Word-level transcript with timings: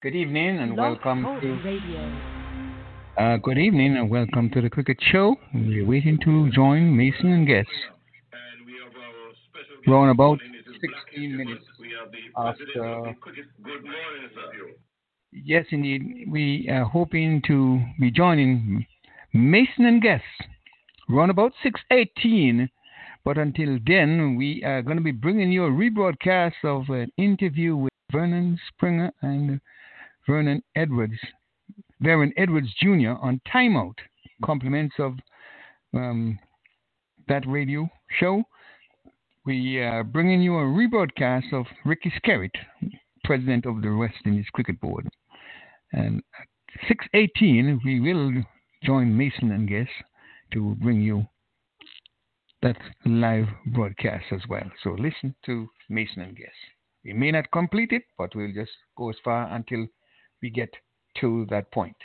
Good 0.00 0.14
evening 0.14 0.60
and 0.60 0.76
welcome 0.76 1.24
to 1.24 3.20
uh, 3.20 3.36
good 3.38 3.58
evening 3.58 3.96
and 3.96 4.08
welcome 4.08 4.48
to 4.50 4.60
the 4.60 4.70
Cricket 4.70 4.96
Show. 5.10 5.34
We're 5.52 5.84
waiting 5.84 6.20
to 6.22 6.48
join 6.52 6.96
Mason 6.96 7.32
and 7.32 7.44
guests. 7.44 7.72
We're 9.84 9.96
on 9.96 10.10
about 10.10 10.38
16 10.80 11.36
minutes 11.36 11.64
after. 12.36 13.16
Yes, 15.32 15.64
indeed. 15.72 16.28
We 16.30 16.68
are 16.70 16.84
hoping 16.84 17.42
to 17.48 17.80
be 17.98 18.12
joining 18.12 18.86
Mason 19.34 19.84
and 19.84 20.00
guests 20.00 20.26
around 21.10 21.30
about 21.30 21.54
6:18. 21.64 22.68
But 23.24 23.36
until 23.36 23.80
then, 23.84 24.36
we 24.36 24.62
are 24.62 24.80
going 24.80 24.98
to 24.98 25.02
be 25.02 25.10
bringing 25.10 25.50
you 25.50 25.64
a 25.64 25.70
rebroadcast 25.70 26.62
of 26.62 26.88
an 26.88 27.10
interview 27.16 27.74
with 27.74 27.92
Vernon 28.12 28.60
Springer 28.68 29.12
and 29.22 29.60
Vernon 30.28 30.62
Edwards, 30.76 31.18
Vernon 32.00 32.32
Edwards 32.36 32.68
Jr. 32.80 33.12
on 33.20 33.40
Timeout, 33.52 33.94
compliments 34.44 34.94
of 34.98 35.14
um, 35.94 36.38
that 37.28 37.48
radio 37.48 37.88
show. 38.20 38.42
We 39.46 39.78
are 39.78 40.04
bringing 40.04 40.42
you 40.42 40.56
a 40.56 40.62
rebroadcast 40.62 41.54
of 41.54 41.64
Ricky 41.86 42.12
Skerritt, 42.22 42.54
president 43.24 43.64
of 43.64 43.80
the 43.80 43.96
West 43.96 44.16
Indies 44.26 44.44
Cricket 44.52 44.78
Board. 44.80 45.08
And 45.92 46.22
at 46.38 46.96
6.18, 47.14 47.78
we 47.82 48.00
will 48.00 48.44
join 48.84 49.16
Mason 49.16 49.50
and 49.50 49.66
guests 49.66 49.92
to 50.52 50.76
bring 50.82 51.00
you 51.00 51.26
that 52.60 52.76
live 53.06 53.46
broadcast 53.68 54.26
as 54.32 54.42
well. 54.46 54.70
So 54.84 54.90
listen 54.90 55.34
to 55.46 55.68
Mason 55.88 56.20
and 56.20 56.36
guests. 56.36 56.52
We 57.02 57.14
may 57.14 57.30
not 57.30 57.50
complete 57.50 57.92
it, 57.92 58.02
but 58.18 58.34
we'll 58.34 58.52
just 58.52 58.72
go 58.94 59.08
as 59.08 59.16
far 59.24 59.48
until 59.54 59.86
we 60.42 60.50
get 60.50 60.70
to 61.20 61.46
that 61.50 61.70
point. 61.72 61.96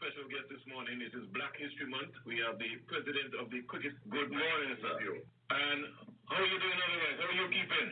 special 0.00 0.24
guest 0.32 0.48
this 0.48 0.64
morning. 0.64 1.04
It 1.04 1.12
is 1.12 1.28
Black 1.36 1.52
History 1.60 1.84
Month. 1.84 2.16
We 2.24 2.40
have 2.40 2.56
the 2.56 2.72
president 2.88 3.36
of 3.36 3.52
the 3.52 3.60
Cricket. 3.68 3.92
Good 4.08 4.32
morning, 4.32 4.72
sir. 4.80 4.96
And 4.96 5.80
how 6.24 6.40
are 6.40 6.48
you 6.48 6.56
doing 6.56 6.80
otherwise? 6.80 7.20
How 7.20 7.28
are 7.28 7.36
you 7.36 7.46
keeping? 7.52 7.88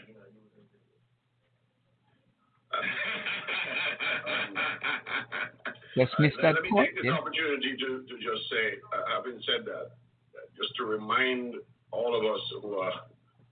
Just 6.01 6.17
missed 6.19 6.41
that 6.41 6.55
Let 6.57 6.63
me 6.65 6.71
point. 6.73 6.89
take 6.89 6.97
this 6.97 7.13
yeah? 7.13 7.21
opportunity 7.21 7.77
to, 7.77 8.09
to 8.09 8.15
just 8.19 8.43
say, 8.49 8.81
uh, 8.89 9.05
having 9.13 9.37
said 9.45 9.69
that, 9.69 9.93
just 10.57 10.73
to 10.81 10.89
remind 10.89 11.55
all 11.93 12.17
of 12.17 12.25
us 12.25 12.41
who 12.63 12.77
are 12.81 12.93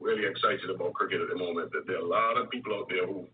really 0.00 0.27
excited 0.28 0.69
about 0.70 0.92
cricket 0.94 1.20
at 1.20 1.28
the 1.28 1.36
moment 1.36 1.72
that 1.72 1.86
there 1.86 1.97
are 1.97 2.05
a 2.05 2.08
lot 2.08 2.36
of 2.36 2.50
people 2.50 2.75
out 2.75 2.89
there 2.89 3.06
who 3.06 3.27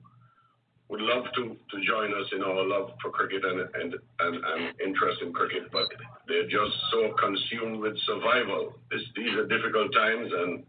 would 0.88 1.00
love 1.00 1.24
to, 1.34 1.56
to 1.70 1.76
join 1.86 2.12
us 2.12 2.28
in 2.32 2.42
our 2.42 2.64
love 2.68 2.90
for 3.00 3.10
cricket 3.10 3.42
and, 3.44 3.60
and, 3.60 3.94
and, 4.20 4.34
and 4.44 4.80
interest 4.84 5.22
in 5.22 5.32
cricket, 5.32 5.72
but 5.72 5.88
they're 6.28 6.44
just 6.44 6.74
so 6.92 7.14
consumed 7.18 7.80
with 7.80 7.96
survival. 8.04 8.74
This, 8.90 9.00
these 9.16 9.32
are 9.34 9.46
difficult 9.46 9.92
times, 9.94 10.30
and 10.30 10.62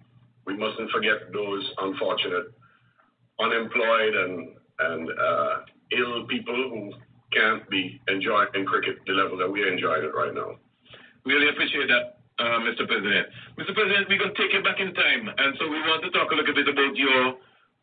we 0.48 0.56
mustn't 0.56 0.90
forget 0.92 1.32
those 1.34 1.70
unfortunate, 1.80 2.54
unemployed, 3.40 4.16
and, 4.16 4.50
and 4.80 5.10
uh, 5.12 5.56
ill 5.92 6.26
people 6.28 6.56
who 6.56 6.94
can't 7.36 7.70
be 7.70 8.00
enjoying 8.08 8.66
cricket 8.66 8.98
the 9.06 9.14
level 9.14 9.38
that 9.38 9.52
we're 9.52 9.72
enjoying 9.72 10.04
it 10.04 10.16
right 10.16 10.34
now. 10.34 10.56
Really 11.26 11.50
appreciate 11.50 11.88
that, 11.88 12.23
uh, 12.40 12.60
Mr. 12.66 12.88
President. 12.88 13.28
Mr. 13.58 13.74
President, 13.74 14.08
we're 14.10 14.18
going 14.20 14.34
to 14.34 14.42
take 14.42 14.54
you 14.54 14.62
back 14.64 14.80
in 14.80 14.94
time, 14.94 15.28
and 15.30 15.56
so 15.60 15.68
we 15.70 15.80
want 15.86 16.04
to 16.04 16.10
talk 16.12 16.32
a 16.32 16.36
little 16.36 16.54
bit 16.56 16.68
about 16.68 16.96
your 16.96 17.36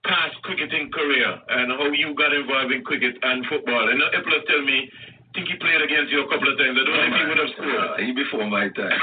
past 0.04 0.34
cricketing 0.42 0.90
career 0.90 1.38
and 1.48 1.70
how 1.72 1.86
you 1.92 2.14
got 2.14 2.32
involved 2.32 2.72
in 2.72 2.82
cricket 2.82 3.16
and 3.22 3.44
football. 3.46 3.88
And 3.88 4.00
people 4.14 4.32
have 4.32 4.46
tell 4.46 4.62
me, 4.64 4.90
think 5.34 5.48
he 5.48 5.54
played 5.60 5.82
against 5.82 6.10
you 6.10 6.22
a 6.24 6.28
couple 6.28 6.48
of 6.50 6.56
times. 6.58 6.78
I 6.80 6.84
don't 6.88 6.98
think 6.98 7.14
he 7.20 7.24
would 7.28 7.38
have 7.38 7.50
scored. 7.54 8.00
he 8.00 8.12
before 8.12 8.46
my 8.48 8.68
time. 8.70 8.96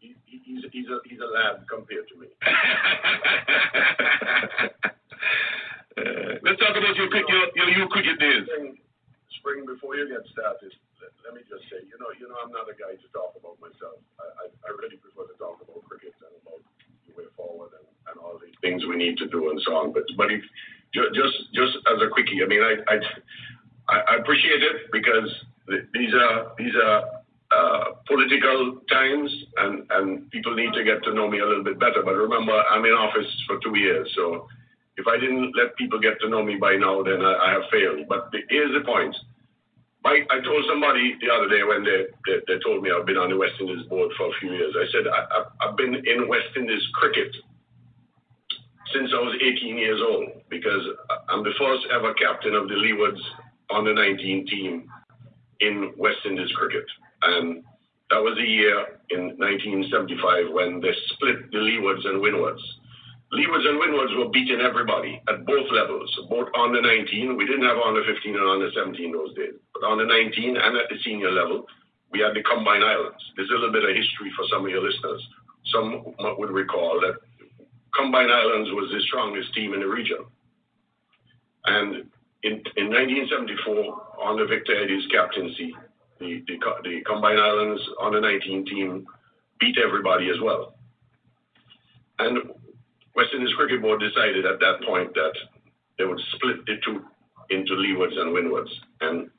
He- 0.00 0.16
he- 0.26 0.40
he's, 0.44 0.64
he's, 0.72 0.88
a, 0.88 0.98
he's 1.08 1.20
a 1.20 1.26
lad 1.26 1.66
compared 1.68 2.08
to 2.08 2.16
me. 2.18 2.26
Uh, 5.96 6.36
let's 6.44 6.60
talk 6.60 6.76
about 6.76 6.94
your, 6.96 7.08
cricket- 7.08 7.28
your, 7.32 7.48
your, 7.56 7.68
your 7.78 7.88
cricket 7.88 8.18
days. 8.20 8.44
Spring, 8.44 8.76
spring 9.40 9.64
before 9.64 9.96
you 9.96 10.04
get 10.08 10.20
started, 10.30 10.72
let, 11.24 11.34
me 11.34 11.42
just 11.46 11.64
say, 11.70 11.82
you 11.84 11.96
know, 11.98 12.10
you 12.18 12.26
know, 12.28 12.36
I'm 12.42 12.50
not 12.50 12.70
a 12.70 12.76
guy 12.76 12.94
to 12.94 13.08
talk 13.12 13.34
about 13.38 13.58
myself. 13.60 13.98
I, 14.18 14.26
I, 14.26 14.44
I 14.66 14.68
really 14.74 14.96
prefer 14.98 15.26
to 15.26 15.36
talk 15.38 15.60
about 15.62 15.82
cricket 15.86 16.14
and 16.22 16.34
about 16.42 16.62
the 17.06 17.12
way 17.14 17.28
forward 17.36 17.74
and, 17.78 17.86
and 18.10 18.16
all 18.22 18.38
these 18.38 18.56
things 18.60 18.84
we 18.86 18.96
need 18.96 19.18
to 19.18 19.28
do 19.28 19.50
and 19.50 19.60
so 19.64 19.76
on. 19.76 19.92
But 19.92 20.04
but 20.16 20.32
if 20.32 20.42
ju- 20.94 21.12
just 21.14 21.36
just 21.54 21.74
as 21.90 21.98
a 22.02 22.08
quickie, 22.10 22.42
I 22.42 22.46
mean, 22.46 22.62
I 22.62 22.74
I, 22.88 22.96
I 23.94 24.14
appreciate 24.16 24.62
it 24.62 24.90
because 24.92 25.30
th- 25.68 25.86
these 25.94 26.12
are 26.14 26.52
these 26.58 26.74
are 26.74 27.22
uh, 27.50 27.84
political 28.06 28.82
times 28.90 29.30
and 29.58 29.86
and 29.90 30.30
people 30.30 30.54
need 30.54 30.72
to 30.74 30.82
get 30.84 31.02
to 31.04 31.14
know 31.14 31.28
me 31.28 31.38
a 31.38 31.46
little 31.46 31.64
bit 31.64 31.78
better. 31.78 32.02
But 32.02 32.14
remember, 32.14 32.54
I'm 32.70 32.84
in 32.84 32.92
office 32.92 33.30
for 33.46 33.58
two 33.62 33.78
years, 33.78 34.10
so 34.16 34.48
if 34.96 35.06
I 35.06 35.16
didn't 35.20 35.52
let 35.56 35.76
people 35.76 36.00
get 36.00 36.20
to 36.22 36.28
know 36.28 36.42
me 36.42 36.56
by 36.56 36.76
now, 36.76 37.02
then 37.02 37.20
I, 37.20 37.34
I 37.36 37.50
have 37.52 37.68
failed. 37.70 38.08
But 38.08 38.32
here's 38.48 38.72
the 38.72 38.84
point. 38.84 39.14
I, 40.04 40.22
I 40.30 40.40
told 40.40 40.64
somebody 40.68 41.16
the 41.20 41.32
other 41.32 41.48
day 41.48 41.62
when 41.64 41.82
they, 41.82 42.06
they, 42.26 42.38
they 42.46 42.60
told 42.62 42.82
me 42.82 42.90
I've 42.90 43.06
been 43.06 43.16
on 43.16 43.30
the 43.30 43.36
West 43.36 43.54
Indies 43.60 43.86
board 43.86 44.12
for 44.16 44.28
a 44.28 44.32
few 44.40 44.52
years. 44.52 44.74
I 44.78 44.86
said 44.92 45.06
I, 45.08 45.44
I've 45.66 45.76
been 45.76 45.94
in 45.94 46.28
West 46.28 46.54
Indies 46.56 46.82
cricket 46.94 47.34
since 48.92 49.10
I 49.12 49.18
was 49.18 49.36
18 49.42 49.76
years 49.76 50.00
old 50.00 50.28
because 50.48 50.82
I'm 51.28 51.42
the 51.42 51.54
first 51.58 51.86
ever 51.92 52.14
captain 52.14 52.54
of 52.54 52.68
the 52.68 52.74
Leewards 52.74 53.20
on 53.70 53.84
the 53.84 53.92
19 53.92 54.46
team 54.46 54.88
in 55.60 55.92
West 55.96 56.18
Indies 56.24 56.50
cricket. 56.54 56.84
And 57.22 57.64
that 58.10 58.22
was 58.22 58.36
the 58.38 58.46
year 58.46 59.00
in 59.10 59.36
1975 59.38 60.52
when 60.52 60.80
they 60.80 60.92
split 61.14 61.50
the 61.50 61.58
Leewards 61.58 62.06
and 62.06 62.20
Windwards. 62.20 62.62
Leewards 63.32 63.66
and 63.66 63.78
Windwards 63.78 64.14
were 64.14 64.30
beating 64.30 64.60
everybody 64.60 65.20
at 65.28 65.44
both 65.44 65.66
levels, 65.72 66.10
both 66.30 66.48
on 66.54 66.72
the 66.72 66.80
19. 66.80 67.36
We 67.36 67.44
didn't 67.44 67.66
have 67.66 67.78
on 67.78 67.94
the 67.94 68.02
15 68.06 68.34
and 68.34 68.44
on 68.44 68.60
the 68.60 68.70
17 68.72 69.12
those 69.12 69.34
days, 69.34 69.54
but 69.74 69.82
on 69.82 69.98
the 69.98 70.04
19 70.04 70.56
and 70.56 70.76
at 70.76 70.88
the 70.88 70.96
senior 71.04 71.32
level, 71.32 71.66
we 72.12 72.20
had 72.20 72.34
the 72.34 72.42
Combine 72.42 72.82
Islands. 72.82 73.18
There's 73.36 73.50
a 73.50 73.54
little 73.54 73.72
bit 73.72 73.82
of 73.82 73.90
history 73.90 74.30
for 74.36 74.46
some 74.50 74.64
of 74.64 74.70
your 74.70 74.82
listeners. 74.82 75.26
Some 75.74 76.14
would 76.38 76.50
recall 76.50 77.00
that 77.00 77.18
Combine 77.94 78.30
Islands 78.30 78.70
was 78.70 78.90
the 78.92 79.00
strongest 79.08 79.52
team 79.54 79.74
in 79.74 79.80
the 79.80 79.88
region. 79.88 80.18
And 81.64 82.06
in, 82.44 82.62
in 82.76 82.94
1974, 82.94 84.22
under 84.24 84.46
Victor 84.46 84.80
Eddy's 84.80 85.06
captaincy, 85.10 85.74
the, 86.20 86.44
the, 86.46 86.58
the 86.84 87.02
Combined 87.04 87.40
Islands 87.40 87.82
under 88.00 88.20
19 88.20 88.66
team 88.66 89.06
beat 89.58 89.78
everybody 89.78 90.30
as 90.30 90.40
well. 90.40 90.74
And 92.20 92.38
West 93.16 93.30
Indies 93.34 93.54
Cricket 93.56 93.80
Board 93.80 94.00
decided 94.00 94.44
at 94.44 94.60
that 94.60 94.82
point 94.86 95.14
that 95.14 95.32
they 95.98 96.04
would 96.04 96.20
split 96.34 96.64
the 96.66 96.76
two 96.84 97.02
into 97.48 97.72
Leewards 97.72 98.16
and 98.18 98.32
Windwards. 98.32 98.70
And 99.00 99.30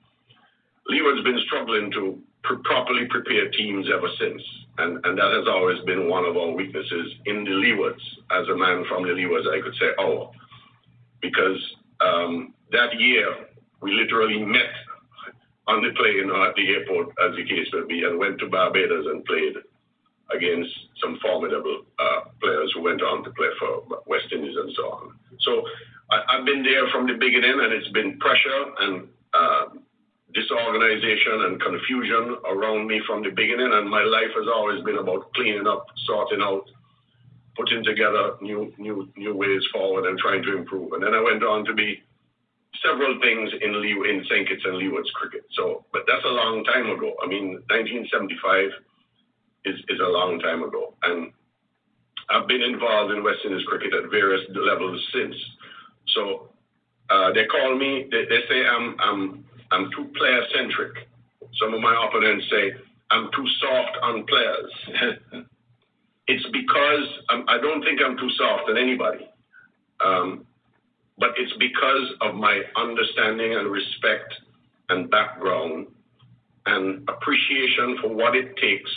Leeward's 0.87 1.23
been 1.23 1.39
struggling 1.45 1.91
to 1.91 2.19
pr- 2.43 2.61
properly 2.63 3.05
prepare 3.09 3.49
teams 3.51 3.87
ever 3.93 4.07
since. 4.19 4.41
And, 4.79 5.05
and 5.05 5.17
that 5.17 5.31
has 5.31 5.47
always 5.47 5.79
been 5.85 6.09
one 6.09 6.25
of 6.25 6.37
our 6.37 6.51
weaknesses 6.51 7.13
in 7.25 7.43
the 7.43 7.51
Leewards. 7.51 8.01
As 8.31 8.47
a 8.49 8.55
man 8.57 8.83
from 8.89 9.03
the 9.03 9.09
Leewards, 9.09 9.47
I 9.47 9.61
could 9.61 9.75
say, 9.79 9.89
oh, 9.99 10.31
because 11.21 11.59
um, 12.01 12.53
that 12.71 12.99
year 12.99 13.27
we 13.81 13.91
literally 13.91 14.43
met 14.43 14.73
on 15.67 15.83
the 15.83 15.91
plane 15.93 16.29
or 16.29 16.47
at 16.47 16.55
the 16.55 16.67
airport, 16.69 17.09
as 17.27 17.35
the 17.35 17.43
case 17.43 17.67
may 17.73 17.85
be, 17.87 18.03
and 18.05 18.17
went 18.17 18.39
to 18.39 18.49
Barbados 18.49 19.05
and 19.05 19.23
played 19.25 19.55
against 20.33 20.69
some 21.01 21.17
formidable 21.21 21.83
uh, 21.99 22.29
players 22.41 22.71
who 22.73 22.81
went 22.81 23.01
on 23.01 23.23
to 23.23 23.29
play 23.31 23.47
for 23.59 23.83
West 24.07 24.25
Indies 24.31 24.55
and 24.55 24.71
so 24.75 24.83
on. 24.91 25.15
So 25.41 25.63
I, 26.11 26.21
I've 26.29 26.45
been 26.45 26.63
there 26.63 26.87
from 26.91 27.07
the 27.07 27.13
beginning, 27.13 27.59
and 27.61 27.73
it's 27.73 27.89
been 27.89 28.17
pressure 28.19 28.65
and 28.79 29.07
uh, 29.33 29.65
disorganization 30.33 31.45
and 31.45 31.61
confusion 31.61 32.37
around 32.45 32.87
me 32.87 33.01
from 33.07 33.23
the 33.23 33.29
beginning. 33.29 33.71
And 33.71 33.89
my 33.89 34.03
life 34.03 34.33
has 34.35 34.47
always 34.47 34.83
been 34.83 34.97
about 34.97 35.33
cleaning 35.33 35.67
up, 35.67 35.85
sorting 36.05 36.41
out, 36.41 36.69
putting 37.55 37.83
together 37.83 38.35
new 38.41 38.73
new 38.77 39.09
new 39.15 39.35
ways 39.35 39.63
forward, 39.73 40.05
and 40.05 40.17
trying 40.19 40.43
to 40.43 40.57
improve. 40.57 40.93
And 40.93 41.03
then 41.03 41.13
I 41.13 41.21
went 41.21 41.43
on 41.43 41.65
to 41.65 41.73
be 41.73 42.03
several 42.85 43.19
things 43.21 43.49
in 43.61 43.81
Lee, 43.81 43.97
in 44.09 44.23
St. 44.29 44.47
Kitts 44.47 44.63
and 44.65 44.77
Leeward's 44.77 45.09
cricket. 45.11 45.45
So, 45.55 45.85
but 45.91 46.03
that's 46.07 46.25
a 46.25 46.29
long 46.29 46.63
time 46.63 46.89
ago. 46.89 47.15
I 47.23 47.27
mean, 47.27 47.63
1975 47.69 48.71
is, 49.67 49.79
is 49.89 49.99
a 49.99 50.09
long 50.09 50.39
time 50.39 50.63
ago. 50.63 50.93
And 51.03 51.31
I've 52.29 52.47
been 52.47 52.61
involved 52.61 53.13
in 53.13 53.23
West 53.23 53.39
Indies 53.45 53.65
cricket 53.67 53.93
at 53.93 54.09
various 54.11 54.41
levels 54.53 55.01
since. 55.13 55.35
So 56.15 56.49
uh, 57.09 57.31
they 57.33 57.45
call 57.45 57.77
me, 57.77 58.07
they, 58.11 58.25
they 58.25 58.41
say 58.49 58.65
I'm, 58.65 58.95
I'm, 58.99 59.45
I'm 59.71 59.89
too 59.91 60.11
player 60.17 60.41
centric. 60.55 61.07
Some 61.59 61.73
of 61.73 61.81
my 61.81 61.95
opponents 62.07 62.45
say 62.51 62.73
I'm 63.11 63.29
too 63.35 63.47
soft 63.61 63.97
on 64.01 64.25
players. 64.25 65.45
it's 66.27 66.45
because 66.51 67.07
I 67.29 67.57
do 67.61 67.75
not 67.75 67.83
think 67.83 68.01
I'm 68.03 68.17
too 68.17 68.29
soft 68.37 68.69
on 68.69 68.77
anybody, 68.77 69.29
um, 70.03 70.45
but 71.17 71.31
it's 71.37 71.53
because 71.57 72.11
of 72.21 72.35
my 72.35 72.61
understanding 72.75 73.55
and 73.55 73.71
respect 73.71 74.33
and 74.89 75.09
background 75.09 75.87
and 76.65 77.07
appreciation 77.09 77.97
for 78.01 78.09
what 78.09 78.35
it 78.35 78.55
takes 78.57 78.91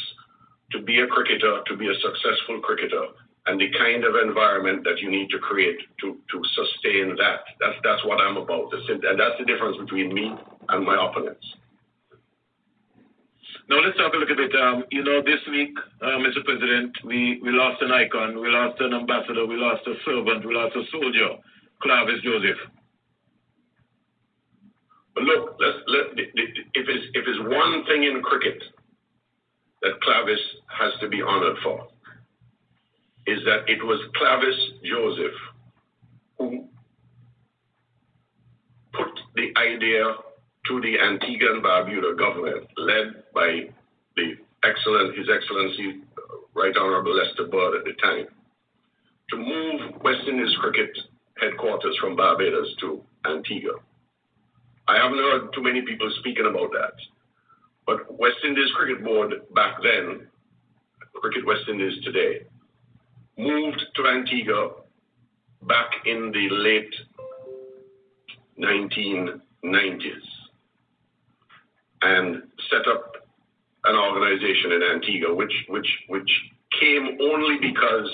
to 0.72 0.82
be 0.82 1.00
a 1.00 1.06
cricketer, 1.06 1.62
to 1.67 1.76
be 1.76 1.88
a 1.88 1.94
successful 1.94 2.61
cricketer, 2.62 3.06
and 3.46 3.61
the 3.61 3.70
kind 3.78 4.05
of 4.05 4.14
environment 4.22 4.84
that 4.84 5.00
you 5.00 5.11
need 5.11 5.31
to 5.31 5.38
create 5.38 5.78
to, 6.00 6.19
to 6.31 6.43
sustain 6.55 7.17
that. 7.17 7.40
That's, 7.58 7.78
that's 7.82 8.05
what 8.05 8.20
I'm 8.20 8.37
about. 8.37 8.72
And 8.72 9.19
that's 9.19 9.38
the 9.38 9.44
difference 9.46 9.76
between 9.78 10.12
me 10.12 10.34
and 10.69 10.84
my 10.84 10.94
opponents. 10.94 11.46
Now 13.69 13.78
let's 13.78 13.96
talk 13.96 14.12
a 14.14 14.19
little 14.19 14.37
bit. 14.37 14.50
Um, 14.55 14.84
you 14.90 15.05
know, 15.05 15.22
this 15.22 15.38
week, 15.49 15.70
uh, 16.02 16.19
Mr. 16.19 16.44
President, 16.44 16.90
we, 17.05 17.40
we 17.43 17.50
lost 17.50 17.81
an 17.82 17.93
icon, 17.93 18.40
we 18.40 18.49
lost 18.50 18.81
an 18.81 18.93
ambassador, 18.93 19.46
we 19.46 19.56
lost 19.56 19.87
a 19.87 19.94
servant, 20.05 20.44
we 20.44 20.55
lost 20.55 20.75
a 20.75 20.82
soldier, 20.90 21.38
Clavis 21.81 22.20
Joseph. 22.23 22.58
But 25.14 25.23
look, 25.23 25.56
let's, 25.61 25.78
let, 25.87 26.19
if, 26.19 26.87
it's, 26.88 27.06
if 27.14 27.25
it's 27.26 27.40
one 27.46 27.84
thing 27.87 28.05
in 28.05 28.23
cricket 28.23 28.61
that 29.82 30.00
Clavis 30.02 30.40
has 30.66 30.92
to 31.00 31.08
be 31.08 31.22
honored 31.22 31.56
for, 31.62 31.88
is 33.26 33.40
that 33.44 33.68
it 33.68 33.84
was 33.84 34.00
Clavis 34.16 34.56
Joseph 34.84 35.38
who 36.38 36.64
put 38.92 39.20
the 39.36 39.52
idea 39.58 40.04
to 40.66 40.80
the 40.80 40.98
Antigua 40.98 41.54
and 41.54 41.64
Barbuda 41.64 42.18
government, 42.18 42.66
led 42.76 43.24
by 43.34 43.70
the 44.16 44.34
excellent, 44.64 45.16
His 45.16 45.28
Excellency 45.28 46.02
uh, 46.16 46.36
Right 46.54 46.76
Honorable 46.76 47.14
Lester 47.14 47.46
Bird 47.46 47.78
at 47.78 47.84
the 47.84 47.94
time, 48.02 48.26
to 49.30 49.36
move 49.36 50.02
West 50.02 50.26
Indies 50.28 50.54
cricket 50.60 50.90
headquarters 51.40 51.96
from 52.00 52.16
Barbados 52.16 52.68
to 52.80 53.00
Antigua. 53.26 53.72
I 54.88 54.96
haven't 54.96 55.18
heard 55.18 55.52
too 55.54 55.62
many 55.62 55.82
people 55.82 56.10
speaking 56.20 56.46
about 56.46 56.72
that. 56.72 56.94
But 57.86 58.18
West 58.18 58.36
Indies 58.44 58.70
Cricket 58.76 59.04
Board 59.04 59.32
back 59.54 59.82
then, 59.82 60.26
Cricket 61.14 61.46
West 61.46 61.62
Indies 61.68 62.02
today, 62.04 62.42
moved 63.36 63.82
to 63.96 64.06
Antigua 64.06 64.70
back 65.62 65.90
in 66.06 66.32
the 66.32 66.48
late 66.50 66.94
1990s 68.58 69.40
and 72.02 72.42
set 72.70 72.86
up 72.88 73.12
an 73.84 73.96
organization 73.96 74.72
in 74.72 74.82
Antigua, 74.82 75.34
which 75.34 75.52
which 75.68 75.88
which 76.08 76.30
came 76.78 77.18
only 77.20 77.58
because 77.60 78.08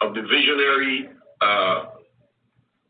of 0.00 0.14
the 0.14 0.22
visionary 0.22 1.08
uh, 1.40 1.84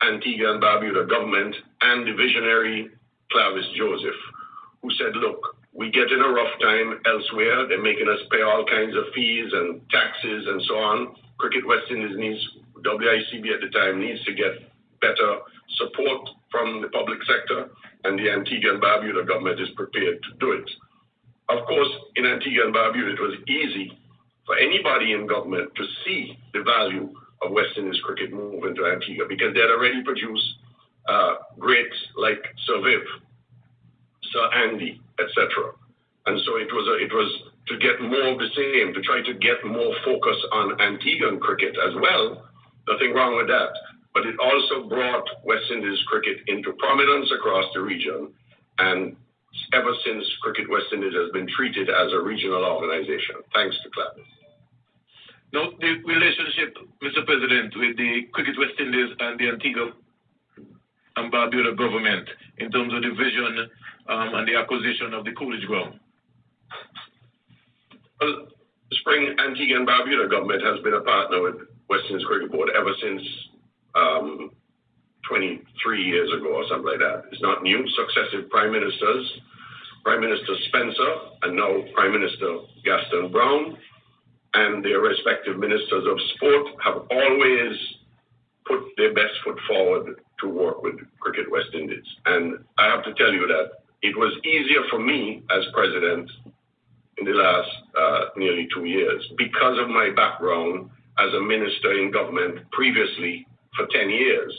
Antigua 0.02 0.52
and 0.52 0.62
Barbuda 0.62 1.08
government 1.08 1.54
and 1.82 2.06
the 2.06 2.12
visionary 2.12 2.90
Clavis 3.30 3.66
Joseph, 3.76 4.20
who 4.82 4.90
said, 4.92 5.16
"Look, 5.16 5.56
we 5.76 5.90
get 5.90 6.11
in 6.11 6.20
a 6.20 6.28
rough 6.28 6.58
time 6.61 7.00
elsewhere. 7.05 7.69
They're 7.69 7.82
making 7.82 8.08
us 8.08 8.20
pay 8.31 8.40
all 8.40 8.64
kinds 8.64 8.96
of 8.96 9.05
fees 9.14 9.52
and 9.52 9.81
taxes 9.90 10.46
and 10.49 10.62
so 10.67 10.75
on. 10.75 11.14
Cricket 11.38 11.67
West 11.67 11.90
Indies 11.90 12.17
needs 12.17 12.40
WICB 12.81 13.52
at 13.52 13.61
the 13.61 13.69
time 13.76 14.00
needs 14.00 14.25
to 14.25 14.32
get 14.32 14.73
better 15.00 15.38
support 15.76 16.28
from 16.50 16.81
the 16.81 16.88
public 16.88 17.19
sector 17.28 17.69
and 18.05 18.19
the 18.19 18.31
Antigua 18.31 18.73
and 18.75 18.82
Barbuda 18.82 19.26
government 19.26 19.61
is 19.61 19.69
prepared 19.76 20.23
to 20.23 20.31
do 20.40 20.52
it. 20.52 20.70
Of 21.49 21.67
course, 21.67 21.90
in 22.17 22.25
Antigua 22.25 22.64
and 22.64 22.75
Barbuda, 22.75 23.14
it 23.14 23.20
was 23.20 23.37
easy 23.46 23.99
for 24.46 24.56
anybody 24.56 25.12
in 25.12 25.26
government 25.26 25.75
to 25.75 25.84
see 26.05 26.38
the 26.55 26.62
value 26.62 27.12
of 27.43 27.52
West 27.52 27.76
Indies 27.76 28.00
cricket 28.05 28.32
moving 28.32 28.75
to 28.76 28.87
Antigua 28.87 29.26
because 29.28 29.52
they 29.52 29.61
had 29.61 29.70
already 29.70 30.02
produced 30.02 30.46
uh, 31.08 31.34
greats 31.58 31.96
like 32.17 32.43
Sir 32.64 32.81
Viv, 32.82 33.02
Sir 34.32 34.44
Andy, 34.52 35.00
etc. 35.19 35.73
And 36.26 36.40
so 36.44 36.56
it 36.56 36.73
was 36.73 36.87
a, 36.88 37.05
it 37.05 37.12
was 37.12 37.31
to 37.69 37.78
get 37.78 38.00
more 38.00 38.34
of 38.34 38.38
the 38.38 38.50
same, 38.55 38.94
to 38.94 39.00
try 39.02 39.23
to 39.23 39.34
get 39.34 39.64
more 39.64 39.94
focus 40.05 40.37
on 40.52 40.78
Antiguan 40.78 41.40
cricket 41.40 41.76
as 41.76 41.94
well. 41.94 42.46
Nothing 42.88 43.14
wrong 43.14 43.37
with 43.37 43.49
that 43.49 43.75
but 44.17 44.25
it 44.25 44.34
also 44.40 44.88
brought 44.88 45.28
West 45.44 45.69
Indies 45.70 46.00
cricket 46.08 46.38
into 46.49 46.73
prominence 46.78 47.31
across 47.37 47.67
the 47.75 47.82
region. 47.82 48.32
And 48.78 49.14
ever 49.75 49.93
since 50.06 50.25
Cricket 50.40 50.70
West 50.70 50.87
Indies 50.90 51.12
has 51.12 51.31
been 51.32 51.46
treated 51.55 51.90
as 51.90 52.14
a 52.14 52.20
regional 52.20 52.64
organization, 52.64 53.44
thanks 53.52 53.76
to 53.84 53.90
Clavis. 53.93 54.25
Now, 55.52 55.69
the 55.78 56.00
relationship, 56.08 56.81
Mr. 57.05 57.26
President, 57.26 57.76
with 57.76 57.99
the 57.99 58.23
Cricket 58.32 58.56
West 58.56 58.81
Indies 58.81 59.12
and 59.20 59.38
the 59.38 59.49
Antigua 59.52 59.93
and 61.17 61.31
Barbuda 61.31 61.76
government 61.76 62.26
in 62.56 62.73
terms 62.73 62.94
of 62.94 63.02
the 63.02 63.11
vision 63.11 63.69
and 64.08 64.49
the 64.49 64.56
acquisition 64.56 65.14
of 65.14 65.25
the 65.25 65.32
Coolidge 65.32 65.67
ground? 65.67 66.00
Well, 68.20 68.49
Spring 68.93 69.35
Antigua 69.38 69.76
and 69.76 69.88
Barbuda 69.88 70.31
government 70.31 70.62
has 70.62 70.81
been 70.82 70.94
a 70.94 71.00
partner 71.00 71.43
with 71.43 71.56
West 71.88 72.05
Indies 72.11 72.26
Cricket 72.26 72.50
Board 72.53 72.70
ever 72.76 72.93
since 73.03 73.23
um, 73.94 74.50
23 75.29 76.03
years 76.03 76.31
ago 76.32 76.55
or 76.55 76.64
something 76.69 76.87
like 76.87 77.00
that. 77.00 77.25
It's 77.32 77.43
not 77.43 77.62
new. 77.62 77.85
Successive 77.88 78.49
prime 78.50 78.73
ministers, 78.73 79.41
Prime 80.05 80.20
Minister 80.20 80.55
Spencer 80.69 81.11
and 81.43 81.56
now 81.56 81.82
Prime 81.94 82.12
Minister 82.12 82.59
Gaston 82.85 83.32
Browne, 83.32 83.76
and 84.55 84.85
their 84.85 85.00
respective 85.00 85.59
ministers 85.59 86.06
of 86.06 86.19
sport 86.35 86.67
have 86.85 87.02
always 87.11 87.76
put 88.67 88.81
their 88.97 89.14
best 89.14 89.35
foot 89.44 89.59
forward 89.69 90.20
to 90.41 90.49
work 90.49 90.82
with 90.82 90.94
Cricket 91.20 91.50
West 91.50 91.75
Indies. 91.75 92.05
And 92.26 92.59
I 92.79 92.87
have 92.87 93.05
to 93.05 93.14
tell 93.14 93.32
you 93.32 93.47
that 93.47 93.86
it 94.02 94.16
was 94.16 94.32
easier 94.44 94.82
for 94.90 94.98
me 94.98 95.43
as 95.50 95.64
president 95.72 96.31
in 97.19 97.25
the 97.25 97.32
last 97.32 97.70
uh, 97.98 98.20
nearly 98.37 98.69
two 98.75 98.84
years 98.84 99.26
because 99.38 99.78
of 99.78 99.88
my 99.88 100.10
background 100.14 100.90
as 101.19 101.32
a 101.32 101.40
minister 101.40 101.93
in 101.98 102.10
government 102.10 102.58
previously 102.72 103.46
for 103.76 103.87
10 103.93 104.10
years. 104.10 104.52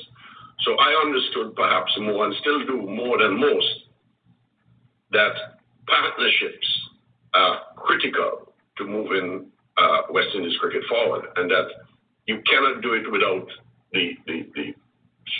So 0.62 0.76
I 0.76 1.02
understood 1.06 1.56
perhaps 1.56 1.92
more 2.00 2.26
and 2.26 2.34
still 2.42 2.66
do 2.66 2.82
more 2.82 3.20
than 3.20 3.40
most 3.40 3.68
that 5.12 5.34
partnerships 5.88 6.68
are 7.34 7.62
critical 7.76 8.54
to 8.78 8.86
moving 8.86 9.48
uh, 9.78 10.02
West 10.12 10.30
Indies 10.36 10.58
cricket 10.60 10.84
forward 10.90 11.26
and 11.36 11.50
that 11.50 11.68
you 12.26 12.42
cannot 12.50 12.82
do 12.82 12.94
it 12.94 13.10
without 13.12 13.48
the, 13.94 14.12
the, 14.26 14.48
the 14.56 14.74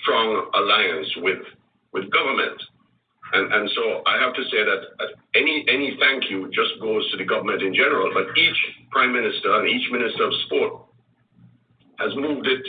strong 0.02 0.50
alliance 0.54 1.08
with, 1.18 1.44
with 1.94 2.12
government. 2.12 2.62
And, 3.34 3.54
and 3.54 3.70
so 3.76 4.02
I 4.06 4.18
have 4.20 4.34
to 4.34 4.44
say 4.44 4.64
that 4.64 4.82
any, 5.36 5.66
any 5.68 5.98
thank 6.00 6.30
you 6.30 6.48
just 6.48 6.80
goes 6.82 7.10
to 7.12 7.18
the 7.18 7.26
government 7.26 7.62
in 7.62 7.74
general, 7.74 8.12
but 8.14 8.38
each 8.38 8.58
prime 8.92 9.14
minister 9.14 9.60
and 9.60 9.68
each 9.68 9.92
minister 9.92 10.24
of 10.24 10.34
sport 10.46 10.82
has 12.00 12.16
moved 12.16 12.48
it 12.48 12.66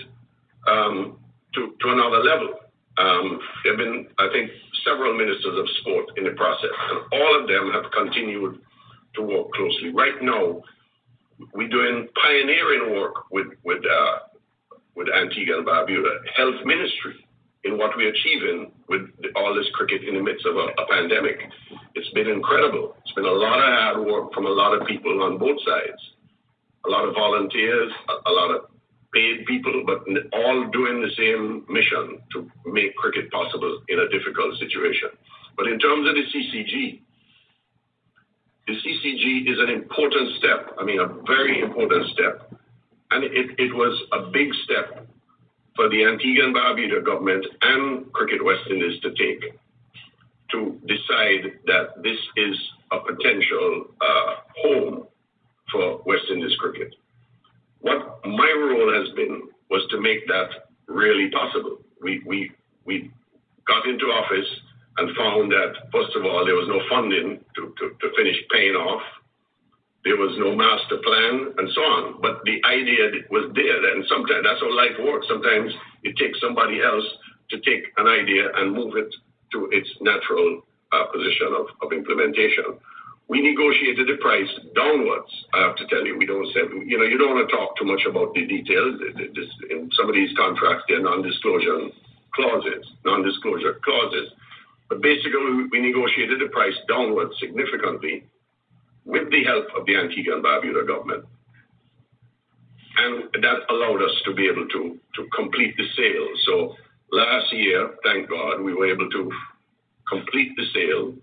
um, 0.67 1.19
to, 1.55 1.75
to 1.81 1.89
another 1.91 2.19
level. 2.19 2.55
Um, 2.99 3.41
there 3.63 3.73
have 3.73 3.79
been, 3.79 4.09
I 4.19 4.29
think, 4.33 4.51
several 4.85 5.17
ministers 5.17 5.59
of 5.59 5.67
sport 5.81 6.07
in 6.17 6.25
the 6.25 6.33
process, 6.33 6.71
and 6.91 7.01
all 7.13 7.41
of 7.41 7.47
them 7.47 7.71
have 7.73 7.91
continued 7.93 8.61
to 9.15 9.23
work 9.23 9.53
closely. 9.53 9.91
Right 9.91 10.21
now, 10.21 10.63
we're 11.55 11.69
doing 11.69 12.09
pioneering 12.21 12.95
work 12.97 13.31
with 13.31 13.47
with 13.65 13.83
uh, 13.87 14.19
with 14.97 15.09
Antigua 15.15 15.59
and 15.59 15.67
Barbuda, 15.67 16.19
health 16.37 16.65
ministry, 16.65 17.25
in 17.65 17.77
what 17.77 17.97
we're 17.97 18.11
achieving 18.11 18.73
with 18.89 19.03
all 19.37 19.55
this 19.55 19.67
cricket 19.75 20.05
in 20.05 20.15
the 20.15 20.23
midst 20.23 20.47
of 20.47 20.57
a, 20.57 20.69
a 20.81 20.87
pandemic. 20.89 21.41
It's 21.95 22.11
been 22.11 22.29
incredible. 22.29 22.97
It's 23.05 23.13
been 23.15 23.25
a 23.25 23.33
lot 23.33 23.59
of 23.59 23.65
hard 23.65 24.07
work 24.07 24.33
from 24.33 24.47
a 24.47 24.51
lot 24.51 24.79
of 24.79 24.87
people 24.87 25.23
on 25.23 25.39
both 25.39 25.59
sides, 25.67 26.01
a 26.87 26.89
lot 26.91 27.09
of 27.09 27.15
volunteers, 27.15 27.93
a, 28.09 28.31
a 28.31 28.33
lot 28.33 28.51
of 28.55 28.71
paid 29.13 29.47
people, 29.47 29.85
but 29.87 30.05
all 30.33 30.69
doing 30.71 31.01
the 31.01 31.11
same 31.17 31.65
mission 31.69 32.21
to 32.33 32.51
make 32.67 32.95
cricket 32.97 33.31
possible 33.31 33.81
in 33.89 33.99
a 33.99 34.09
difficult 34.09 34.57
situation. 34.59 35.09
But 35.57 35.67
in 35.67 35.79
terms 35.79 36.07
of 36.09 36.15
the 36.15 36.23
CCG, 36.23 37.01
the 38.69 38.75
CCG 38.75 39.51
is 39.51 39.59
an 39.59 39.71
important 39.71 40.37
step, 40.39 40.77
I 40.79 40.85
mean, 40.85 41.01
a 41.01 41.09
very 41.27 41.61
important 41.61 42.07
step. 42.13 42.53
And 43.11 43.25
it, 43.25 43.59
it 43.59 43.75
was 43.75 43.99
a 44.13 44.31
big 44.31 44.53
step 44.65 45.08
for 45.79 45.89
the 45.91 46.05
Antigua 46.05 46.45
and 46.45 46.57
Barbuda 46.57 47.07
government 47.07 47.47
and 47.63 48.13
Cricket 48.13 48.45
West 48.45 48.63
Indies 48.69 49.01
to 49.03 49.11
take 49.11 49.45
to 50.51 50.77
decide 50.89 51.53
that 51.67 52.03
this 52.03 52.19
is 52.37 52.57
a 52.91 52.99
potential 52.99 53.87
uh, 54.01 54.35
home 54.61 55.07
for 55.71 56.03
West 56.05 56.25
Indies 56.33 56.57
cricket. 56.59 56.97
What 57.79 58.27
my 58.27 58.53
role 58.59 58.93
has 58.93 59.15
been 59.15 59.43
was 59.71 59.87
to 59.91 60.01
make 60.01 60.27
that 60.27 60.49
really 60.89 61.31
possible. 61.31 61.79
We, 62.03 62.23
we, 62.27 62.51
we 62.85 63.13
got 63.69 63.87
into 63.87 64.07
office 64.07 64.49
and 64.97 65.17
found 65.17 65.53
that, 65.53 65.75
first 65.93 66.17
of 66.17 66.25
all, 66.25 66.45
there 66.45 66.57
was 66.57 66.67
no 66.67 66.81
funding 66.91 67.39
to, 67.55 67.73
to, 67.79 67.91
to 68.01 68.17
finish 68.17 68.37
paying 68.51 68.75
off 68.75 69.03
there 70.09 70.17
was 70.17 70.33
no 70.41 70.57
master 70.57 70.97
plan, 71.05 71.53
and 71.61 71.69
so 71.77 71.85
on. 71.85 72.17
But 72.25 72.41
the 72.49 72.57
idea 72.65 73.29
was 73.29 73.53
there, 73.53 73.93
and 73.93 74.01
sometimes 74.09 74.41
that's 74.41 74.65
how 74.65 74.73
life 74.73 74.97
works. 75.05 75.29
Sometimes 75.29 75.69
it 76.01 76.17
takes 76.17 76.41
somebody 76.41 76.81
else 76.81 77.05
to 77.53 77.61
take 77.61 77.93
an 78.01 78.09
idea 78.09 78.49
and 78.57 78.73
move 78.73 78.97
it 78.97 79.13
to 79.53 79.69
its 79.69 79.89
natural 80.01 80.65
uh, 80.97 81.13
position 81.13 81.53
of, 81.53 81.69
of 81.85 81.93
implementation. 81.93 82.81
We 83.29 83.45
negotiated 83.45 84.09
the 84.09 84.17
price 84.17 84.49
downwards. 84.73 85.29
I 85.53 85.61
have 85.69 85.77
to 85.77 85.85
tell 85.93 86.01
you, 86.01 86.17
we 86.17 86.25
don't 86.25 86.49
say, 86.57 86.65
you 86.89 86.97
know, 86.97 87.05
you 87.05 87.21
don't 87.21 87.37
want 87.37 87.45
to 87.45 87.53
talk 87.53 87.77
too 87.77 87.85
much 87.85 88.09
about 88.09 88.33
the 88.33 88.49
details. 88.49 88.97
In 89.69 89.93
some 89.93 90.09
of 90.09 90.17
these 90.17 90.33
contracts, 90.41 90.89
they're 90.89 91.05
non-disclosure 91.05 91.93
clauses, 92.33 92.85
non-disclosure 93.05 93.77
clauses. 93.85 94.33
But 94.89 95.05
basically, 95.05 95.69
we 95.69 95.85
negotiated 95.85 96.41
the 96.41 96.49
price 96.49 96.77
downwards 96.89 97.37
significantly 97.37 98.25
with 99.09 99.31
the 99.31 99.43
help 99.43 99.65
of 99.77 99.87
the 99.87 99.97
Antigua 99.97 100.35
and 100.37 100.45
Barbuda 100.45 100.87
government. 100.87 101.25
And 102.99 103.25
that 103.43 103.61
allowed 103.71 104.03
us 104.03 104.13
to 104.27 104.35
be 104.35 104.47
able 104.47 104.69
to, 104.69 104.99
to 105.17 105.29
complete 105.35 105.75
the 105.79 105.87
sale. 105.97 106.29
So 106.45 106.75
last 107.11 107.51
year, 107.53 107.95
thank 108.05 108.29
God, 108.29 108.61
we 108.61 108.75
were 108.75 108.87
able 108.87 109.09
to 109.09 109.33
complete 110.07 110.53
the 110.57 110.65
sale. 110.75 111.15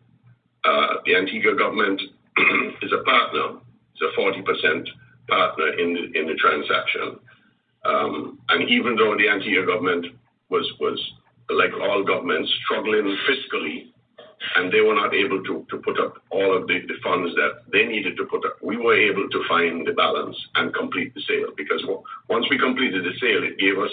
Uh, 0.63 0.95
the 1.05 1.15
Antigua 1.15 1.55
government 1.55 2.01
is 2.81 2.91
a 2.91 3.03
partner, 3.03 3.59
it's 3.93 4.01
a 4.01 4.19
40% 4.19 4.87
partner 5.29 5.67
in 5.77 5.93
the, 5.93 6.19
in 6.19 6.27
the 6.27 6.35
transaction. 6.35 7.19
Um, 7.85 8.39
and 8.49 8.67
even 8.67 8.95
though 8.95 9.15
the 9.15 9.29
Antigua 9.29 9.63
government 9.63 10.07
was, 10.49 10.65
was, 10.79 10.99
like 11.51 11.71
all 11.79 12.03
governments, 12.03 12.51
struggling 12.65 13.15
fiscally 13.29 13.93
and 14.55 14.71
they 14.71 14.81
were 14.81 14.95
not 14.95 15.13
able 15.13 15.43
to, 15.43 15.65
to 15.69 15.77
put 15.77 15.99
up 15.99 16.21
all 16.29 16.55
of 16.55 16.67
the, 16.67 16.79
the 16.87 16.95
funds 17.03 17.33
that 17.35 17.63
they 17.71 17.85
needed 17.85 18.17
to 18.17 18.25
put 18.25 18.45
up. 18.45 18.57
We 18.61 18.77
were 18.77 18.95
able 18.95 19.29
to 19.29 19.43
find 19.47 19.85
the 19.85 19.93
balance 19.93 20.37
and 20.55 20.73
complete 20.73 21.13
the 21.13 21.21
sale 21.27 21.51
because 21.55 21.83
once 22.29 22.45
we 22.49 22.57
completed 22.57 23.03
the 23.03 23.13
sale, 23.19 23.43
it 23.43 23.57
gave 23.57 23.77
us 23.79 23.91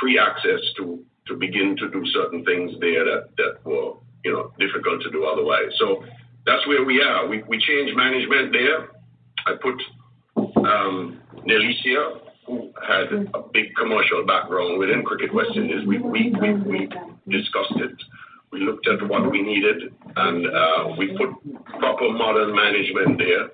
free 0.00 0.18
access 0.18 0.60
to, 0.78 1.02
to 1.26 1.36
begin 1.36 1.76
to 1.78 1.90
do 1.90 2.04
certain 2.06 2.44
things 2.44 2.72
there 2.80 3.04
that, 3.04 3.28
that 3.36 3.64
were 3.64 3.94
you 4.24 4.32
know 4.32 4.52
difficult 4.58 5.02
to 5.02 5.10
do 5.10 5.24
otherwise. 5.24 5.70
So 5.78 6.04
that's 6.46 6.66
where 6.66 6.84
we 6.84 7.02
are. 7.02 7.26
We, 7.26 7.42
we 7.44 7.58
changed 7.58 7.96
management 7.96 8.52
there. 8.52 8.88
I 9.46 9.54
put 9.60 9.80
um, 10.66 11.20
Nelicia, 11.46 12.20
who 12.46 12.72
had 12.86 13.12
a 13.12 13.42
big 13.52 13.74
commercial 13.76 14.24
background 14.26 14.78
within 14.78 15.02
Cricket 15.02 15.32
West 15.32 15.56
Indies. 15.56 15.86
We, 15.86 15.98
we, 15.98 16.34
we, 16.40 16.52
we 16.54 16.88
discussed 17.28 17.76
it 17.76 17.96
we 18.54 18.60
looked 18.60 18.86
at 18.86 19.02
what 19.08 19.30
we 19.30 19.42
needed, 19.42 19.92
and 20.16 20.46
uh, 20.46 20.94
we 20.96 21.10
put 21.18 21.30
proper 21.80 22.08
modern 22.10 22.54
management 22.54 23.18
there 23.18 23.50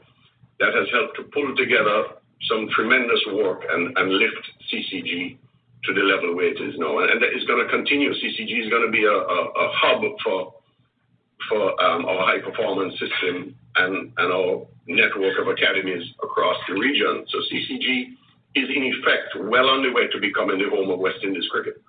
that 0.61 0.75
has 0.77 0.87
helped 0.93 1.17
to 1.17 1.25
pull 1.33 1.57
together 1.57 2.21
some 2.49 2.69
tremendous 2.77 3.21
work 3.33 3.65
and, 3.71 3.97
lift 4.13 4.45
CCG 4.69 5.39
to 5.85 5.95
the 5.95 6.01
level 6.01 6.37
where 6.37 6.53
it 6.53 6.61
is 6.61 6.75
now. 6.77 6.99
And, 6.99 7.23
that 7.23 7.33
is 7.33 7.45
going 7.45 7.65
to 7.65 7.71
continue. 7.73 8.13
CCG 8.13 8.65
is 8.65 8.69
going 8.69 8.85
to 8.85 8.93
be 8.93 9.05
a, 9.05 9.69
hub 9.81 10.03
for 10.25 11.83
um, 11.83 12.05
our 12.05 12.27
high 12.27 12.41
performance 12.45 12.93
system 13.01 13.57
and 13.77 14.13
our 14.21 14.67
network 14.87 15.39
of 15.41 15.49
academies 15.49 16.05
across 16.23 16.57
the 16.69 16.75
region. 16.75 17.25
So 17.29 17.39
CCG 17.51 18.13
is 18.55 18.69
in 18.69 18.83
effect 18.83 19.49
well 19.49 19.69
on 19.71 19.83
the 19.83 19.93
way 19.93 20.09
to 20.09 20.21
becoming 20.21 20.59
the 20.59 20.69
home 20.69 20.91
of 20.91 20.99
West 20.99 21.19
Indies 21.23 21.49
cricket. 21.51 21.81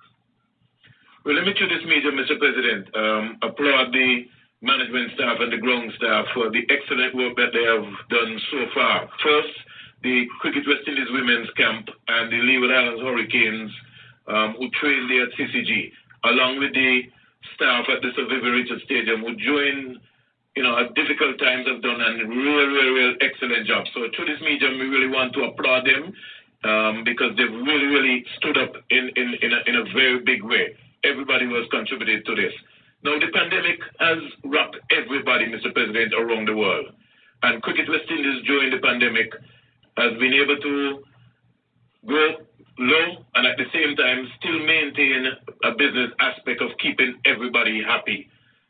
Well, 1.24 1.36
let 1.36 1.46
me 1.46 1.54
to 1.54 1.66
this 1.70 1.86
meeting, 1.86 2.18
Mr. 2.18 2.34
President, 2.34 2.90
um, 2.98 3.38
applaud 3.46 3.94
the 3.94 4.26
management 4.60 5.14
staff 5.14 5.38
and 5.38 5.52
the 5.52 5.62
ground 5.62 5.92
staff 5.94 6.26
for 6.34 6.50
the 6.50 6.66
excellent 6.66 7.14
work 7.14 7.38
that 7.38 7.54
they 7.54 7.62
have 7.62 7.86
done 8.10 8.40
so 8.50 8.66
far. 8.74 9.06
First, 9.22 9.54
the 10.02 10.26
Cricket 10.42 10.66
West 10.66 10.82
Indies 10.82 11.06
Women's 11.14 11.46
Camp 11.54 11.86
and 12.08 12.26
the 12.26 12.42
Leeward 12.42 12.74
Islands 12.74 13.02
Hurricanes, 13.06 13.70
um, 14.26 14.58
who 14.58 14.66
trained 14.74 15.06
there 15.06 15.30
at 15.30 15.34
CCG, 15.38 15.94
along 16.26 16.58
with 16.58 16.74
the 16.74 17.06
staff 17.54 17.86
at 17.86 18.02
the 18.02 18.10
Sir 18.18 18.26
Vivian 18.26 18.58
Richards 18.58 18.82
Stadium, 18.82 19.22
who 19.22 19.38
joined, 19.38 20.02
you 20.58 20.66
know, 20.66 20.74
at 20.74 20.90
difficult 20.98 21.38
times 21.38 21.70
have 21.70 21.86
done 21.86 22.02
a 22.02 22.18
real, 22.26 22.66
real, 22.66 22.90
real 22.98 23.14
excellent 23.22 23.70
job. 23.70 23.86
So 23.94 24.10
through 24.10 24.26
this 24.26 24.42
medium, 24.42 24.74
we 24.74 24.90
really 24.90 25.06
want 25.06 25.38
to 25.38 25.46
applaud 25.46 25.86
them 25.86 26.10
um, 26.66 27.06
because 27.06 27.30
they've 27.38 27.46
really, 27.46 27.94
really 27.94 28.26
stood 28.42 28.58
up 28.58 28.74
in, 28.90 29.06
in, 29.14 29.38
in, 29.38 29.50
a, 29.54 29.60
in 29.70 29.74
a 29.78 29.84
very 29.94 30.18
big 30.18 30.42
way 30.42 30.74
everybody 31.04 31.46
who 31.46 31.54
has 31.54 31.68
contributed 31.70 32.24
to 32.26 32.34
this. 32.34 32.52
Now, 33.04 33.18
the 33.18 33.32
pandemic 33.34 33.80
has 33.98 34.18
rocked 34.44 34.76
everybody, 34.90 35.46
Mr. 35.46 35.74
President, 35.74 36.14
around 36.14 36.46
the 36.46 36.54
world. 36.54 36.86
And 37.42 37.60
Cricket 37.62 37.88
West 37.88 38.08
Indies 38.08 38.44
during 38.46 38.70
the 38.70 38.78
pandemic 38.78 39.32
has 39.96 40.12
been 40.18 40.32
able 40.32 40.56
to 40.56 41.02
go 42.06 42.36
low 42.78 43.24
and 43.34 43.46
at 43.46 43.56
the 43.58 43.66
same 43.72 43.96
time 43.96 44.28
still 44.38 44.58
maintain 44.64 45.26
a 45.64 45.72
business 45.72 46.10
aspect 46.20 46.62
of 46.62 46.70
keeping 46.78 47.18
everybody 47.24 47.82
happy. 47.82 48.28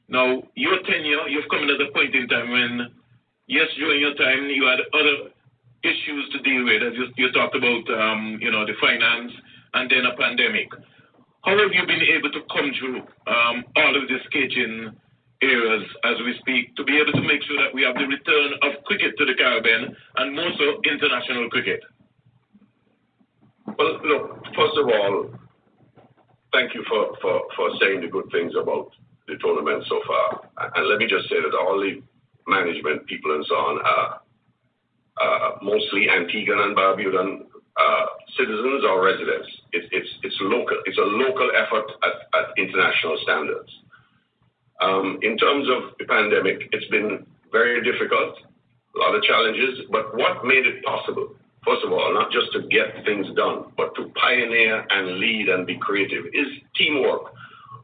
Now, 0.08 0.42
your 0.54 0.82
tenure, 0.82 1.28
you've 1.28 1.48
come 1.50 1.62
in 1.64 1.70
at 1.70 1.80
a 1.80 1.92
point 1.92 2.14
in 2.14 2.28
time 2.28 2.50
when, 2.50 2.88
yes, 3.46 3.68
during 3.76 4.00
your 4.00 4.14
time, 4.14 4.48
you 4.48 4.66
had 4.66 4.80
other 4.92 5.30
issues 5.84 6.28
to 6.32 6.38
deal 6.40 6.64
with, 6.64 6.82
as 6.82 6.94
you, 6.94 7.06
you 7.16 7.32
talked 7.32 7.56
about, 7.56 7.84
um, 7.90 8.38
you 8.40 8.50
know, 8.50 8.66
the 8.66 8.74
finance 8.80 9.32
and 9.74 9.90
then 9.90 10.06
a 10.06 10.16
pandemic. 10.16 10.68
How 11.44 11.58
have 11.58 11.72
you 11.72 11.86
been 11.86 12.02
able 12.02 12.30
to 12.30 12.40
through 12.78 13.02
um, 13.26 13.64
all 13.76 13.96
of 13.96 14.08
these 14.08 14.22
kitchen 14.30 14.96
areas 15.42 15.82
as 16.04 16.16
we 16.24 16.38
speak 16.38 16.74
to 16.76 16.84
be 16.84 16.98
able 16.98 17.12
to 17.12 17.26
make 17.26 17.42
sure 17.42 17.58
that 17.58 17.74
we 17.74 17.82
have 17.82 17.96
the 17.96 18.06
return 18.06 18.52
of 18.62 18.84
cricket 18.84 19.18
to 19.18 19.24
the 19.26 19.34
Caribbean 19.34 19.96
and 20.16 20.36
more 20.36 20.50
so 20.56 20.80
international 20.86 21.50
cricket? 21.50 21.80
Well, 23.66 23.98
look, 24.04 24.44
first 24.54 24.78
of 24.78 24.86
all, 24.86 25.34
thank 26.52 26.74
you 26.74 26.84
for, 26.88 27.16
for, 27.20 27.42
for 27.56 27.70
saying 27.80 28.02
the 28.02 28.08
good 28.08 28.30
things 28.30 28.52
about 28.60 28.92
the 29.26 29.34
tournament 29.42 29.84
so 29.88 30.00
far. 30.06 30.48
And 30.76 30.88
let 30.88 30.98
me 30.98 31.06
just 31.06 31.28
say 31.28 31.42
that 31.42 31.58
all 31.58 31.80
the 31.80 32.02
management 32.46 33.06
people 33.06 33.34
and 33.34 33.44
so 33.48 33.54
on 33.54 33.82
are 33.84 34.20
mostly 35.62 36.06
Antiguan 36.06 36.66
and 36.66 36.76
Barbudan 36.76 37.46
uh, 37.76 38.06
citizens 38.36 38.84
or 38.84 39.04
residents. 39.04 39.48
It, 39.72 39.88
it's 39.92 40.08
it's 40.22 40.36
local. 40.40 40.76
It's 40.84 40.98
a 40.98 41.08
local 41.08 41.50
effort 41.56 41.88
at, 42.04 42.16
at 42.38 42.46
international 42.58 43.18
standards. 43.22 43.70
Um, 44.80 45.18
in 45.22 45.38
terms 45.38 45.68
of 45.70 45.94
the 45.98 46.04
pandemic, 46.06 46.68
it's 46.72 46.88
been 46.90 47.24
very 47.52 47.84
difficult, 47.84 48.36
a 48.96 48.98
lot 48.98 49.14
of 49.14 49.22
challenges. 49.22 49.86
But 49.90 50.16
what 50.16 50.44
made 50.44 50.66
it 50.66 50.84
possible? 50.84 51.34
First 51.64 51.84
of 51.84 51.92
all, 51.92 52.12
not 52.12 52.32
just 52.32 52.52
to 52.54 52.66
get 52.66 53.04
things 53.04 53.26
done, 53.36 53.70
but 53.76 53.94
to 53.94 54.10
pioneer 54.20 54.84
and 54.90 55.18
lead 55.18 55.48
and 55.48 55.66
be 55.66 55.78
creative 55.78 56.26
is 56.34 56.48
teamwork. 56.74 57.32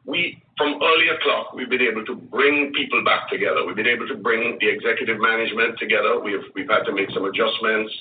We, 0.05 0.43
from 0.57 0.81
early 0.83 1.09
o'clock, 1.15 1.53
we've 1.55 1.71
been 1.71 1.83
able 1.87 2.05
to 2.07 2.17
bring 2.17 2.73
people 2.73 3.05
back 3.05 3.31
together. 3.31 3.65
We've 3.65 3.77
been 3.77 3.87
able 3.87 4.09
to 4.09 4.17
bring 4.17 4.59
the 4.61 4.69
executive 4.69 5.21
management 5.21 5.79
together. 5.79 6.19
We've, 6.19 6.43
we've 6.57 6.69
had 6.69 6.83
to 6.85 6.93
make 6.93 7.11
some 7.15 7.25
adjustments 7.27 7.93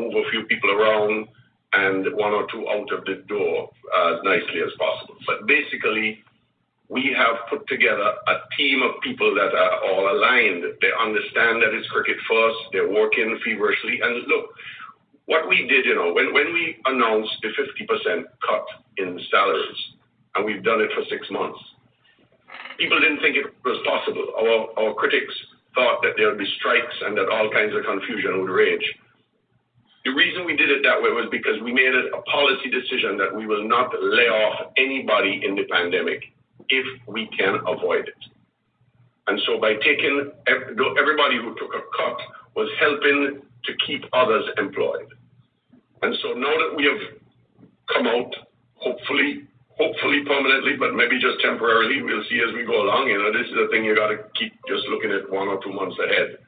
move 0.00 0.14
a 0.14 0.30
few 0.30 0.44
people 0.44 0.70
around 0.70 1.28
and 1.72 2.06
one 2.16 2.32
or 2.32 2.46
two 2.50 2.68
out 2.68 2.90
of 2.92 3.04
the 3.04 3.22
door 3.28 3.70
as 4.10 4.18
nicely 4.24 4.60
as 4.62 4.72
possible. 4.78 5.14
But 5.26 5.46
basically, 5.46 6.22
we 6.88 7.14
have 7.16 7.46
put 7.48 7.66
together 7.68 8.14
a 8.26 8.34
team 8.58 8.82
of 8.82 9.00
people 9.02 9.32
that 9.34 9.54
are 9.54 9.84
all 9.84 10.10
aligned. 10.10 10.64
They 10.82 10.90
understand 10.98 11.62
that 11.62 11.72
it's 11.72 11.86
cricket 11.88 12.16
first. 12.28 12.58
They're 12.72 12.90
working 12.90 13.38
feverishly. 13.44 14.00
And 14.02 14.26
look, 14.26 14.50
what 15.26 15.48
we 15.48 15.68
did, 15.68 15.86
you 15.86 15.94
know, 15.94 16.12
when, 16.12 16.34
when 16.34 16.52
we 16.52 16.76
announced 16.86 17.30
the 17.42 17.50
50% 17.54 18.24
cut 18.44 18.66
in 18.96 19.20
salaries, 19.30 19.78
and 20.34 20.44
we've 20.44 20.64
done 20.64 20.80
it 20.80 20.90
for 20.94 21.04
six 21.08 21.30
months, 21.30 21.58
people 22.78 22.98
didn't 22.98 23.20
think 23.20 23.36
it 23.36 23.46
was 23.64 23.78
possible. 23.86 24.26
Our, 24.36 24.86
our 24.86 24.94
critics 24.94 25.34
thought 25.74 26.02
that 26.02 26.14
there 26.16 26.28
would 26.28 26.38
be 26.38 26.50
strikes 26.58 26.94
and 27.02 27.16
that 27.16 27.28
all 27.28 27.50
kinds 27.50 27.74
of 27.76 27.84
confusion 27.84 28.40
would 28.40 28.50
rage. 28.50 28.82
The 30.04 30.12
reason 30.12 30.46
we 30.46 30.56
did 30.56 30.70
it 30.70 30.82
that 30.82 31.02
way 31.02 31.10
was 31.10 31.28
because 31.30 31.60
we 31.62 31.72
made 31.72 31.92
it 31.92 32.06
a 32.14 32.22
policy 32.22 32.70
decision 32.70 33.18
that 33.18 33.34
we 33.34 33.46
will 33.46 33.68
not 33.68 33.92
lay 34.00 34.28
off 34.28 34.72
anybody 34.76 35.42
in 35.44 35.54
the 35.54 35.64
pandemic 35.70 36.24
if 36.68 36.86
we 37.06 37.28
can 37.36 37.60
avoid 37.66 38.08
it. 38.08 38.20
And 39.26 39.38
so 39.46 39.60
by 39.60 39.74
taking 39.74 40.32
everybody 40.48 41.36
who 41.36 41.54
took 41.60 41.74
a 41.74 41.84
cut 41.96 42.18
was 42.56 42.70
helping 42.80 43.42
to 43.64 43.72
keep 43.86 44.04
others 44.12 44.44
employed. 44.56 45.12
And 46.02 46.16
so 46.22 46.32
now 46.32 46.50
that 46.50 46.74
we 46.76 46.84
have 46.86 47.20
come 47.92 48.06
out, 48.06 48.32
hopefully, 48.76 49.44
hopefully 49.76 50.24
permanently, 50.24 50.76
but 50.78 50.94
maybe 50.94 51.20
just 51.20 51.40
temporarily, 51.44 52.02
we'll 52.02 52.24
see 52.30 52.40
as 52.40 52.54
we 52.54 52.64
go 52.64 52.82
along. 52.82 53.08
You 53.08 53.18
know, 53.18 53.32
this 53.32 53.46
is 53.46 53.56
a 53.56 53.68
thing 53.68 53.84
you 53.84 53.94
got 53.94 54.08
to 54.08 54.24
keep 54.34 54.52
just 54.66 54.88
looking 54.88 55.12
at 55.12 55.30
one 55.30 55.48
or 55.48 55.62
two 55.62 55.72
months 55.72 55.96
ahead. 56.00 56.38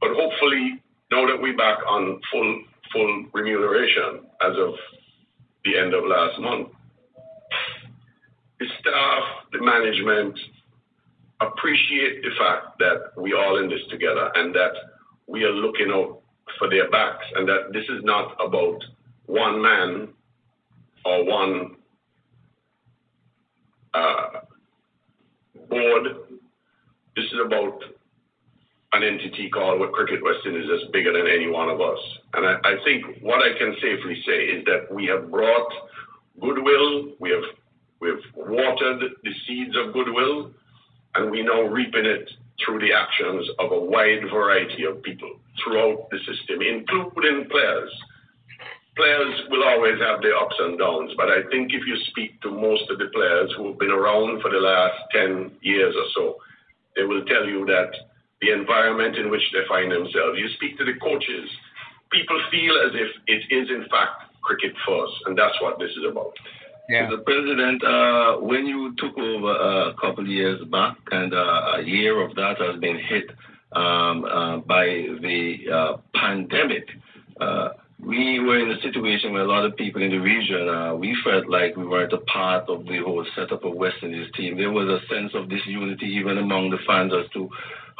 But 0.00 0.16
hopefully, 0.16 0.82
now 1.12 1.26
that 1.26 1.40
we're 1.40 1.56
back 1.56 1.78
on 1.86 2.18
full 2.32 2.62
full 2.90 3.26
remuneration 3.34 4.24
as 4.40 4.56
of 4.58 4.74
the 5.64 5.76
end 5.76 5.92
of 5.92 6.04
last 6.04 6.40
month, 6.40 6.68
the 8.58 8.66
staff, 8.80 9.22
the 9.52 9.60
management 9.60 10.38
appreciate 11.40 12.22
the 12.22 12.30
fact 12.38 12.78
that 12.78 13.12
we 13.20 13.34
are 13.34 13.44
all 13.44 13.58
in 13.58 13.68
this 13.68 13.80
together 13.90 14.30
and 14.36 14.54
that 14.54 14.72
we 15.26 15.44
are 15.44 15.52
looking 15.52 15.90
out 15.92 16.20
for 16.58 16.70
their 16.70 16.90
backs, 16.90 17.24
and 17.36 17.46
that 17.48 17.72
this 17.72 17.84
is 17.84 18.02
not 18.04 18.34
about 18.44 18.78
one 19.26 19.60
man 19.60 20.08
or 21.04 21.24
one 21.24 21.76
uh, 23.94 24.26
board. 25.68 26.04
This 27.16 27.26
is 27.26 27.38
about 27.44 27.82
an 28.92 29.02
entity 29.02 29.48
called 29.48 29.80
what 29.80 29.92
Cricket 29.92 30.22
West 30.22 30.40
Indies 30.44 30.68
is 30.68 30.90
bigger 30.92 31.12
than 31.12 31.26
any 31.26 31.48
one 31.48 31.68
of 31.68 31.80
us. 31.80 31.98
And 32.34 32.46
I, 32.46 32.56
I 32.64 32.76
think 32.84 33.22
what 33.22 33.40
I 33.40 33.56
can 33.58 33.74
safely 33.80 34.22
say 34.26 34.44
is 34.52 34.64
that 34.66 34.92
we 34.92 35.06
have 35.06 35.30
brought 35.30 35.72
goodwill, 36.40 37.12
we 37.18 37.30
have 37.30 37.44
we've 38.00 38.24
watered 38.36 39.00
the 39.22 39.32
seeds 39.46 39.76
of 39.76 39.92
goodwill, 39.92 40.50
and 41.14 41.30
we 41.30 41.42
now 41.42 41.62
reaping 41.62 42.04
it 42.04 42.28
through 42.64 42.80
the 42.80 42.92
actions 42.92 43.48
of 43.58 43.72
a 43.72 43.80
wide 43.80 44.28
variety 44.30 44.84
of 44.84 45.02
people 45.02 45.30
throughout 45.62 46.08
the 46.10 46.18
system, 46.18 46.60
including 46.60 47.48
players. 47.48 47.90
Players 48.94 49.40
will 49.48 49.64
always 49.64 49.98
have 50.00 50.20
their 50.20 50.36
ups 50.36 50.56
and 50.58 50.78
downs, 50.78 51.12
but 51.16 51.30
I 51.30 51.42
think 51.50 51.72
if 51.72 51.86
you 51.86 51.96
speak 52.10 52.40
to 52.42 52.50
most 52.50 52.90
of 52.90 52.98
the 52.98 53.08
players 53.14 53.50
who 53.56 53.68
have 53.68 53.78
been 53.78 53.90
around 53.90 54.42
for 54.42 54.50
the 54.50 54.58
last 54.58 54.98
10 55.12 55.50
years 55.62 55.94
or 55.96 56.04
so, 56.14 56.36
they 56.94 57.04
will 57.04 57.24
tell 57.24 57.46
you 57.46 57.64
that 57.66 57.90
the 58.42 58.52
environment 58.52 59.16
in 59.16 59.30
which 59.30 59.42
they 59.52 59.60
find 59.68 59.90
themselves. 59.90 60.38
You 60.38 60.48
speak 60.56 60.76
to 60.78 60.84
the 60.84 60.98
coaches, 61.00 61.48
people 62.10 62.38
feel 62.50 62.74
as 62.84 62.92
if 62.94 63.10
it 63.26 63.54
is, 63.54 63.70
in 63.70 63.86
fact, 63.88 64.34
cricket 64.42 64.74
first, 64.86 65.14
and 65.26 65.38
that's 65.38 65.54
what 65.62 65.78
this 65.78 65.90
is 65.90 66.04
about. 66.10 66.34
Yeah. 66.88 67.08
the 67.08 67.18
president, 67.18 67.82
uh, 67.84 68.36
when 68.38 68.66
you 68.66 68.94
took 68.98 69.16
over 69.16 69.52
a 69.90 69.94
couple 69.94 70.24
of 70.24 70.26
years 70.26 70.60
back, 70.70 70.96
and 71.12 71.32
uh, 71.32 71.76
a 71.78 71.82
year 71.82 72.20
of 72.20 72.34
that 72.34 72.60
has 72.60 72.78
been 72.80 72.98
hit 72.98 73.30
um, 73.72 74.24
uh, 74.24 74.58
by 74.58 74.86
the 75.22 75.58
uh, 75.72 75.96
pandemic, 76.14 76.88
uh, 77.40 77.70
we 78.04 78.40
were 78.40 78.58
in 78.58 78.76
a 78.76 78.80
situation 78.82 79.32
where 79.32 79.42
a 79.42 79.46
lot 79.46 79.64
of 79.64 79.76
people 79.76 80.02
in 80.02 80.10
the 80.10 80.18
region, 80.18 80.68
uh, 80.68 80.94
we 80.94 81.16
felt 81.24 81.48
like 81.48 81.76
we 81.76 81.86
weren't 81.86 82.12
a 82.12 82.18
part 82.18 82.68
of 82.68 82.84
the 82.86 82.98
whole 82.98 83.24
setup 83.36 83.64
of 83.64 83.74
West 83.74 83.96
Indies 84.02 84.28
team. 84.36 84.56
There 84.56 84.72
was 84.72 84.88
a 84.88 85.06
sense 85.06 85.30
of 85.34 85.48
disunity 85.48 86.06
even 86.06 86.38
among 86.38 86.70
the 86.70 86.78
fans 86.84 87.12
as 87.14 87.30
to 87.34 87.48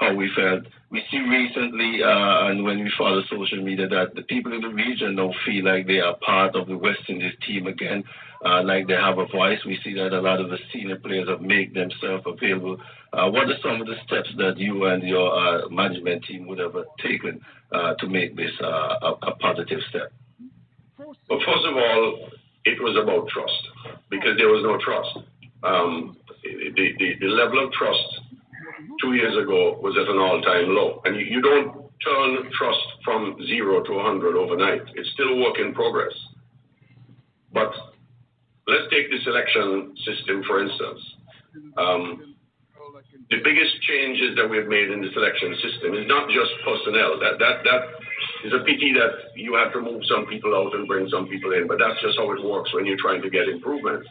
how 0.02 0.14
we 0.14 0.30
felt. 0.34 0.64
We 0.90 1.02
see 1.10 1.20
recently, 1.20 2.02
uh, 2.02 2.48
and 2.48 2.64
when 2.64 2.82
we 2.82 2.92
follow 2.98 3.22
social 3.30 3.62
media, 3.62 3.88
that 3.88 4.14
the 4.14 4.22
people 4.22 4.52
in 4.52 4.60
the 4.60 4.68
region 4.68 5.14
now 5.14 5.32
feel 5.46 5.64
like 5.64 5.86
they 5.86 6.00
are 6.00 6.16
part 6.16 6.54
of 6.54 6.68
the 6.68 6.76
West 6.76 7.00
Indies 7.08 7.34
team 7.46 7.66
again, 7.66 8.04
uh, 8.44 8.62
like 8.62 8.88
they 8.88 8.94
have 8.94 9.18
a 9.18 9.26
voice. 9.26 9.58
We 9.64 9.78
see 9.84 9.94
that 9.94 10.12
a 10.12 10.20
lot 10.20 10.40
of 10.40 10.50
the 10.50 10.58
senior 10.72 10.96
players 10.96 11.28
have 11.28 11.40
made 11.40 11.72
themselves 11.74 12.24
available. 12.26 12.78
Uh, 13.12 13.30
what 13.30 13.48
are 13.48 13.58
some 13.62 13.80
of 13.80 13.86
the 13.86 13.96
steps 14.06 14.28
that 14.38 14.58
you 14.58 14.84
and 14.86 15.02
your 15.02 15.32
uh, 15.32 15.68
management 15.68 16.24
team 16.24 16.46
would 16.48 16.58
have 16.58 16.74
taken 16.98 17.40
uh, 17.70 17.94
to 17.94 18.06
make 18.08 18.36
this 18.36 18.52
uh, 18.62 18.66
a, 19.02 19.10
a, 19.22 19.36
positive 19.36 19.80
step? 19.88 20.12
Well, 20.98 21.40
first 21.46 21.64
of 21.66 21.76
all, 21.76 22.30
it 22.64 22.82
was 22.82 22.96
about 23.02 23.28
trust 23.28 23.62
because 24.10 24.36
there 24.36 24.48
was 24.48 24.62
no 24.62 24.78
trust. 24.78 25.26
Um, 25.62 26.16
the, 26.42 26.92
the, 26.98 27.14
the 27.20 27.26
level 27.26 27.64
of 27.64 27.72
trust 27.72 28.21
two 29.00 29.14
years 29.14 29.36
ago 29.36 29.78
was 29.80 29.96
at 30.00 30.08
an 30.08 30.18
all-time 30.18 30.74
low. 30.74 31.00
And 31.04 31.16
you, 31.16 31.24
you 31.26 31.40
don't 31.42 31.90
turn 32.04 32.50
trust 32.56 32.86
from 33.04 33.36
zero 33.46 33.82
to 33.82 33.92
100 33.92 34.36
overnight. 34.36 34.82
It's 34.94 35.10
still 35.14 35.28
a 35.28 35.36
work 35.36 35.58
in 35.58 35.74
progress. 35.74 36.12
But 37.52 37.72
let's 38.66 38.88
take 38.90 39.10
the 39.10 39.18
selection 39.24 39.94
system, 40.06 40.42
for 40.46 40.62
instance. 40.62 41.00
Um, 41.76 42.34
the 43.30 43.40
biggest 43.44 43.80
changes 43.88 44.36
that 44.36 44.48
we've 44.48 44.68
made 44.68 44.90
in 44.90 45.00
the 45.00 45.08
selection 45.12 45.54
system 45.62 45.94
is 45.94 46.06
not 46.08 46.28
just 46.28 46.52
personnel. 46.64 47.20
That, 47.20 47.38
that, 47.38 47.64
that 47.64 47.82
is 48.44 48.52
a 48.52 48.64
pity 48.64 48.92
that 48.92 49.32
you 49.36 49.54
have 49.54 49.72
to 49.72 49.80
move 49.80 50.02
some 50.08 50.26
people 50.26 50.54
out 50.54 50.74
and 50.74 50.86
bring 50.86 51.08
some 51.08 51.28
people 51.28 51.52
in, 51.52 51.66
but 51.66 51.78
that's 51.78 52.00
just 52.02 52.18
how 52.18 52.30
it 52.32 52.44
works 52.44 52.72
when 52.74 52.84
you're 52.84 53.00
trying 53.00 53.22
to 53.22 53.30
get 53.30 53.48
improvement. 53.48 54.04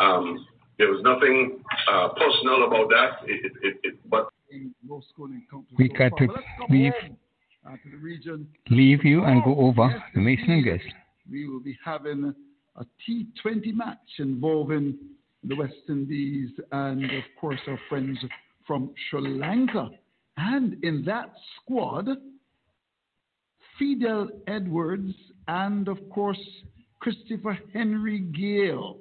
Um, 0.00 0.46
there 0.78 0.88
was 0.88 1.02
nothing 1.02 1.62
uh, 1.90 2.08
personal 2.10 2.66
about 2.66 2.88
that. 2.88 3.28
It, 3.28 3.52
it, 3.62 3.76
it, 3.82 4.10
but 4.10 4.28
we 5.76 5.88
got 5.88 6.12
to 6.18 6.28
leave, 6.70 6.92
uh, 7.66 7.70
to 7.70 7.90
the 7.90 7.96
region. 7.98 8.48
leave 8.70 9.04
you 9.04 9.24
and 9.24 9.44
go 9.44 9.56
over 9.58 10.02
the 10.14 10.20
Mason 10.20 10.50
and 10.50 10.64
Guest. 10.64 10.84
We 11.30 11.48
will 11.48 11.60
be 11.60 11.76
having 11.84 12.32
a 12.76 12.84
T20 12.84 13.74
match 13.74 13.98
involving 14.18 14.96
the 15.44 15.56
West 15.56 15.74
Indies 15.88 16.50
and, 16.72 17.04
of 17.04 17.24
course, 17.40 17.60
our 17.66 17.78
friends 17.88 18.18
from 18.66 18.90
Sri 19.10 19.38
Lanka. 19.38 19.90
And 20.36 20.82
in 20.84 21.04
that 21.04 21.32
squad, 21.56 22.08
Fidel 23.78 24.28
Edwards 24.46 25.12
and, 25.48 25.88
of 25.88 25.98
course, 26.10 26.40
Christopher 27.00 27.58
Henry 27.72 28.20
Gayle. 28.20 28.98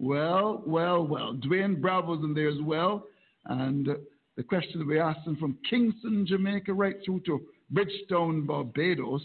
Well, 0.00 0.62
well, 0.66 1.06
well. 1.06 1.34
Dwayne 1.34 1.78
Bravo's 1.78 2.24
in 2.24 2.32
there 2.32 2.48
as 2.48 2.60
well. 2.62 3.04
And 3.44 3.86
uh, 3.86 3.94
the 4.36 4.42
question 4.42 4.78
that 4.78 4.88
we 4.88 4.98
asked 4.98 5.26
him 5.26 5.36
from 5.36 5.58
Kingston, 5.68 6.24
Jamaica, 6.26 6.72
right 6.72 6.96
through 7.04 7.20
to 7.26 7.42
Bridgetown, 7.70 8.46
Barbados. 8.46 9.20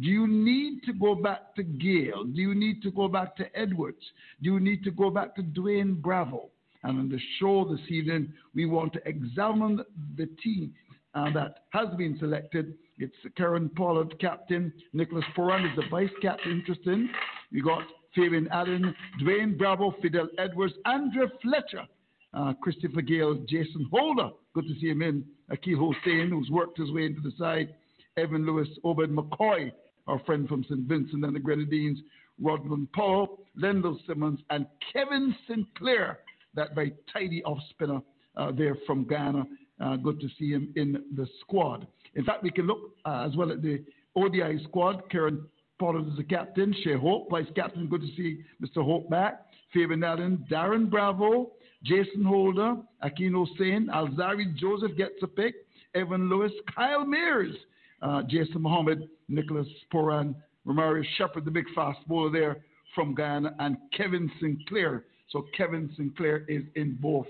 Do 0.00 0.08
you 0.08 0.26
need 0.26 0.82
to 0.82 0.92
go 0.92 1.14
back 1.14 1.54
to 1.54 1.62
Gayle? 1.62 2.24
Do 2.24 2.40
you 2.40 2.56
need 2.56 2.82
to 2.82 2.90
go 2.90 3.06
back 3.06 3.36
to 3.36 3.56
Edwards? 3.56 4.02
Do 4.42 4.52
you 4.52 4.58
need 4.58 4.82
to 4.82 4.90
go 4.90 5.10
back 5.10 5.36
to 5.36 5.42
Dwayne 5.42 6.02
Bravo? 6.02 6.50
And 6.82 6.98
on 6.98 7.08
the 7.08 7.20
show 7.38 7.64
this 7.64 7.88
evening, 7.88 8.32
we 8.52 8.66
want 8.66 8.92
to 8.94 9.08
examine 9.08 9.80
the 10.16 10.26
team 10.42 10.74
uh, 11.14 11.32
that 11.34 11.66
has 11.70 11.86
been 11.96 12.18
selected. 12.18 12.74
It's 12.98 13.14
Kieron 13.38 13.72
Pollard, 13.76 14.18
captain. 14.20 14.72
Nicholas 14.92 15.24
Pooran 15.36 15.70
is 15.70 15.76
the 15.76 15.88
vice 15.88 16.10
captain. 16.20 16.50
Interesting. 16.50 17.08
We 17.52 17.62
got 17.62 17.82
Fabian 18.16 18.48
Allen, 18.50 18.94
Dwayne 19.22 19.56
Bravo, 19.56 19.94
Fidel 20.00 20.28
Edwards, 20.38 20.74
Andre 20.86 21.26
Fletcher, 21.42 21.86
uh, 22.34 22.54
Christopher 22.62 23.02
Gayle, 23.02 23.34
Jason 23.48 23.86
Holder. 23.92 24.30
Good 24.54 24.64
to 24.66 24.74
see 24.80 24.88
him 24.88 25.02
in. 25.02 25.24
Akeal 25.52 25.76
Hosein, 25.76 26.30
who's 26.30 26.50
worked 26.50 26.78
his 26.78 26.90
way 26.90 27.04
into 27.04 27.20
the 27.20 27.32
side. 27.38 27.74
Evan 28.16 28.46
Lewis, 28.46 28.68
Obed 28.82 29.10
McCoy, 29.10 29.70
our 30.06 30.18
friend 30.20 30.48
from 30.48 30.64
St. 30.64 30.88
Vincent 30.88 31.24
and 31.24 31.36
the 31.36 31.40
Grenadines. 31.40 31.98
Rovman 32.42 32.90
Powell, 32.92 33.38
Lendl 33.58 33.96
Simmons, 34.06 34.40
and 34.50 34.66
Kevin 34.92 35.34
Sinclair, 35.48 36.18
that 36.54 36.74
very 36.74 36.94
tidy 37.12 37.42
off 37.44 37.58
spinner 37.70 38.00
uh, 38.36 38.52
there 38.52 38.76
from 38.86 39.04
Guyana. 39.04 39.44
Uh, 39.80 39.96
good 39.96 40.20
to 40.20 40.28
see 40.38 40.50
him 40.50 40.72
in 40.76 41.02
the 41.16 41.26
squad. 41.40 41.86
In 42.14 42.24
fact, 42.24 42.42
we 42.42 42.50
can 42.50 42.66
look 42.66 42.78
uh, 43.04 43.26
as 43.26 43.36
well 43.36 43.52
at 43.52 43.62
the 43.62 43.84
ODI 44.14 44.62
squad. 44.64 45.02
Kieron 45.10 45.44
Pollard 45.78 46.08
is 46.08 46.16
the 46.16 46.24
captain. 46.24 46.74
Shai 46.82 46.94
Hope, 46.94 47.30
vice 47.30 47.46
captain. 47.54 47.86
Good 47.86 48.00
to 48.00 48.06
see 48.16 48.42
Mr. 48.62 48.84
Hope 48.84 49.10
back. 49.10 49.46
Fabian 49.72 50.02
Allen, 50.04 50.44
Darren 50.50 50.88
Bravo, 50.88 51.52
Jason 51.82 52.24
Holder, 52.24 52.76
Akeal 53.04 53.32
Hosein, 53.32 53.86
Alzarri 53.88 54.54
Joseph 54.56 54.96
gets 54.96 55.14
a 55.22 55.26
pick. 55.26 55.54
Evan 55.94 56.28
Lewis, 56.28 56.52
Kyle 56.74 57.04
Mayers, 57.04 57.54
uh, 58.02 58.22
Jason 58.28 58.62
Mohammed, 58.62 59.08
Nicholas 59.28 59.66
Pooran, 59.92 60.34
Romario 60.66 61.02
Shepherd, 61.16 61.44
the 61.44 61.50
big 61.50 61.64
fast 61.74 61.98
bowler 62.06 62.30
there 62.30 62.64
from 62.94 63.14
Guyana, 63.14 63.54
and 63.60 63.76
Kevin 63.96 64.30
Sinclair. 64.40 65.04
So 65.30 65.46
Kevin 65.56 65.90
Sinclair 65.96 66.44
is 66.48 66.62
in 66.74 66.98
both 67.00 67.26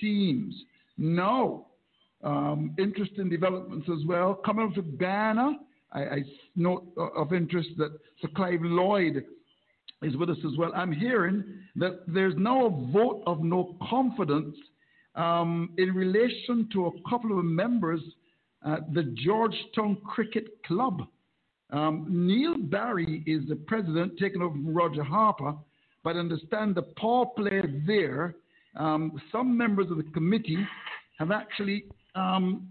teams. 0.00 0.54
Now, 0.98 1.66
um, 2.22 2.74
interesting 2.78 3.30
developments 3.30 3.88
as 3.88 4.04
well. 4.06 4.34
Coming 4.34 4.72
to 4.74 4.82
Guyana, 4.82 5.52
I, 5.92 6.00
I 6.00 6.22
note 6.56 6.86
of 6.96 7.32
interest 7.32 7.70
that 7.78 7.90
Sir 8.20 8.28
Clive 8.34 8.60
Lloyd 8.62 9.24
is 10.02 10.16
with 10.16 10.30
us 10.30 10.38
as 10.44 10.56
well. 10.58 10.72
I'm 10.74 10.92
hearing 10.92 11.44
that 11.76 12.00
there's 12.06 12.34
now 12.36 12.66
a 12.66 12.92
vote 12.92 13.22
of 13.26 13.42
no 13.42 13.76
confidence 13.88 14.56
um, 15.14 15.70
in 15.78 15.94
relation 15.94 16.68
to 16.72 16.86
a 16.86 17.10
couple 17.10 17.38
of 17.38 17.44
members 17.44 18.00
at 18.64 18.92
the 18.94 19.14
Georgetown 19.24 19.98
Cricket 20.06 20.62
Club. 20.66 21.02
Um, 21.70 22.06
Neil 22.08 22.56
Barry 22.58 23.22
is 23.26 23.48
the 23.48 23.56
president, 23.56 24.18
taken 24.18 24.42
over 24.42 24.54
from 24.54 24.74
Roger 24.74 25.04
Harper, 25.04 25.54
but 26.02 26.16
understand 26.16 26.74
the 26.74 26.82
power 26.82 27.26
play 27.36 27.62
there. 27.86 28.34
Um, 28.76 29.20
some 29.30 29.56
members 29.56 29.90
of 29.90 29.96
the 29.96 30.10
committee 30.14 30.66
have 31.18 31.30
actually 31.30 31.84
um, 32.14 32.68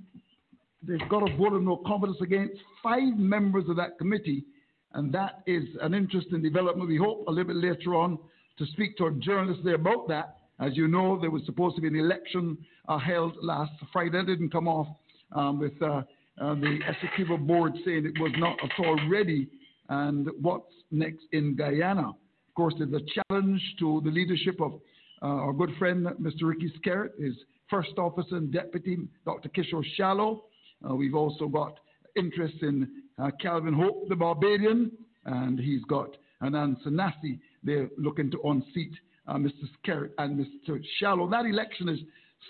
they've 0.83 1.09
got 1.09 1.29
a 1.29 1.35
vote 1.37 1.53
of 1.53 1.63
no 1.63 1.77
confidence 1.77 2.19
against 2.21 2.55
five 2.81 3.17
members 3.17 3.65
of 3.69 3.75
that 3.77 3.97
committee, 3.97 4.45
and 4.93 5.13
that 5.13 5.43
is 5.45 5.63
an 5.81 5.93
interesting 5.93 6.41
development. 6.41 6.89
We 6.89 6.97
hope 6.97 7.27
a 7.27 7.31
little 7.31 7.53
bit 7.53 7.57
later 7.57 7.95
on 7.95 8.17
to 8.57 8.65
speak 8.67 8.97
to 8.97 9.05
our 9.05 9.11
journalists 9.11 9.63
there 9.63 9.75
about 9.75 10.07
that. 10.09 10.37
As 10.59 10.75
you 10.75 10.87
know, 10.87 11.19
there 11.19 11.31
was 11.31 11.43
supposed 11.45 11.75
to 11.77 11.81
be 11.81 11.87
an 11.87 11.95
election 11.95 12.57
uh, 12.87 12.97
held 12.97 13.35
last 13.41 13.71
Friday. 13.93 14.11
That 14.11 14.27
didn't 14.27 14.51
come 14.51 14.67
off 14.67 14.87
um, 15.31 15.59
with 15.59 15.81
uh, 15.81 16.01
uh, 16.41 16.55
the 16.55 16.79
executive 16.87 17.47
board 17.47 17.73
saying 17.85 18.05
it 18.05 18.19
was 18.19 18.31
not 18.37 18.57
at 18.63 18.85
all 18.85 18.99
ready. 19.09 19.47
And 19.87 20.27
what's 20.41 20.73
next 20.91 21.23
in 21.31 21.55
Guyana? 21.55 22.09
Of 22.09 22.55
course, 22.55 22.73
there's 22.77 22.93
a 22.93 23.21
challenge 23.29 23.61
to 23.79 24.01
the 24.03 24.11
leadership 24.11 24.59
of 24.61 24.73
uh, 25.21 25.25
our 25.25 25.53
good 25.53 25.71
friend, 25.77 26.05
Mr. 26.21 26.43
Ricky 26.43 26.71
Skerritt, 26.79 27.17
his 27.19 27.35
first 27.69 27.97
officer 27.97 28.35
and 28.35 28.51
deputy, 28.51 28.97
Dr. 29.25 29.49
Kishore 29.49 29.83
Shallow, 29.95 30.43
uh, 30.87 30.95
we've 30.95 31.15
also 31.15 31.47
got 31.47 31.79
interest 32.15 32.55
in 32.61 32.87
uh, 33.21 33.31
Calvin 33.41 33.73
Hope, 33.73 34.07
the 34.09 34.15
Barbadian, 34.15 34.91
and 35.25 35.59
he's 35.59 35.83
got 35.85 36.15
Anand 36.41 36.77
Sanasi. 36.85 37.39
They're 37.63 37.89
looking 37.97 38.31
to 38.31 38.39
unseat 38.45 38.93
uh, 39.27 39.35
Mr. 39.35 39.67
Skerritt 39.77 40.11
and 40.17 40.39
Mr. 40.39 40.81
Shallow. 40.99 41.29
That 41.29 41.45
election 41.45 41.89
is 41.89 41.99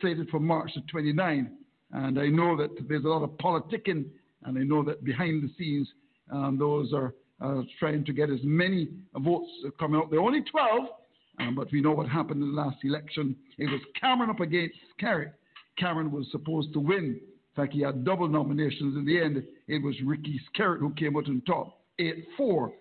slated 0.01 0.29
for 0.29 0.39
March 0.39 0.71
the 0.75 0.81
29th. 0.93 1.49
And 1.91 2.19
I 2.19 2.27
know 2.27 2.55
that 2.57 2.69
there's 2.87 3.03
a 3.03 3.07
lot 3.07 3.23
of 3.23 3.31
politicking, 3.31 4.05
and 4.43 4.57
I 4.57 4.61
know 4.61 4.83
that 4.83 5.03
behind 5.03 5.43
the 5.43 5.51
scenes, 5.57 5.87
um, 6.31 6.57
those 6.59 6.93
are 6.93 7.15
uh, 7.41 7.63
trying 7.79 8.05
to 8.05 8.13
get 8.13 8.29
as 8.29 8.39
many 8.43 8.89
votes 9.17 9.49
coming 9.79 9.99
out. 9.99 10.11
There 10.11 10.19
are 10.19 10.23
only 10.23 10.41
12, 10.41 10.87
um, 11.39 11.55
but 11.55 11.71
we 11.71 11.81
know 11.81 11.91
what 11.91 12.07
happened 12.07 12.43
in 12.43 12.53
the 12.53 12.61
last 12.61 12.77
election. 12.83 13.35
It 13.57 13.71
was 13.71 13.81
Cameron 13.99 14.29
up 14.29 14.39
against 14.39 14.75
Skerritt. 14.99 15.31
Cameron 15.77 16.11
was 16.11 16.27
supposed 16.31 16.73
to 16.73 16.79
win. 16.79 17.19
In 17.55 17.63
fact, 17.63 17.73
he 17.73 17.81
had 17.81 18.05
double 18.05 18.27
nominations. 18.27 18.95
In 18.95 19.05
the 19.05 19.19
end, 19.19 19.43
it 19.67 19.83
was 19.83 19.95
Ricky 20.05 20.39
Skerritt 20.49 20.79
who 20.79 20.93
came 20.93 21.17
out 21.17 21.27
on 21.27 21.41
top, 21.45 21.79
8 21.99 22.25
4, 22.37 22.73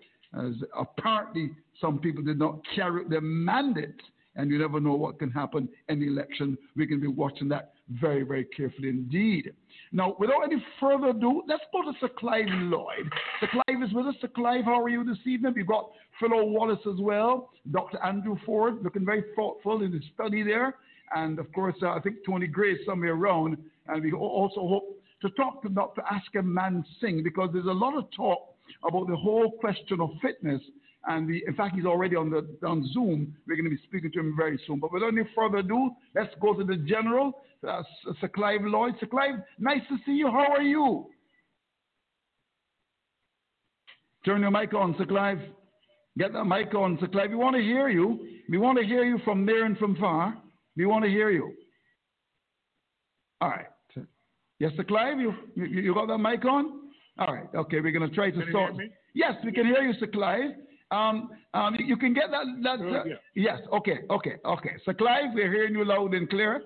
as 0.45 0.53
apparently 0.77 1.51
some 1.81 1.99
people 1.99 2.23
did 2.23 2.39
not 2.39 2.59
carry 2.75 3.03
their 3.09 3.21
mandate 3.21 4.01
and 4.35 4.49
you 4.49 4.57
never 4.57 4.79
know 4.79 4.93
what 4.93 5.19
can 5.19 5.31
happen 5.31 5.67
in 5.89 5.99
the 5.99 6.07
election. 6.07 6.57
We 6.75 6.87
can 6.87 7.01
be 7.01 7.07
watching 7.07 7.49
that 7.49 7.73
very, 7.89 8.23
very 8.23 8.45
carefully 8.45 8.89
indeed. 8.89 9.53
Now, 9.91 10.15
without 10.19 10.43
any 10.43 10.63
further 10.79 11.07
ado, 11.07 11.43
let's 11.47 11.63
go 11.73 11.81
to 11.81 11.97
Sir 11.99 12.09
Clive 12.17 12.45
Lloyd. 12.47 13.11
Sir 13.39 13.47
Clive 13.51 13.83
is 13.83 13.93
with 13.93 14.05
us. 14.05 14.15
Sir 14.21 14.29
Clive, 14.29 14.63
how 14.63 14.81
are 14.81 14.89
you 14.89 15.03
this 15.03 15.17
evening? 15.25 15.53
We've 15.55 15.67
got 15.67 15.89
Philo 16.19 16.45
Wallace 16.45 16.79
as 16.87 16.99
well, 16.99 17.49
Dr. 17.71 17.97
Andrew 18.03 18.37
Ford, 18.45 18.83
looking 18.83 19.05
very 19.05 19.23
thoughtful 19.35 19.81
in 19.81 19.91
his 19.91 20.03
study 20.13 20.43
there. 20.43 20.75
And 21.15 21.39
of 21.39 21.51
course, 21.53 21.75
uh, 21.81 21.89
I 21.89 21.99
think 21.99 22.17
Tony 22.25 22.45
Gray 22.45 22.73
is 22.73 22.85
somewhere 22.85 23.15
around. 23.15 23.57
And 23.89 24.03
we 24.03 24.11
also 24.13 24.67
hope 24.67 25.01
to 25.21 25.29
talk 25.31 25.61
to 25.63 25.69
Dr. 25.69 26.01
Asker 26.09 26.43
Man 26.43 26.85
Singh 27.01 27.23
because 27.23 27.49
there's 27.51 27.65
a 27.65 27.71
lot 27.71 27.97
of 27.97 28.05
talk 28.15 28.55
about 28.87 29.07
the 29.07 29.15
whole 29.15 29.51
question 29.59 29.99
of 29.99 30.11
fitness 30.21 30.61
and 31.05 31.29
the, 31.29 31.43
in 31.47 31.55
fact, 31.55 31.75
he's 31.75 31.85
already 31.85 32.15
on 32.15 32.29
the 32.29 32.45
on 32.67 32.87
Zoom. 32.93 33.35
We're 33.47 33.55
going 33.55 33.69
to 33.69 33.75
be 33.75 33.81
speaking 33.87 34.11
to 34.11 34.19
him 34.19 34.35
very 34.37 34.59
soon. 34.67 34.79
But 34.79 34.91
without 34.91 35.13
any 35.13 35.23
further 35.35 35.57
ado, 35.57 35.91
let's 36.13 36.33
go 36.41 36.53
to 36.53 36.63
the 36.63 36.75
general, 36.75 37.31
uh, 37.67 37.83
Sir 38.19 38.27
Clive 38.27 38.61
Lloyd. 38.63 38.95
Sir 38.99 39.05
Clive, 39.05 39.35
nice 39.57 39.81
to 39.89 39.97
see 40.05 40.11
you. 40.11 40.27
How 40.27 40.51
are 40.51 40.61
you? 40.61 41.07
Turn 44.25 44.41
your 44.41 44.51
mic 44.51 44.73
on, 44.73 44.95
Sir 44.97 45.05
Clive. 45.05 45.39
Get 46.17 46.33
that 46.33 46.43
mic 46.43 46.75
on, 46.75 46.97
Sir 46.99 47.07
Clive. 47.07 47.29
We 47.29 47.37
want 47.37 47.55
to 47.55 47.61
hear 47.61 47.87
you. 47.87 48.27
We 48.49 48.57
want 48.57 48.77
to 48.77 48.85
hear 48.85 49.05
you 49.05 49.19
from 49.23 49.45
near 49.45 49.65
and 49.65 49.77
from 49.77 49.95
far. 49.95 50.37
We 50.75 50.85
want 50.85 51.05
to 51.05 51.09
hear 51.09 51.31
you. 51.31 51.53
All 53.39 53.49
right. 53.49 53.67
Yes, 54.59 54.73
Sir 54.75 54.83
Clive, 54.83 55.19
you, 55.19 55.33
you, 55.55 55.65
you 55.65 55.93
got 55.93 56.07
that 56.07 56.17
mic 56.17 56.43
on? 56.45 56.89
All 57.17 57.33
right. 57.33 57.47
Okay, 57.55 57.79
we're 57.79 57.91
going 57.91 58.07
to 58.07 58.15
try 58.15 58.29
to 58.29 58.41
can 58.41 58.51
sort. 58.51 58.73
Yes, 59.13 59.33
we 59.43 59.51
can 59.51 59.65
hear 59.65 59.81
you, 59.81 59.93
Sir 59.99 60.07
Clive. 60.07 60.51
Um, 60.91 61.29
um, 61.53 61.75
you 61.79 61.97
can 61.97 62.13
get 62.13 62.25
that. 62.31 62.45
that 62.63 62.79
oh, 62.81 63.03
yeah. 63.05 63.15
Yes. 63.35 63.59
Okay. 63.71 63.99
Okay. 64.09 64.35
Okay. 64.43 64.71
So 64.85 64.93
Clive, 64.93 65.33
we're 65.33 65.51
hearing 65.51 65.73
you 65.73 65.85
loud 65.85 66.13
and 66.13 66.29
clear. 66.29 66.63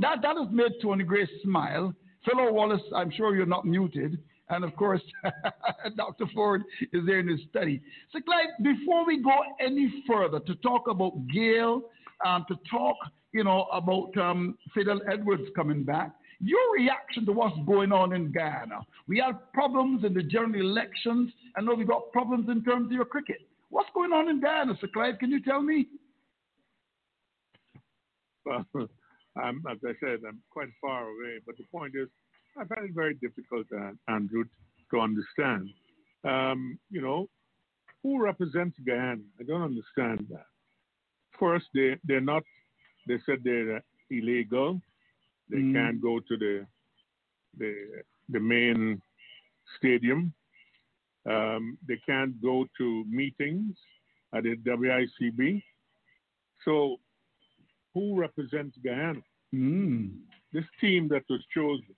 That 0.00 0.22
that 0.22 0.36
has 0.36 0.48
made 0.50 0.72
Tony 0.80 1.04
Gray 1.04 1.28
smile. 1.42 1.94
Philo 2.24 2.52
Wallace, 2.52 2.82
I'm 2.94 3.10
sure 3.10 3.34
you're 3.34 3.46
not 3.46 3.64
muted. 3.64 4.18
And 4.50 4.64
of 4.64 4.76
course, 4.76 5.00
Dr. 5.96 6.26
Ford 6.34 6.62
is 6.92 7.04
there 7.06 7.18
in 7.20 7.28
his 7.28 7.40
study. 7.50 7.80
So, 8.12 8.20
Clive, 8.20 8.48
before 8.62 9.06
we 9.06 9.22
go 9.22 9.32
any 9.60 10.04
further 10.06 10.38
to 10.40 10.54
talk 10.56 10.88
about 10.88 11.14
Gayle, 11.32 11.82
um, 12.24 12.44
to 12.48 12.56
talk, 12.70 12.96
you 13.32 13.44
know, 13.44 13.66
about 13.72 14.16
um, 14.18 14.56
Fidel 14.74 15.00
Edwards 15.10 15.44
coming 15.56 15.84
back, 15.84 16.12
your 16.42 16.74
reaction 16.74 17.24
to 17.26 17.32
what's 17.32 17.56
going 17.66 17.92
on 17.92 18.12
in 18.12 18.32
Guyana. 18.32 18.80
We 19.06 19.18
had 19.18 19.52
problems 19.52 20.04
in 20.04 20.12
the 20.12 20.22
general 20.22 20.60
elections, 20.60 21.32
and 21.56 21.66
now 21.66 21.74
we've 21.74 21.86
got 21.86 22.10
problems 22.12 22.48
in 22.48 22.64
terms 22.64 22.86
of 22.86 22.92
your 22.92 23.04
cricket. 23.04 23.38
What's 23.70 23.88
going 23.94 24.12
on 24.12 24.28
in 24.28 24.40
Guyana, 24.40 24.74
Sir 24.80 24.88
Clive? 24.92 25.18
Can 25.20 25.30
you 25.30 25.40
tell 25.40 25.62
me? 25.62 25.86
Well, 28.44 28.66
as 28.74 29.78
I 29.86 29.92
said, 30.00 30.18
I'm 30.26 30.42
quite 30.50 30.68
far 30.80 31.04
away. 31.04 31.38
But 31.46 31.56
the 31.56 31.64
point 31.72 31.94
is, 31.94 32.08
I 32.58 32.64
find 32.64 32.90
it 32.90 32.94
very 32.94 33.14
difficult, 33.14 33.66
uh, 33.74 33.92
Andrew, 34.12 34.44
to 34.90 35.00
understand. 35.00 35.70
Um, 36.24 36.78
you 36.90 37.00
know, 37.00 37.28
who 38.02 38.20
represents 38.20 38.76
Guyana? 38.84 39.22
I 39.40 39.44
don't 39.44 39.62
understand 39.62 40.26
that. 40.30 40.46
First, 41.38 41.66
they, 41.72 41.96
they're 42.04 42.20
not, 42.20 42.42
they 43.06 43.18
said 43.26 43.38
they're 43.44 43.76
uh, 43.76 43.80
illegal. 44.10 44.80
They 45.52 45.58
mm. 45.58 45.74
can't 45.74 46.00
go 46.00 46.18
to 46.18 46.36
the, 46.38 46.66
the, 47.58 47.74
the 48.30 48.40
main 48.40 49.02
stadium. 49.76 50.32
Um, 51.28 51.76
they 51.86 52.00
can't 52.06 52.40
go 52.42 52.66
to 52.78 53.04
meetings 53.08 53.76
at 54.34 54.44
the 54.44 54.56
WICB. 54.56 55.62
So, 56.64 56.96
who 57.92 58.18
represents 58.18 58.76
Guyana? 58.82 59.20
Mm. 59.54 60.12
This 60.54 60.64
team 60.80 61.08
that 61.08 61.24
was 61.28 61.40
chosen. 61.54 61.94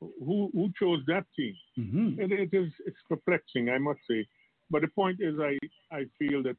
Who 0.00 0.50
who 0.54 0.70
chose 0.78 1.00
that 1.08 1.24
team? 1.36 1.54
Mm-hmm. 1.76 2.20
It, 2.20 2.32
it 2.32 2.56
is 2.56 2.72
it's 2.86 2.96
perplexing, 3.08 3.68
I 3.68 3.78
must 3.78 3.98
say. 4.08 4.24
But 4.70 4.82
the 4.82 4.88
point 4.88 5.18
is, 5.20 5.34
I 5.40 5.58
I 5.90 6.04
feel 6.18 6.44
that 6.44 6.56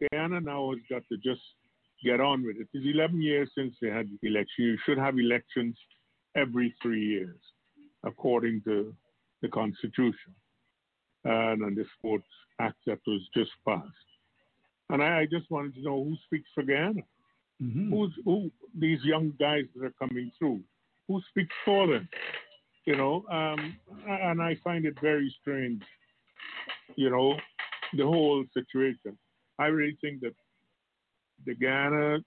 Guyana 0.00 0.40
now 0.40 0.70
has 0.70 0.78
got 0.88 1.02
to 1.08 1.16
just 1.16 1.42
get 2.04 2.20
on 2.20 2.44
with 2.44 2.56
it. 2.56 2.68
It's 2.72 2.86
11 2.86 3.20
years 3.22 3.50
since 3.56 3.74
they 3.80 3.88
had 3.88 4.08
election. 4.22 4.64
You 4.64 4.78
should 4.84 4.98
have 4.98 5.18
elections 5.18 5.76
every 6.36 6.74
three 6.82 7.04
years, 7.04 7.38
according 8.04 8.62
to 8.64 8.94
the 9.42 9.48
Constitution 9.48 10.34
and, 11.24 11.62
and 11.62 11.76
the 11.76 11.84
Sports 11.98 12.26
Act 12.60 12.76
that 12.86 12.98
was 13.06 13.20
just 13.34 13.50
passed. 13.66 13.86
And 14.90 15.02
I, 15.02 15.20
I 15.20 15.26
just 15.30 15.50
wanted 15.50 15.74
to 15.74 15.82
know 15.82 16.04
who 16.04 16.16
speaks 16.26 16.48
for 16.54 16.62
Guyana. 16.62 17.02
Mm-hmm. 17.62 17.92
Who's 17.92 18.12
who? 18.24 18.50
These 18.78 19.00
young 19.04 19.32
guys 19.38 19.64
that 19.76 19.84
are 19.84 19.94
coming 19.98 20.32
through. 20.38 20.60
Who 21.08 21.20
speaks 21.28 21.54
for 21.64 21.86
them? 21.86 22.08
You 22.86 22.96
know, 22.96 23.24
um, 23.30 23.76
and 24.08 24.40
I 24.40 24.56
find 24.64 24.86
it 24.86 24.94
very 25.00 25.34
strange. 25.40 25.82
You 26.96 27.10
know, 27.10 27.34
the 27.96 28.04
whole 28.04 28.44
situation. 28.54 29.18
I 29.58 29.66
really 29.66 29.96
think 30.00 30.20
that 30.22 30.34
the 31.46 31.54
Guyana 31.54 32.18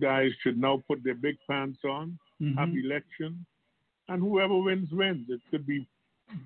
guys 0.00 0.30
should 0.42 0.58
now 0.58 0.82
put 0.86 1.02
their 1.02 1.14
big 1.14 1.36
pants 1.48 1.78
on, 1.84 2.18
mm-hmm. 2.42 2.58
have 2.58 2.70
election, 2.70 3.44
and 4.08 4.22
whoever 4.22 4.56
wins 4.58 4.88
wins. 4.92 5.26
It 5.28 5.40
could 5.50 5.66
be 5.66 5.88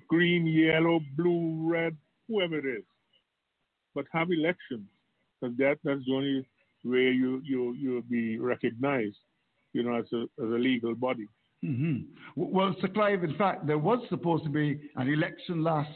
green, 0.07 0.45
yellow, 0.45 0.99
blue, 1.17 1.69
red, 1.69 1.95
whoever 2.27 2.57
it 2.57 2.65
is. 2.65 2.83
But 3.95 4.05
have 4.11 4.31
elections, 4.31 4.87
because 5.39 5.57
that, 5.57 5.77
that's 5.83 6.01
the 6.05 6.13
only 6.13 6.47
way 6.83 7.11
you, 7.11 7.41
you, 7.43 7.73
you'll 7.73 8.01
be 8.01 8.39
recognized, 8.39 9.17
you 9.73 9.83
know, 9.83 9.95
as 9.95 10.05
a, 10.13 10.23
as 10.41 10.49
a 10.49 10.59
legal 10.59 10.95
body. 10.95 11.27
Mm-hmm. 11.63 12.01
Well, 12.35 12.75
Sir 12.81 12.89
Clive, 12.89 13.23
in 13.23 13.35
fact, 13.35 13.67
there 13.67 13.77
was 13.77 13.99
supposed 14.09 14.43
to 14.45 14.49
be 14.49 14.79
an 14.95 15.07
election 15.07 15.63
last 15.63 15.91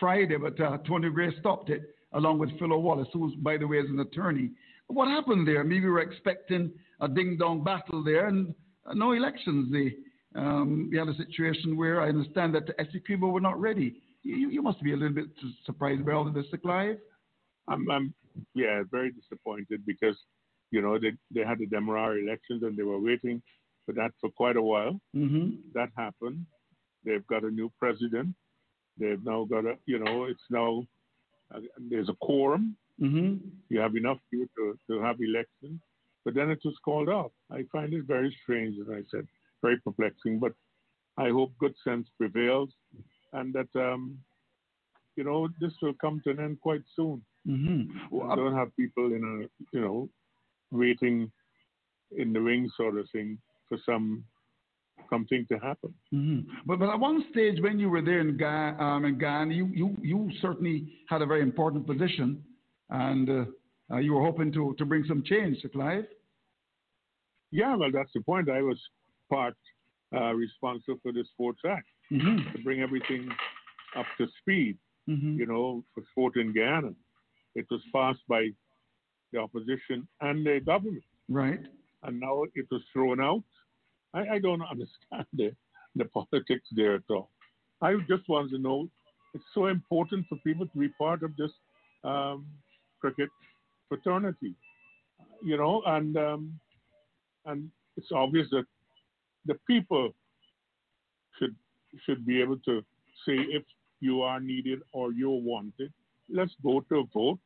Friday, 0.00 0.36
but 0.36 0.58
uh, 0.60 0.78
Tony 0.86 1.10
Gray 1.10 1.32
stopped 1.38 1.70
it, 1.70 1.82
along 2.12 2.38
with 2.38 2.58
Philo 2.58 2.78
Wallace, 2.78 3.08
who, 3.12 3.32
by 3.36 3.56
the 3.56 3.66
way, 3.66 3.78
is 3.78 3.90
an 3.90 4.00
attorney. 4.00 4.50
What 4.92 5.08
happened 5.08 5.48
there? 5.48 5.64
Maybe 5.64 5.86
we 5.86 5.90
were 5.90 6.00
expecting 6.00 6.70
a 7.00 7.08
ding 7.08 7.38
dong 7.38 7.64
battle 7.64 8.04
there 8.04 8.26
and 8.26 8.54
uh, 8.86 8.92
no 8.92 9.12
elections. 9.12 9.72
They, 9.72 9.94
um, 10.38 10.88
we 10.90 10.98
had 10.98 11.08
a 11.08 11.14
situation 11.14 11.78
where 11.78 12.02
I 12.02 12.08
understand 12.08 12.54
that 12.54 12.66
the 12.66 12.74
Essequibo 12.74 13.32
were 13.32 13.40
not 13.40 13.58
ready. 13.58 14.02
You, 14.22 14.50
you, 14.50 14.62
must 14.62 14.82
be 14.82 14.92
a 14.92 14.96
little 14.96 15.14
bit 15.14 15.28
surprised 15.64 16.04
by 16.04 16.12
all 16.12 16.28
of 16.28 16.34
this, 16.34 16.44
Clive. 16.62 16.98
I'm, 17.68 17.90
I'm, 17.90 18.14
yeah, 18.54 18.82
very 18.90 19.12
disappointed 19.12 19.80
because, 19.86 20.16
you 20.70 20.82
know, 20.82 20.98
they, 20.98 21.12
they 21.34 21.46
had 21.46 21.58
the 21.58 21.66
Demerara 21.66 22.18
elections 22.20 22.62
and 22.62 22.76
they 22.76 22.82
were 22.82 23.00
waiting 23.00 23.42
for 23.86 23.92
that 23.94 24.10
for 24.20 24.28
quite 24.30 24.56
a 24.56 24.62
while. 24.62 25.00
Mm-hmm. 25.16 25.56
That 25.74 25.88
happened. 25.96 26.44
They've 27.04 27.26
got 27.26 27.44
a 27.44 27.50
new 27.50 27.72
president. 27.78 28.34
They've 28.98 29.24
now 29.24 29.44
got 29.44 29.64
a, 29.64 29.74
you 29.86 29.98
know, 29.98 30.24
it's 30.24 30.42
now, 30.50 30.86
uh, 31.54 31.60
there's 31.78 32.10
a 32.10 32.16
quorum. 32.20 32.76
Mm-hmm. 33.02 33.48
You 33.68 33.80
have 33.80 33.96
enough 33.96 34.18
people 34.30 34.46
to, 34.56 34.78
to 34.90 35.02
have 35.02 35.16
elections. 35.20 35.80
But 36.24 36.34
then 36.34 36.50
it 36.50 36.60
was 36.64 36.74
called 36.84 37.08
off. 37.08 37.32
I 37.50 37.64
find 37.72 37.92
it 37.92 38.04
very 38.04 38.34
strange, 38.42 38.76
as 38.80 38.86
I 38.88 39.02
said, 39.10 39.26
very 39.60 39.78
perplexing. 39.78 40.38
But 40.38 40.52
I 41.18 41.30
hope 41.30 41.52
good 41.58 41.74
sense 41.84 42.06
prevails 42.16 42.70
and 43.32 43.52
that, 43.54 43.68
um, 43.74 44.18
you 45.16 45.24
know, 45.24 45.48
this 45.60 45.72
will 45.82 45.94
come 46.00 46.20
to 46.24 46.30
an 46.30 46.40
end 46.40 46.60
quite 46.60 46.82
soon. 46.94 47.22
Mm-hmm. 47.46 48.16
Well, 48.16 48.36
don't 48.36 48.54
have 48.54 48.74
people 48.76 49.06
in 49.06 49.22
a, 49.24 49.76
you 49.76 49.82
know, 49.82 50.08
waiting 50.70 51.30
in 52.16 52.32
the 52.32 52.40
wings 52.40 52.72
sort 52.76 52.98
of 52.98 53.10
thing 53.10 53.38
for 53.68 53.78
some 53.84 54.24
something 55.10 55.44
to 55.50 55.58
happen. 55.58 55.92
Mm-hmm. 56.14 56.50
But, 56.64 56.78
but 56.78 56.88
at 56.88 56.98
one 56.98 57.24
stage 57.30 57.60
when 57.60 57.78
you 57.78 57.90
were 57.90 58.02
there 58.02 58.20
in 58.20 58.36
Guyana, 58.36 58.82
um, 58.82 59.04
in 59.04 59.18
Guyana 59.18 59.52
you, 59.52 59.68
you, 59.74 59.96
you 60.00 60.30
certainly 60.40 60.92
had 61.08 61.22
a 61.22 61.26
very 61.26 61.42
important 61.42 61.86
position 61.86 62.42
and 62.90 63.28
uh, 63.28 63.44
uh, 63.92 63.98
you 63.98 64.14
were 64.14 64.22
hoping 64.22 64.52
to, 64.52 64.74
to 64.78 64.84
bring 64.84 65.04
some 65.06 65.22
change 65.22 65.60
to 65.62 65.68
Clive. 65.68 66.06
Yeah, 67.50 67.76
well, 67.76 67.90
that's 67.92 68.12
the 68.14 68.22
point. 68.22 68.48
I 68.48 68.62
was 68.62 68.78
part 69.30 69.54
uh, 70.14 70.32
responsible 70.32 70.98
for 71.02 71.12
the 71.12 71.24
Sports 71.32 71.60
Act 71.68 71.86
mm-hmm. 72.10 72.56
to 72.56 72.62
bring 72.62 72.80
everything 72.80 73.28
up 73.96 74.06
to 74.18 74.26
speed, 74.40 74.78
mm-hmm. 75.08 75.38
you 75.38 75.46
know, 75.46 75.84
for 75.94 76.02
sport 76.10 76.36
in 76.36 76.52
Guyana. 76.52 76.92
It 77.54 77.66
was 77.70 77.82
passed 77.94 78.22
by 78.28 78.48
the 79.32 79.40
opposition 79.40 80.08
and 80.20 80.46
the 80.46 80.60
government. 80.64 81.04
Right. 81.28 81.60
And 82.02 82.20
now 82.20 82.44
it 82.54 82.66
was 82.70 82.82
thrown 82.92 83.20
out. 83.20 83.44
I, 84.14 84.34
I 84.34 84.38
don't 84.38 84.62
understand 84.70 85.26
the, 85.34 85.54
the 85.94 86.06
politics 86.06 86.68
there 86.72 86.94
at 86.94 87.02
all. 87.10 87.30
I 87.82 87.94
just 88.08 88.28
want 88.28 88.50
to 88.50 88.58
know 88.58 88.88
it's 89.34 89.44
so 89.54 89.66
important 89.66 90.26
for 90.28 90.38
people 90.46 90.66
to 90.66 90.78
be 90.78 90.88
part 90.98 91.22
of 91.22 91.36
this 91.36 91.50
um, 92.04 92.46
cricket 93.02 93.28
fraternity, 93.88 94.54
you 95.44 95.56
know, 95.56 95.82
and 95.86 96.16
um, 96.16 96.58
and 97.44 97.68
it's 97.96 98.12
obvious 98.14 98.46
that 98.50 98.64
the 99.44 99.56
people 99.66 100.14
should 101.38 101.54
should 102.06 102.24
be 102.24 102.40
able 102.40 102.58
to 102.58 102.80
say 103.26 103.36
if 103.58 103.64
you 104.00 104.22
are 104.22 104.40
needed 104.40 104.80
or 104.92 105.12
you're 105.12 105.42
wanted. 105.52 105.92
Let's 106.30 106.54
go 106.62 106.80
to 106.88 107.00
a 107.00 107.04
vote, 107.12 107.40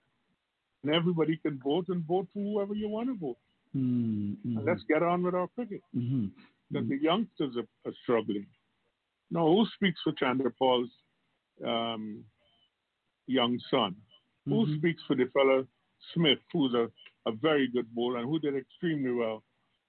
and 0.82 0.94
everybody 0.94 1.38
can 1.38 1.58
vote 1.64 1.86
and 1.88 2.04
vote 2.04 2.28
for 2.32 2.40
whoever 2.40 2.74
you 2.74 2.88
want 2.88 3.08
to 3.08 3.14
vote. 3.14 3.38
Mm-hmm. 3.74 4.58
Let's 4.64 4.82
get 4.88 5.02
on 5.02 5.22
with 5.22 5.34
our 5.34 5.48
cricket. 5.48 5.80
Mm-hmm. 5.96 6.26
That 6.70 6.88
the 6.88 6.98
youngsters 7.00 7.56
are, 7.56 7.88
are, 7.88 7.94
struggling. 8.02 8.46
Now, 9.30 9.46
who 9.46 9.64
speaks 9.74 10.00
for 10.02 10.12
Chanderpaul's 10.12 10.90
um, 11.64 12.24
young 13.26 13.58
son? 13.70 13.94
Mm-hmm. 14.48 14.52
Who 14.52 14.78
speaks 14.78 15.02
for 15.06 15.16
the 15.16 15.26
fellow 15.32 15.66
Smith, 16.14 16.38
who's 16.52 16.74
a, 16.74 16.88
a 17.28 17.32
very 17.32 17.68
good 17.68 17.92
bowler 17.94 18.18
and 18.18 18.28
who 18.28 18.38
did 18.38 18.56
extremely 18.56 19.12
well 19.12 19.42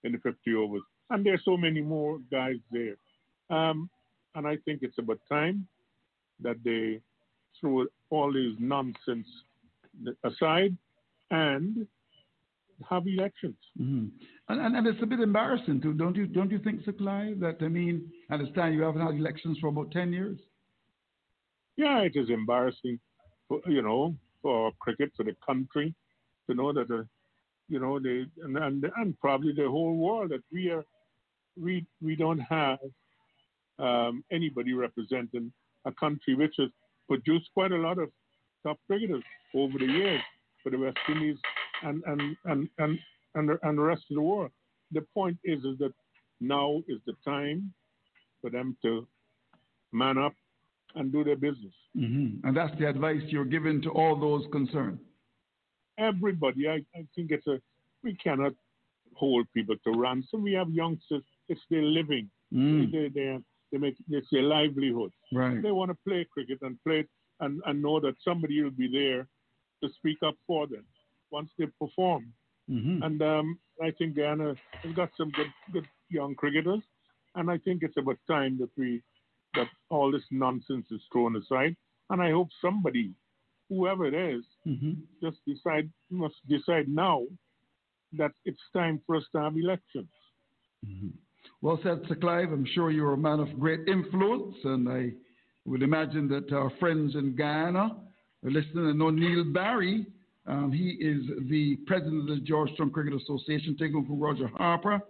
in 0.03 0.11
the 0.11 0.17
50 0.19 0.53
overs? 0.55 0.81
And 1.09 1.25
there's 1.25 1.41
so 1.45 1.55
many 1.55 1.81
more 1.81 2.19
guys 2.31 2.57
there. 2.71 2.95
Um, 3.49 3.89
and 4.35 4.47
I 4.47 4.57
think 4.65 4.79
it's 4.81 4.97
about 4.97 5.19
time 5.29 5.67
that 6.41 6.57
they 6.63 6.99
throw 7.59 7.85
all 8.09 8.31
this 8.31 8.53
nonsense 8.59 9.27
aside 10.23 10.77
and 11.31 11.87
have 12.89 13.07
elections. 13.07 13.55
Mm-hmm. 13.79 14.07
And, 14.49 14.61
and, 14.61 14.75
and, 14.75 14.87
it's 14.87 15.01
a 15.01 15.05
bit 15.05 15.19
embarrassing 15.19 15.81
too, 15.81 15.93
don't 15.93 16.15
you? 16.15 16.27
Don't 16.27 16.51
you 16.51 16.59
think, 16.59 16.81
Sir 16.85 16.91
Clive? 16.91 17.39
That 17.39 17.57
I 17.61 17.67
mean, 17.67 18.11
I 18.29 18.35
understand 18.35 18.75
you 18.75 18.83
haven't 18.83 19.01
had 19.01 19.15
elections 19.15 19.57
for 19.59 19.67
about 19.67 19.91
ten 19.91 20.13
years. 20.13 20.37
Yeah, 21.75 21.99
it 22.01 22.13
is 22.15 22.29
embarrassing, 22.29 22.99
you 23.67 23.81
know, 23.81 24.15
for 24.41 24.71
cricket, 24.79 25.11
for 25.15 25.23
the 25.23 25.35
country, 25.45 25.93
to 26.49 26.55
know 26.55 26.71
that, 26.73 26.89
uh, 26.91 27.03
you 27.69 27.79
know, 27.79 27.99
they 27.99 28.25
and, 28.43 28.57
and 28.57 28.85
and 28.95 29.19
probably 29.19 29.53
the 29.53 29.67
whole 29.69 29.95
world 29.95 30.31
that 30.31 30.43
we 30.51 30.69
are, 30.69 30.85
we 31.61 31.85
we 32.01 32.15
don't 32.15 32.39
have 32.39 32.79
um, 33.79 34.23
anybody 34.31 34.73
representing 34.73 35.51
a 35.85 35.91
country 35.91 36.35
which 36.35 36.55
has 36.57 36.69
produced 37.07 37.49
quite 37.53 37.71
a 37.71 37.77
lot 37.77 37.97
of 37.97 38.09
top 38.63 38.77
cricketers 38.87 39.23
over 39.53 39.77
the 39.77 39.85
years 39.85 40.21
for 40.63 40.69
the 40.69 40.77
West 40.77 40.97
Indies 41.09 41.37
and 41.83 42.03
and 42.05 42.35
and 42.45 42.69
and 42.77 42.99
and, 43.35 43.49
and 43.61 43.77
the 43.77 43.81
rest 43.81 44.03
of 44.09 44.15
the 44.15 44.21
world. 44.21 44.51
The 44.91 45.01
point 45.13 45.37
is 45.43 45.59
is 45.59 45.77
that 45.79 45.93
now 46.39 46.81
is 46.87 46.99
the 47.05 47.13
time 47.25 47.73
for 48.41 48.49
them 48.49 48.77
to 48.83 49.07
man 49.91 50.17
up 50.17 50.33
and 50.95 51.11
do 51.11 51.23
their 51.23 51.35
business. 51.35 51.73
Mm-hmm. 51.97 52.47
And 52.47 52.55
that's 52.55 52.77
the 52.79 52.87
advice 52.87 53.21
you're 53.27 53.45
giving 53.45 53.81
to 53.83 53.89
all 53.89 54.19
those 54.19 54.45
concerned. 54.51 54.99
Everybody, 55.97 56.67
I, 56.67 56.85
I 56.95 57.05
think 57.15 57.31
it's 57.31 57.47
a 57.47 57.59
we 58.03 58.15
cannot 58.15 58.53
hold 59.15 59.47
people 59.53 59.75
to 59.83 59.99
ransom. 59.99 60.43
We 60.43 60.53
have 60.53 60.69
youngsters; 60.69 61.23
it's 61.49 61.61
their 61.71 61.81
living. 61.81 62.29
Mm. 62.53 62.91
They, 62.91 63.09
they, 63.09 63.39
they 63.71 63.77
make 63.79 63.95
it's 64.09 64.27
their 64.31 64.43
livelihood. 64.43 65.11
Right. 65.33 65.61
They 65.61 65.71
want 65.71 65.89
to 65.91 65.97
play 66.07 66.27
cricket 66.31 66.59
and 66.61 66.77
play 66.85 66.99
it 66.99 67.09
and, 67.39 67.61
and 67.65 67.81
know 67.81 67.99
that 67.99 68.15
somebody 68.23 68.61
will 68.61 68.71
be 68.71 68.87
there 68.87 69.27
to 69.83 69.93
speak 69.95 70.17
up 70.25 70.35
for 70.45 70.67
them 70.67 70.85
once 71.31 71.49
they 71.57 71.65
perform. 71.79 72.31
Mm-hmm. 72.69 73.03
And 73.03 73.21
um, 73.21 73.59
I 73.81 73.91
think 73.91 74.15
Guyana 74.15 74.55
has 74.83 74.95
got 74.95 75.09
some 75.17 75.31
good 75.31 75.51
good 75.73 75.87
young 76.09 76.35
cricketers, 76.35 76.81
and 77.35 77.49
I 77.49 77.57
think 77.57 77.81
it's 77.83 77.97
about 77.97 78.17
time 78.27 78.57
that 78.59 78.69
we 78.77 79.01
that 79.55 79.67
all 79.89 80.11
this 80.11 80.23
nonsense 80.31 80.85
is 80.91 81.01
thrown 81.11 81.35
aside. 81.35 81.75
And 82.09 82.21
I 82.21 82.31
hope 82.31 82.49
somebody, 82.61 83.11
whoever 83.69 84.05
it 84.05 84.13
is, 84.13 84.43
mm-hmm. 84.65 84.93
just 85.21 85.37
decide 85.45 85.89
must 86.09 86.35
decide 86.47 86.87
now 86.87 87.23
that 88.13 88.31
it's 88.45 88.61
time 88.73 89.01
for 89.05 89.17
us 89.17 89.23
to 89.33 89.41
have 89.41 89.57
elections. 89.57 90.07
Mm-hmm. 90.85 91.09
Well 91.61 91.79
said, 91.83 92.01
Sir 92.07 92.15
Clive. 92.15 92.51
I'm 92.51 92.67
sure 92.73 92.91
you're 92.91 93.13
a 93.13 93.17
man 93.17 93.39
of 93.39 93.59
great 93.59 93.87
influence, 93.87 94.55
and 94.63 94.87
I 94.87 95.11
would 95.65 95.83
imagine 95.83 96.27
that 96.29 96.53
our 96.53 96.71
friends 96.79 97.15
in 97.15 97.35
Guyana 97.35 97.97
are 98.45 98.51
listening. 98.51 98.87
I 98.87 98.91
know 98.93 99.09
Neil 99.09 99.43
Barry, 99.43 100.05
um, 100.45 100.71
he 100.71 100.91
is 100.91 101.23
the 101.49 101.77
president 101.87 102.29
of 102.29 102.37
the 102.37 102.41
Georgetown 102.43 102.89
Cricket 102.89 103.21
Association, 103.21 103.75
taking 103.77 103.97
over 103.97 104.13
Roger 104.13 104.47
Harper. 104.55 105.01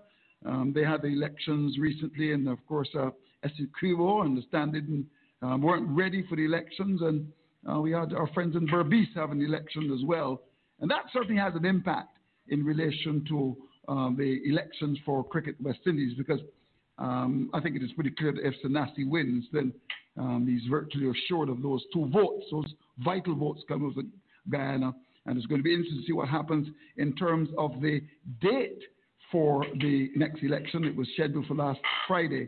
Um, 0.45 0.71
they 0.73 0.83
had 0.83 1.01
the 1.01 1.09
elections 1.09 1.77
recently, 1.77 2.31
and 2.31 2.47
of 2.47 2.65
course, 2.65 2.89
uh, 2.97 3.09
Essequibo 3.45 4.25
and 4.25 4.37
the 4.37 4.41
Standard 4.47 4.87
um, 5.41 5.61
weren't 5.61 5.87
ready 5.89 6.25
for 6.27 6.35
the 6.35 6.45
elections, 6.45 7.01
and 7.01 7.31
uh, 7.69 7.79
we 7.79 7.91
had 7.91 8.13
our 8.13 8.27
friends 8.33 8.55
in 8.55 8.67
Berbice 8.67 9.13
having 9.15 9.39
the 9.39 9.45
election 9.45 9.91
as 9.93 10.05
well. 10.05 10.41
And 10.79 10.89
that 10.91 11.05
certainly 11.11 11.39
has 11.41 11.53
an 11.55 11.65
impact 11.65 12.17
in 12.49 12.63
relation 12.63 13.25
to 13.29 13.57
um, 13.87 14.15
the 14.17 14.41
elections 14.49 14.97
for 15.05 15.23
Cricket 15.23 15.55
West 15.61 15.79
Indies 15.85 16.13
because 16.17 16.39
um, 16.97 17.49
I 17.53 17.59
think 17.59 17.75
it 17.75 17.83
is 17.83 17.91
pretty 17.93 18.11
clear 18.11 18.33
that 18.33 18.45
if 18.45 18.53
Sanasi 18.63 19.07
wins, 19.07 19.45
then 19.51 19.73
um, 20.17 20.47
he's 20.47 20.67
virtually 20.69 21.09
assured 21.09 21.49
of 21.49 21.61
those 21.61 21.83
two 21.93 22.07
votes, 22.09 22.45
those 22.51 22.73
vital 22.99 23.35
votes 23.35 23.61
coming 23.67 23.93
from 23.93 24.11
Guyana. 24.49 24.93
And 25.25 25.37
it's 25.37 25.45
going 25.45 25.59
to 25.59 25.63
be 25.63 25.73
interesting 25.73 26.01
to 26.01 26.07
see 26.07 26.13
what 26.13 26.29
happens 26.29 26.67
in 26.95 27.13
terms 27.15 27.49
of 27.57 27.81
the 27.81 28.01
date 28.41 28.81
for 29.31 29.65
the 29.81 30.09
next 30.15 30.41
election. 30.41 30.85
It 30.85 30.95
was 30.95 31.07
scheduled 31.13 31.45
for 31.47 31.55
last 31.55 31.79
Friday, 32.07 32.47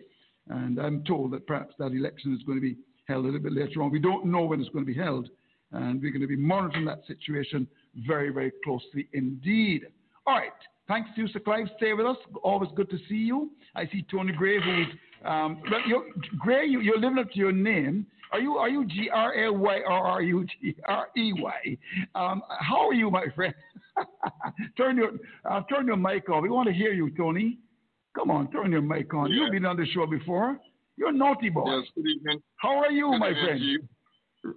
and 0.50 0.80
I'm 0.80 1.04
told 1.04 1.32
that 1.32 1.48
perhaps 1.48 1.76
that 1.80 1.92
election 1.94 2.36
is 2.36 2.44
going 2.44 2.58
to 2.58 2.62
be 2.62 2.78
held 3.08 3.26
a 3.26 3.28
little 3.28 3.42
bit 3.42 3.54
later 3.54 3.82
on. 3.82 3.92
We 3.92 4.00
don't 4.00 4.26
know 4.26 4.44
when 4.44 4.60
it's 4.60 4.70
going 4.70 4.86
to 4.86 4.92
be 4.92 4.98
held, 4.98 5.30
and 5.72 6.02
we're 6.02 6.12
going 6.12 6.22
to 6.22 6.28
be 6.28 6.36
monitoring 6.36 6.86
that 6.86 7.02
situation 7.08 7.68
very, 8.08 8.30
very 8.30 8.52
closely 8.64 9.08
indeed. 9.14 9.88
All 10.26 10.36
right. 10.36 10.52
Thanks 10.88 11.10
to 11.16 11.22
you, 11.22 11.28
Sir 11.28 11.40
Clive. 11.40 11.68
Stay 11.78 11.94
with 11.94 12.08
us. 12.08 12.18
Always 12.44 12.72
good 12.76 12.90
to 12.90 12.98
see 13.08 13.16
you. 13.16 13.52
I 13.76 13.86
see 13.88 14.04
Tony 14.10 14.34
Gray, 14.34 14.60
who's 14.60 14.88
um, 15.24 15.62
you're, 15.88 16.06
Gray. 16.40 16.66
You, 16.66 16.82
you're 16.82 17.00
living 17.00 17.20
up 17.20 17.32
to 17.32 17.38
your 17.38 17.52
name. 17.52 18.08
Are 18.32 18.40
you 18.40 18.54
are 18.58 18.70
you 18.70 18.86
G 18.86 19.10
R 19.12 19.34
A 19.34 19.52
Y 19.52 19.80
or 19.86 19.92
are 19.92 20.22
you 20.22 20.46
G 20.46 20.76
R 20.88 21.08
E 21.18 21.34
Y? 21.34 21.78
Um, 22.16 22.42
how 22.60 22.88
are 22.88 22.94
you, 22.94 23.10
my 23.10 23.26
friend? 23.36 23.54
turn 24.78 24.98
your 24.98 25.12
uh, 25.46 25.62
turn 25.70 25.88
your 25.88 25.98
mic 25.98 26.30
off. 26.30 26.44
We 26.44 26.50
want 26.50 26.68
to 26.68 26.74
hear 26.74 26.94
you, 26.94 27.10
Tony. 27.16 27.60
Come 28.20 28.32
on, 28.32 28.52
turn 28.52 28.72
your 28.74 28.82
mic 28.82 29.14
on. 29.14 29.32
Yeah. 29.32 29.44
You've 29.44 29.54
been 29.54 29.66
on 29.66 29.78
the 29.78 29.86
show 29.94 30.06
before. 30.06 30.60
You're 30.98 31.10
a 31.10 31.14
naughty 31.14 31.48
boy. 31.48 31.64
Yes, 31.74 31.88
good 31.96 32.06
evening. 32.06 32.42
How 32.58 32.78
are 32.78 32.92
you, 32.92 33.12
good 33.12 33.20
my 33.20 33.32
friend? 33.32 33.62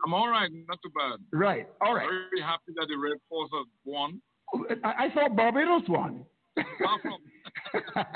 I'm 0.05 0.13
all 0.13 0.29
right, 0.29 0.51
not 0.69 0.79
too 0.83 0.91
bad. 0.91 1.21
Right, 1.33 1.69
all 1.81 1.95
right. 1.95 2.09
Very 2.09 2.43
happy 2.43 2.73
that 2.75 2.87
the 2.89 2.97
Red 2.97 3.19
Force 3.29 3.51
has 3.55 3.67
won. 3.85 4.21
I, 4.83 5.07
I 5.07 5.15
thought 5.15 5.37
Barbados 5.37 5.83
won. 5.89 6.25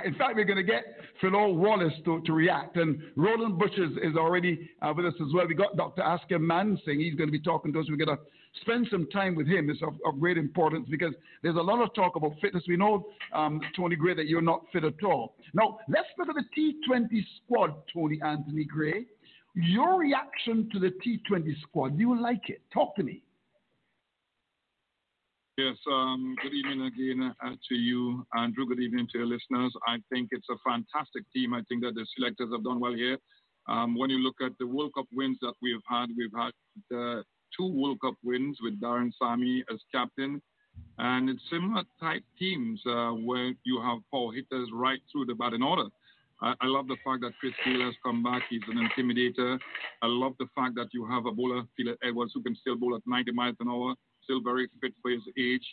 In 0.05 0.15
fact, 0.17 0.35
we're 0.35 0.45
going 0.45 0.57
to 0.57 0.65
get 0.65 0.85
Phil 1.21 1.55
Wallace 1.55 1.93
to, 2.05 2.21
to 2.23 2.33
react. 2.33 2.77
And 2.77 3.01
Roland 3.15 3.59
Bush 3.59 3.71
is, 3.77 4.17
already 4.17 4.69
uh, 4.83 4.93
with 4.97 5.07
us 5.07 5.15
as 5.21 5.33
well. 5.33 5.47
We 5.47 5.55
got 5.55 5.77
Dr. 5.77 6.03
Asker 6.03 6.39
Mansingh. 6.39 6.99
He's 6.99 7.15
going 7.15 7.29
to 7.29 7.33
be 7.33 7.41
talking 7.41 7.73
to 7.73 7.81
us. 7.81 7.87
We're 7.89 8.05
going 8.05 8.17
to 8.17 8.23
spend 8.61 8.89
some 8.91 9.07
time 9.09 9.35
with 9.35 9.47
him. 9.47 9.71
It's 9.71 9.83
of, 9.83 9.95
of, 10.05 10.21
great 10.21 10.39
importance 10.39 10.87
because 10.91 11.15
there's 11.43 11.57
a 11.57 11.61
lot 11.61 11.83
of 11.83 11.95
talk 11.95 12.17
about 12.17 12.33
fitness. 12.41 12.65
We 12.69 12.77
know, 12.77 13.07
um, 13.33 13.61
Tony 13.75 13.97
Gray, 13.97 14.15
that 14.15 14.27
you're 14.27 14.43
not 14.43 14.63
fit 14.73 14.85
at 14.85 15.03
all. 15.05 15.35
Now, 15.55 15.79
let's 15.89 16.09
look 16.19 16.29
at 16.29 16.35
the 16.35 16.75
T20 16.89 17.25
squad, 17.45 17.75
Tony 17.93 18.21
Anthony 18.25 18.65
Gray. 18.65 19.07
Your 19.55 19.99
reaction 19.99 20.69
to 20.73 20.79
the 20.79 20.93
T20 21.05 21.61
squad, 21.63 21.97
do 21.97 22.01
you 22.01 22.21
like 22.21 22.49
it? 22.49 22.61
Talk 22.73 22.95
to 22.97 23.03
me. 23.03 23.23
Yes, 25.57 25.77
um, 25.91 26.37
good 26.43 26.53
evening 26.53 26.83
again 26.83 27.35
uh, 27.43 27.51
to 27.67 27.75
you, 27.75 28.27
Andrew. 28.37 28.67
Good 28.67 28.81
evening 28.81 29.09
to 29.13 29.19
your 29.19 29.27
listeners. 29.27 29.73
I 29.89 29.97
think 30.13 30.29
it's 30.33 30.47
a 30.51 30.57
fantastic 30.63 31.23
team. 31.33 31.55
I 31.55 31.63
think 31.67 31.83
that 31.83 31.95
the 31.95 32.05
selectors 32.15 32.51
have 32.53 32.63
done 32.63 32.79
well 32.79 32.93
here. 32.93 33.17
Um, 33.67 33.97
when 33.97 34.11
you 34.11 34.19
look 34.19 34.37
at 34.45 34.53
the 34.59 34.67
World 34.67 34.93
Cup 34.95 35.07
wins 35.13 35.39
that 35.41 35.55
we've 35.63 35.81
had, 35.89 36.09
we've 36.15 36.31
had 36.37 36.53
uh, 36.95 37.23
two 37.57 37.67
World 37.67 38.01
Cup 38.01 38.15
wins 38.23 38.59
with 38.63 38.81
Darren 38.81 39.11
Sammy 39.21 39.65
as 39.73 39.79
captain. 39.93 40.41
And 40.99 41.31
it's 41.31 41.41
similar 41.51 41.85
type 41.99 42.23
teams 42.39 42.81
uh, 42.87 43.11
where 43.11 43.53
you 43.65 43.81
have 43.83 43.99
power 44.13 44.33
hitters 44.33 44.69
right 44.73 45.01
through 45.11 45.27
the 45.27 45.35
batting 45.35 45.63
order. 45.63 45.89
I, 46.43 46.53
I, 46.61 46.67
love 46.67 46.87
the 46.87 46.99
fact 47.03 47.23
that 47.23 47.33
Chris 47.41 47.55
Gayle 47.65 47.81
has 47.81 47.95
come 48.05 48.23
back. 48.23 48.43
He's 48.51 48.61
an 48.69 48.77
intimidator. 48.77 49.59
I 50.03 50.07
love 50.07 50.35
the 50.39 50.49
fact 50.55 50.75
that 50.75 50.89
you 50.93 51.07
have 51.07 51.25
a 51.25 51.33
bowler, 51.33 51.63
Fidel 51.79 51.95
Edwards, 52.03 52.33
who 52.35 52.43
can 52.43 52.55
still 52.57 52.77
bowl 52.77 52.95
at 52.95 53.01
90 53.07 53.33
miles 53.33 53.57
an 53.61 53.69
hour 53.71 53.95
still 54.27 54.43
very 54.43 54.69
fit 54.81 54.93
for 55.01 55.11
his 55.11 55.23
age, 55.39 55.65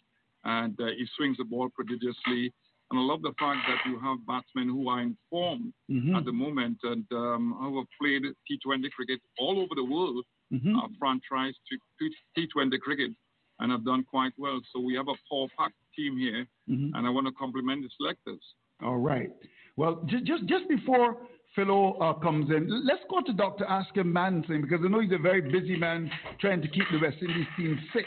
and 0.46 0.80
uh, 0.80 0.86
he 0.98 1.06
swings 1.18 1.38
the 1.38 1.44
ball 1.44 1.70
prodigiously. 1.76 2.54
And 2.92 3.00
I 3.00 3.04
love 3.04 3.24
the 3.24 3.34
fact 3.40 3.60
that 3.68 3.90
you 3.90 4.00
have 4.00 4.26
batsmen 4.28 4.70
who 4.70 4.88
are 4.90 5.02
in 5.02 5.18
form 5.30 5.74
mm-hmm. 5.90 6.16
at 6.16 6.26
the 6.26 6.32
moment 6.32 6.78
and 6.84 7.06
um, 7.12 7.56
who 7.60 7.78
have 7.78 7.88
played 8.00 8.22
T20 8.22 8.92
cricket 8.92 9.20
all 9.40 9.60
over 9.60 9.74
the 9.76 9.84
world 9.84 10.24
mm-hmm. 10.54 10.78
uh, 10.78 10.88
franchise 11.00 11.54
to, 11.70 11.78
to 12.00 12.48
T20 12.48 12.80
cricket 12.80 13.12
and 13.60 13.72
have 13.72 13.86
done 13.86 14.04
quite 14.10 14.34
well. 14.38 14.60
So 14.74 14.80
we 14.80 14.96
have 14.96 15.08
a 15.08 15.16
four-pack 15.30 15.72
team 15.96 16.18
here, 16.18 16.46
mm-hmm. 16.70 16.96
and 16.96 17.08
I 17.08 17.10
want 17.10 17.28
to 17.28 17.34
compliment 17.34 17.84
the 17.84 17.90
selectors. 17.98 18.42
All 18.84 18.98
right. 18.98 19.32
Well, 19.76 20.04
just 20.08 20.26
just, 20.26 20.46
just 20.46 20.68
before 20.70 21.18
Philo 21.56 21.94
uh, 22.00 22.14
comes 22.14 22.50
in, 22.50 22.68
let's 22.86 23.04
go 23.10 23.22
to 23.22 23.34
Dr. 23.34 23.70
Oscar 23.70 24.04
Mansingh 24.04 24.62
because 24.62 24.80
I 24.84 24.90
know 24.90 25.00
he's 25.00 25.12
a 25.12 25.18
very 25.18 25.42
busy 25.42 25.76
man 25.76 26.10
trying 26.40 26.62
to 26.62 26.68
keep 26.68 26.84
the 26.92 27.00
West 27.00 27.18
Indies 27.22 27.48
team 27.58 27.80
fit. 27.92 28.06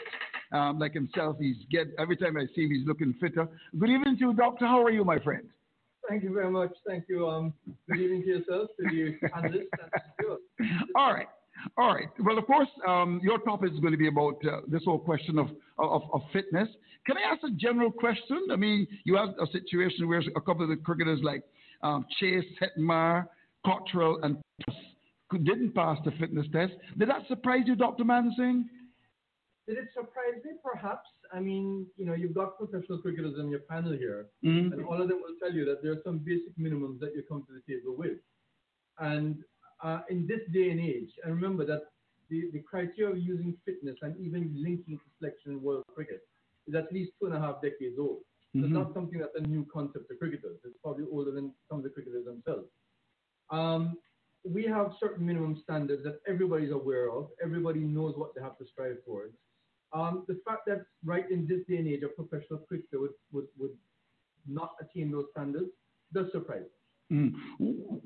Um, 0.52 0.78
like 0.78 0.94
himself, 0.94 1.36
he's 1.40 1.56
get 1.72 1.88
every 1.98 2.16
time 2.16 2.36
I 2.36 2.46
see 2.54 2.64
him, 2.64 2.70
he's 2.70 2.86
looking 2.86 3.14
fitter. 3.20 3.48
Good 3.78 3.90
evening 3.90 4.16
to 4.18 4.26
you, 4.26 4.34
Doctor. 4.34 4.66
How 4.66 4.82
are 4.82 4.90
you, 4.90 5.04
my 5.04 5.18
friend? 5.18 5.48
Thank 6.08 6.22
you 6.22 6.32
very 6.32 6.50
much. 6.50 6.70
Thank 6.86 7.04
you. 7.08 7.28
Um, 7.28 7.52
good 7.90 7.98
evening 7.98 8.22
to 8.22 8.28
yourself, 8.28 8.68
to 8.78 8.88
the 8.88 9.28
analysts, 9.36 9.66
All 10.94 11.12
right. 11.12 11.26
All 11.76 11.94
right. 11.94 12.08
Well, 12.20 12.38
of 12.38 12.46
course, 12.46 12.68
um, 12.86 13.20
your 13.22 13.38
topic 13.38 13.72
is 13.72 13.80
going 13.80 13.92
to 13.92 13.98
be 13.98 14.08
about 14.08 14.36
uh, 14.44 14.60
this 14.68 14.82
whole 14.84 14.98
question 14.98 15.38
of, 15.38 15.48
of, 15.78 16.02
of, 16.12 16.22
fitness. 16.32 16.68
Can 17.06 17.16
I 17.18 17.32
ask 17.32 17.42
a 17.44 17.50
general 17.56 17.90
question? 17.90 18.48
I 18.50 18.56
mean, 18.56 18.86
you 19.04 19.16
have 19.16 19.30
a 19.40 19.46
situation 19.52 20.08
where 20.08 20.22
a 20.36 20.40
couple 20.40 20.62
of 20.62 20.68
the 20.68 20.76
cricketers 20.76 21.20
like 21.22 21.42
um, 21.82 22.06
Chase, 22.18 22.44
Hetmyer, 22.60 23.26
Cottrell, 23.64 24.20
and 24.22 24.38
didn't 25.32 25.74
pass 25.74 25.98
the 26.04 26.12
fitness 26.12 26.46
test. 26.52 26.72
Did 26.98 27.08
that 27.08 27.26
surprise 27.28 27.62
you, 27.66 27.74
Dr. 27.74 28.04
Mansingh? 28.04 28.64
Did 29.66 29.78
it 29.78 29.88
surprise 29.92 30.42
me? 30.44 30.52
Perhaps. 30.62 31.08
I 31.32 31.40
mean, 31.40 31.86
you 31.96 32.06
know, 32.06 32.14
you've 32.14 32.34
got 32.34 32.56
professional 32.56 32.98
cricketers 32.98 33.34
on 33.38 33.50
your 33.50 33.60
panel 33.60 33.92
here, 33.92 34.26
mm-hmm. 34.44 34.72
and 34.72 34.84
all 34.86 35.00
of 35.02 35.08
them 35.08 35.18
will 35.18 35.34
tell 35.42 35.52
you 35.52 35.64
that 35.64 35.82
there 35.82 35.92
are 35.92 36.02
some 36.04 36.18
basic 36.18 36.56
minimums 36.56 37.00
that 37.00 37.14
you 37.16 37.24
come 37.28 37.44
to 37.48 37.52
the 37.52 37.74
table 37.74 37.96
with. 37.96 38.18
And 38.98 39.42
uh, 39.82 40.00
in 40.08 40.26
this 40.26 40.40
day 40.52 40.70
and 40.70 40.80
age, 40.80 41.10
and 41.24 41.34
remember 41.34 41.64
that 41.66 41.82
the, 42.28 42.50
the 42.52 42.60
criteria 42.60 43.12
of 43.12 43.18
using 43.18 43.54
fitness 43.64 43.96
and 44.02 44.16
even 44.18 44.52
linking 44.56 44.98
to 44.98 45.04
selection 45.18 45.52
in 45.52 45.62
world 45.62 45.84
cricket 45.94 46.26
is 46.66 46.74
at 46.74 46.92
least 46.92 47.12
two 47.20 47.26
and 47.26 47.36
a 47.36 47.40
half 47.40 47.62
decades 47.62 47.96
old. 47.98 48.18
Mm-hmm. 48.54 48.64
It's 48.64 48.72
not 48.72 48.94
something 48.94 49.18
that's 49.18 49.36
a 49.36 49.46
new 49.46 49.66
concept 49.72 50.08
to 50.08 50.16
cricketers. 50.16 50.58
It's 50.64 50.76
probably 50.82 51.04
older 51.10 51.30
than 51.30 51.52
some 51.68 51.78
of 51.78 51.84
the 51.84 51.90
cricketers 51.90 52.24
themselves. 52.24 52.66
Um, 53.50 53.96
we 54.44 54.64
have 54.64 54.92
certain 55.00 55.26
minimum 55.26 55.60
standards 55.62 56.04
that 56.04 56.20
everybody's 56.26 56.72
aware 56.72 57.10
of. 57.10 57.28
Everybody 57.42 57.80
knows 57.80 58.14
what 58.16 58.34
they 58.34 58.40
have 58.40 58.58
to 58.58 58.66
strive 58.66 59.04
towards. 59.04 59.34
Um, 59.92 60.24
the 60.26 60.40
fact 60.46 60.66
that 60.66 60.84
right 61.04 61.30
in 61.30 61.46
this 61.46 61.60
day 61.68 61.76
and 61.76 61.88
age, 61.88 62.02
a 62.02 62.08
professional 62.08 62.60
cricketer 62.60 63.00
would, 63.00 63.14
would, 63.32 63.46
would 63.58 63.76
not 64.46 64.72
attain 64.80 65.10
those 65.10 65.26
standards 65.32 65.70
does 66.12 66.30
surprise 66.32 66.66
Mm. 67.12 67.32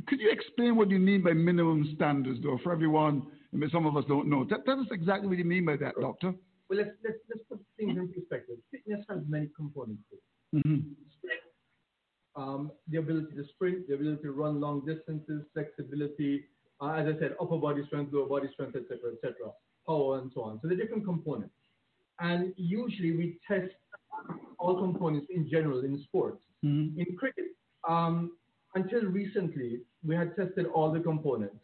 Could 0.06 0.20
you 0.20 0.30
explain 0.30 0.76
what 0.76 0.90
you 0.90 0.98
mean 0.98 1.22
by 1.22 1.32
minimum 1.32 1.90
standards, 1.94 2.40
though, 2.42 2.58
for 2.62 2.72
everyone? 2.72 3.22
I 3.52 3.56
mean, 3.56 3.70
some 3.70 3.86
of 3.86 3.96
us 3.96 4.04
don't 4.06 4.28
know. 4.28 4.44
Tell, 4.44 4.80
us 4.80 4.86
exactly 4.90 5.28
what 5.28 5.38
you 5.38 5.44
mean 5.44 5.64
by 5.64 5.76
that, 5.76 5.94
Doctor. 6.00 6.34
Well, 6.68 6.78
let's, 6.78 6.90
let's, 7.02 7.16
let's 7.28 7.42
put 7.48 7.60
things 7.76 7.96
in 7.96 8.12
perspective. 8.12 8.58
Fitness 8.70 9.04
has 9.08 9.18
many 9.28 9.48
components 9.56 10.02
Mm-hmm. 10.54 10.80
Um, 12.34 12.72
the 12.88 12.98
ability 12.98 13.36
to 13.36 13.44
sprint, 13.54 13.86
the 13.86 13.94
ability 13.94 14.22
to 14.22 14.32
run 14.32 14.60
long 14.60 14.84
distances, 14.84 15.44
flexibility, 15.54 16.44
uh, 16.80 16.92
as 16.92 17.06
I 17.06 17.18
said, 17.20 17.36
upper 17.40 17.56
body 17.56 17.84
strength, 17.86 18.12
lower 18.12 18.26
body 18.26 18.48
strength, 18.52 18.74
etc., 18.74 19.12
etc., 19.14 19.52
power, 19.86 20.18
and 20.18 20.30
so 20.34 20.42
on. 20.42 20.58
So 20.60 20.68
the 20.68 20.74
different 20.74 21.04
components. 21.04 21.54
And 22.18 22.52
usually 22.56 23.16
we 23.16 23.38
test 23.46 23.72
all 24.58 24.76
components 24.76 25.28
in 25.30 25.48
general 25.48 25.84
in 25.84 26.02
sports. 26.04 26.42
Mm-hmm. 26.64 27.00
In 27.00 27.16
cricket, 27.16 27.46
um, 27.88 28.32
until 28.74 29.02
recently, 29.02 29.80
we 30.06 30.14
had 30.14 30.36
tested 30.36 30.66
all 30.66 30.92
the 30.92 31.00
components. 31.00 31.56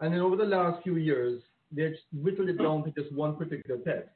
And 0.00 0.12
then 0.12 0.20
over 0.20 0.36
the 0.36 0.44
last 0.44 0.82
few 0.82 0.96
years, 0.96 1.42
they 1.72 1.92
whittled 2.12 2.48
it 2.48 2.58
down 2.58 2.84
to 2.84 2.90
just 2.90 3.12
one 3.12 3.36
particular 3.36 3.80
test. 3.82 4.08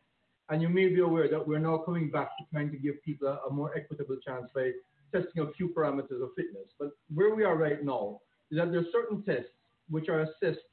And 0.48 0.60
you 0.60 0.68
may 0.68 0.88
be 0.88 1.00
aware 1.00 1.28
that 1.28 1.46
we're 1.46 1.58
now 1.58 1.78
coming 1.78 2.10
back 2.10 2.36
to 2.38 2.44
trying 2.52 2.70
to 2.70 2.76
give 2.76 3.02
people 3.04 3.28
a, 3.28 3.48
a 3.48 3.52
more 3.52 3.74
equitable 3.76 4.16
chance 4.24 4.46
by 4.54 4.72
testing 5.12 5.42
a 5.42 5.52
few 5.52 5.68
parameters 5.68 6.22
of 6.22 6.30
fitness. 6.36 6.68
But 6.78 6.90
where 7.14 7.34
we 7.34 7.44
are 7.44 7.56
right 7.56 7.82
now 7.84 8.20
is 8.50 8.58
that 8.58 8.70
there 8.70 8.80
are 8.80 8.92
certain 8.92 9.22
tests 9.22 9.52
which 9.88 10.08
are 10.08 10.20
assessed 10.20 10.64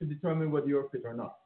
to 0.00 0.06
determine 0.06 0.50
whether 0.50 0.66
you're 0.66 0.88
fit 0.90 1.02
or 1.04 1.14
not. 1.14 1.36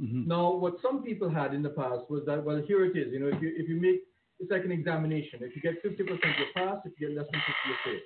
Mm-hmm. 0.00 0.28
Now, 0.28 0.52
what 0.52 0.74
some 0.82 1.02
people 1.02 1.30
had 1.30 1.54
in 1.54 1.62
the 1.62 1.70
past 1.70 2.10
was 2.10 2.22
that, 2.26 2.42
well, 2.42 2.62
here 2.66 2.84
it 2.84 2.96
is. 2.96 3.12
You 3.12 3.20
know, 3.20 3.28
if 3.28 3.40
you 3.42 3.52
if 3.56 3.68
you 3.68 3.80
make 3.80 4.00
it's 4.40 4.50
like 4.50 4.64
an 4.64 4.72
examination. 4.72 5.40
If 5.42 5.54
you 5.54 5.62
get 5.62 5.84
50%, 5.84 5.98
you 5.98 6.46
pass. 6.56 6.78
If 6.84 6.98
you 6.98 7.08
get 7.08 7.16
less 7.16 7.26
than 7.30 7.40
50, 7.40 7.52
you 7.68 7.74
fail. 7.84 8.00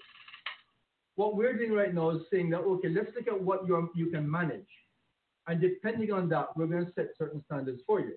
What 1.16 1.36
we're 1.36 1.56
doing 1.56 1.72
right 1.72 1.94
now 1.94 2.10
is 2.10 2.22
saying 2.32 2.50
that, 2.50 2.60
okay, 2.60 2.88
let's 2.88 3.10
look 3.14 3.28
at 3.28 3.40
what 3.40 3.66
you 3.66 3.90
you 3.94 4.06
can 4.06 4.28
manage. 4.30 4.66
And 5.46 5.60
depending 5.60 6.10
on 6.12 6.28
that, 6.30 6.56
we're 6.56 6.66
going 6.66 6.86
to 6.86 6.92
set 6.92 7.08
certain 7.18 7.42
standards 7.44 7.82
for 7.86 8.00
you. 8.00 8.14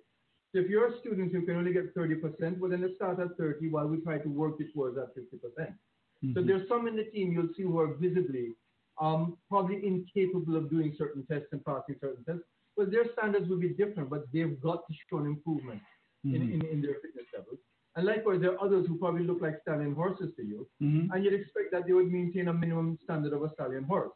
So 0.53 0.61
if 0.61 0.69
you're 0.69 0.87
a 0.87 0.99
student 0.99 1.33
who 1.33 1.45
can 1.45 1.57
only 1.57 1.73
get 1.73 1.93
30%, 1.93 2.57
well, 2.57 2.71
then 2.71 2.81
let's 2.81 2.95
start 2.95 3.19
at 3.19 3.35
30 3.37 3.69
while 3.69 3.87
we 3.87 3.97
try 3.97 4.17
to 4.17 4.29
work 4.29 4.55
it 4.59 4.73
towards 4.73 4.95
that 4.95 5.15
50%. 5.15 5.41
percent 5.41 5.69
mm 5.69 5.73
hmm 6.21 6.33
So 6.33 6.41
there's 6.41 6.67
some 6.67 6.87
in 6.87 6.95
the 6.95 7.03
team 7.03 7.31
you'll 7.31 7.53
see 7.55 7.63
who 7.63 7.77
are 7.79 7.93
visibly 7.93 8.55
um, 8.99 9.37
probably 9.49 9.85
incapable 9.85 10.55
of 10.55 10.69
doing 10.69 10.95
certain 10.97 11.25
tests 11.27 11.49
and 11.51 11.63
passing 11.63 11.95
certain 12.01 12.23
tests. 12.25 12.43
Well, 12.75 12.87
their 12.89 13.05
standards 13.13 13.47
will 13.49 13.59
be 13.59 13.69
different, 13.69 14.09
but 14.09 14.23
they've 14.33 14.59
got 14.61 14.87
to 14.87 14.93
show 15.09 15.17
an 15.17 15.27
improvement 15.27 15.81
mm-hmm. 16.25 16.35
in, 16.35 16.41
in, 16.53 16.61
in, 16.65 16.81
their 16.81 16.95
fitness 17.03 17.25
levels. 17.35 17.59
And 17.97 18.05
likewise, 18.05 18.37
there 18.41 18.53
are 18.53 18.63
others 18.63 18.85
who 18.87 18.95
probably 18.99 19.23
look 19.23 19.41
like 19.41 19.59
stallion 19.63 19.95
horses 19.95 20.29
to 20.37 20.43
you, 20.45 20.67
mm-hmm. 20.81 21.11
and 21.11 21.25
you'd 21.25 21.33
expect 21.33 21.71
that 21.71 21.87
they 21.87 21.93
would 21.93 22.11
maintain 22.11 22.47
a 22.47 22.53
minimum 22.53 22.99
standard 23.03 23.33
of 23.33 23.41
a 23.41 23.51
stallion 23.53 23.85
horse. 23.85 24.11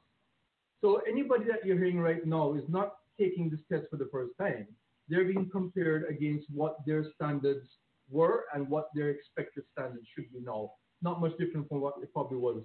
So 0.81 1.01
anybody 1.09 1.45
that 1.45 1.65
you're 1.65 1.79
hearing 1.79 1.99
right 1.99 2.23
now 2.25 2.53
is 2.53 2.63
not 2.69 2.93
taking 3.19 3.49
this 3.49 3.59
test 3.71 3.89
for 3.89 3.97
the 3.97 4.07
first 4.11 4.33
time. 4.39 4.67
They're 5.09 5.25
being 5.25 5.49
compared 5.51 6.05
against 6.07 6.45
what 6.53 6.77
their 6.85 7.03
standards 7.15 7.67
were 8.09 8.45
and 8.53 8.69
what 8.69 8.89
their 8.93 9.09
expected 9.09 9.63
standards 9.71 10.05
should 10.13 10.31
be 10.31 10.41
now. 10.41 10.73
Not 11.01 11.19
much 11.19 11.35
different 11.39 11.67
from 11.67 11.81
what 11.81 11.95
it 12.03 12.13
probably 12.13 12.37
was 12.37 12.61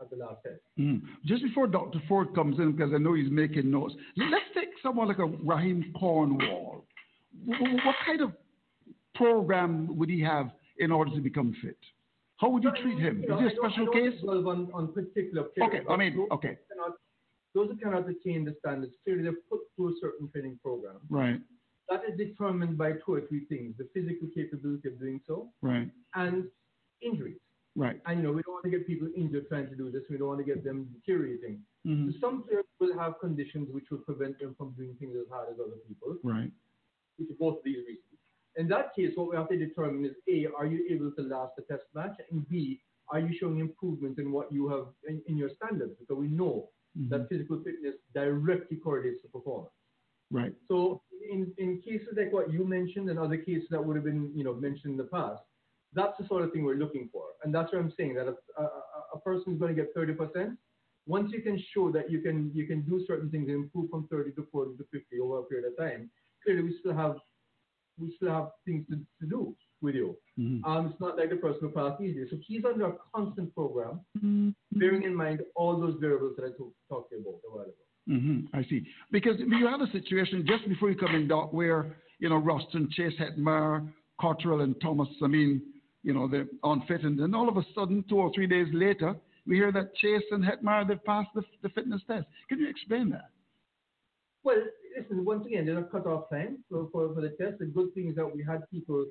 at 0.00 0.10
the 0.10 0.16
last 0.16 0.38
test. 0.44 0.60
Mm. 0.76 1.02
Just 1.24 1.44
before 1.44 1.68
Dr. 1.68 2.02
Ford 2.08 2.34
comes 2.34 2.58
in, 2.58 2.72
because 2.72 2.92
I 2.92 2.98
know 2.98 3.14
he's 3.14 3.30
making 3.30 3.70
notes, 3.70 3.94
let's 4.16 4.44
take 4.54 4.70
someone 4.82 5.06
like 5.06 5.18
a 5.18 5.22
Rahkeem 5.22 5.92
Cornwall. 5.94 6.84
What 7.46 7.94
kind 8.04 8.22
of 8.22 8.32
program 9.18 9.70
would 9.98 10.08
he 10.08 10.20
have 10.22 10.46
in 10.78 10.90
order 10.90 11.10
to 11.14 11.20
become 11.20 11.54
fit? 11.62 11.78
How 12.40 12.48
would 12.48 12.62
you 12.62 12.72
treat 12.82 12.98
him? 12.98 13.24
Is 13.24 13.38
he 13.40 13.46
a 13.46 13.56
special 13.60 13.88
case? 13.98 14.14
On, 14.24 14.70
on 14.72 14.92
particular 14.92 15.44
players. 15.54 15.70
Okay, 15.70 15.80
I 15.92 15.96
mean, 15.96 16.16
those 16.16 16.28
okay. 16.36 16.56
Cannot, 16.70 16.92
those 17.54 17.68
who 17.70 17.76
cannot 17.76 18.08
attain 18.08 18.44
the 18.44 18.54
standards, 18.60 18.92
clearly 19.02 19.24
they're 19.24 19.42
put 19.50 19.60
through 19.74 19.88
a 19.88 19.94
certain 20.00 20.30
training 20.30 20.58
program. 20.62 20.98
Right. 21.10 21.40
That 21.90 22.02
is 22.08 22.16
determined 22.16 22.78
by 22.78 22.92
two 23.04 23.14
or 23.14 23.22
three 23.28 23.44
things: 23.46 23.74
the 23.76 23.88
physical 23.94 24.28
capability 24.34 24.88
of 24.88 25.00
doing 25.00 25.20
so, 25.26 25.48
right, 25.62 25.90
and 26.14 26.44
injuries. 27.02 27.40
Right. 27.74 28.00
And 28.06 28.18
you 28.18 28.24
know, 28.24 28.32
we 28.32 28.42
don't 28.42 28.54
want 28.54 28.64
to 28.64 28.70
get 28.70 28.86
people 28.86 29.08
injured 29.16 29.48
trying 29.48 29.68
to 29.68 29.76
do 29.76 29.90
this. 29.90 30.02
We 30.10 30.18
don't 30.18 30.28
want 30.28 30.40
to 30.40 30.44
get 30.44 30.64
them 30.64 30.88
deteriorating. 30.94 31.60
Mm-hmm. 31.86 32.10
So 32.10 32.16
some 32.20 32.42
players 32.42 32.64
will 32.80 32.98
have 32.98 33.20
conditions 33.20 33.68
which 33.70 33.84
will 33.90 33.98
prevent 33.98 34.38
them 34.40 34.54
from 34.58 34.74
doing 34.76 34.94
things 34.98 35.14
as 35.20 35.28
hard 35.30 35.48
as 35.52 35.58
other 35.60 35.78
people. 35.86 36.18
Right. 36.24 36.50
Which 37.18 37.30
are 37.30 37.38
both 37.38 37.58
these 37.64 37.78
reasons. 37.86 38.07
In 38.58 38.66
that 38.68 38.94
case, 38.94 39.12
what 39.14 39.30
we 39.30 39.36
have 39.36 39.48
to 39.48 39.56
determine 39.56 40.04
is 40.04 40.16
A, 40.28 40.46
are 40.58 40.66
you 40.66 40.84
able 40.90 41.12
to 41.12 41.22
last 41.22 41.52
the 41.56 41.62
test 41.62 41.84
match? 41.94 42.16
And 42.30 42.46
B, 42.48 42.80
are 43.08 43.20
you 43.20 43.32
showing 43.38 43.60
improvement 43.60 44.18
in 44.18 44.32
what 44.32 44.52
you 44.52 44.68
have 44.68 44.86
in, 45.08 45.22
in 45.28 45.36
your 45.38 45.50
standards? 45.50 45.94
Because 45.98 46.18
we 46.18 46.26
know 46.26 46.68
mm-hmm. 46.98 47.08
that 47.10 47.28
physical 47.28 47.62
fitness 47.64 47.94
directly 48.14 48.76
correlates 48.76 49.22
to 49.22 49.28
performance. 49.28 49.72
Right. 50.30 50.52
So 50.68 51.02
in, 51.30 51.52
in 51.56 51.80
cases 51.80 52.08
like 52.16 52.32
what 52.32 52.52
you 52.52 52.66
mentioned 52.66 53.08
and 53.08 53.18
other 53.18 53.38
cases 53.38 53.68
that 53.70 53.82
would 53.82 53.96
have 53.96 54.04
been 54.04 54.30
you 54.34 54.44
know 54.44 54.54
mentioned 54.54 54.92
in 54.92 54.96
the 54.96 55.04
past, 55.04 55.42
that's 55.94 56.18
the 56.18 56.26
sort 56.26 56.44
of 56.44 56.52
thing 56.52 56.64
we're 56.64 56.74
looking 56.74 57.08
for. 57.10 57.22
And 57.44 57.54
that's 57.54 57.72
what 57.72 57.80
I'm 57.80 57.92
saying 57.96 58.14
that 58.14 58.26
a, 58.26 58.34
a, 58.60 58.68
a 59.14 59.20
person 59.20 59.54
is 59.54 59.58
going 59.58 59.74
to 59.74 59.82
get 59.82 59.96
30%. 59.96 60.56
Once 61.06 61.32
you 61.32 61.40
can 61.40 61.62
show 61.72 61.90
that 61.92 62.10
you 62.10 62.20
can 62.20 62.50
you 62.52 62.66
can 62.66 62.82
do 62.82 63.02
certain 63.06 63.30
things 63.30 63.48
and 63.48 63.56
improve 63.64 63.88
from 63.88 64.06
30 64.08 64.32
to 64.32 64.46
40 64.52 64.76
to 64.76 64.84
50 64.92 65.20
over 65.20 65.38
a 65.38 65.42
period 65.44 65.66
of 65.70 65.78
time, 65.78 66.10
clearly 66.44 66.62
we 66.62 66.76
still 66.80 66.94
have 66.94 67.16
we 68.00 68.14
still 68.16 68.30
have 68.30 68.48
things 68.64 68.86
to, 68.90 68.96
to 69.20 69.28
do 69.28 69.54
with 69.80 69.94
you. 69.94 70.16
Mm-hmm. 70.38 70.64
Um, 70.64 70.86
it's 70.86 71.00
not 71.00 71.16
like 71.16 71.30
the 71.30 71.36
personal 71.36 71.70
path 71.70 72.00
easier. 72.00 72.26
So 72.30 72.36
he's 72.46 72.64
under 72.64 72.86
a 72.86 72.92
constant 73.14 73.54
program, 73.54 74.00
mm-hmm. 74.16 74.50
bearing 74.72 75.04
in 75.04 75.14
mind 75.14 75.40
all 75.54 75.80
those 75.80 75.96
variables 76.00 76.34
that 76.36 76.44
I 76.44 76.56
talk, 76.56 76.72
talked 76.88 77.12
about 77.12 77.40
a 77.46 77.50
while 77.50 77.64
ago. 77.64 77.72
Mm-hmm. 78.08 78.56
I 78.56 78.64
see. 78.64 78.86
Because 79.12 79.36
you 79.38 79.66
had 79.66 79.80
a 79.80 79.90
situation 79.92 80.44
just 80.46 80.68
before 80.68 80.90
you 80.90 80.96
come 80.96 81.14
in, 81.14 81.28
Doc, 81.28 81.52
where, 81.52 81.96
you 82.18 82.28
know, 82.28 82.40
Roston, 82.40 82.90
Chase, 82.90 83.12
Hetmyer, 83.20 83.86
Cottrell, 84.20 84.62
and 84.62 84.80
Thomas, 84.80 85.08
I 85.22 85.26
mean, 85.26 85.62
you 86.02 86.14
know, 86.14 86.26
they're 86.26 86.46
unfit. 86.64 87.02
And 87.02 87.18
then 87.18 87.34
all 87.34 87.48
of 87.48 87.56
a 87.56 87.64
sudden, 87.74 88.04
two 88.08 88.18
or 88.18 88.32
three 88.34 88.46
days 88.46 88.68
later, 88.72 89.14
we 89.46 89.56
hear 89.56 89.72
that 89.72 89.94
Chase 89.96 90.22
and 90.30 90.44
Hetmyer, 90.44 90.88
they've 90.88 91.04
passed 91.04 91.28
the, 91.34 91.42
the 91.62 91.68
fitness 91.70 92.00
test. 92.06 92.26
Can 92.48 92.58
you 92.58 92.68
explain 92.68 93.10
that? 93.10 93.30
Well, 94.42 94.62
listen, 94.98 95.24
once 95.24 95.46
again, 95.46 95.66
there's 95.66 95.78
a 95.78 95.88
cut-off 95.88 96.28
time 96.30 96.58
for, 96.70 96.88
for, 96.92 97.14
for 97.14 97.20
the 97.20 97.30
test. 97.30 97.58
The 97.58 97.66
good 97.66 97.92
thing 97.94 98.08
is 98.08 98.16
that 98.16 98.34
we 98.34 98.42
had 98.42 98.68
people 98.70 99.06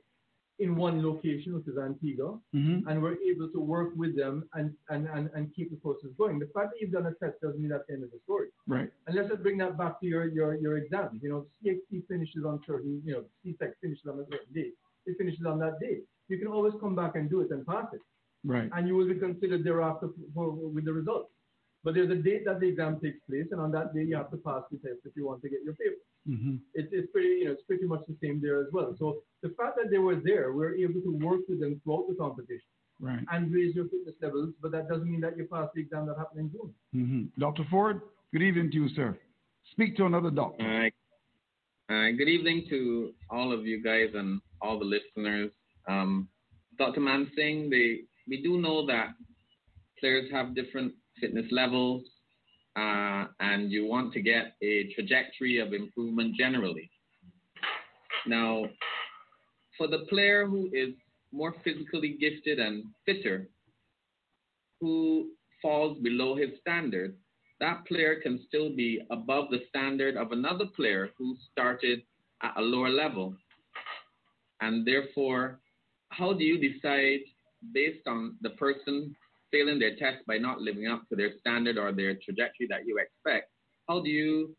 in 0.59 0.75
one 0.75 1.05
location, 1.05 1.53
which 1.53 1.67
is 1.67 1.77
Antigua, 1.77 2.39
mm-hmm. 2.55 2.87
and 2.87 3.01
we're 3.01 3.17
able 3.21 3.47
to 3.49 3.59
work 3.59 3.91
with 3.95 4.15
them 4.17 4.49
and, 4.53 4.73
and, 4.89 5.07
and, 5.07 5.29
and 5.35 5.53
keep 5.55 5.69
the 5.69 5.77
process 5.77 6.09
going. 6.17 6.39
The 6.39 6.49
fact 6.53 6.69
that 6.71 6.81
you've 6.81 6.91
done 6.91 7.05
a 7.05 7.13
test 7.23 7.39
doesn't 7.41 7.59
mean 7.59 7.69
that's 7.69 7.83
the 7.87 7.93
end 7.93 8.03
of 8.03 8.11
the 8.11 8.19
story. 8.23 8.47
Right. 8.65 8.89
And 9.05 9.15
let's 9.15 9.29
just 9.29 9.43
bring 9.43 9.57
that 9.59 9.77
back 9.77 9.99
to 10.01 10.07
your, 10.07 10.27
your, 10.29 10.55
your 10.55 10.77
exam. 10.77 11.19
You 11.21 11.29
know, 11.29 11.45
CXC 11.63 12.07
finishes 12.07 12.43
on 12.43 12.59
certain, 12.65 13.01
you 13.05 13.13
know, 13.13 13.23
CSEC 13.45 13.71
finishes 13.81 14.05
on 14.07 14.19
a 14.19 14.25
certain 14.31 14.53
day. 14.53 14.71
It 15.05 15.17
finishes 15.17 15.45
on 15.45 15.59
that 15.59 15.79
day. 15.79 15.99
You 16.27 16.39
can 16.39 16.47
always 16.47 16.73
come 16.81 16.95
back 16.95 17.15
and 17.15 17.29
do 17.29 17.41
it 17.41 17.51
and 17.51 17.65
pass 17.65 17.85
it. 17.93 18.01
Right. 18.43 18.69
And 18.73 18.87
you 18.87 18.95
will 18.95 19.07
be 19.07 19.15
considered 19.15 19.63
thereafter 19.63 20.09
for, 20.33 20.51
with 20.51 20.85
the 20.85 20.93
results. 20.93 21.29
But 21.87 21.93
there's 21.93 22.11
a 22.11 22.15
date 22.15 22.43
that 22.43 22.59
the 22.59 22.67
exam 22.67 22.99
takes 22.99 23.19
place, 23.29 23.47
and 23.51 23.61
on 23.61 23.71
that 23.71 23.95
day 23.95 24.03
you 24.03 24.17
have 24.17 24.29
to 24.31 24.35
pass 24.35 24.61
the 24.69 24.77
test 24.77 24.99
if 25.05 25.13
you 25.15 25.25
want 25.25 25.41
to 25.43 25.47
get 25.47 25.59
your 25.63 25.73
paper. 25.75 25.95
Mm-hmm. 26.27 26.55
It's, 26.73 26.89
it's 26.91 27.09
pretty, 27.13 27.29
you 27.29 27.45
know, 27.45 27.51
it's 27.53 27.61
pretty 27.63 27.85
much 27.85 28.01
the 28.09 28.17
same 28.21 28.41
there 28.41 28.59
as 28.59 28.67
well. 28.73 28.93
So 28.99 29.19
the 29.41 29.55
fact 29.57 29.77
that 29.77 29.89
they 29.89 29.97
were 29.97 30.17
there, 30.17 30.51
we 30.51 30.65
are 30.65 30.75
able 30.75 30.99
to 30.99 31.17
work 31.25 31.47
with 31.47 31.61
them 31.61 31.79
throughout 31.85 32.07
the 32.09 32.15
competition 32.15 32.67
right. 32.99 33.23
and 33.31 33.53
raise 33.53 33.73
your 33.73 33.85
fitness 33.85 34.15
levels, 34.21 34.53
but 34.61 34.73
that 34.73 34.89
doesn't 34.89 35.09
mean 35.09 35.21
that 35.21 35.37
you 35.37 35.47
pass 35.49 35.69
the 35.73 35.79
exam 35.79 36.07
that 36.07 36.17
happened 36.17 36.41
in 36.41 36.51
June. 36.51 36.73
Mm-hmm. 36.93 37.39
Dr. 37.39 37.65
Ford, 37.71 38.01
good 38.33 38.41
evening 38.41 38.69
to 38.71 38.75
you, 38.75 38.89
sir. 38.89 39.17
Speak 39.71 39.95
to 39.95 40.07
another 40.07 40.29
doctor. 40.29 40.65
All 40.65 40.79
right. 40.79 40.93
Uh, 41.89 42.11
good 42.17 42.27
evening 42.27 42.65
to 42.69 43.13
all 43.29 43.53
of 43.53 43.65
you 43.65 43.81
guys 43.81 44.09
and 44.13 44.41
all 44.61 44.77
the 44.77 44.83
listeners. 44.83 45.51
Um, 45.87 46.27
Dr. 46.77 46.99
Mansingh, 46.99 47.69
they, 47.69 48.01
we 48.27 48.43
do 48.43 48.59
know 48.59 48.85
that 48.87 49.11
players 50.01 50.29
have 50.33 50.53
different 50.53 50.91
fitness 51.19 51.45
levels, 51.51 52.03
uh, 52.75 53.25
and 53.39 53.71
you 53.71 53.85
want 53.85 54.13
to 54.13 54.21
get 54.21 54.55
a 54.61 54.91
trajectory 54.93 55.59
of 55.59 55.73
improvement 55.73 56.35
generally. 56.35 56.89
Now, 58.25 58.65
for 59.77 59.87
the 59.87 60.05
player 60.09 60.45
who 60.45 60.69
is 60.73 60.93
more 61.31 61.53
physically 61.63 62.17
gifted 62.19 62.59
and 62.59 62.83
fitter, 63.05 63.47
who 64.79 65.29
falls 65.61 65.97
below 65.99 66.35
his 66.35 66.49
standard, 66.61 67.15
that 67.59 67.85
player 67.87 68.19
can 68.21 68.39
still 68.47 68.75
be 68.75 69.01
above 69.09 69.49
the 69.49 69.61
standard 69.69 70.15
of 70.15 70.31
another 70.31 70.65
player 70.75 71.09
who 71.17 71.35
started 71.51 72.03
at 72.43 72.53
a 72.57 72.61
lower 72.61 72.89
level. 72.89 73.35
And 74.61 74.85
therefore, 74.85 75.59
how 76.09 76.33
do 76.33 76.43
you 76.43 76.57
decide 76.57 77.21
based 77.73 78.07
on 78.07 78.37
the 78.41 78.51
person 78.51 79.15
failing 79.51 79.79
their 79.79 79.95
test 79.95 80.25
by 80.27 80.37
not 80.37 80.61
living 80.61 80.87
up 80.87 81.07
to 81.09 81.15
their 81.15 81.31
standard 81.39 81.77
or 81.77 81.91
their 81.91 82.15
trajectory 82.23 82.67
that 82.69 82.85
you 82.85 82.97
expect, 82.97 83.49
how 83.87 84.01
do 84.01 84.09
you 84.09 84.55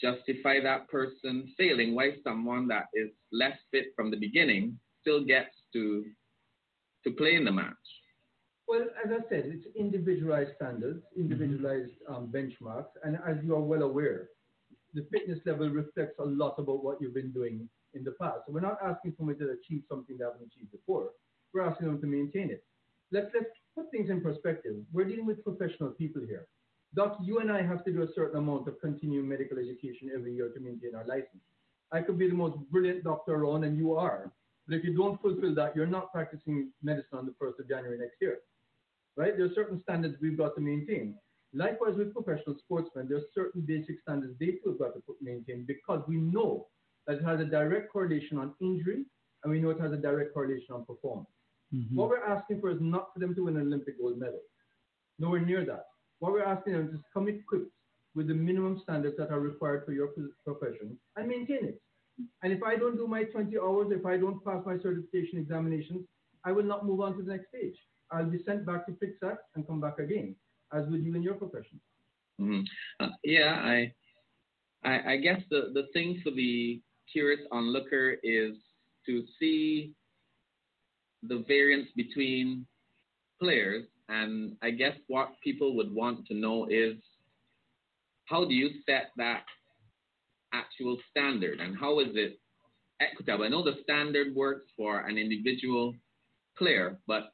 justify 0.00 0.60
that 0.60 0.88
person 0.88 1.52
failing? 1.56 1.94
Why 1.94 2.12
someone 2.22 2.68
that 2.68 2.86
is 2.94 3.10
less 3.32 3.56
fit 3.70 3.86
from 3.96 4.10
the 4.10 4.16
beginning 4.16 4.78
still 5.00 5.24
gets 5.24 5.54
to 5.72 6.04
to 7.04 7.10
play 7.12 7.34
in 7.34 7.44
the 7.44 7.52
match? 7.52 7.74
Well, 8.66 8.86
as 9.04 9.10
I 9.10 9.28
said, 9.28 9.44
it's 9.46 9.66
individualized 9.76 10.52
standards, 10.56 11.02
individualized 11.16 11.92
um, 12.08 12.32
benchmarks, 12.32 12.96
and 13.02 13.18
as 13.26 13.36
you 13.44 13.54
are 13.54 13.60
well 13.60 13.82
aware, 13.82 14.28
the 14.94 15.06
fitness 15.12 15.38
level 15.44 15.68
reflects 15.68 16.18
a 16.18 16.24
lot 16.24 16.54
about 16.58 16.82
what 16.82 16.98
you've 17.00 17.14
been 17.14 17.32
doing 17.32 17.68
in 17.92 18.04
the 18.04 18.12
past. 18.12 18.38
So 18.46 18.52
we're 18.52 18.60
not 18.60 18.78
asking 18.82 19.14
someone 19.18 19.38
to 19.38 19.50
achieve 19.50 19.82
something 19.88 20.16
they 20.16 20.24
haven't 20.24 20.46
achieved 20.46 20.72
before. 20.72 21.10
We're 21.52 21.68
asking 21.68 21.88
them 21.88 22.00
to 22.00 22.06
maintain 22.06 22.50
it. 22.50 22.64
Let's 23.12 23.28
let's 23.34 23.50
put 23.74 23.90
things 23.90 24.10
in 24.10 24.20
perspective. 24.20 24.76
We're 24.92 25.04
dealing 25.04 25.26
with 25.26 25.44
professional 25.44 25.90
people 25.90 26.22
here. 26.26 26.46
Doc, 26.94 27.18
you 27.22 27.40
and 27.40 27.50
I 27.50 27.62
have 27.62 27.84
to 27.84 27.92
do 27.92 28.02
a 28.02 28.12
certain 28.14 28.38
amount 28.38 28.68
of 28.68 28.80
continuing 28.80 29.28
medical 29.28 29.58
education 29.58 30.10
every 30.14 30.32
year 30.34 30.48
to 30.48 30.60
maintain 30.60 30.94
our 30.94 31.04
license. 31.06 31.42
I 31.92 32.02
could 32.02 32.18
be 32.18 32.28
the 32.28 32.34
most 32.34 32.56
brilliant 32.70 33.04
doctor 33.04 33.34
around, 33.34 33.64
and 33.64 33.76
you 33.76 33.96
are. 33.96 34.32
But 34.66 34.76
if 34.76 34.84
you 34.84 34.96
don't 34.96 35.20
fulfill 35.20 35.54
that, 35.56 35.74
you're 35.76 35.86
not 35.86 36.12
practicing 36.12 36.70
medicine 36.82 37.18
on 37.18 37.26
the 37.26 37.34
1st 37.44 37.60
of 37.60 37.68
January 37.68 37.98
next 37.98 38.16
year. 38.20 38.38
Right? 39.16 39.36
There 39.36 39.46
are 39.46 39.54
certain 39.54 39.82
standards 39.82 40.16
we've 40.20 40.38
got 40.38 40.54
to 40.54 40.60
maintain. 40.60 41.16
Likewise 41.52 41.94
with 41.96 42.12
professional 42.12 42.56
sportsmen, 42.58 43.06
there 43.08 43.18
are 43.18 43.30
certain 43.34 43.60
basic 43.60 44.00
standards 44.00 44.34
they 44.40 44.58
too 44.62 44.70
have 44.70 44.78
got 44.78 44.94
to 44.94 45.02
maintain 45.20 45.64
because 45.66 46.02
we 46.08 46.16
know 46.16 46.66
that 47.06 47.18
it 47.18 47.24
has 47.24 47.40
a 47.40 47.44
direct 47.44 47.92
correlation 47.92 48.38
on 48.38 48.54
injury 48.60 49.04
and 49.42 49.52
we 49.52 49.60
know 49.60 49.70
it 49.70 49.80
has 49.80 49.92
a 49.92 49.96
direct 49.96 50.34
correlation 50.34 50.74
on 50.74 50.84
performance. 50.84 51.28
Mm-hmm. 51.74 51.96
What 51.96 52.08
we're 52.08 52.24
asking 52.24 52.60
for 52.60 52.70
is 52.70 52.78
not 52.80 53.12
for 53.12 53.20
them 53.20 53.34
to 53.34 53.44
win 53.44 53.56
an 53.56 53.66
Olympic 53.66 54.00
gold 54.00 54.18
medal. 54.18 54.40
Nowhere 55.18 55.40
near 55.40 55.64
that. 55.64 55.86
What 56.20 56.32
we're 56.32 56.44
asking 56.44 56.74
them 56.74 56.86
is 56.86 56.92
to 56.92 57.04
come 57.12 57.28
equipped 57.28 57.70
with 58.14 58.28
the 58.28 58.34
minimum 58.34 58.80
standards 58.82 59.16
that 59.18 59.30
are 59.30 59.40
required 59.40 59.84
for 59.84 59.92
your 59.92 60.10
profession 60.44 60.96
and 61.16 61.28
maintain 61.28 61.64
it. 61.64 61.80
And 62.42 62.52
if 62.52 62.62
I 62.62 62.76
don't 62.76 62.96
do 62.96 63.08
my 63.08 63.24
20 63.24 63.58
hours, 63.58 63.88
if 63.90 64.06
I 64.06 64.16
don't 64.16 64.44
pass 64.44 64.62
my 64.64 64.78
certification 64.78 65.38
examinations, 65.38 66.06
I 66.44 66.52
will 66.52 66.62
not 66.62 66.86
move 66.86 67.00
on 67.00 67.16
to 67.16 67.22
the 67.22 67.32
next 67.32 67.48
stage. 67.48 67.74
I'll 68.12 68.26
be 68.26 68.42
sent 68.44 68.64
back 68.64 68.86
to 68.86 68.92
FICSAC 68.92 69.36
and 69.56 69.66
come 69.66 69.80
back 69.80 69.98
again, 69.98 70.36
as 70.72 70.86
would 70.86 71.02
you 71.02 71.14
in 71.16 71.22
your 71.22 71.34
profession. 71.34 71.80
Mm-hmm. 72.40 72.60
Uh, 73.00 73.08
yeah, 73.24 73.60
I, 73.62 73.92
I, 74.84 75.12
I 75.12 75.16
guess 75.16 75.40
the, 75.50 75.70
the 75.72 75.86
thing 75.92 76.20
for 76.22 76.30
the 76.30 76.80
curious 77.12 77.40
onlooker 77.50 78.16
is 78.22 78.54
to 79.06 79.24
see 79.40 79.92
the 81.28 81.44
variance 81.46 81.88
between 81.96 82.66
players. 83.40 83.84
And 84.08 84.56
I 84.62 84.70
guess 84.70 84.96
what 85.08 85.30
people 85.42 85.76
would 85.76 85.92
want 85.92 86.26
to 86.26 86.34
know 86.34 86.66
is 86.68 86.96
how 88.26 88.44
do 88.44 88.54
you 88.54 88.70
set 88.86 89.10
that 89.16 89.44
actual 90.52 90.98
standard 91.10 91.60
and 91.60 91.76
how 91.76 92.00
is 92.00 92.08
it 92.14 92.38
equitable? 93.00 93.44
I 93.44 93.48
know 93.48 93.64
the 93.64 93.76
standard 93.82 94.34
works 94.34 94.70
for 94.76 95.00
an 95.00 95.18
individual 95.18 95.94
player, 96.56 96.98
but 97.06 97.32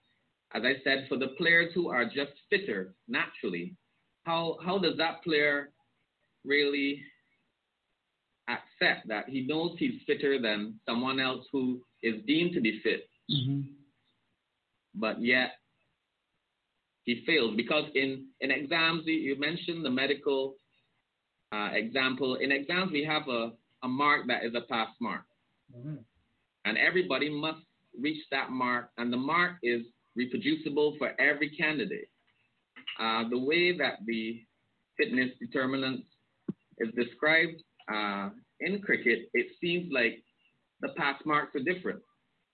as 0.54 0.62
I 0.64 0.74
said, 0.82 1.06
for 1.08 1.16
the 1.16 1.28
players 1.38 1.72
who 1.74 1.88
are 1.88 2.04
just 2.04 2.32
fitter 2.48 2.94
naturally, 3.08 3.76
how 4.24 4.58
how 4.64 4.78
does 4.78 4.96
that 4.96 5.22
player 5.22 5.70
really 6.44 7.02
accept 8.48 9.06
that 9.08 9.28
he 9.28 9.46
knows 9.46 9.76
he's 9.78 10.02
fitter 10.06 10.40
than 10.40 10.80
someone 10.88 11.20
else 11.20 11.46
who 11.52 11.80
is 12.02 12.14
deemed 12.26 12.54
to 12.54 12.60
be 12.60 12.80
fit? 12.82 13.08
Mm-hmm 13.30 13.79
but 14.94 15.22
yet 15.22 15.52
he 17.04 17.22
fails 17.26 17.54
because 17.56 17.84
in, 17.94 18.26
in 18.40 18.50
exams, 18.50 19.02
you 19.06 19.38
mentioned 19.38 19.84
the 19.84 19.90
medical 19.90 20.54
uh, 21.52 21.70
example. 21.72 22.36
In 22.36 22.52
exams, 22.52 22.92
we 22.92 23.04
have 23.04 23.28
a, 23.28 23.52
a 23.82 23.88
mark 23.88 24.26
that 24.28 24.44
is 24.44 24.54
a 24.54 24.62
pass 24.72 24.88
mark. 25.00 25.22
Mm-hmm. 25.76 25.96
And 26.64 26.78
everybody 26.78 27.30
must 27.30 27.60
reach 27.98 28.22
that 28.30 28.50
mark, 28.50 28.90
and 28.98 29.12
the 29.12 29.16
mark 29.16 29.52
is 29.62 29.82
reproducible 30.14 30.96
for 30.98 31.18
every 31.20 31.50
candidate. 31.56 32.08
Uh, 33.00 33.28
the 33.30 33.38
way 33.38 33.76
that 33.76 33.94
the 34.06 34.42
fitness 34.98 35.30
determinants 35.40 36.06
is 36.78 36.88
described 36.94 37.62
uh, 37.92 38.28
in 38.60 38.80
cricket, 38.82 39.30
it 39.32 39.46
seems 39.60 39.90
like 39.90 40.22
the 40.82 40.88
pass 40.96 41.16
marks 41.24 41.54
are 41.56 41.60
different. 41.60 42.00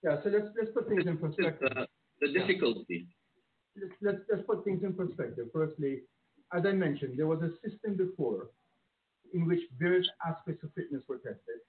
Yeah, 0.03 0.17
so 0.23 0.31
let's, 0.31 0.47
let's 0.59 0.71
put 0.73 0.89
things 0.89 1.07
in 1.07 1.19
perspective. 1.19 1.69
The, 1.75 1.87
the 2.21 2.33
difficulty. 2.33 3.07
Let's, 3.81 3.93
let's, 4.01 4.19
let's 4.31 4.47
put 4.47 4.65
things 4.65 4.83
in 4.83 4.95
perspective. 4.95 5.49
Firstly, 5.53 6.01
as 6.53 6.65
I 6.65 6.73
mentioned, 6.73 7.19
there 7.19 7.27
was 7.27 7.43
a 7.43 7.51
system 7.69 7.97
before 7.97 8.49
in 9.35 9.47
which 9.47 9.61
various 9.79 10.07
aspects 10.27 10.65
of 10.65 10.73
fitness 10.75 11.03
were 11.09 11.17
tested. 11.17 11.61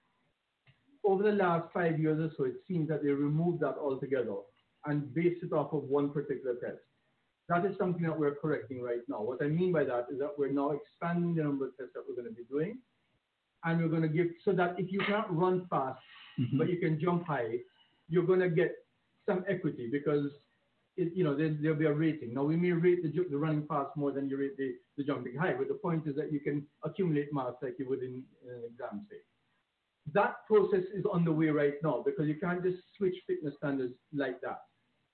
Over 1.04 1.24
the 1.24 1.32
last 1.32 1.72
five 1.72 1.98
years 1.98 2.18
or 2.20 2.32
so, 2.36 2.44
it 2.44 2.56
seems 2.66 2.88
that 2.88 3.02
they 3.02 3.10
removed 3.10 3.60
that 3.60 3.76
altogether 3.78 4.36
and 4.86 5.12
based 5.14 5.42
it 5.42 5.52
off 5.52 5.72
of 5.72 5.84
one 5.84 6.10
particular 6.10 6.54
test. 6.54 6.80
That 7.48 7.64
is 7.64 7.76
something 7.78 8.02
that 8.02 8.18
we're 8.18 8.34
correcting 8.34 8.82
right 8.82 9.00
now. 9.08 9.22
What 9.22 9.42
I 9.42 9.48
mean 9.48 9.72
by 9.72 9.84
that 9.84 10.06
is 10.12 10.18
that 10.20 10.32
we're 10.38 10.52
now 10.52 10.70
expanding 10.72 11.34
the 11.34 11.42
number 11.42 11.66
of 11.66 11.76
tests 11.76 11.92
that 11.94 12.04
we're 12.08 12.14
going 12.14 12.28
to 12.28 12.34
be 12.34 12.44
doing. 12.44 12.78
And 13.64 13.80
we're 13.80 13.88
going 13.88 14.02
to 14.02 14.08
give, 14.08 14.28
so 14.44 14.52
that 14.52 14.78
if 14.78 14.92
you 14.92 15.00
can't 15.00 15.26
run 15.30 15.66
fast, 15.68 16.00
mm-hmm. 16.38 16.58
but 16.58 16.70
you 16.70 16.78
can 16.78 17.00
jump 17.00 17.26
high, 17.26 17.56
you're 18.08 18.26
going 18.26 18.40
to 18.40 18.48
get 18.48 18.76
some 19.28 19.44
equity 19.48 19.88
because 19.90 20.26
it, 20.96 21.12
you 21.14 21.22
know 21.22 21.36
there, 21.36 21.54
will 21.62 21.78
be 21.78 21.86
a 21.86 21.92
rating. 21.92 22.34
Now 22.34 22.42
we 22.42 22.56
may 22.56 22.72
rate 22.72 23.02
the, 23.04 23.12
the 23.30 23.38
running 23.38 23.66
fast 23.68 23.96
more 23.96 24.10
than 24.10 24.28
you 24.28 24.36
rate 24.36 24.56
the, 24.56 24.74
the 24.96 25.04
jumping 25.04 25.36
high, 25.36 25.54
but 25.54 25.68
the 25.68 25.74
point 25.74 26.08
is 26.08 26.16
that 26.16 26.32
you 26.32 26.40
can 26.40 26.66
accumulate 26.84 27.32
marks 27.32 27.62
like 27.62 27.76
you 27.78 27.88
would 27.88 28.02
in, 28.02 28.24
an 28.48 28.62
exam, 28.68 29.06
say. 29.08 29.18
That 30.12 30.36
process 30.48 30.84
is 30.92 31.04
on 31.12 31.24
the 31.24 31.32
way 31.32 31.48
right 31.48 31.74
now 31.84 32.02
because 32.04 32.26
you 32.26 32.36
can't 32.42 32.64
just 32.64 32.78
switch 32.96 33.14
fitness 33.26 33.54
standards 33.58 33.94
like 34.12 34.40
that. 34.40 34.60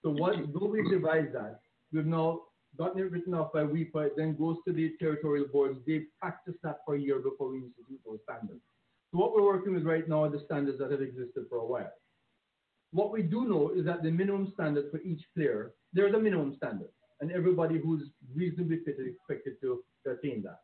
So 0.03 0.11
what, 0.11 0.37
though 0.55 0.69
we've 0.69 0.91
devised 0.91 1.35
that, 1.35 1.61
we've 1.93 2.07
now 2.07 2.43
gotten 2.79 3.01
it 3.01 3.11
written 3.11 3.35
off 3.35 3.53
by 3.53 3.63
WIPA, 3.63 4.07
it 4.07 4.13
then 4.17 4.37
goes 4.37 4.57
to 4.67 4.73
the 4.73 4.93
territorial 5.01 5.47
boards. 5.53 5.79
They 5.87 6.05
practice 6.21 6.55
that 6.63 6.79
for 6.87 6.95
a 6.95 7.01
year 7.01 7.19
before 7.19 7.51
we 7.51 7.59
institute 7.59 8.01
those 8.07 8.21
standards. 8.29 8.61
So 9.11 9.19
what 9.19 9.35
we're 9.35 9.47
working 9.47 9.75
with 9.75 9.85
right 9.85 10.09
now 10.09 10.25
are 10.25 10.31
the 10.31 10.43
standards 10.45 10.79
that 10.79 10.91
have 10.91 11.03
existed 11.03 11.47
for 11.49 11.59
a 11.59 11.67
while. 11.67 11.93
What 12.95 13.11
we 13.11 13.23
do 13.23 13.45
know 13.45 13.73
is 13.75 13.85
that 13.87 14.05
the 14.05 14.11
minimum 14.13 14.53
standard 14.55 14.89
for 14.93 15.01
each 15.01 15.25
player, 15.35 15.73
there's 15.93 16.15
a 16.15 16.19
minimum 16.19 16.55
standard, 16.57 16.91
and 17.21 17.33
everybody 17.33 17.77
who's 17.77 18.05
reasonably 18.33 18.85
fit 18.85 19.01
is 19.01 19.09
expected 19.09 19.61
to, 19.63 19.83
attain 20.07 20.43
that. 20.43 20.61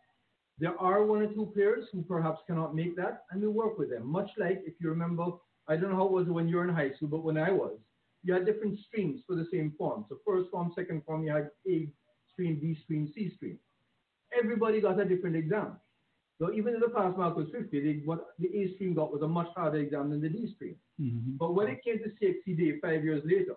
There 0.58 0.78
are 0.78 1.04
one 1.04 1.22
or 1.22 1.32
two 1.32 1.50
players 1.54 1.86
who 1.90 2.02
perhaps 2.02 2.42
cannot 2.46 2.76
make 2.76 2.94
that, 2.94 3.24
and 3.30 3.42
we 3.42 3.48
work 3.48 3.78
with 3.78 3.90
them. 3.90 4.06
Much 4.06 4.30
like, 4.38 4.62
if 4.64 4.74
you 4.80 4.90
remember, 4.90 5.24
I 5.66 5.74
don't 5.74 5.90
know 5.90 5.96
how 5.96 6.04
it 6.04 6.12
was 6.12 6.28
when 6.28 6.46
you 6.46 6.56
were 6.56 6.68
in 6.68 6.74
high 6.74 6.92
school, 6.92 7.08
but 7.08 7.24
when 7.24 7.36
I 7.36 7.50
was, 7.50 7.78
you 8.22 8.32
had 8.32 8.46
different 8.46 8.78
streams 8.78 9.22
for 9.26 9.34
the 9.34 9.48
same 9.50 9.72
form. 9.76 10.04
So 10.08 10.18
first 10.24 10.50
form, 10.50 10.70
second 10.76 11.02
form, 11.04 11.24
you 11.24 11.32
had 11.32 11.50
A 11.66 11.88
stream, 12.32 12.60
B 12.60 12.78
stream, 12.84 13.10
C 13.12 13.32
stream. 13.34 13.58
Everybody 14.38 14.80
got 14.80 15.00
a 15.00 15.04
different 15.04 15.34
exam. 15.34 15.80
So 16.40 16.50
even 16.52 16.74
if 16.74 16.80
the 16.80 16.88
pass 16.88 17.12
mark 17.18 17.36
was 17.36 17.48
50, 17.52 17.80
they, 17.80 18.00
what 18.06 18.28
the 18.38 18.48
A 18.48 18.74
stream 18.74 18.94
got 18.94 19.12
was 19.12 19.20
a 19.20 19.28
much 19.28 19.48
harder 19.54 19.78
exam 19.78 20.08
than 20.08 20.22
the 20.22 20.28
D 20.30 20.50
stream. 20.54 20.74
Mm-hmm. 20.98 21.36
But 21.36 21.54
when 21.54 21.68
it 21.68 21.84
came 21.84 21.98
to 21.98 22.08
CXC 22.08 22.80
five 22.80 23.04
years 23.04 23.22
later, 23.26 23.54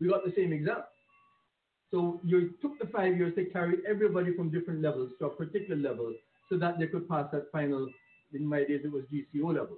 we 0.00 0.08
got 0.08 0.24
the 0.24 0.32
same 0.34 0.52
exam. 0.52 0.78
So 1.90 2.20
you 2.24 2.54
took 2.62 2.78
the 2.78 2.86
five 2.86 3.18
years 3.18 3.34
to 3.34 3.44
carry 3.44 3.78
everybody 3.86 4.34
from 4.34 4.50
different 4.50 4.80
levels 4.80 5.10
to 5.18 5.26
a 5.26 5.30
particular 5.30 5.76
level 5.76 6.14
so 6.48 6.56
that 6.56 6.78
they 6.78 6.86
could 6.86 7.06
pass 7.06 7.26
that 7.32 7.52
final, 7.52 7.86
in 8.32 8.46
my 8.46 8.60
days 8.64 8.80
it 8.82 8.90
was 8.90 9.04
GCO 9.12 9.48
level. 9.48 9.76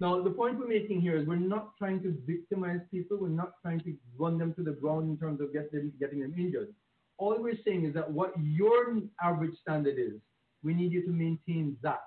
Now, 0.00 0.22
the 0.22 0.30
point 0.30 0.58
we're 0.58 0.66
making 0.66 1.02
here 1.02 1.18
is 1.18 1.28
we're 1.28 1.36
not 1.36 1.76
trying 1.78 2.02
to 2.04 2.16
victimize 2.26 2.80
people. 2.90 3.18
We're 3.20 3.28
not 3.28 3.52
trying 3.60 3.80
to 3.80 3.94
run 4.18 4.38
them 4.38 4.54
to 4.54 4.62
the 4.62 4.72
ground 4.72 5.10
in 5.10 5.18
terms 5.18 5.42
of 5.42 5.52
get 5.52 5.70
them, 5.70 5.92
getting 6.00 6.20
them 6.20 6.34
injured. 6.38 6.74
All 7.18 7.36
we're 7.38 7.58
saying 7.64 7.84
is 7.84 7.94
that 7.94 8.10
what 8.10 8.32
your 8.42 8.98
average 9.22 9.54
standard 9.60 9.96
is, 9.98 10.14
we 10.62 10.74
need 10.74 10.92
you 10.92 11.02
to 11.04 11.10
maintain 11.10 11.76
that. 11.82 12.02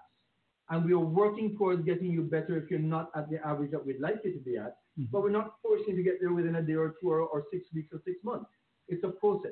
And 0.70 0.84
we 0.84 0.94
are 0.94 1.00
working 1.00 1.56
towards 1.58 1.84
getting 1.86 2.12
you 2.12 2.24
better 2.24 2.58
if 2.58 2.72
you're 2.72 2.80
not 2.80 3.12
at 3.16 3.30
the 3.30 3.46
average 3.46 3.72
that 3.72 3.86
we'd 3.86 4.00
like 4.00 4.22
you 4.24 4.34
to 4.34 4.40
be 4.40 4.58
at. 4.58 4.78
Mm-hmm. 5.00 5.06
But 5.12 5.22
we're 5.22 5.30
not 5.30 5.56
forcing 5.62 5.90
you 5.90 5.98
to 5.98 6.04
get 6.04 6.20
there 6.20 6.34
within 6.34 6.56
a 6.56 6.62
day 6.62 6.74
or 6.74 6.96
two 7.00 7.12
or, 7.12 7.22
or 7.22 7.44
six 7.52 7.66
weeks 7.74 7.94
or 7.94 8.02
six 8.06 8.18
months. 8.24 8.50
It's 8.88 9.04
a 9.04 9.10
process. 9.10 9.52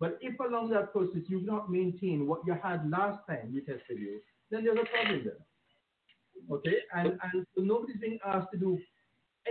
But 0.00 0.18
if 0.20 0.38
along 0.40 0.70
that 0.70 0.92
process 0.92 1.22
you 1.26 1.40
not 1.44 1.70
maintain 1.70 2.26
what 2.26 2.40
you 2.46 2.56
had 2.62 2.88
last 2.88 3.18
time 3.28 3.52
we 3.52 3.60
tested 3.60 3.98
you, 3.98 4.20
then 4.50 4.64
there's 4.64 4.78
a 4.78 4.86
problem 4.86 5.24
there. 5.24 6.56
Okay? 6.56 6.78
And, 6.94 7.18
and 7.32 7.46
so 7.54 7.62
nobody's 7.62 7.96
being 8.00 8.18
asked 8.24 8.52
to 8.52 8.58
do 8.58 8.78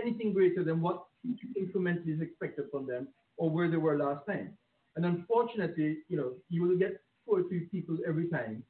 anything 0.00 0.32
greater 0.32 0.64
than 0.64 0.80
what 0.80 1.04
incrementally 1.26 2.14
is 2.14 2.20
expected 2.20 2.66
from 2.70 2.86
them 2.86 3.08
or 3.36 3.50
where 3.50 3.70
they 3.70 3.76
were 3.76 3.98
last 3.98 4.26
time. 4.26 4.56
And 4.96 5.04
unfortunately, 5.04 5.98
you 6.08 6.16
know, 6.16 6.32
you 6.48 6.62
will 6.62 6.76
get 6.76 7.00
two 7.24 7.36
or 7.36 7.42
three 7.48 7.66
people 7.70 7.98
every 8.06 8.28
time 8.28 8.62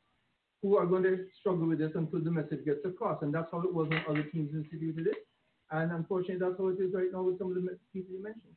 who 0.63 0.77
are 0.77 0.87
going 0.87 1.05
to 1.05 1.25
struggle 1.39 1.67
with 1.69 1.79
this 1.79 1.93
until 1.95 2.23
the 2.23 2.31
message 2.31 2.65
gets 2.65 2.85
across. 2.85 3.23
And 3.23 3.33
that's 3.33 3.49
how 3.53 3.61
it 3.63 3.73
was 3.73 3.89
when 3.89 4.03
other 4.09 4.25
teams 4.25 4.55
instituted 4.55 5.07
it. 5.07 5.27
And 5.71 5.93
unfortunately, 5.93 6.39
that's 6.41 6.59
how 6.59 6.69
it 6.69 6.81
is 6.81 6.93
right 6.95 7.13
now 7.13 7.23
with 7.23 7.39
some 7.39 7.49
of 7.49 7.55
the 7.55 7.79
people 7.93 8.15
you 8.15 8.23
mentioned. 8.23 8.55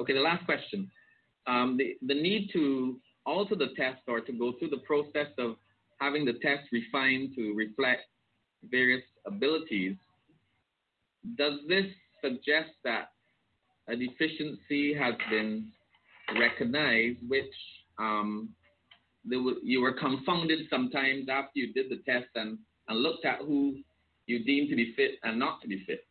Okay, 0.00 0.14
the 0.14 0.20
last 0.20 0.44
question 0.46 0.90
um, 1.46 1.76
the, 1.76 1.96
the 2.06 2.14
need 2.14 2.50
to 2.52 2.98
alter 3.26 3.54
the 3.54 3.68
test 3.76 4.02
or 4.08 4.20
to 4.20 4.32
go 4.32 4.52
through 4.58 4.70
the 4.70 4.82
process 4.86 5.28
of 5.38 5.56
having 6.00 6.24
the 6.24 6.34
test 6.34 6.68
refined 6.72 7.34
to 7.36 7.54
reflect 7.54 8.02
various 8.70 9.02
abilities, 9.26 9.96
does 11.36 11.60
this 11.68 11.86
suggest 12.22 12.70
that 12.84 13.10
a 13.88 13.96
deficiency 13.96 14.94
has 14.94 15.14
been 15.30 15.70
recognized, 16.38 17.18
which 17.28 17.52
um, 17.98 18.48
w- 19.30 19.60
you 19.62 19.80
were 19.80 19.92
confounded 19.92 20.66
sometimes 20.70 21.28
after 21.28 21.52
you 21.54 21.72
did 21.72 21.90
the 21.90 22.00
test 22.10 22.28
and, 22.34 22.58
and 22.88 22.98
looked 22.98 23.24
at 23.24 23.38
who 23.38 23.76
you 24.26 24.44
deemed 24.44 24.70
to 24.70 24.76
be 24.76 24.94
fit 24.94 25.12
and 25.22 25.38
not 25.38 25.60
to 25.62 25.68
be 25.68 25.84
fit? 25.86 26.04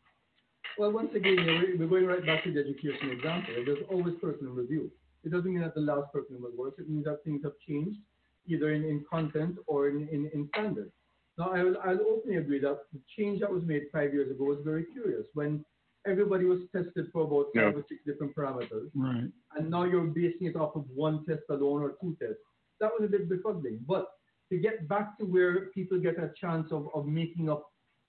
Well, 0.77 0.91
once 0.91 1.11
again, 1.15 1.37
we're 1.77 1.87
going 1.87 2.05
right 2.05 2.25
back 2.25 2.43
to 2.45 2.51
the 2.51 2.59
education 2.59 3.11
example. 3.11 3.53
There's 3.65 3.85
always 3.91 4.15
personal 4.21 4.53
review. 4.53 4.91
It 5.23 5.31
doesn't 5.31 5.51
mean 5.51 5.61
that 5.61 5.75
the 5.75 5.81
last 5.81 6.11
person 6.11 6.41
was 6.41 6.51
worse. 6.57 6.73
It 6.79 6.89
means 6.89 7.05
that 7.05 7.23
things 7.23 7.41
have 7.43 7.53
changed, 7.67 7.99
either 8.47 8.73
in, 8.73 8.83
in 8.83 9.05
content 9.09 9.57
or 9.67 9.89
in, 9.89 10.07
in, 10.11 10.29
in 10.33 10.49
standards. 10.53 10.91
Now, 11.37 11.51
I 11.51 11.63
will, 11.63 11.77
I'll 11.83 12.01
openly 12.01 12.37
agree 12.37 12.59
that 12.59 12.79
the 12.91 12.99
change 13.17 13.39
that 13.41 13.51
was 13.51 13.63
made 13.63 13.83
five 13.91 14.13
years 14.13 14.29
ago 14.29 14.45
was 14.45 14.59
very 14.63 14.85
curious 14.93 15.25
when 15.33 15.63
everybody 16.05 16.45
was 16.45 16.59
tested 16.75 17.07
for 17.11 17.23
about 17.23 17.47
yeah. 17.55 17.69
five 17.69 17.77
or 17.77 17.85
six 17.87 18.01
different 18.05 18.35
parameters. 18.35 18.89
Right. 18.93 19.29
And 19.55 19.69
now 19.69 19.83
you're 19.83 20.03
basing 20.03 20.47
it 20.47 20.55
off 20.55 20.75
of 20.75 20.85
one 20.93 21.25
test 21.25 21.43
alone 21.49 21.81
or 21.81 21.93
two 22.01 22.15
tests. 22.19 22.43
That 22.83 22.91
was 22.99 23.07
a 23.07 23.11
bit 23.11 23.29
befuddling. 23.29 23.79
But 23.87 24.07
to 24.51 24.57
get 24.57 24.89
back 24.89 25.17
to 25.17 25.25
where 25.25 25.67
people 25.67 25.97
get 25.99 26.19
a 26.19 26.31
chance 26.35 26.67
of, 26.73 26.89
of 26.93 27.07
making 27.07 27.49
up 27.49 27.65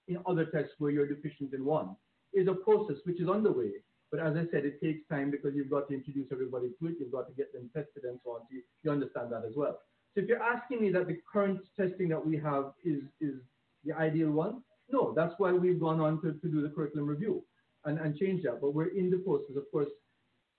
in 0.08 0.18
other 0.26 0.46
tests 0.46 0.74
where 0.78 0.90
you're 0.90 1.06
deficient 1.06 1.54
in 1.54 1.64
one 1.64 1.94
is 2.32 2.48
a 2.48 2.54
process 2.54 2.96
which 3.04 3.20
is 3.20 3.28
underway. 3.28 3.70
But 4.10 4.18
as 4.18 4.34
I 4.36 4.50
said, 4.50 4.64
it 4.64 4.80
takes 4.82 5.06
time 5.08 5.30
because 5.30 5.54
you've 5.54 5.70
got 5.70 5.86
to 5.88 5.94
introduce 5.94 6.26
everybody 6.32 6.70
to 6.80 6.88
it. 6.88 6.96
You've 6.98 7.12
got 7.12 7.28
to 7.28 7.34
get 7.34 7.52
them 7.52 7.70
tested 7.72 8.02
and 8.02 8.18
so 8.24 8.32
on. 8.32 8.40
So 8.40 8.48
you, 8.50 8.62
you 8.82 8.90
understand 8.90 9.30
that 9.30 9.44
as 9.48 9.54
well. 9.54 9.78
So 10.12 10.22
if 10.22 10.28
you're 10.28 10.42
asking 10.42 10.80
me 10.80 10.90
that 10.90 11.06
the 11.06 11.18
current 11.32 11.60
testing 11.76 12.08
that 12.08 12.26
we 12.26 12.36
have 12.38 12.72
is, 12.84 13.02
is 13.20 13.36
the 13.84 13.92
ideal 13.92 14.30
one, 14.30 14.60
no, 14.90 15.14
that's 15.14 15.34
why 15.38 15.52
we've 15.52 15.78
gone 15.78 16.00
on 16.00 16.20
to, 16.22 16.32
to 16.32 16.48
do 16.48 16.62
the 16.62 16.68
curriculum 16.68 17.06
review 17.06 17.44
and, 17.84 18.00
and 18.00 18.16
change 18.16 18.42
that. 18.42 18.60
But 18.60 18.74
we're 18.74 18.96
in 18.96 19.08
the 19.08 19.18
process. 19.18 19.54
Of 19.56 19.70
course, 19.70 19.88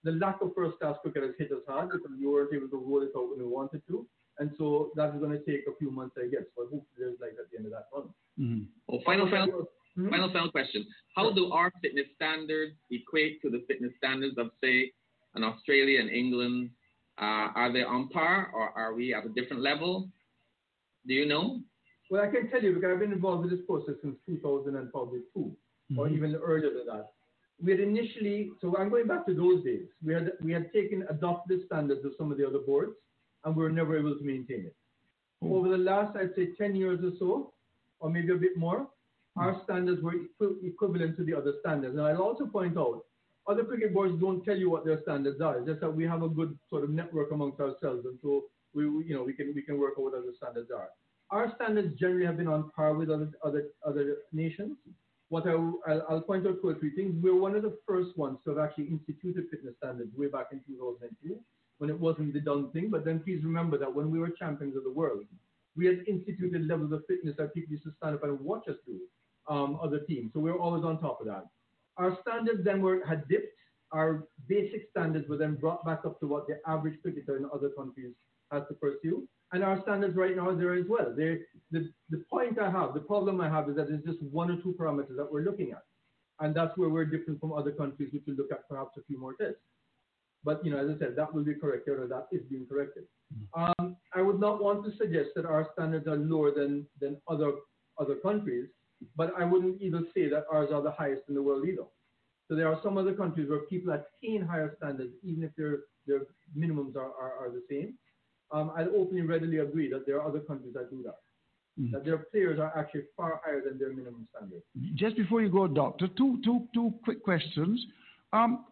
the 0.06 0.14
lack 0.14 0.40
of 0.42 0.54
first 0.56 0.80
class 0.80 0.96
cricket 1.02 1.24
has 1.24 1.34
hit 1.38 1.52
us 1.52 1.66
hard 1.68 1.90
because 1.90 2.12
we 2.18 2.26
weren't 2.26 2.54
able 2.54 2.70
to 2.70 2.78
roll 2.78 3.02
it 3.02 3.12
out 3.18 3.30
when 3.30 3.40
we 3.40 3.46
wanted 3.46 3.82
to. 3.88 4.08
And 4.38 4.52
so 4.58 4.92
that 4.96 5.14
is 5.14 5.20
going 5.20 5.32
to 5.32 5.44
take 5.44 5.66
a 5.68 5.76
few 5.80 5.92
months, 5.92 6.16
I 6.18 6.28
guess. 6.28 6.46
But 6.56 6.64
hopefully 6.64 6.98
there's 7.00 7.20
like 7.20 7.32
at 7.32 7.50
the 7.52 7.58
end 7.58 7.66
of 7.66 7.72
that 7.74 7.88
run. 7.94 8.08
Mm-hmm. 8.40 8.64
Well, 8.88 9.02
final, 9.06 9.30
final, 9.30 9.68
Mm-hmm. 9.98 10.10
Final, 10.10 10.32
final 10.32 10.52
question. 10.52 10.86
How 11.16 11.32
do 11.32 11.52
our 11.52 11.72
fitness 11.82 12.08
standards 12.16 12.74
equate 12.92 13.42
to 13.42 13.50
the 13.50 13.64
fitness 13.68 13.94
standards 13.98 14.38
of, 14.38 14.52
say, 14.62 14.92
an 15.36 15.44
Australia 15.44 16.02
and 16.02 16.10
England? 16.10 16.72
Uh, 17.18 17.48
are 17.56 17.72
they 17.72 17.84
on 17.84 18.10
par 18.10 18.52
or 18.54 18.72
are 18.78 18.94
we 18.94 19.14
at 19.14 19.26
a 19.26 19.30
different 19.30 19.64
level? 19.64 20.10
Do 21.08 21.14
you 21.14 21.26
know? 21.26 21.62
Well, 22.12 22.22
I 22.22 22.28
can 22.28 22.50
tell 22.50 22.62
you 22.62 22.74
because 22.74 22.92
I've 22.92 23.00
been 23.00 23.14
involved 23.14 23.44
with 23.44 23.52
this 23.52 23.66
process 23.66 23.96
since 24.02 24.18
2002 24.26 25.40
mm-hmm. 25.40 25.98
or 25.98 26.10
even 26.10 26.36
earlier 26.36 26.74
than 26.74 26.88
that. 26.88 27.12
We 27.62 27.72
had 27.72 27.80
initially, 27.80 28.52
so 28.62 28.76
I'm 28.78 28.90
going 28.90 29.08
back 29.08 29.26
to 29.28 29.34
those 29.34 29.64
days. 29.64 29.88
We 30.04 30.14
had 30.14 30.34
we 30.42 30.52
had 30.52 30.72
taken 30.74 31.06
adopted 31.10 31.62
standards 31.66 32.04
of 32.06 32.14
some 32.18 32.32
of 32.32 32.38
the 32.38 32.46
other 32.48 32.60
boards, 32.60 32.96
and 33.44 33.56
we 33.56 33.64
were 33.64 33.70
never 33.70 33.98
able 33.98 34.16
to 34.16 34.24
maintain 34.24 34.66
it. 34.66 34.76
Mm-hmm. 35.44 35.54
Over 35.54 35.70
the 35.70 35.78
last, 35.78 36.18
I'd 36.18 36.36
say, 36.36 36.50
10 36.58 36.76
years 36.76 37.00
or 37.04 37.12
so, 37.18 37.54
or 38.00 38.10
maybe 38.10 38.32
a 38.34 38.36
bit 38.36 38.58
more, 38.58 38.88
our 39.38 39.62
standards 39.64 40.02
were 40.02 40.14
equivalent 40.64 41.18
to 41.18 41.24
the 41.24 41.34
other 41.34 41.54
standards. 41.60 41.96
And 41.98 42.06
I'll 42.06 42.22
also 42.22 42.46
point 42.46 42.78
out, 42.78 43.04
other 43.48 43.64
cricket 43.64 43.94
boards 43.94 44.20
don't 44.20 44.44
tell 44.44 44.58
you 44.58 44.70
what 44.70 44.86
their 44.86 45.02
standards 45.02 45.42
are. 45.42 45.58
It's 45.58 45.68
just 45.68 45.82
that 45.82 45.90
we 45.90 46.06
have 46.06 46.24
a 46.24 46.30
good 46.30 46.58
sort 46.70 46.84
of 46.84 46.90
network 46.90 47.32
amongst 47.32 47.60
ourselves, 47.60 48.06
and 48.06 48.18
so 48.22 48.46
we, 48.74 48.90
we 48.90 49.06
you 49.06 49.14
know, 49.14 49.24
we 49.24 49.34
can 49.34 49.54
we 49.54 49.62
can 49.62 49.78
work 49.78 49.94
out 49.98 50.04
what 50.04 50.14
other 50.14 50.34
standards 50.38 50.72
are. 50.72 50.90
Our 51.30 51.54
standards 51.56 52.00
generally 52.00 52.26
have 52.26 52.38
been 52.38 52.48
on 52.48 52.72
par 52.76 52.94
with 52.96 53.10
other 53.10 53.30
other 53.44 53.68
other 53.86 54.18
nations. 54.32 54.78
What 55.30 55.48
I, 55.48 55.52
I'll, 55.52 56.06
I'll 56.10 56.22
point 56.22 56.46
out 56.46 56.62
two 56.62 56.70
or 56.70 56.76
three 56.76 56.96
things. 56.96 57.16
We're 57.22 57.40
one 57.40 57.56
of 57.56 57.64
the 57.64 57.78
first 57.88 58.16
ones 58.18 58.38
to 58.44 58.52
have 58.52 58.60
actually 58.60 58.86
instituted 58.86 59.46
fitness 59.50 59.76
standards 59.78 60.16
way 60.16 60.28
back 60.28 60.48
in 60.52 60.62
2002 60.68 61.40
when 61.80 61.90
it 61.90 62.00
wasn't 62.00 62.34
the 62.34 62.40
done 62.40 62.72
thing. 62.72 62.90
But 62.90 63.06
then 63.06 63.20
please 63.20 63.44
remember 63.44 63.78
that 63.78 63.94
when 63.94 64.12
we 64.12 64.20
were 64.20 64.30
champions 64.30 64.76
of 64.78 64.84
the 64.84 64.92
world, 64.92 65.26
we 65.76 65.86
had 65.86 66.04
instituted 66.08 66.66
levels 66.68 66.92
of 66.92 67.04
fitness 67.08 67.36
that 67.38 67.54
people 67.54 67.72
used 67.72 67.84
to 67.84 67.92
stand 67.98 68.16
up 68.16 68.24
and 68.24 68.40
watch 68.40 68.68
us 68.70 68.78
do 68.86 69.00
um, 69.48 69.78
other 69.82 70.00
teams. 70.00 70.32
So 70.34 70.40
we 70.40 70.50
are 70.50 70.60
always 70.60 70.84
on 70.84 71.00
top 71.00 71.20
of 71.20 71.28
that. 71.28 71.46
Our 71.98 72.18
standards 72.22 72.64
then 72.64 72.82
were 72.82 73.06
had 73.06 73.28
dipped. 73.28 73.58
Our 73.92 74.28
basic 74.48 74.90
standards 74.92 75.28
were 75.30 75.38
then 75.38 75.56
brought 75.56 75.86
back 75.86 76.06
up 76.06 76.20
to 76.20 76.28
what 76.28 76.48
the 76.48 76.60
average 76.68 77.02
cricketer 77.02 77.38
in 77.38 77.46
other 77.54 77.70
countries 77.70 78.14
has 78.52 78.64
to 78.68 78.74
pursue. 78.74 79.28
And 79.52 79.64
our 79.64 79.82
standards 79.84 80.16
right 80.16 80.36
now 80.36 80.50
are 80.50 80.56
there 80.56 80.74
as 80.74 80.86
well. 80.88 81.14
They're, 81.16 81.40
the, 81.72 81.90
the 82.10 82.24
point 82.30 82.60
I 82.60 82.70
have, 82.70 82.94
the 82.94 83.00
problem 83.00 83.40
I 83.40 83.50
have 83.50 83.70
is 83.70 83.76
that 83.76 83.88
there's 83.88 84.04
just 84.04 84.22
one 84.22 84.52
or 84.52 84.58
two 84.58 84.76
parameters 84.78 85.16
that 85.18 85.32
we're 85.32 85.44
looking 85.44 85.72
at. 85.72 85.84
And 86.40 86.54
that's 86.54 86.78
where 86.78 86.90
we're 86.90 87.06
different 87.06 87.40
from 87.40 87.54
other 87.54 87.72
countries, 87.72 88.10
which 88.12 88.24
will 88.28 88.36
look 88.36 88.52
at 88.52 88.68
perhaps 88.68 88.98
a 88.98 89.04
few 89.04 89.20
more 89.20 89.36
tests. 89.40 89.62
But 90.44 90.64
you 90.66 90.72
know, 90.72 90.78
as 90.78 90.96
I 90.96 91.00
said, 91.00 91.16
that 91.16 91.34
will 91.34 91.44
be 91.44 91.56
corrected 91.56 91.98
or 92.00 92.08
that 92.08 92.28
is 92.32 92.42
being 92.50 92.68
corrected. 92.68 93.06
Mm-hmm. 93.34 93.86
Um, 93.86 93.96
I 94.14 94.22
would 94.22 94.40
not 94.40 94.62
want 94.62 94.84
to 94.86 94.96
suggest 94.98 95.30
that 95.36 95.46
our 95.46 95.70
standards 95.74 96.08
are 96.08 96.18
lower 96.18 96.52
than, 96.52 96.86
than 97.00 97.18
other 97.28 97.54
other 97.98 98.16
countries 98.16 98.68
but 99.16 99.34
I 99.38 99.44
wouldn't 99.44 99.82
even 99.82 100.08
say 100.14 100.30
that 100.30 100.46
ours 100.52 100.70
are 100.72 100.82
the 100.82 100.92
highest 100.92 101.24
in 101.28 101.36
the 101.36 101.42
world 101.42 101.68
either. 101.68 101.84
So 102.48 102.56
there 102.56 102.68
are 102.72 102.80
some 102.84 102.98
other 102.98 103.14
countries 103.14 103.50
where 103.50 103.62
people 103.62 103.94
attain 103.94 104.46
higher 104.46 104.74
standards, 104.78 105.14
even 105.24 105.44
if 105.44 105.52
their 105.56 105.80
their 106.08 106.22
minimums 106.56 106.96
are, 106.96 107.12
are, 107.20 107.34
are 107.40 107.52
the 107.52 107.64
same. 107.70 107.96
Um, 108.52 108.72
I 108.76 108.84
openly 108.84 109.22
readily 109.22 109.60
agree 109.60 109.90
that 109.92 110.06
there 110.06 110.22
are 110.22 110.28
other 110.28 110.40
countries 110.40 110.74
that 110.74 110.90
do 110.90 111.04
that. 111.04 111.18
Mm-hmm. 111.80 111.92
That 111.94 112.06
their 112.06 112.18
players 112.18 112.60
are 112.60 112.78
actually 112.78 113.04
far 113.18 113.42
higher 113.44 113.62
than 113.62 113.78
their 113.78 113.90
minimum 113.90 114.28
standards. 114.36 114.64
Just 114.94 115.18
before 115.18 115.42
you 115.42 115.50
go, 115.50 115.68
Doctor, 115.68 116.08
two, 116.18 116.40
two, 116.44 116.68
two 116.74 116.94
quick 117.04 117.22
questions. 117.24 117.86
Um, 118.32 118.66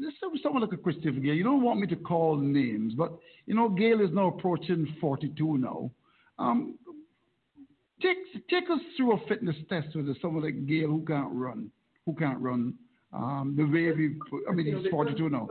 let's 0.00 0.16
say 0.16 0.40
someone 0.42 0.62
like 0.62 0.72
a 0.72 0.76
Christopher 0.78 1.20
Gayle. 1.20 1.34
You 1.34 1.44
don't 1.44 1.62
want 1.62 1.80
me 1.80 1.86
to 1.88 1.96
call 1.96 2.36
names, 2.36 2.94
but 2.94 3.12
you 3.46 3.54
know, 3.54 3.68
Gayle 3.68 4.00
is 4.00 4.10
now 4.12 4.28
approaching 4.28 4.86
42 5.00 5.58
now. 5.58 5.90
Um, 6.38 6.78
Take, 8.02 8.48
take 8.50 8.68
us 8.70 8.80
through 8.96 9.14
a 9.14 9.26
fitness 9.28 9.56
test 9.68 9.94
with 9.94 10.20
someone 10.20 10.42
like 10.42 10.66
Gayle 10.66 10.88
who 10.88 11.04
can't 11.06 11.32
run, 11.32 11.70
who 12.04 12.14
can't 12.14 12.38
run. 12.38 12.74
Um, 13.12 13.54
the 13.56 13.64
way 13.64 13.92
we, 13.92 14.16
I 14.50 14.52
mean, 14.52 14.66
he's 14.66 14.90
42 14.90 15.30
now. 15.30 15.48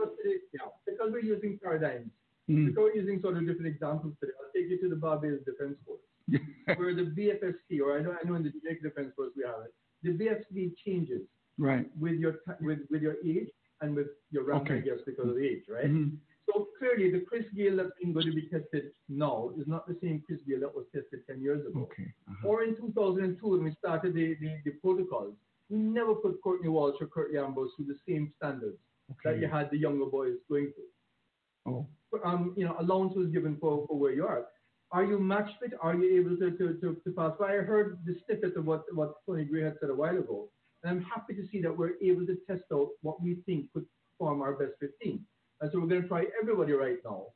Yeah, 0.52 0.60
because 0.86 1.10
we're 1.10 1.20
using 1.20 1.58
paradigms. 1.62 2.10
Mm. 2.50 2.66
Because 2.66 2.76
we're 2.76 2.94
using 2.94 3.20
sort 3.20 3.36
of 3.36 3.46
different 3.46 3.68
examples 3.68 4.14
today. 4.20 4.32
I'll 4.40 4.52
take 4.54 4.70
you 4.70 4.80
to 4.82 4.88
the 4.88 4.96
Barbados 4.96 5.40
Defense 5.46 5.76
Force, 5.86 6.04
where 6.78 6.94
the 6.94 7.08
BFST, 7.16 7.80
or 7.80 7.98
I 7.98 8.02
know, 8.02 8.12
I 8.12 8.26
know 8.26 8.34
in 8.34 8.42
the 8.42 8.50
Jamaica 8.50 8.82
Defense 8.82 9.12
Force 9.16 9.30
we 9.36 9.44
have 9.44 9.64
it, 9.64 9.72
the 10.02 10.12
BSB 10.12 10.74
changes 10.84 11.22
right 11.56 11.86
with 11.98 12.14
your 12.14 12.36
with 12.60 12.80
with 12.90 13.00
your 13.00 13.16
age 13.24 13.48
and 13.80 13.94
with 13.94 14.08
your 14.30 14.44
rank, 14.44 14.64
okay. 14.64 14.76
I 14.76 14.80
guess, 14.80 14.98
because 15.06 15.30
of 15.30 15.38
age, 15.38 15.64
right? 15.68 15.86
Mm-hmm. 15.86 16.16
So 16.46 16.68
clearly, 16.78 17.10
the 17.10 17.20
Chris 17.20 17.44
Gayle 17.56 17.76
that's 17.76 17.90
been 18.00 18.12
going 18.12 18.26
to 18.26 18.32
be 18.32 18.48
tested 18.48 18.90
now 19.08 19.50
is 19.58 19.66
not 19.66 19.86
the 19.86 19.96
same 20.02 20.22
Chris 20.26 20.40
Gayle 20.46 20.60
that 20.60 20.74
was 20.74 20.84
tested 20.94 21.20
10 21.26 21.40
years 21.40 21.66
ago. 21.66 21.80
Okay. 21.80 22.12
Uh-huh. 22.28 22.48
Or 22.48 22.62
in 22.62 22.76
2002, 22.76 23.46
when 23.46 23.64
we 23.64 23.74
started 23.78 24.14
the, 24.14 24.36
the, 24.40 24.56
the, 24.64 24.72
protocols, 24.82 25.34
we 25.70 25.78
never 25.78 26.14
put 26.14 26.40
Courtney 26.42 26.68
Walsh 26.68 26.96
or 27.00 27.06
Curtly 27.06 27.38
Ambrose 27.38 27.70
through 27.76 27.86
the 27.86 27.98
same 28.06 28.32
standards 28.36 28.76
okay. 29.10 29.36
that 29.36 29.40
you 29.40 29.48
had 29.48 29.70
the 29.70 29.78
younger 29.78 30.04
boys 30.04 30.34
going 30.50 30.70
through. 30.74 31.72
Oh. 31.72 31.86
Um, 32.24 32.54
you 32.56 32.64
know, 32.64 32.76
allowance 32.78 33.14
was 33.16 33.28
given 33.28 33.56
for, 33.60 33.86
for 33.86 33.98
where 33.98 34.12
you 34.12 34.26
are. 34.26 34.46
Are 34.92 35.04
you 35.04 35.18
match 35.18 35.50
fit? 35.60 35.72
Are 35.80 35.94
you 35.94 36.20
able 36.20 36.36
to, 36.36 36.50
to, 36.56 36.74
to, 36.80 36.96
to 37.04 37.10
pass? 37.16 37.32
But 37.38 37.50
I 37.50 37.54
heard 37.54 37.98
the 38.04 38.16
snippet 38.24 38.56
of 38.56 38.66
what, 38.66 38.84
what 38.94 39.14
Tony 39.26 39.44
Gray 39.44 39.62
had 39.64 39.74
said 39.80 39.90
a 39.90 39.94
while 39.94 40.16
ago. 40.16 40.48
And 40.82 40.92
I'm 40.92 41.02
happy 41.02 41.34
to 41.34 41.46
see 41.50 41.60
that 41.62 41.76
we're 41.76 41.94
able 42.02 42.26
to 42.26 42.36
test 42.46 42.64
out 42.72 42.90
what 43.02 43.20
we 43.22 43.36
think 43.46 43.72
could 43.72 43.86
form 44.18 44.42
our 44.42 44.52
best 44.52 44.72
15. 44.80 45.20
And 45.60 45.72
so 45.72 45.80
we're 45.80 45.86
going 45.86 46.02
to 46.02 46.08
try 46.08 46.26
everybody 46.40 46.72
right 46.72 46.98
now 47.04 47.26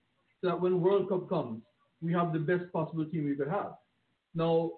so 0.40 0.48
that 0.48 0.60
when 0.60 0.80
World 0.80 1.08
Cup 1.08 1.28
comes, 1.28 1.62
we 2.00 2.12
have 2.12 2.32
the 2.32 2.38
best 2.38 2.72
possible 2.72 3.04
team 3.04 3.24
we 3.24 3.34
could 3.34 3.48
have. 3.48 3.72
Now, 4.34 4.72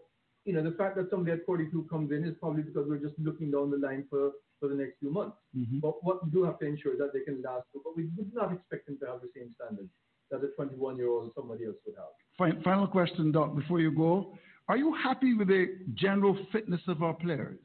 you 0.45 0.55
know, 0.55 0.63
the 0.63 0.77
fact 0.77 0.97
that 0.97 1.11
somebody 1.11 1.33
at 1.33 1.45
42 1.45 1.87
comes 1.91 2.13
in 2.13 2.25
is 2.25 2.35
probably 2.41 2.63
because 2.63 2.87
we're 2.89 2.97
just 2.97 3.19
looking 3.19 3.51
down 3.51 3.71
the 3.71 3.77
line 3.77 4.07
for, 4.09 4.33
for 4.61 4.69
the 4.69 4.75
next 4.75 4.99
few 5.01 5.11
months. 5.11 5.37
Mm-hmm. 5.57 5.81
But 5.81 6.05
what 6.05 6.25
we 6.25 6.31
do 6.31 6.45
have 6.45 6.59
to 6.61 6.67
ensure 6.67 6.97
that 6.99 7.13
they 7.13 7.21
can 7.21 7.43
last, 7.43 7.65
but 7.73 7.97
we 7.97 8.09
would 8.17 8.33
not 8.33 8.53
expect 8.53 8.87
them 8.87 8.99
to 9.01 9.07
have 9.07 9.21
the 9.23 9.31
same 9.35 9.55
standards 9.57 9.91
that 10.31 10.45
a 10.45 10.49
21 10.55 10.97
year 10.97 11.09
old 11.09 11.29
or 11.29 11.33
somebody 11.35 11.65
else 11.65 11.77
would 11.87 11.97
have. 11.97 12.63
Final 12.63 12.87
question, 12.87 13.33
Doc, 13.33 13.57
before 13.57 13.81
you 13.81 13.91
go. 13.91 14.35
Are 14.69 14.77
you 14.77 14.95
happy 14.95 15.35
with 15.35 15.49
the 15.49 15.79
general 15.95 16.39
fitness 16.53 16.81
of 16.87 17.03
our 17.03 17.15
players? 17.15 17.59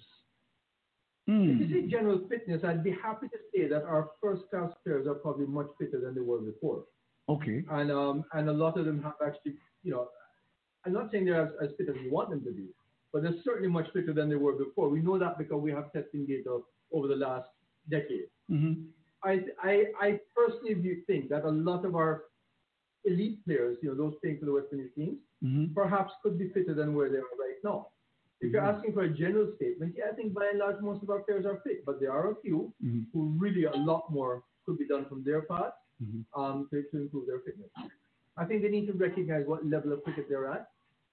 Mm. 1.29 1.61
If 1.61 1.69
you 1.69 1.81
say 1.81 1.87
general 1.87 2.21
fitness, 2.29 2.61
I'd 2.63 2.83
be 2.83 2.95
happy 3.03 3.27
to 3.27 3.37
say 3.53 3.67
that 3.67 3.83
our 3.83 4.09
first 4.21 4.43
class 4.49 4.71
players 4.83 5.07
are 5.07 5.15
probably 5.15 5.45
much 5.45 5.67
fitter 5.79 5.99
than 5.99 6.15
they 6.15 6.21
were 6.21 6.39
before. 6.39 6.83
Okay. 7.29 7.63
And 7.71 7.91
um, 7.91 8.25
and 8.33 8.49
a 8.49 8.53
lot 8.53 8.77
of 8.77 8.85
them 8.85 9.01
have 9.01 9.13
actually, 9.25 9.53
you 9.83 9.91
know, 9.91 10.09
I'm 10.85 10.93
not 10.93 11.11
saying 11.11 11.25
they're 11.25 11.45
as, 11.45 11.51
as 11.63 11.69
fit 11.77 11.89
as 11.89 11.95
we 11.95 12.09
want 12.09 12.29
them 12.29 12.43
to 12.43 12.51
be, 12.51 12.67
but 13.11 13.23
they're 13.23 13.41
certainly 13.43 13.69
much 13.69 13.87
fitter 13.93 14.13
than 14.13 14.29
they 14.29 14.35
were 14.35 14.53
before. 14.53 14.89
We 14.89 15.01
know 15.01 15.17
that 15.17 15.37
because 15.37 15.59
we 15.61 15.71
have 15.71 15.91
testing 15.93 16.25
data 16.27 16.59
over 16.95 17.07
the 17.07 17.15
last 17.15 17.49
decade. 17.89 18.27
Mm-hmm. 18.49 18.73
I, 19.23 19.41
I, 19.61 19.83
I 19.99 20.19
personally 20.35 21.03
think 21.07 21.29
that 21.29 21.43
a 21.43 21.49
lot 21.49 21.85
of 21.85 21.95
our 21.95 22.23
elite 23.05 23.43
players, 23.45 23.77
you 23.81 23.89
know, 23.89 23.95
those 23.95 24.15
playing 24.21 24.39
for 24.39 24.45
the 24.45 24.53
West 24.53 24.67
Indies 24.71 24.91
teams, 24.95 25.17
mm-hmm. 25.43 25.73
perhaps 25.73 26.13
could 26.23 26.39
be 26.39 26.49
fitter 26.49 26.73
than 26.73 26.95
where 26.95 27.09
they 27.09 27.17
are 27.17 27.37
right 27.39 27.59
now. 27.63 27.87
If 28.41 28.51
you're 28.51 28.61
mm-hmm. 28.61 28.77
asking 28.77 28.93
for 28.93 29.03
a 29.03 29.09
general 29.09 29.51
statement, 29.55 29.95
yeah, 29.97 30.05
I 30.11 30.15
think 30.15 30.33
by 30.33 30.47
and 30.51 30.59
large 30.59 30.81
most 30.81 31.03
of 31.03 31.09
our 31.09 31.19
players 31.19 31.45
are 31.45 31.59
fit, 31.63 31.85
but 31.85 31.99
there 31.99 32.11
are 32.11 32.31
a 32.31 32.35
few 32.41 32.73
mm-hmm. 32.83 33.03
who 33.13 33.33
really 33.37 33.65
a 33.65 33.75
lot 33.75 34.11
more 34.11 34.43
could 34.65 34.77
be 34.77 34.87
done 34.87 35.05
from 35.05 35.23
their 35.23 35.41
part 35.41 35.73
mm-hmm. 36.03 36.41
um, 36.41 36.67
to, 36.71 36.83
to 36.91 36.97
improve 37.01 37.27
their 37.27 37.39
fitness. 37.39 37.69
I 38.37 38.45
think 38.45 38.61
they 38.61 38.69
need 38.69 38.87
to 38.87 38.93
recognize 38.93 39.45
what 39.45 39.65
level 39.65 39.93
of 39.93 40.03
cricket 40.03 40.25
they're 40.29 40.51
at 40.51 40.67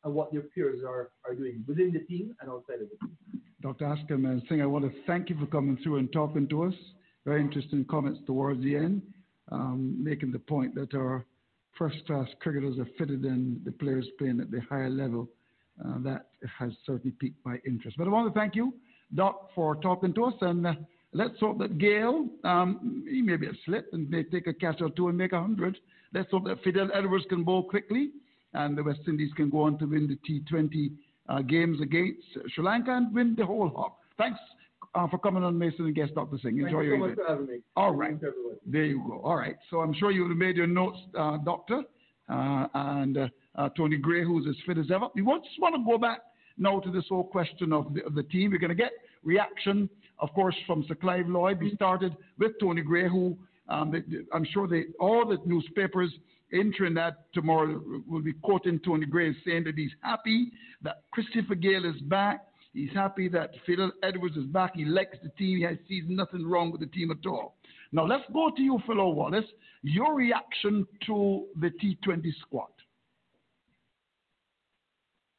and 0.05 0.13
what 0.13 0.33
their 0.33 0.43
peers 0.43 0.83
are, 0.83 1.11
are 1.25 1.35
doing 1.35 1.65
within 1.69 1.93
the 1.93 2.01
team 2.01 2.35
and 2.41 2.51
outside 2.51 2.83
of 2.83 2.89
the 2.91 2.97
team. 3.07 3.43
Dr. 3.63 3.85
Akshai 3.85 4.19
Mansingh, 4.19 4.61
I 4.61 4.67
want 4.67 4.85
to 4.85 4.93
thank 5.07 5.31
you 5.31 5.39
for 5.39 5.47
coming 5.47 5.79
through 5.85 5.99
and 5.99 6.13
talking 6.13 6.49
to 6.49 6.65
us. 6.65 6.75
Very 7.25 7.41
interesting 7.41 7.85
comments 7.89 8.19
towards 8.27 8.61
the 8.65 8.75
end, 8.75 9.03
um, 9.53 10.03
making 10.03 10.33
the 10.33 10.41
point 10.41 10.75
that 10.75 10.93
our 10.95 11.25
first 11.79 12.05
class 12.09 12.27
cricketers 12.41 12.81
are 12.81 12.89
fitted 12.99 13.25
in 13.25 13.61
the 13.65 13.71
players 13.71 14.05
playing 14.19 14.41
at 14.41 14.51
the 14.51 14.61
higher 14.69 14.91
level 14.91 15.29
uh, 15.85 15.99
that 16.01 16.27
has 16.59 16.73
certainly 16.85 17.15
piqued 17.21 17.39
my 17.47 17.57
interest. 17.65 17.97
But 17.97 18.09
I 18.09 18.11
want 18.11 18.35
to 18.35 18.39
thank 18.39 18.57
you, 18.57 18.75
Doc, 19.15 19.51
for 19.55 19.77
talking 19.77 20.13
to 20.15 20.25
us, 20.25 20.35
and 20.41 20.67
uh, 20.67 20.73
let's 21.13 21.39
hope 21.39 21.59
that 21.61 21.79
Gayle, 21.79 22.27
um, 22.43 23.05
he 23.09 23.23
may 23.23 23.37
be 23.37 23.47
a 23.47 23.53
slip 23.65 23.91
and 23.93 24.11
may 24.11 24.25
take 24.25 24.49
a 24.49 24.55
catch 24.55 24.81
or 24.81 24.91
two 24.91 25.07
and 25.07 25.17
make 25.17 25.33
a 25.33 25.41
hundred. 25.41 25.79
Let's 26.13 26.33
hope 26.33 26.47
that 26.47 26.65
Fidel 26.65 26.89
Edwards 26.93 27.27
can 27.29 27.45
bowl 27.45 27.63
quickly, 27.63 28.11
and 28.55 28.77
the 28.77 28.83
West 28.83 29.03
Indies 29.07 29.31
can 29.37 29.51
go 29.51 29.63
on 29.63 29.79
to 29.79 29.87
win 29.87 30.09
the 30.09 30.19
T20 30.29 30.87
uh, 30.87 30.91
games 31.41 31.81
against 31.81 32.21
Sri 32.55 32.65
Lanka 32.65 32.95
and 32.95 33.15
win 33.15 33.35
the 33.37 33.47
whole 33.47 33.69
hog. 33.69 33.93
Thanks 34.19 34.39
uh, 34.95 35.09
for 35.09 35.19
coming 35.19 35.43
on 35.43 35.59
Mason 35.59 35.87
and 35.87 35.95
guest 35.95 36.15
Dr. 36.15 36.39
Singh. 36.43 36.59
Enjoy 36.59 36.79
Thank 36.79 36.85
your 36.85 36.97
so 36.97 37.07
much 37.07 37.15
for 37.17 37.29
having 37.29 37.47
me. 37.47 37.59
All 37.77 37.95
right. 37.95 38.17
There 38.67 38.85
you 38.85 39.03
go. 39.07 39.21
All 39.25 39.37
right. 39.37 39.57
So 39.71 39.81
I'm 39.81 39.95
sure 39.95 40.11
you 40.11 40.29
have 40.29 40.37
made 40.37 40.57
your 40.57 40.67
notes, 40.67 40.99
uh, 41.19 41.39
Doctor. 41.39 41.83
Uh, 42.29 42.67
and 42.75 43.19
uh, 43.19 43.29
uh, 43.57 43.69
Tony 43.77 43.97
Gray, 43.97 44.25
who's 44.25 44.47
as 44.49 44.55
fit 44.67 44.79
as 44.79 44.91
ever. 44.91 45.09
We 45.15 45.23
just 45.23 45.61
want 45.61 45.75
to 45.75 45.83
go 45.85 45.99
back 45.99 46.21
now 46.57 46.81
to 46.81 46.91
this 46.91 47.05
whole 47.09 47.25
question 47.25 47.73
of 47.73 47.93
the, 47.95 48.05
of 48.05 48.15
the 48.15 48.23
team. 48.23 48.53
We're 48.53 48.59
going 48.59 48.71
to 48.71 48.75
get 48.75 48.93
reaction, 49.23 49.91
of 50.19 50.33
course, 50.33 50.55
from 50.67 50.85
Sir 50.89 50.95
Clive 50.95 51.29
Lloyd. 51.29 51.61
We 51.61 51.75
started 51.75 52.17
with 52.39 52.53
Tony 52.61 52.81
Gray, 52.83 53.09
who 53.09 53.37
um, 53.69 53.91
they, 53.91 54.03
I'm 54.33 54.47
sure 54.53 54.67
they, 54.67 54.85
all 55.01 55.27
the 55.27 55.39
newspapers 55.45 56.11
in 56.53 56.95
that 56.95 57.33
tomorrow 57.33 57.81
will 58.07 58.23
be 58.23 58.35
quoting 58.35 58.79
Tony 58.85 59.07
Gray 59.07 59.35
saying 59.45 59.65
that 59.65 59.77
he's 59.77 59.91
happy 60.03 60.53
that 60.83 61.03
Christopher 61.13 61.55
Gayle 61.55 61.85
is 61.85 62.01
back. 62.03 62.47
He's 62.75 62.93
happy 62.95 63.29
that 63.29 63.51
Fidel 63.67 63.93
Edwards 64.03 64.37
is 64.37 64.45
back. 64.47 64.73
He 64.75 64.85
likes 64.85 65.17
the 65.23 65.31
team. 65.31 65.59
He 65.59 65.89
sees 65.89 66.05
nothing 66.09 66.47
wrong 66.47 66.71
with 66.71 66.81
the 66.81 66.87
team 66.87 67.11
at 67.11 67.27
all. 67.27 67.57
Now 67.93 68.07
let's 68.07 68.25
go 68.33 68.51
to 68.55 68.63
you, 68.63 68.79
Philo 68.87 69.11
Wallace. 69.11 69.45
Your 69.83 70.15
reaction 70.15 70.87
to 71.07 71.47
the 71.61 71.69
T20 71.69 72.33
squad. 72.41 72.69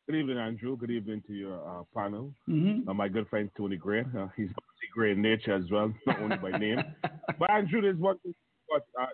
Good 0.07 0.17
evening, 0.17 0.37
Andrew. 0.37 0.75
Good 0.75 0.91
evening 0.91 1.23
to 1.27 1.33
your 1.33 1.55
uh, 1.55 1.83
panel. 1.95 2.33
Mm-hmm. 2.49 2.89
Uh, 2.89 2.93
my 2.93 3.07
good 3.07 3.27
friend 3.29 3.49
Tony 3.55 3.77
Gray. 3.77 4.03
Uh, 4.17 4.27
he's 4.35 4.49
Gray 4.93 5.13
in 5.13 5.21
nature 5.21 5.55
as 5.55 5.63
well, 5.71 5.91
not 6.05 6.19
only 6.19 6.37
by 6.37 6.51
name. 6.57 6.77
but 7.39 7.49
Andrew, 7.49 7.81
there's 7.81 7.97
one 7.97 8.19
thing. 8.19 8.35
But, 8.69 9.01
uh, 9.01 9.07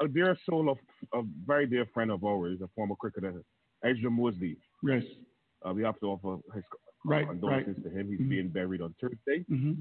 a 0.00 0.08
dear 0.08 0.36
soul 0.48 0.70
of 0.70 0.78
a 1.14 1.22
very 1.46 1.66
dear 1.66 1.86
friend 1.92 2.10
of 2.10 2.24
ours, 2.24 2.60
a 2.62 2.68
former 2.74 2.94
cricketer, 2.96 3.42
Ezra 3.84 4.10
Mosley. 4.10 4.56
Yes. 4.82 5.02
Uh, 5.66 5.72
we 5.72 5.82
have 5.82 5.98
to 6.00 6.06
offer 6.06 6.40
his 6.54 6.64
right, 7.04 7.26
condolences 7.26 7.76
right. 7.76 7.84
to 7.84 7.98
him. 7.98 8.08
He's 8.08 8.20
mm-hmm. 8.20 8.30
being 8.30 8.48
buried 8.48 8.80
on 8.80 8.94
Thursday. 9.00 9.44
Mm-hmm. 9.50 9.72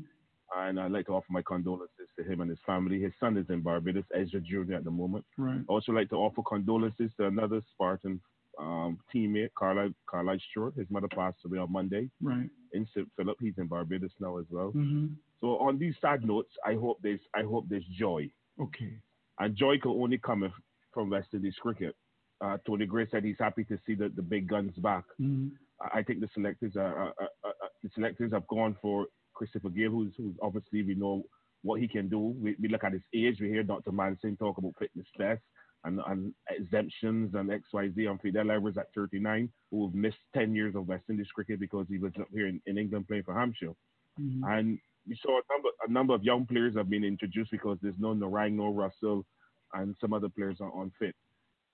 And 0.57 0.79
I'd 0.79 0.91
like 0.91 1.05
to 1.05 1.13
offer 1.13 1.27
my 1.29 1.41
condolences 1.41 2.09
to 2.17 2.23
him 2.23 2.41
and 2.41 2.49
his 2.49 2.59
family. 2.65 3.01
His 3.01 3.13
son 3.19 3.38
is 3.38 3.45
in 3.49 3.61
Barbados, 3.61 4.03
Ezra 4.13 4.41
Jr. 4.41 4.75
at 4.75 4.84
the 4.84 4.91
moment. 4.91 5.23
Right. 5.38 5.61
Also 5.67 5.93
like 5.93 6.09
to 6.09 6.17
offer 6.17 6.41
condolences 6.47 7.11
to 7.17 7.27
another 7.27 7.61
Spartan 7.73 8.19
um, 8.59 8.99
teammate, 9.13 9.49
Carlisle, 9.57 9.93
Carlisle 10.09 10.39
Stewart. 10.51 10.73
His 10.75 10.88
mother 10.89 11.07
passed 11.07 11.38
away 11.45 11.57
on 11.57 11.71
Monday. 11.71 12.09
Right. 12.21 12.49
In 12.73 12.86
St. 12.93 13.07
Philip, 13.15 13.38
he's 13.39 13.57
in 13.57 13.67
Barbados 13.67 14.11
now 14.19 14.38
as 14.38 14.45
well. 14.49 14.73
Mm-hmm. 14.75 15.07
So 15.39 15.57
on 15.57 15.79
these 15.79 15.95
sad 16.01 16.25
notes, 16.25 16.51
I 16.65 16.73
hope 16.73 16.99
there's 17.01 17.19
I 17.34 17.43
hope 17.43 17.65
there's 17.69 17.86
joy. 17.97 18.29
Okay. 18.61 18.93
And 19.39 19.55
joy 19.55 19.79
can 19.79 19.91
only 19.91 20.17
come 20.17 20.51
from 20.93 21.09
West 21.09 21.29
Indies 21.33 21.55
cricket. 21.59 21.95
Uh, 22.41 22.57
Tony 22.65 22.85
Gray 22.85 23.07
said 23.11 23.23
he's 23.23 23.35
happy 23.39 23.63
to 23.65 23.77
see 23.85 23.93
the, 23.93 24.09
the 24.15 24.21
big 24.21 24.47
guns 24.47 24.75
back. 24.77 25.03
Mm-hmm. 25.21 25.49
I 25.93 26.03
think 26.03 26.21
the 26.21 26.29
selectors 26.33 26.75
are, 26.75 26.95
are, 26.95 27.13
are, 27.43 27.53
the 27.83 27.89
selectors 27.93 28.31
have 28.33 28.47
gone 28.47 28.75
for 28.81 29.07
Christopher 29.33 29.69
Gayle, 29.69 29.91
who's, 29.91 30.13
who's 30.17 30.35
obviously 30.41 30.83
we 30.83 30.95
know 30.95 31.23
what 31.63 31.79
he 31.79 31.87
can 31.87 32.09
do. 32.09 32.35
We, 32.39 32.55
we 32.59 32.69
look 32.69 32.83
at 32.83 32.93
his 32.93 33.01
age. 33.13 33.37
We 33.39 33.49
hear 33.49 33.63
Dr. 33.63 33.91
Mansingh 33.91 34.37
talk 34.39 34.57
about 34.57 34.73
fitness 34.79 35.07
tests 35.17 35.43
and, 35.83 35.99
and 36.07 36.33
exemptions 36.49 37.33
and 37.33 37.49
XYZ 37.49 38.09
on 38.09 38.19
Fidel 38.19 38.51
Edwards 38.51 38.77
at 38.77 38.93
39, 38.95 39.49
who 39.71 39.87
have 39.87 39.95
missed 39.95 40.17
10 40.35 40.55
years 40.55 40.75
of 40.75 40.87
West 40.87 41.05
Indies 41.09 41.27
cricket 41.33 41.59
because 41.59 41.85
he 41.89 41.97
was 41.97 42.11
up 42.19 42.27
here 42.33 42.47
in, 42.47 42.61
in 42.65 42.77
England 42.77 43.07
playing 43.07 43.23
for 43.23 43.33
Hampshire. 43.37 43.73
Mm-hmm. 44.19 44.43
And 44.43 44.79
we 45.07 45.17
saw 45.21 45.39
a 45.39 45.53
number, 45.53 45.69
a 45.87 45.91
number 45.91 46.13
of 46.13 46.23
young 46.23 46.45
players 46.45 46.75
have 46.75 46.89
been 46.89 47.03
introduced 47.03 47.51
because 47.51 47.77
there's 47.81 47.95
no 47.99 48.13
Narine, 48.13 48.53
no 48.53 48.73
Russell, 48.73 49.25
and 49.74 49.95
some 49.99 50.13
other 50.13 50.30
players 50.30 50.57
are 50.61 50.82
unfit. 50.82 51.15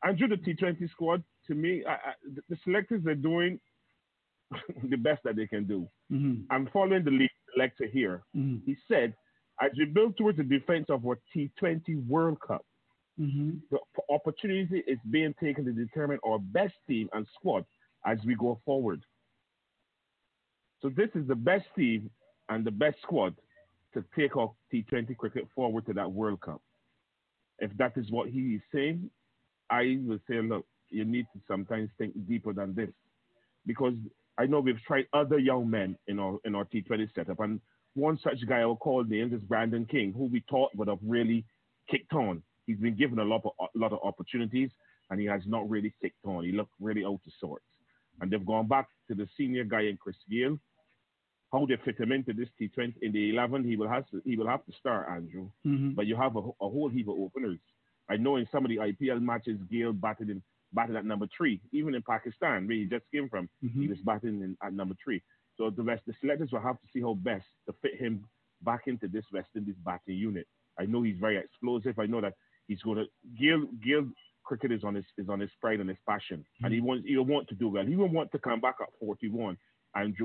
And 0.04 0.18
through 0.18 0.30
the 0.30 0.36
T20 0.38 0.90
squad, 0.92 1.24
to 1.48 1.56
me, 1.56 1.84
I, 1.88 1.94
I, 1.94 2.14
the 2.50 2.58
selectors 2.64 3.06
are 3.08 3.16
doing 3.16 3.60
the 4.90 4.98
best 4.98 5.24
that 5.24 5.36
they 5.36 5.48
can 5.48 5.66
do. 5.66 5.88
Mm-hmm. 6.12 6.44
I'm 6.52 6.70
following 6.72 7.04
the 7.04 7.12
lead 7.12 7.32
selector 7.54 7.88
here. 7.88 8.24
Mm-hmm. 8.36 8.66
He 8.66 8.76
said, 8.88 9.14
as 9.62 9.72
we 9.78 9.86
build 9.86 10.18
towards 10.18 10.38
the 10.38 10.44
defense 10.44 10.86
of 10.90 11.06
our 11.06 11.18
T20 11.36 12.08
World 12.08 12.38
Cup, 12.46 12.64
mm-hmm. 13.20 13.58
the 13.72 13.80
opportunity 14.14 14.84
is 14.88 15.00
being 15.10 15.34
taken 15.42 15.66
to 15.66 15.72
determine 15.72 16.20
our 16.26 16.38
best 16.40 16.76
team 16.88 17.10
and 17.14 17.26
squad 17.34 17.66
as 18.06 18.20
we 18.26 18.36
go 18.36 18.60
forward. 18.66 19.02
So 20.82 20.90
this 20.90 21.10
is 21.16 21.28
the 21.28 21.36
best 21.36 21.66
team 21.76 22.12
and 22.50 22.64
the 22.64 22.72
best 22.72 22.98
squad 23.02 23.36
to 23.94 24.04
take 24.16 24.38
our 24.38 24.52
T20 24.72 25.18
cricket 25.18 25.48
forward 25.56 25.86
to 25.88 25.94
that 25.94 26.12
World 26.12 26.42
Cup. 26.42 26.62
If 27.60 27.76
that 27.78 27.94
is 27.98 28.12
what 28.12 28.30
he 28.30 28.56
is 28.56 28.62
saying, 28.74 29.10
I 29.70 30.00
will 30.06 30.20
say, 30.30 30.42
look, 30.42 30.66
you 30.90 31.06
need 31.06 31.26
to 31.34 31.42
sometimes 31.48 31.90
think 31.98 32.14
deeper 32.28 32.54
than 32.54 32.76
this. 32.76 32.90
Because 33.66 33.96
I 34.38 34.46
know 34.46 34.60
we've 34.60 34.82
tried 34.86 35.08
other 35.14 35.40
young 35.40 35.70
men 35.70 35.98
in 36.08 36.20
our 36.20 36.38
in 36.46 36.56
our 36.56 36.66
T20 36.66 37.14
setup, 37.14 37.40
and 37.40 37.60
one 37.96 38.20
such 38.24 38.48
guy 38.48 38.60
I'll 38.60 38.76
call 38.76 39.04
names 39.04 39.34
is 39.34 39.42
Brandon 39.42 39.86
King, 39.86 40.14
who 40.14 40.26
we 40.26 40.44
thought 40.50 40.76
would 40.76 40.88
have 40.88 41.00
really 41.02 41.44
kicked 41.90 42.14
on. 42.14 42.44
He's 42.68 42.78
been 42.78 42.96
given 42.96 43.20
a 43.20 43.24
lot 43.24 43.42
of 43.44 43.52
a 43.76 43.78
lot 43.78 43.92
of 43.92 44.00
opportunities, 44.04 44.70
and 45.10 45.20
he 45.20 45.26
has 45.26 45.42
not 45.46 45.70
really 45.70 45.94
kicked 46.02 46.26
on. 46.26 46.44
He 46.44 46.52
looked 46.52 46.74
really 46.80 47.04
out 47.04 47.20
of 47.26 47.34
sorts. 47.40 47.66
And 48.22 48.32
they've 48.32 48.46
gone 48.46 48.68
back 48.68 48.88
to 49.10 49.16
the 49.16 49.28
senior 49.38 49.64
guy 49.64 49.82
in 49.82 49.98
Chris 49.98 50.16
Gayle, 50.30 50.58
how 51.52 51.66
they 51.66 51.78
fit 51.84 52.00
him 52.00 52.12
into 52.12 52.34
this 52.34 52.50
T20 52.60 52.96
in 53.02 53.12
the 53.12 53.30
11. 53.30 53.64
He 53.64 53.76
will 53.76 53.88
have 53.88 54.08
to 54.10 54.22
he 54.26 54.36
will 54.36 54.48
have 54.48 54.66
to 54.66 54.72
start 54.80 55.08
Andrew, 55.10 55.50
mm-hmm. 55.66 55.92
but 55.92 56.06
you 56.08 56.16
have 56.16 56.36
a, 56.36 56.40
a, 56.40 56.70
whole 56.70 56.90
heap 56.90 57.08
of 57.08 57.16
openers. 57.18 57.60
I 58.10 58.18
know 58.18 58.36
in 58.36 58.48
some 58.52 58.66
of 58.66 58.70
the 58.70 58.78
IPL 58.78 59.22
matches, 59.22 59.60
Gayle 59.72 59.94
batted 59.94 60.30
in 60.30 60.42
batted 60.74 60.96
at 60.96 61.06
number 61.06 61.28
three. 61.36 61.62
Even 61.72 61.96
in 61.96 62.02
Pakistan, 62.02 62.68
where 62.68 62.78
he 62.78 62.86
just 62.86 63.06
came 63.14 63.30
from, 63.30 63.50
mm-hmm. 63.64 63.82
he 63.82 63.88
was 63.88 63.98
batting 64.00 64.42
in, 64.42 64.58
at 64.64 64.74
number 64.74 64.96
three. 65.04 65.22
So 65.58 65.70
the 65.70 65.84
rest 65.84 66.04
the 66.06 66.14
selectors 66.22 66.52
will 66.52 66.62
have 66.62 66.80
to 66.82 66.88
see 66.94 67.02
how 67.02 67.14
best 67.14 67.46
to 67.68 67.76
fit 67.82 67.96
him 68.00 68.26
back 68.62 68.82
into 68.88 69.08
this 69.08 69.26
West 69.32 69.50
Indies 69.56 69.76
batting 69.86 70.16
unit. 70.16 70.48
I 70.80 70.86
know 70.86 71.02
he's 71.02 71.18
very 71.20 71.38
explosive. 71.38 71.98
I 71.98 72.06
know 72.06 72.22
that 72.22 72.34
he's 72.68 72.82
going 72.82 72.98
to 72.98 73.06
Gayle 73.40 73.66
Gayle 73.84 74.08
cricket 74.44 74.72
is 74.72 74.84
on 74.84 74.96
his 74.96 75.06
is 75.18 75.30
on 75.30 75.40
his 75.40 75.50
pride 75.62 75.80
and 75.80 75.90
his 75.90 75.98
passion, 76.08 76.40
mm-hmm. 76.40 76.66
and 76.66 76.74
he 76.74 76.82
wants 76.82 77.08
he'll 77.08 77.24
want 77.24 77.48
to 77.50 77.56
do 77.56 77.70
well. 77.70 77.86
He 77.86 77.96
will 77.96 78.10
want 78.10 78.32
to 78.34 78.40
come 78.40 78.60
back 78.60 78.76
at 78.82 78.90
41 79.00 79.58
and 79.96 80.16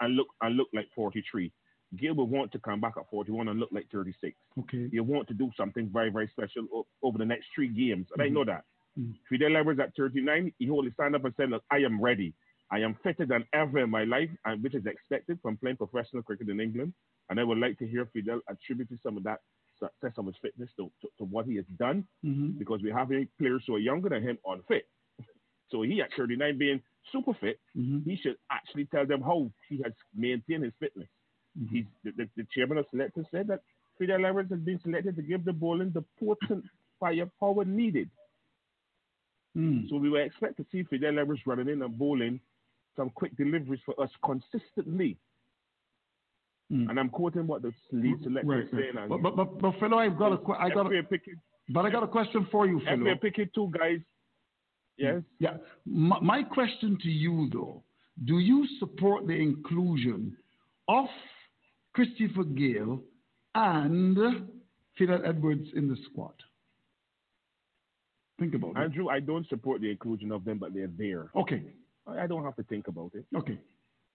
and 0.00 0.16
look 0.16 0.28
and 0.42 0.56
look 0.56 0.68
like 0.74 0.88
43. 0.94 1.52
Gayle 1.96 2.14
will 2.14 2.26
want 2.26 2.50
to 2.52 2.58
come 2.58 2.80
back 2.80 2.94
at 2.98 3.08
41 3.10 3.48
and 3.48 3.60
look 3.60 3.70
like 3.72 3.86
36. 3.92 4.34
Okay. 4.60 4.88
He'll 4.90 5.04
want 5.04 5.28
to 5.28 5.34
do 5.34 5.50
something 5.56 5.88
very 5.92 6.10
very 6.10 6.28
special 6.28 6.86
over 7.02 7.18
the 7.18 7.24
next 7.24 7.46
three 7.54 7.68
games, 7.68 8.08
and 8.12 8.20
mm-hmm. 8.20 8.22
I 8.22 8.28
know 8.28 8.44
that. 8.44 8.64
Mm-hmm. 8.98 9.12
Fidel 9.28 9.56
Edwards 9.56 9.80
at 9.80 9.92
39, 9.96 10.52
he 10.58 10.70
only 10.70 10.90
stand 10.92 11.14
up 11.14 11.24
and 11.24 11.34
said, 11.36 11.50
"Look, 11.50 11.62
I 11.70 11.78
am 11.78 12.00
ready. 12.00 12.34
I 12.70 12.80
am 12.80 12.96
fitter 13.02 13.26
than 13.26 13.44
ever 13.52 13.80
in 13.80 13.90
my 13.90 14.04
life, 14.04 14.30
and 14.44 14.62
which 14.62 14.74
is 14.74 14.86
expected 14.86 15.38
from 15.40 15.56
playing 15.56 15.76
professional 15.76 16.22
cricket 16.22 16.48
in 16.48 16.60
England. 16.60 16.92
And 17.30 17.38
I 17.38 17.44
would 17.44 17.58
like 17.58 17.78
to 17.78 17.86
hear 17.86 18.08
Fidel 18.12 18.40
attribute 18.48 18.88
some 19.02 19.16
of 19.16 19.22
that 19.24 19.40
success 19.78 20.12
of 20.18 20.26
his 20.26 20.36
fitness 20.40 20.70
to, 20.76 20.90
to, 21.02 21.08
to 21.18 21.24
what 21.24 21.46
he 21.46 21.56
has 21.56 21.64
done 21.78 22.06
mm-hmm. 22.24 22.58
because 22.58 22.80
we 22.82 22.90
have 22.90 23.08
players 23.38 23.64
who 23.66 23.74
are 23.74 23.80
younger 23.80 24.08
than 24.08 24.22
him 24.22 24.38
unfit. 24.46 24.86
So 25.68 25.82
he 25.82 26.00
at 26.00 26.10
39 26.16 26.58
being 26.58 26.80
super 27.12 27.34
fit, 27.40 27.58
mm-hmm. 27.76 28.08
he 28.08 28.16
should 28.16 28.36
actually 28.50 28.86
tell 28.86 29.06
them 29.06 29.22
how 29.22 29.50
he 29.68 29.80
has 29.82 29.92
maintained 30.14 30.64
his 30.64 30.72
fitness. 30.78 31.08
Mm-hmm. 31.58 31.74
He's 31.74 31.84
the, 32.04 32.10
the, 32.16 32.28
the, 32.36 32.46
chairman 32.54 32.78
of 32.78 32.86
selectors 32.90 33.26
said 33.30 33.46
that 33.48 33.60
Fidel 33.98 34.26
Edwards 34.26 34.50
has 34.50 34.60
been 34.60 34.80
selected 34.82 35.16
to 35.16 35.22
give 35.22 35.44
the 35.44 35.52
bowling 35.52 35.92
the 35.94 36.04
potent 36.18 36.64
firepower 37.00 37.64
needed. 37.64 38.10
Mm. 39.56 39.88
So 39.88 39.96
we 39.96 40.10
were 40.10 40.20
expect 40.20 40.58
to 40.58 40.66
see 40.70 40.82
Fidel 40.82 41.18
Edwards 41.18 41.40
running 41.46 41.68
in 41.68 41.82
and 41.82 41.98
bowling 41.98 42.40
some 42.96 43.10
quick 43.10 43.36
deliveries 43.36 43.80
for 43.86 43.98
us 44.00 44.10
consistently. 44.24 45.16
Mm. 46.70 46.90
And 46.90 47.00
I'm 47.00 47.08
quoting 47.08 47.46
what 47.46 47.62
the 47.62 47.72
lead 47.92 48.16
selector 48.22 48.48
right, 48.48 48.64
is 48.64 48.70
saying. 48.70 48.94
Right. 48.94 49.08
But, 49.08 49.22
but, 49.22 49.36
but, 49.36 49.58
but 49.60 49.74
Philo, 49.80 49.98
I've 49.98 50.18
got 50.18 50.32
a, 50.32 50.52
I 50.58 50.68
got 50.70 50.92
a, 50.92 51.02
but 51.70 51.86
I 51.86 51.90
got 51.90 52.02
a 52.02 52.08
question 52.08 52.46
for 52.50 52.66
you, 52.66 52.80
Philo. 52.84 53.10
If 53.12 53.20
picking 53.20 53.48
two 53.54 53.72
guys, 53.76 54.00
yes. 54.96 55.14
Mm. 55.14 55.24
Yeah. 55.38 55.56
My, 55.84 56.20
my 56.20 56.42
question 56.42 56.98
to 57.02 57.08
you, 57.08 57.48
though, 57.52 57.82
do 58.24 58.38
you 58.38 58.66
support 58.78 59.26
the 59.26 59.34
inclusion 59.34 60.36
of 60.88 61.06
Christopher 61.94 62.44
Gayle 62.44 63.02
and 63.54 64.18
Fidel 64.96 65.20
Edwards 65.24 65.68
in 65.74 65.88
the 65.88 65.96
squad? 66.10 66.34
Think 68.38 68.54
about 68.54 68.68
Andrew, 68.68 68.80
it. 68.80 68.84
Andrew, 68.84 69.08
I 69.08 69.20
don't 69.20 69.48
support 69.48 69.80
the 69.80 69.90
inclusion 69.90 70.30
of 70.32 70.44
them, 70.44 70.58
but 70.58 70.74
they're 70.74 70.90
there. 70.98 71.30
Okay. 71.34 71.62
I 72.06 72.26
don't 72.26 72.44
have 72.44 72.56
to 72.56 72.62
think 72.64 72.88
about 72.88 73.12
it. 73.14 73.24
Okay. 73.36 73.58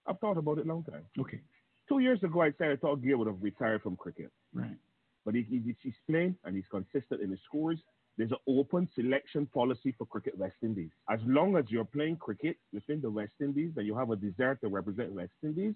I've 0.07 0.19
thought 0.19 0.37
about 0.37 0.59
it 0.59 0.65
a 0.65 0.67
long 0.67 0.83
time. 0.83 1.03
Okay. 1.19 1.41
Two 1.89 1.99
years 1.99 2.23
ago, 2.23 2.41
I 2.41 2.53
said 2.57 2.71
I 2.71 2.75
thought 2.75 3.03
Gayle 3.03 3.17
would 3.17 3.27
have 3.27 3.41
retired 3.41 3.81
from 3.81 3.95
cricket. 3.95 4.31
Right. 4.53 4.77
But 5.25 5.35
he, 5.35 5.43
he, 5.43 5.75
he's 5.81 5.93
playing 6.09 6.35
and 6.45 6.55
he's 6.55 6.65
consistent 6.71 7.21
in 7.21 7.29
his 7.29 7.39
scores. 7.45 7.79
There's 8.17 8.31
an 8.31 8.37
open 8.47 8.87
selection 8.93 9.45
policy 9.47 9.95
for 9.97 10.05
Cricket 10.05 10.37
West 10.37 10.57
Indies. 10.61 10.91
As 11.09 11.19
long 11.25 11.55
as 11.55 11.65
you're 11.69 11.85
playing 11.85 12.17
cricket 12.17 12.57
within 12.73 13.01
the 13.01 13.09
West 13.09 13.33
Indies 13.39 13.71
and 13.77 13.87
you 13.87 13.97
have 13.97 14.11
a 14.11 14.15
desire 14.15 14.55
to 14.55 14.67
represent 14.67 15.13
West 15.13 15.31
Indies, 15.43 15.73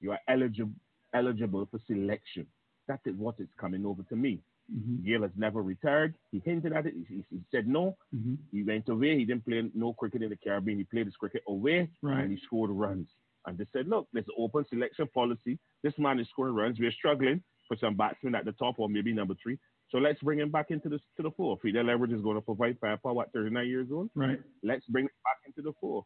you 0.00 0.12
are 0.12 0.20
eligible 0.28 0.72
eligible 1.14 1.66
for 1.70 1.80
selection. 1.86 2.46
That 2.88 3.00
is 3.04 3.14
what 3.16 3.36
is 3.38 3.48
coming 3.58 3.86
over 3.86 4.02
to 4.04 4.16
me. 4.16 4.40
Mm-hmm. 4.72 5.08
Gayle 5.08 5.22
has 5.22 5.30
never 5.36 5.62
retired. 5.62 6.14
He 6.32 6.40
hinted 6.44 6.72
at 6.72 6.86
it. 6.86 6.94
He, 7.08 7.24
he 7.30 7.40
said 7.50 7.68
no. 7.68 7.96
Mm-hmm. 8.14 8.34
He 8.52 8.62
went 8.64 8.88
away. 8.88 9.16
He 9.16 9.24
didn't 9.24 9.44
play 9.44 9.62
no 9.74 9.92
cricket 9.92 10.22
in 10.22 10.30
the 10.30 10.36
Caribbean. 10.36 10.78
He 10.78 10.84
played 10.84 11.06
his 11.06 11.16
cricket 11.16 11.42
away 11.48 11.88
right. 12.02 12.20
and 12.20 12.30
he 12.32 12.38
scored 12.44 12.70
runs. 12.70 13.08
And 13.46 13.56
they 13.56 13.66
said, 13.72 13.88
look, 13.88 14.08
there's 14.12 14.26
an 14.26 14.34
open 14.38 14.64
selection 14.68 15.06
policy. 15.14 15.58
This 15.82 15.94
man 15.98 16.18
is 16.18 16.28
scoring 16.30 16.54
runs. 16.54 16.80
We're 16.80 16.90
struggling 16.90 17.42
for 17.68 17.76
some 17.76 17.94
batsmen 17.94 18.34
at 18.34 18.44
the 18.44 18.52
top 18.52 18.78
or 18.78 18.88
maybe 18.88 19.12
number 19.12 19.34
three. 19.40 19.58
So 19.90 19.98
let's 19.98 20.20
bring 20.20 20.40
him 20.40 20.50
back 20.50 20.66
into 20.70 20.88
the 20.88 20.98
to 21.16 21.22
the 21.22 21.30
four. 21.36 21.58
Fidel 21.62 21.84
Leverage 21.84 22.12
is 22.12 22.20
going 22.20 22.36
to 22.36 22.40
provide 22.40 22.76
firepower 22.80 23.22
at 23.22 23.32
39 23.32 23.66
years 23.68 23.88
old. 23.92 24.10
Right. 24.14 24.40
Let's 24.62 24.84
bring 24.86 25.04
him 25.04 25.10
back 25.24 25.38
into 25.46 25.62
the 25.62 25.74
four. 25.80 26.04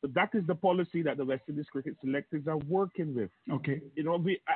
So 0.00 0.10
that 0.14 0.30
is 0.34 0.46
the 0.46 0.54
policy 0.54 1.02
that 1.02 1.16
the 1.16 1.24
West 1.24 1.42
Indies 1.48 1.66
cricket 1.72 1.94
selectors 2.00 2.46
are 2.46 2.58
working 2.58 3.14
with. 3.14 3.30
Okay. 3.52 3.80
You 3.96 4.04
know, 4.04 4.16
we, 4.16 4.40
uh, 4.48 4.52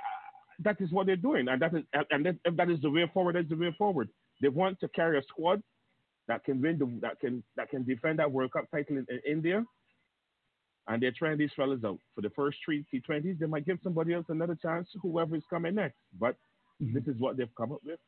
that 0.60 0.80
is 0.80 0.92
what 0.92 1.06
they're 1.06 1.16
doing, 1.16 1.48
and 1.48 1.60
that 1.60 1.74
is 1.74 1.82
and 2.10 2.24
that, 2.26 2.36
if 2.44 2.56
that 2.56 2.70
is 2.70 2.80
the 2.80 2.90
way 2.90 3.10
forward, 3.12 3.34
that's 3.34 3.48
the 3.48 3.56
way 3.56 3.74
forward. 3.76 4.08
They 4.40 4.48
want 4.48 4.78
to 4.80 4.88
carry 4.88 5.18
a 5.18 5.22
squad 5.24 5.62
that 6.28 6.44
can 6.44 6.60
win 6.60 6.78
the, 6.78 7.00
that 7.00 7.18
can 7.18 7.42
that 7.56 7.70
can 7.70 7.84
defend 7.84 8.20
that 8.20 8.30
World 8.30 8.52
Cup 8.52 8.70
title 8.70 8.98
in, 8.98 9.06
in 9.08 9.20
India, 9.26 9.64
and 10.86 11.02
they're 11.02 11.12
trying 11.16 11.38
these 11.38 11.50
fellas 11.56 11.82
out 11.84 11.98
for 12.14 12.20
the 12.20 12.30
first 12.30 12.58
three 12.64 12.84
T20s. 12.94 13.38
They 13.38 13.46
might 13.46 13.66
give 13.66 13.78
somebody 13.82 14.14
else 14.14 14.26
another 14.28 14.56
chance, 14.60 14.88
whoever 15.02 15.34
is 15.34 15.42
coming 15.50 15.74
next. 15.74 15.98
But 16.18 16.36
mm-hmm. 16.80 16.94
this 16.94 17.04
is 17.12 17.20
what 17.20 17.36
they've 17.36 17.54
come 17.56 17.72
up 17.72 17.80
with. 17.84 17.98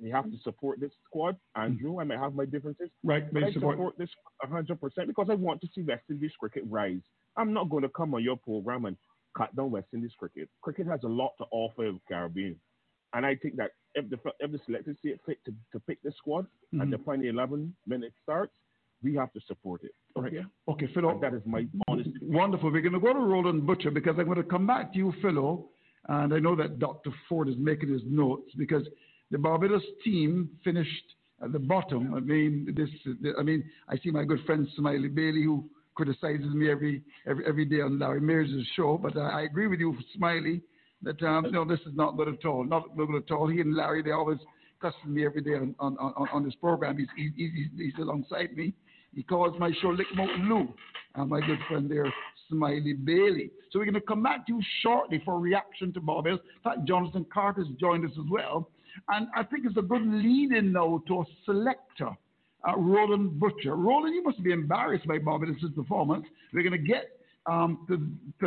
We 0.00 0.10
have 0.10 0.24
to 0.24 0.38
support 0.42 0.80
this 0.80 0.90
squad. 1.06 1.36
Andrew, 1.54 2.00
I 2.00 2.04
might 2.04 2.18
have 2.18 2.34
my 2.34 2.44
differences. 2.44 2.90
Right, 3.04 3.32
but 3.32 3.44
I 3.44 3.52
support. 3.52 3.76
support 3.76 3.98
this 3.98 4.10
100% 4.44 5.06
because 5.06 5.28
I 5.30 5.34
want 5.34 5.60
to 5.60 5.68
see 5.74 5.82
West 5.82 6.02
Indies 6.10 6.32
cricket 6.38 6.64
rise. 6.68 7.00
I'm 7.36 7.52
not 7.52 7.68
going 7.68 7.82
to 7.82 7.88
come 7.88 8.14
on 8.14 8.24
your 8.24 8.36
program 8.36 8.86
and 8.86 8.96
cut 9.36 9.54
down 9.54 9.70
West 9.70 9.88
Indies 9.94 10.12
cricket. 10.18 10.48
Cricket 10.62 10.86
has 10.86 11.00
a 11.04 11.08
lot 11.08 11.32
to 11.38 11.44
offer 11.50 11.92
the 11.92 12.00
Caribbean. 12.08 12.56
And 13.14 13.24
I 13.24 13.36
think 13.36 13.56
that 13.56 13.70
if 13.94 14.10
the 14.10 14.18
if 14.40 14.52
the 14.52 14.60
selectors 14.66 14.96
see 15.02 15.10
it 15.10 15.20
fit 15.24 15.38
to, 15.46 15.54
to 15.72 15.80
pick 15.80 16.02
the 16.02 16.12
squad 16.16 16.44
mm-hmm. 16.44 16.82
and 16.82 16.92
the 16.92 16.98
final 16.98 17.26
11 17.26 17.74
minutes 17.86 18.14
starts, 18.22 18.52
we 19.02 19.14
have 19.14 19.32
to 19.32 19.40
support 19.46 19.82
it. 19.84 19.92
Okay. 20.18 20.44
Okay, 20.68 20.88
Philo. 20.92 21.10
And 21.10 21.22
that 21.22 21.34
is 21.34 21.42
my 21.46 21.66
honest. 21.88 22.10
Wonderful. 22.20 22.70
We're 22.70 22.82
going 22.82 22.92
to 22.92 23.00
go 23.00 23.12
to 23.12 23.20
Roland 23.20 23.66
Butcher 23.66 23.90
because 23.90 24.16
I'm 24.18 24.26
going 24.26 24.38
to 24.38 24.42
come 24.42 24.66
back 24.66 24.92
to 24.92 24.98
you, 24.98 25.14
Philo. 25.22 25.68
And 26.08 26.34
I 26.34 26.38
know 26.38 26.56
that 26.56 26.78
Dr. 26.78 27.10
Ford 27.28 27.48
is 27.48 27.56
making 27.58 27.92
his 27.92 28.02
notes 28.06 28.50
because 28.56 28.82
the 29.30 29.38
Barbados 29.38 29.82
team 30.04 30.50
finished 30.64 31.04
at 31.42 31.52
the 31.52 31.58
bottom. 31.58 32.14
I 32.14 32.20
mean, 32.20 32.74
this. 32.76 32.88
I 33.38 33.42
mean, 33.42 33.64
I 33.88 33.96
see 33.98 34.10
my 34.10 34.24
good 34.24 34.40
friend 34.46 34.66
Smiley 34.76 35.08
Bailey 35.08 35.44
who 35.44 35.68
criticizes 35.94 36.52
me 36.54 36.70
every 36.70 37.02
every, 37.26 37.46
every 37.46 37.64
day 37.64 37.80
on 37.80 37.98
Larry 37.98 38.20
Mears' 38.20 38.50
show. 38.76 38.98
But 38.98 39.16
uh, 39.16 39.20
I 39.20 39.42
agree 39.42 39.66
with 39.66 39.80
you, 39.80 39.96
Smiley, 40.16 40.62
that 41.02 41.22
um, 41.22 41.50
no, 41.50 41.64
this 41.64 41.80
is 41.80 41.94
not 41.94 42.16
good 42.16 42.28
at 42.28 42.44
all. 42.44 42.64
Not 42.64 42.96
good 42.96 43.08
at 43.14 43.30
all. 43.30 43.48
He 43.48 43.60
and 43.60 43.74
Larry, 43.74 44.02
they 44.02 44.12
always 44.12 44.38
cussing 44.80 45.12
me 45.12 45.24
every 45.26 45.42
day 45.42 45.54
on 45.54 45.74
on, 45.78 45.96
on, 45.98 46.28
on 46.32 46.44
this 46.44 46.54
program. 46.56 46.98
He's, 46.98 47.08
he's, 47.16 47.32
he's, 47.36 47.68
he's 47.76 47.94
alongside 48.00 48.56
me. 48.56 48.72
He 49.14 49.22
calls 49.22 49.58
my 49.58 49.72
show 49.80 49.88
Lick 49.88 50.06
Mountain 50.14 50.48
Lou. 50.48 50.68
And 51.14 51.30
my 51.30 51.40
good 51.40 51.58
friend 51.68 51.90
there, 51.90 52.12
Smiley 52.48 52.92
Bailey. 52.92 53.50
So 53.70 53.78
we're 53.78 53.86
going 53.86 53.94
to 53.94 54.00
come 54.00 54.22
back 54.22 54.46
to 54.46 54.52
you 54.52 54.62
shortly 54.82 55.20
for 55.24 55.40
reaction 55.40 55.92
to 55.94 56.00
Barbados. 56.00 56.40
In 56.56 56.62
fact, 56.62 56.86
Jonathan 56.86 57.26
Carter's 57.32 57.66
joined 57.80 58.04
us 58.04 58.12
as 58.12 58.30
well. 58.30 58.70
And 59.08 59.28
I 59.36 59.42
think 59.44 59.64
it's 59.66 59.76
a 59.76 59.82
good 59.82 60.06
lead 60.06 60.52
in 60.52 60.72
now 60.72 61.02
to 61.08 61.20
a 61.20 61.24
selector 61.44 62.10
uh, 62.66 62.76
Roland 62.76 63.38
Butcher. 63.38 63.76
Roland, 63.76 64.14
you 64.14 64.22
must 64.22 64.42
be 64.42 64.52
embarrassed 64.52 65.06
by 65.06 65.18
Barbados's 65.18 65.70
performance. 65.74 66.26
We're 66.52 66.62
going 66.62 66.80
to 66.80 66.88
get 66.88 67.18
um, 67.46 67.86
to, 67.88 67.96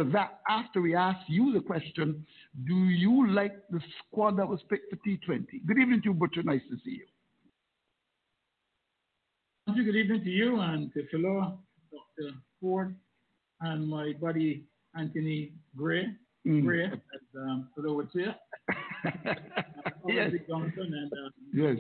to, 0.04 0.10
that 0.12 0.42
after 0.50 0.82
we 0.82 0.96
ask 0.96 1.20
you 1.28 1.54
the 1.54 1.62
question 1.62 2.26
Do 2.68 2.76
you 2.76 3.32
like 3.32 3.56
the 3.70 3.80
squad 4.00 4.38
that 4.38 4.48
was 4.48 4.60
picked 4.70 4.90
for 4.90 4.98
T20? 4.98 5.66
Good 5.66 5.78
evening 5.80 6.02
to 6.04 6.10
you, 6.10 6.14
Butcher. 6.14 6.44
Nice 6.44 6.62
to 6.70 6.78
see 6.84 7.00
you. 7.00 7.06
Good 9.74 9.96
evening 9.96 10.24
to 10.24 10.30
you 10.30 10.60
and 10.60 10.94
to 10.94 11.08
Philo, 11.10 11.58
Dr. 11.92 12.32
Ford, 12.60 12.96
and 13.62 13.88
my 13.88 14.14
buddy 14.20 14.66
Anthony 14.96 15.54
Gray. 15.78 16.08
Mm. 16.48 16.66
Gray, 16.66 16.86
as 16.86 17.22
um, 17.38 17.70
Philo 17.76 17.96
would 17.96 18.10
say. 18.16 18.26
yes. 20.08 20.32
Johnson 20.50 20.74
and 20.78 21.14
uh, 21.14 21.30
yes. 21.54 21.78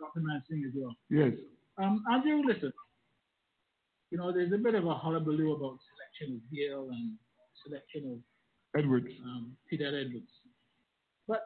Dr. 0.00 0.20
Mansingh 0.20 0.66
as 0.66 0.72
well. 0.74 0.94
Yes. 1.10 1.32
Um, 1.78 2.02
Andrew, 2.10 2.42
listen, 2.46 2.72
you 4.10 4.18
know, 4.18 4.32
there's 4.32 4.52
a 4.52 4.58
bit 4.58 4.74
of 4.74 4.86
a 4.86 4.94
hullabaloo 4.94 5.52
about 5.52 5.78
selection 5.92 6.36
of 6.36 6.56
Gayle 6.56 6.88
and 6.90 7.12
selection 7.64 8.12
of 8.12 8.80
Edwards. 8.80 9.08
Um, 9.24 9.56
Fidel 9.68 9.94
Edwards. 9.94 10.30
But, 11.28 11.42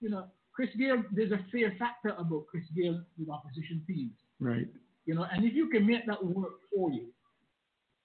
you 0.00 0.10
know, 0.10 0.26
Chris 0.52 0.70
Gayle, 0.78 1.02
there's 1.12 1.32
a 1.32 1.40
fear 1.52 1.74
factor 1.78 2.10
about 2.18 2.46
Chris 2.50 2.64
Gayle 2.76 3.02
with 3.18 3.30
opposition 3.30 3.82
teams. 3.86 4.12
Right. 4.40 4.66
You 5.06 5.14
know, 5.14 5.26
and 5.30 5.44
if 5.44 5.54
you 5.54 5.68
can 5.68 5.86
make 5.86 6.06
that 6.06 6.24
work 6.24 6.54
for 6.74 6.90
you, 6.90 7.06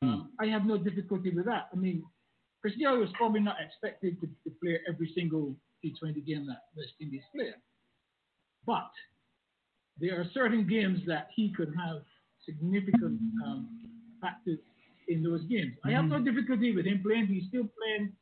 mm. 0.04 0.08
um, 0.08 0.32
I 0.40 0.46
have 0.48 0.66
no 0.66 0.78
difficulty 0.78 1.32
with 1.32 1.46
that. 1.46 1.70
I 1.74 1.76
mean, 1.76 2.04
Gayle 2.64 2.98
was 2.98 3.10
probably 3.16 3.40
not 3.40 3.58
expected 3.60 4.20
to, 4.22 4.28
to 4.28 4.56
play 4.62 4.80
every 4.88 5.12
single 5.16 5.56
T20 5.84 6.26
game 6.26 6.46
that 6.48 6.64
West 6.76 6.94
Indies 7.00 7.24
play. 7.34 7.52
But 8.66 8.92
there 10.00 10.20
are 10.20 10.26
certain 10.34 10.68
games 10.68 11.00
that 11.08 11.30
he 11.36 11.54
could 11.56 11.74
have 11.76 12.02
significant 12.46 13.20
um, 13.46 13.68
factors 14.22 14.60
in 15.08 15.24
those 15.24 15.44
games. 15.46 15.74
I 15.84 15.92
have 15.92 16.06
no 16.06 16.16
mm-hmm. 16.16 16.26
difficulty 16.26 16.76
with 16.76 16.86
him 16.86 17.02
playing. 17.04 17.28
He's 17.28 17.48
still 17.48 17.68
playing 17.78 18.14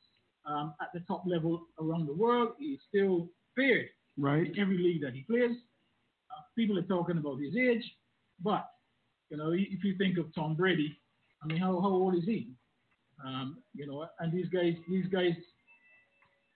um, 0.45 0.73
at 0.81 0.89
the 0.93 1.01
top 1.01 1.23
level 1.25 1.67
around 1.79 2.07
the 2.07 2.13
world. 2.13 2.53
He's 2.57 2.79
still 2.87 3.29
feared 3.55 3.89
right. 4.17 4.47
in 4.47 4.59
every 4.59 4.77
league 4.77 5.01
that 5.01 5.13
he 5.13 5.21
plays. 5.23 5.55
Uh, 6.31 6.41
people 6.55 6.77
are 6.77 6.83
talking 6.83 7.17
about 7.17 7.39
his 7.39 7.55
age, 7.55 7.83
but 8.43 8.65
you 9.29 9.37
know, 9.37 9.51
if 9.51 9.83
you 9.83 9.95
think 9.97 10.17
of 10.17 10.33
Tom 10.33 10.55
Brady, 10.55 10.97
I 11.43 11.47
mean, 11.47 11.57
how, 11.57 11.79
how 11.79 11.89
old 11.89 12.15
is 12.15 12.25
he? 12.25 12.51
Um, 13.25 13.57
you 13.75 13.85
know, 13.85 14.07
and 14.19 14.31
these 14.31 14.47
guys, 14.47 14.73
these 14.89 15.05
guys, 15.07 15.33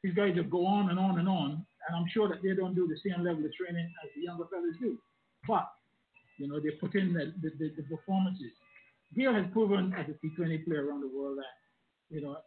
these 0.03 0.14
guys 0.14 0.36
have 0.38 0.49
go 0.49 0.66
on 0.66 0.89
and 0.89 0.99
on 0.99 1.20
and 1.20 1.28
on, 1.28 1.66
and 1.88 1.97
I'm 1.97 2.05
sure 2.14 2.30
that 2.30 2.41
they 2.41 2.53
don't 2.55 2.76
do 2.76 2.88
the 2.88 2.97
same 3.03 3.24
level 3.24 3.45
of 3.45 3.51
training 3.53 3.89
as 4.03 4.09
the 4.16 4.24
younger 4.24 4.45
fellas 4.51 4.76
do. 4.80 4.97
But 5.47 5.68
you 6.38 6.47
know, 6.47 6.59
they 6.59 6.72
put 6.72 6.95
in 6.95 7.14
the, 7.14 7.34
the, 7.41 7.51
the, 7.59 7.74
the 7.78 7.84
performances. 7.84 8.51
Gayle 9.16 9.34
has 9.34 9.45
proven 9.53 9.93
as 9.97 10.05
a 10.09 10.26
T20 10.26 10.66
player 10.66 10.88
around 10.88 11.01
the 11.01 11.07
world 11.07 11.38
that, 11.38 12.14
you 12.14 12.22
know, 12.22 12.38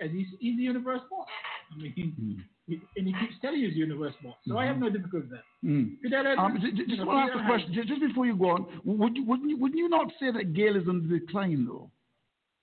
as 0.00 0.10
he's, 0.10 0.26
he's 0.40 0.56
the 0.56 0.62
universe 0.62 1.00
boss. 1.10 1.26
I 1.72 1.82
mean, 1.82 2.14
mm. 2.20 2.42
he, 2.66 2.80
and 2.96 3.06
he 3.06 3.12
keeps 3.14 3.40
telling 3.40 3.60
you 3.60 3.68
he's 3.68 3.74
the 3.74 3.80
universe 3.80 4.14
boss. 4.22 4.34
So 4.46 4.54
mm. 4.54 4.58
I 4.58 4.66
have 4.66 4.78
no 4.78 4.90
difficulty 4.90 5.28
with 5.28 5.30
that. 5.30 5.44
Mm. 5.64 6.38
Um, 6.38 6.58
just, 6.60 6.88
just 6.88 7.06
want 7.06 7.32
to 7.32 7.38
ask 7.38 7.44
a 7.44 7.46
question, 7.46 7.72
just, 7.72 8.00
before 8.00 8.26
you 8.26 8.36
go 8.36 8.50
on. 8.50 8.66
Would 8.84 9.16
you, 9.16 9.24
wouldn't, 9.24 9.50
you, 9.50 9.56
wouldn't 9.56 9.78
you 9.78 9.88
not 9.88 10.12
say 10.20 10.30
that 10.32 10.52
Gayle 10.52 10.76
is 10.76 10.88
on 10.88 11.08
the 11.08 11.18
decline, 11.18 11.66
though? 11.66 11.90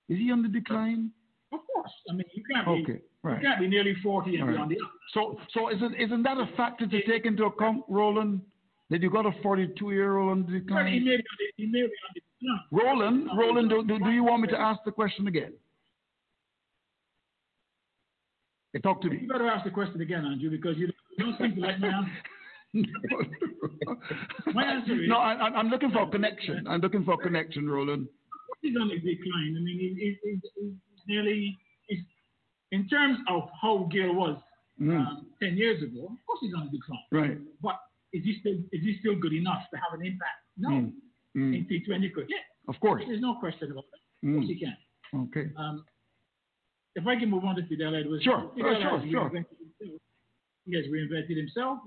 Is 0.10 0.18
he 0.18 0.32
on 0.32 0.42
the 0.42 0.50
decline? 0.50 1.12
Of 1.52 1.60
course. 1.74 1.92
I 2.10 2.14
mean, 2.14 2.26
you 2.34 2.44
can't 2.52 2.66
be, 2.66 2.92
okay, 2.92 3.02
right. 3.24 3.42
you 3.42 3.48
can't 3.48 3.60
be 3.60 3.68
nearly 3.68 3.96
40 4.02 4.36
and 4.36 4.48
right. 4.48 4.56
be 4.56 4.62
on 4.62 4.70
the 4.70 4.76
up. 4.76 4.92
So, 5.14 5.40
so 5.54 5.70
isn't, 5.70 5.96
isn't 5.96 6.24
that 6.24 6.38
a 6.38 6.50
factor 6.58 6.88
to 6.88 7.02
take 7.04 7.26
into 7.26 7.46
account, 7.46 7.84
Roland? 7.88 8.42
That 8.90 9.02
you 9.02 9.10
got 9.10 9.26
a 9.26 9.32
42 9.42 9.92
year 9.92 10.18
old 10.18 10.32
on 10.32 10.46
the 10.46 10.60
decline? 10.60 10.86
Well, 10.86 10.94
he 10.94 11.00
may 11.00 11.18
be, 11.18 11.24
he 11.58 11.66
may 11.66 11.82
be 11.82 11.84
on 11.84 12.14
the 12.14 12.22
decline. 12.22 12.60
Roland, 12.72 13.30
Roland, 13.38 13.70
do, 13.70 13.84
do, 13.86 14.04
do 14.04 14.12
you 14.12 14.24
want 14.24 14.42
me 14.42 14.50
to 14.50 14.60
ask 14.60 14.82
the 14.84 14.92
question 14.92 15.28
again? 15.28 15.54
Hey, 18.74 18.80
talk 18.80 19.02
to 19.02 19.10
me. 19.10 19.20
You 19.22 19.28
better 19.28 19.48
ask 19.48 19.64
the 19.64 19.72
question 19.72 20.02
again, 20.02 20.26
Andrew, 20.26 20.50
because 20.50 20.78
you 20.78 20.92
don't 21.18 21.38
seem 21.38 21.56
to 21.56 21.62
like 21.62 21.80
my 21.80 21.88
answer. 21.88 22.12
my 24.54 24.64
answer 24.64 24.94
is 24.94 25.08
no. 25.08 25.18
I, 25.18 25.60
am 25.60 25.70
looking 25.70 25.92
for 25.92 26.02
a 26.04 26.10
connection. 26.10 26.66
I'm 26.68 26.82
looking 26.82 27.04
for 27.06 27.14
a 27.14 27.18
connection, 27.18 27.70
Roland. 27.70 28.08
He's 28.64 28.76
on 28.80 28.90
a 28.90 28.96
decline. 28.96 29.56
I 29.56 29.62
mean, 29.62 29.78
he, 29.78 30.18
he, 30.24 30.40
he's 30.56 30.74
nearly. 31.08 31.58
In 32.72 32.88
terms 32.88 33.20
of 33.30 33.50
how 33.62 33.88
Gayle 33.92 34.16
was 34.16 34.42
mm. 34.82 34.98
um, 34.98 35.28
ten 35.40 35.56
years 35.56 35.84
ago, 35.84 36.06
of 36.06 36.18
course 36.26 36.40
he's 36.42 36.56
on 36.56 36.64
a 36.64 36.72
decline. 36.72 37.06
Right. 37.12 37.38
But 37.62 37.76
is 38.14 38.24
he 38.24 38.38
still 38.40 38.54
is 38.72 38.82
he 38.82 38.98
still 39.00 39.16
good 39.20 39.34
enough 39.34 39.62
to 39.72 39.78
have 39.78 40.00
an 40.00 40.04
impact? 40.04 40.42
No. 40.58 40.70
Mm. 40.70 40.92
Mm. 41.36 41.54
In 41.54 41.68
T20 41.70 42.14
cricket. 42.14 42.38
Of 42.68 42.80
course. 42.80 43.04
There's 43.06 43.22
no 43.22 43.36
question 43.40 43.72
about 43.72 43.86
that. 43.92 44.28
Of 44.28 44.36
course 44.36 44.48
he 44.48 44.58
can. 44.58 44.78
Okay. 45.28 45.52
Um, 45.58 45.84
if 46.96 47.08
I 47.08 47.20
can 47.20 47.30
move 47.30 47.44
on 47.44 47.56
to 47.56 47.68
Fidel 47.68 47.96
Edwards. 47.96 48.24
Sure, 48.24 48.52
Fidel 48.56 48.82
sure, 48.82 49.04
sure. 49.10 49.46
He 50.66 50.76
has 50.76 50.86
reinvented 50.86 51.36
himself. 51.36 51.80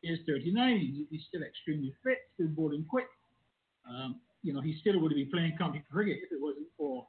He 0.00 0.08
is 0.08 0.20
39. 0.26 0.78
He's, 0.78 1.06
he's 1.10 1.22
still 1.28 1.42
extremely 1.42 1.94
fit, 2.02 2.18
still 2.34 2.48
bowling 2.48 2.86
quick. 2.88 3.06
Um, 3.88 4.20
you 4.42 4.52
know, 4.52 4.60
he 4.60 4.76
still 4.80 4.98
would 5.00 5.14
be 5.14 5.24
playing 5.26 5.56
county 5.58 5.82
cricket 5.90 6.18
if 6.24 6.32
it 6.32 6.40
wasn't 6.40 6.66
for 6.76 7.06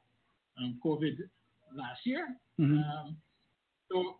um, 0.58 0.78
COVID 0.84 1.16
last 1.74 2.00
year. 2.04 2.28
Mm-hmm. 2.60 2.78
Um, 2.78 3.16
so, 3.90 4.16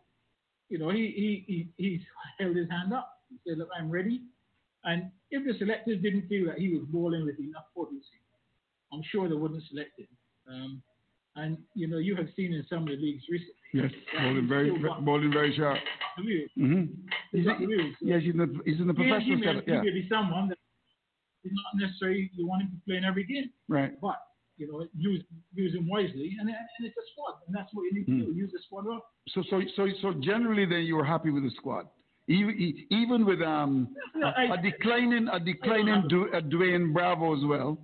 you 0.69 0.79
know, 0.79 0.91
he, 0.91 1.13
he, 1.17 1.45
he, 1.47 1.69
he's 1.77 2.01
held 2.39 2.57
his 2.57 2.69
hand 2.71 2.93
up. 2.93 3.11
He 3.31 3.39
said, 3.47 3.59
look, 3.59 3.69
I'm 3.79 3.91
ready. 3.91 4.23
And 4.85 5.11
if 5.31 5.47
the 5.47 5.59
selectors 5.59 6.03
didn't 6.03 6.29
feel 6.29 6.47
that 6.47 6.59
he 6.59 6.69
was 6.69 6.83
bowling 6.89 7.25
with 7.25 7.39
enough 7.39 7.65
potency, 7.75 8.21
I'm 8.93 9.03
sure 9.11 9.29
they 9.29 9.35
wouldn't 9.35 9.63
select 9.71 9.99
him. 9.99 10.09
Um, 10.49 10.83
and 11.37 11.59
you 11.75 11.89
know, 11.89 11.99
you 11.99 12.15
have 12.17 12.29
seen 12.37 12.53
in 12.53 12.65
some 12.69 12.83
of 12.83 12.89
the 12.89 12.97
leagues 12.97 13.25
recently. 13.29 13.55
Yes, 13.73 13.91
bowling 14.17 14.47
very, 14.47 14.71
bowling 15.01 15.33
very 15.33 15.57
sharp. 15.57 15.79
Mm-hmm. 16.21 16.85
He's, 17.33 17.47
yes, 18.01 18.23
he's 18.23 18.33
in 18.33 18.39
the, 18.39 18.61
he's 18.65 18.79
in 18.79 18.87
the 18.87 18.95
professional 18.95 19.39
he, 19.39 19.45
setup. 19.45 19.65
Yeah. 19.67 19.81
He 19.81 19.91
may 19.91 19.95
be 19.95 20.09
someone 20.09 20.49
that 20.51 20.59
is 21.45 21.53
not 21.53 21.87
necessarily 21.87 22.31
you 22.35 22.47
want 22.47 22.63
him 22.63 22.71
to 22.71 22.81
play 22.87 22.97
in 22.97 23.05
every 23.05 23.25
game. 23.25 23.51
Right. 23.69 24.01
But 24.01 24.17
you 24.57 24.71
know, 24.71 24.87
use 24.97 25.23
use 25.55 25.75
him 25.75 25.89
wisely, 25.89 26.37
and, 26.39 26.49
and 26.49 26.57
it's 26.81 26.97
a 26.97 27.07
squad, 27.13 27.35
and 27.47 27.55
that's 27.55 27.69
what 27.73 27.83
you 27.85 27.93
need 27.93 28.07
to 28.07 28.13
mm. 28.13 28.27
do. 28.27 28.33
Use 28.33 28.51
the 28.53 28.61
squad 28.67 28.87
up. 28.89 29.05
So, 29.29 29.43
so, 29.51 29.61
so, 29.75 29.89
so 30.01 30.15
generally, 30.21 30.65
then 30.65 30.83
you 30.83 30.97
were 30.97 31.05
happy 31.05 31.31
with 31.31 31.43
the 31.43 31.51
squad. 31.57 31.87
Even, 32.27 32.87
even 32.91 33.27
with 33.27 33.43
um, 33.43 33.89
no, 34.15 34.29
a, 34.29 34.55
a, 34.55 34.63
declining 34.63 35.29
a 35.31 35.39
declining 35.39 36.05
du, 36.09 36.25
a 36.33 36.41
Dwayne 36.41 36.93
Bravo 36.93 37.37
as 37.37 37.45
well 37.45 37.79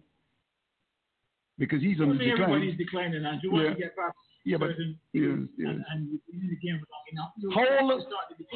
because 1.59 1.83
he's 1.83 2.01
on 2.01 2.17
the 2.17 2.25
decline. 2.25 2.43
Everybody's 2.43 2.79
declining, 2.79 3.25
and 3.25 3.41
you 3.43 3.53
want 3.53 3.65
yeah. 3.65 3.75
to 3.75 3.81
get 3.81 3.97
back. 3.97 4.15
Yeah, 4.45 4.57
but 4.57 4.71
yes, 5.13 5.39
yes. 5.59 5.69
And, 5.69 5.85
and 5.93 6.21
to 6.31 6.57
game 6.57 6.81
enough. 7.13 7.31
How 7.55 7.85
old, 7.85 8.03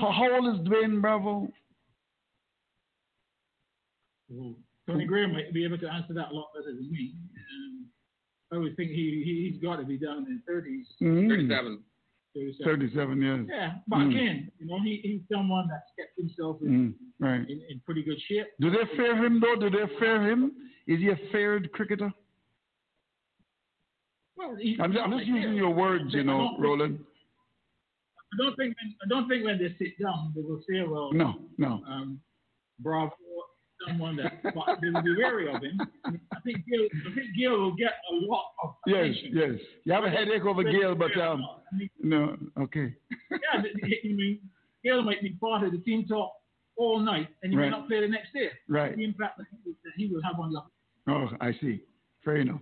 how, 0.01 0.11
how 0.11 0.35
old 0.35 0.55
is 0.55 0.67
Dwayne 0.67 1.03
Bravo? 1.03 1.49
Tony 4.87 5.07
Graham 5.07 5.33
might 5.33 5.53
be 5.53 5.65
able 5.65 5.79
to 5.79 5.89
answer 5.89 6.13
that 6.15 6.31
a 6.31 6.35
lot 6.35 6.49
better 6.55 6.75
than 6.75 6.91
me. 6.91 7.15
Um, 7.37 7.87
I 8.53 8.59
would 8.59 8.77
think 8.77 8.91
he, 8.91 9.23
he 9.25 9.51
he's 9.51 9.63
got 9.63 9.77
to 9.77 9.85
be 9.85 9.97
down 9.97 10.27
in 10.27 10.43
30s. 10.49 10.85
Mm. 11.03 11.29
37. 11.29 11.83
37. 12.35 12.65
37 12.65 13.23
years. 13.23 13.47
Yeah, 13.51 13.73
but 13.87 13.97
mm. 13.99 14.11
again, 14.11 14.53
you 14.59 14.67
know, 14.67 14.79
he, 14.83 15.01
he's 15.03 15.21
someone 15.33 15.69
that's 15.71 15.91
kept 15.99 16.19
himself 16.19 16.59
in, 16.63 16.69
mm. 16.69 16.95
right. 17.21 17.49
in, 17.49 17.63
in 17.71 17.81
pretty 17.87 18.03
good 18.03 18.19
shape. 18.29 18.47
Do 18.61 18.71
they 18.71 18.97
fear 18.97 19.17
him 19.25 19.41
though? 19.41 19.57
Do 19.59 19.71
they 19.71 19.93
fear 19.99 20.29
him? 20.29 20.53
Is 20.87 20.99
he 20.99 21.11
a 21.11 21.19
feared 21.33 21.73
cricketer? 21.73 22.13
Well, 24.37 24.57
he, 24.61 24.77
I'm, 24.83 24.97
I'm 24.99 25.13
just 25.13 25.27
using 25.27 25.55
your 25.55 25.71
words, 25.71 26.13
you 26.13 26.25
know, 26.25 26.57
Roland. 26.59 26.99
I 28.33 28.43
don't 28.43 28.57
think 28.57 28.75
I 29.03 29.09
don't 29.09 29.29
think 29.29 29.45
when 29.45 29.59
they 29.59 29.75
sit 29.79 29.99
down 30.03 30.33
they 30.35 30.43
will 30.43 30.61
say, 30.69 30.83
well, 30.83 31.13
no, 31.13 31.37
no. 31.57 31.83
Um, 31.89 32.21
Bravo, 32.81 33.13
someone 33.87 34.17
that 34.17 34.33
they 34.43 34.91
will 34.91 35.03
be 35.03 35.17
wary 35.17 35.49
of 35.49 35.63
him. 35.63 35.81
I 36.05 36.41
think 36.45 36.65
Gayle, 36.67 36.89
I 37.11 37.15
think 37.15 37.37
Gayle 37.39 37.59
will 37.61 37.75
get 37.77 37.93
a 38.11 38.15
lot 38.27 38.45
of 38.63 38.75
attention. 38.87 39.31
Yes, 39.33 39.49
yes. 39.51 39.61
You 39.85 39.93
have 39.93 40.05
a 40.05 40.11
headache 40.11 40.45
over 40.45 40.63
Gayle, 40.63 40.95
but 40.95 41.17
um, 41.21 41.45
I 41.73 41.77
mean, 41.77 41.91
no, 42.03 42.37
okay. 42.61 42.95
yeah, 43.31 43.37
I 43.55 43.63
mean, 44.05 44.41
Gayle 44.83 45.03
might 45.03 45.23
be 45.23 45.31
part 45.41 45.65
of 45.65 45.73
the 45.73 45.79
team 45.79 46.07
talk 46.07 46.33
all 46.77 46.99
night, 46.99 47.29
and 47.43 47.53
he 47.53 47.59
right. 47.59 47.67
may 47.67 47.71
not 47.71 47.89
play 47.89 48.01
the 48.01 48.09
next 48.09 48.33
day. 48.33 48.49
Right. 48.69 48.97
The 48.97 49.05
impact 49.05 49.39
that 49.39 49.47
he 49.97 50.07
will 50.07 50.23
have 50.23 50.39
on 50.39 50.53
the. 50.53 50.61
Oh, 51.11 51.29
I 51.41 51.53
see. 51.61 51.83
Fair 52.25 52.37
enough. 52.37 52.61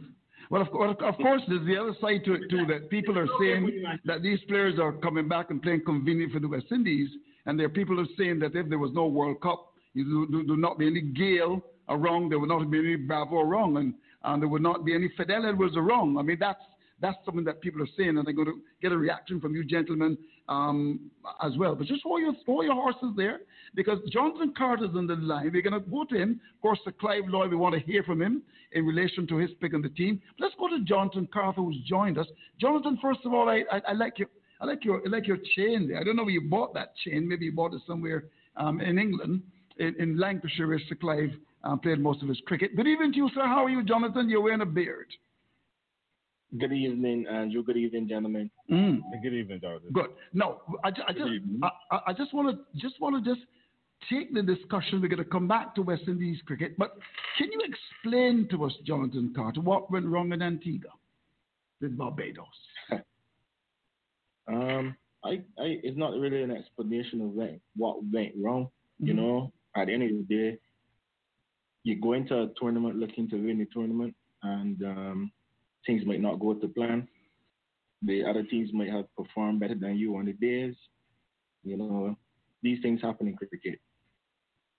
Well, 0.51 0.63
of, 0.63 0.69
of 0.69 1.17
course, 1.17 1.41
there's 1.49 1.67
the 1.67 1.79
other 1.79 1.95
side 2.01 2.25
to 2.25 2.35
it 2.35 2.51
too 2.51 2.67
that 2.67 2.91
people 2.91 3.19
are 3.19 3.29
saying 3.41 3.85
that 4.05 4.23
these 4.23 4.39
players 4.49 4.79
are 4.79 4.93
coming 4.93 5.29
back 5.29 5.51
and 5.51 5.63
playing 5.63 5.83
convenient 5.87 6.33
for 6.33 6.41
the 6.41 6.49
West 6.49 6.67
Indies, 6.71 7.09
and 7.47 7.59
there 7.59 7.67
are 7.67 7.71
people 7.71 7.97
who 7.97 8.03
are 8.03 8.17
saying 8.19 8.41
that 8.41 8.55
if 8.55 8.69
there 8.69 8.79
was 8.79 8.91
no 8.93 9.07
World 9.07 9.41
Cup, 9.41 9.72
there 9.95 10.05
would 10.05 10.59
not 10.59 10.79
be 10.79 10.87
any 10.87 11.01
Gayle 11.01 11.63
wrong. 11.89 12.29
there 12.29 12.39
would 12.39 12.49
not 12.49 12.71
be 12.71 12.79
any 12.79 12.97
Bravo 12.97 13.41
around, 13.41 13.77
and, 13.77 13.95
and 14.25 14.43
there 14.43 14.49
would 14.49 14.63
not 14.63 14.85
be 14.85 14.95
any 14.95 15.11
Fidel 15.17 15.47
Edwards 15.47 15.77
around. 15.77 16.19
I 16.19 16.23
mean, 16.23 16.39
that's 16.41 16.63
that's 17.01 17.19
something 17.25 17.45
that 17.45 17.61
people 17.61 17.83
are 17.83 17.89
saying, 17.97 18.17
and 18.17 18.25
they're 18.25 18.33
going 18.33 18.47
to 18.47 18.61
get 18.81 18.93
a 18.93 18.97
reaction 18.97 19.41
from 19.41 19.57
you 19.57 19.65
gentlemen 19.65 20.17
um, 20.49 21.11
as 21.43 21.51
well. 21.59 21.75
But 21.75 21.89
just 21.89 22.05
hold 22.05 22.21
your, 22.21 22.33
hold 22.47 22.65
your 22.65 22.75
horses 22.75 23.13
there, 23.17 23.41
because 23.75 23.99
Jonathan 24.09 24.55
Carter's 24.57 24.95
on 24.95 25.09
the 25.09 25.17
line. 25.17 25.51
We're 25.53 25.63
going 25.63 25.73
to 25.73 25.91
go 25.91 26.05
to 26.05 26.17
him. 26.17 26.41
Of 26.55 26.63
course, 26.63 26.79
the 26.87 26.93
Clive 26.93 27.25
Lloyd, 27.27 27.51
we 27.51 27.57
want 27.57 27.75
to 27.75 27.81
hear 27.81 28.05
from 28.05 28.23
him 28.23 28.43
in 28.71 28.87
relation 28.87 29.27
to 29.27 29.37
his 29.37 29.51
pick 29.61 29.75
on 29.75 29.83
the 29.83 29.89
team. 29.89 30.23
Let's 30.39 30.55
go 30.61 30.69
to 30.69 30.79
Jonathan 30.85 31.29
Carter, 31.33 31.61
who's 31.61 31.77
joined 31.89 32.19
us. 32.19 32.27
Jonathan, 32.61 32.97
first 33.03 33.21
of 33.25 33.35
all, 33.35 33.49
I, 33.49 33.65
I, 33.71 33.83
I 33.89 33.93
like 33.95 34.21
your 34.21 34.29
I 34.61 34.65
like 34.65 34.85
your 34.85 35.03
I 35.05 35.09
like 35.09 35.27
your 35.27 35.39
chain 35.57 35.89
there. 35.89 35.99
I 35.99 36.05
don't 36.05 36.15
know 36.15 36.23
where 36.23 36.33
you 36.33 36.41
bought 36.41 36.73
that 36.75 36.95
chain. 37.05 37.29
Maybe 37.29 37.47
you 37.47 37.53
bought 37.53 37.75
it 37.75 37.83
somewhere 37.85 38.25
um, 38.57 38.81
in 38.81 38.97
England, 38.97 39.43
in, 39.79 39.95
in 39.99 40.19
Lancashire, 40.19 40.69
where 40.69 40.81
Sir 40.89 40.95
Clive 40.95 41.31
um, 41.65 41.79
played 41.79 42.01
most 42.01 42.23
of 42.23 42.29
his 42.29 42.41
cricket. 42.47 42.77
Good 42.77 42.87
evening 42.87 43.13
to 43.13 43.19
you, 43.19 43.31
sir. 43.35 43.43
How 43.43 43.65
are 43.65 43.71
you, 43.71 43.83
Jonathan? 43.85 44.29
You're 44.29 44.41
wearing 44.43 44.61
a 44.61 44.67
beard. 44.67 45.07
Good 46.59 46.73
evening, 46.73 47.27
Andrew. 47.31 47.63
Good 47.63 47.79
evening, 47.79 48.09
gentlemen. 48.09 48.51
Mm. 48.71 49.01
Good 49.23 49.33
evening, 49.33 49.61
Jonathan. 49.61 49.89
Good. 49.93 50.11
No, 50.35 50.61
I, 50.85 50.89
I 50.89 51.13
just, 51.13 51.31
I, 51.63 51.99
I, 52.09 52.13
just 52.13 52.35
want 52.35 52.55
to, 52.55 52.81
just 52.81 53.01
want 53.01 53.25
to 53.25 53.35
just 53.35 53.47
take 54.11 54.35
the 54.35 54.43
discussion. 54.43 55.01
We're 55.01 55.09
going 55.09 55.19
to 55.19 55.25
come 55.25 55.49
back 55.49 55.75
to 55.77 55.83
West 55.83 56.03
Indies 56.07 56.39
cricket, 56.47 56.77
but 56.77 56.99
can 57.39 57.51
you 57.51 57.61
explain 57.63 58.49
to 58.51 58.65
us, 58.65 58.73
Jonathan 58.85 59.33
Carter, 59.35 59.63
what 59.63 59.91
went 59.91 60.05
wrong 60.05 60.33
in 60.33 60.43
Antigua 60.43 60.91
with 61.81 61.97
Barbados? 61.97 62.45
um, 64.49 64.95
I, 65.25 65.31
I, 65.59 65.79
it's 65.83 65.97
not 65.97 66.13
really 66.19 66.43
an 66.43 66.51
explanation 66.51 67.23
of 67.23 67.31
what 67.77 67.97
went 68.13 68.33
wrong. 68.37 68.65
Mm-hmm. 68.65 69.07
You 69.07 69.15
know, 69.15 69.53
at 69.77 69.87
the 69.87 69.95
end 69.95 70.03
of 70.03 70.11
the 70.11 70.35
day, 70.35 70.59
you 71.85 72.01
go 72.01 72.13
into 72.13 72.35
a 72.35 72.49
tournament 72.61 72.97
looking 72.97 73.29
to 73.31 73.37
win 73.37 73.59
the 73.59 73.67
tournament, 73.73 74.15
and 74.43 74.83
um, 74.83 75.33
things 75.87 76.05
might 76.07 76.21
not 76.21 76.39
go 76.41 76.55
to 76.55 76.69
plan. 76.69 77.09
The 78.03 78.25
other 78.25 78.43
teams 78.43 78.71
might 78.73 78.91
have 78.91 79.05
performed 79.17 79.61
better 79.61 79.75
than 79.75 79.97
you 79.97 80.17
on 80.17 80.27
the 80.27 80.33
days. 80.33 80.75
You 81.65 81.77
know, 81.77 82.17
these 82.63 82.81
things 82.83 83.01
happen 83.01 83.29
in 83.29 83.37
cricket. 83.37 83.79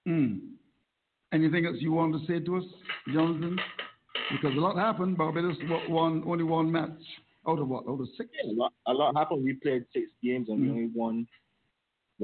Mm. 0.08 0.39
Anything 1.34 1.66
else 1.66 1.78
you 1.80 1.94
want 1.94 2.14
to 2.14 2.28
say 2.28 2.44
to 2.44 2.58
us, 2.58 2.64
Jonathan? 3.14 3.58
Because 4.32 4.56
a 4.56 4.60
lot 4.60 4.78
happened. 4.78 5.18
Barbados 5.18 5.56
won 5.89 6.24
only 6.28 6.44
one 6.44 6.72
match. 6.72 6.91
Out 7.48 7.60
of 7.60 7.68
what? 7.68 7.84
Out 7.89 8.00
of 8.00 8.08
six? 8.18 8.30
Yeah, 8.34 8.52
a 8.52 8.54
lot, 8.54 8.74
a 8.88 8.94
lot 8.94 9.16
happened. 9.18 9.44
We 9.44 9.54
played 9.54 9.84
six 9.94 10.08
games 10.22 10.50
and 10.50 10.60
mm-hmm. 10.60 10.76
we 10.76 10.84
only 10.84 10.91
won 10.94 11.28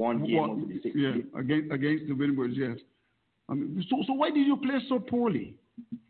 one 0.00 0.24
game 0.24 0.36
one, 0.36 0.50
out 0.50 0.68
the 0.68 0.80
six. 0.82 0.96
Yeah, 0.96 1.16
against 1.38 1.72
against 1.72 2.08
the 2.08 2.14
Windwards, 2.14 2.54
yes. 2.56 2.78
I 3.48 3.54
mean, 3.54 3.84
so 3.90 4.02
so 4.06 4.14
why 4.14 4.30
did 4.30 4.46
you 4.46 4.56
play 4.56 4.78
so 4.88 4.98
poorly, 4.98 5.54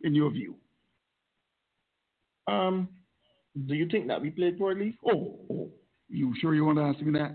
in 0.02 0.14
your 0.14 0.30
view? 0.30 0.54
Um, 2.46 2.88
do 3.66 3.74
you 3.74 3.88
think 3.88 4.06
that 4.08 4.20
we 4.20 4.30
played 4.30 4.58
poorly? 4.58 4.96
Oh, 5.04 5.38
oh. 5.50 5.70
you 6.08 6.32
sure 6.40 6.54
you 6.54 6.64
want 6.64 6.78
to 6.78 6.84
ask 6.84 7.00
me 7.00 7.18
that? 7.18 7.34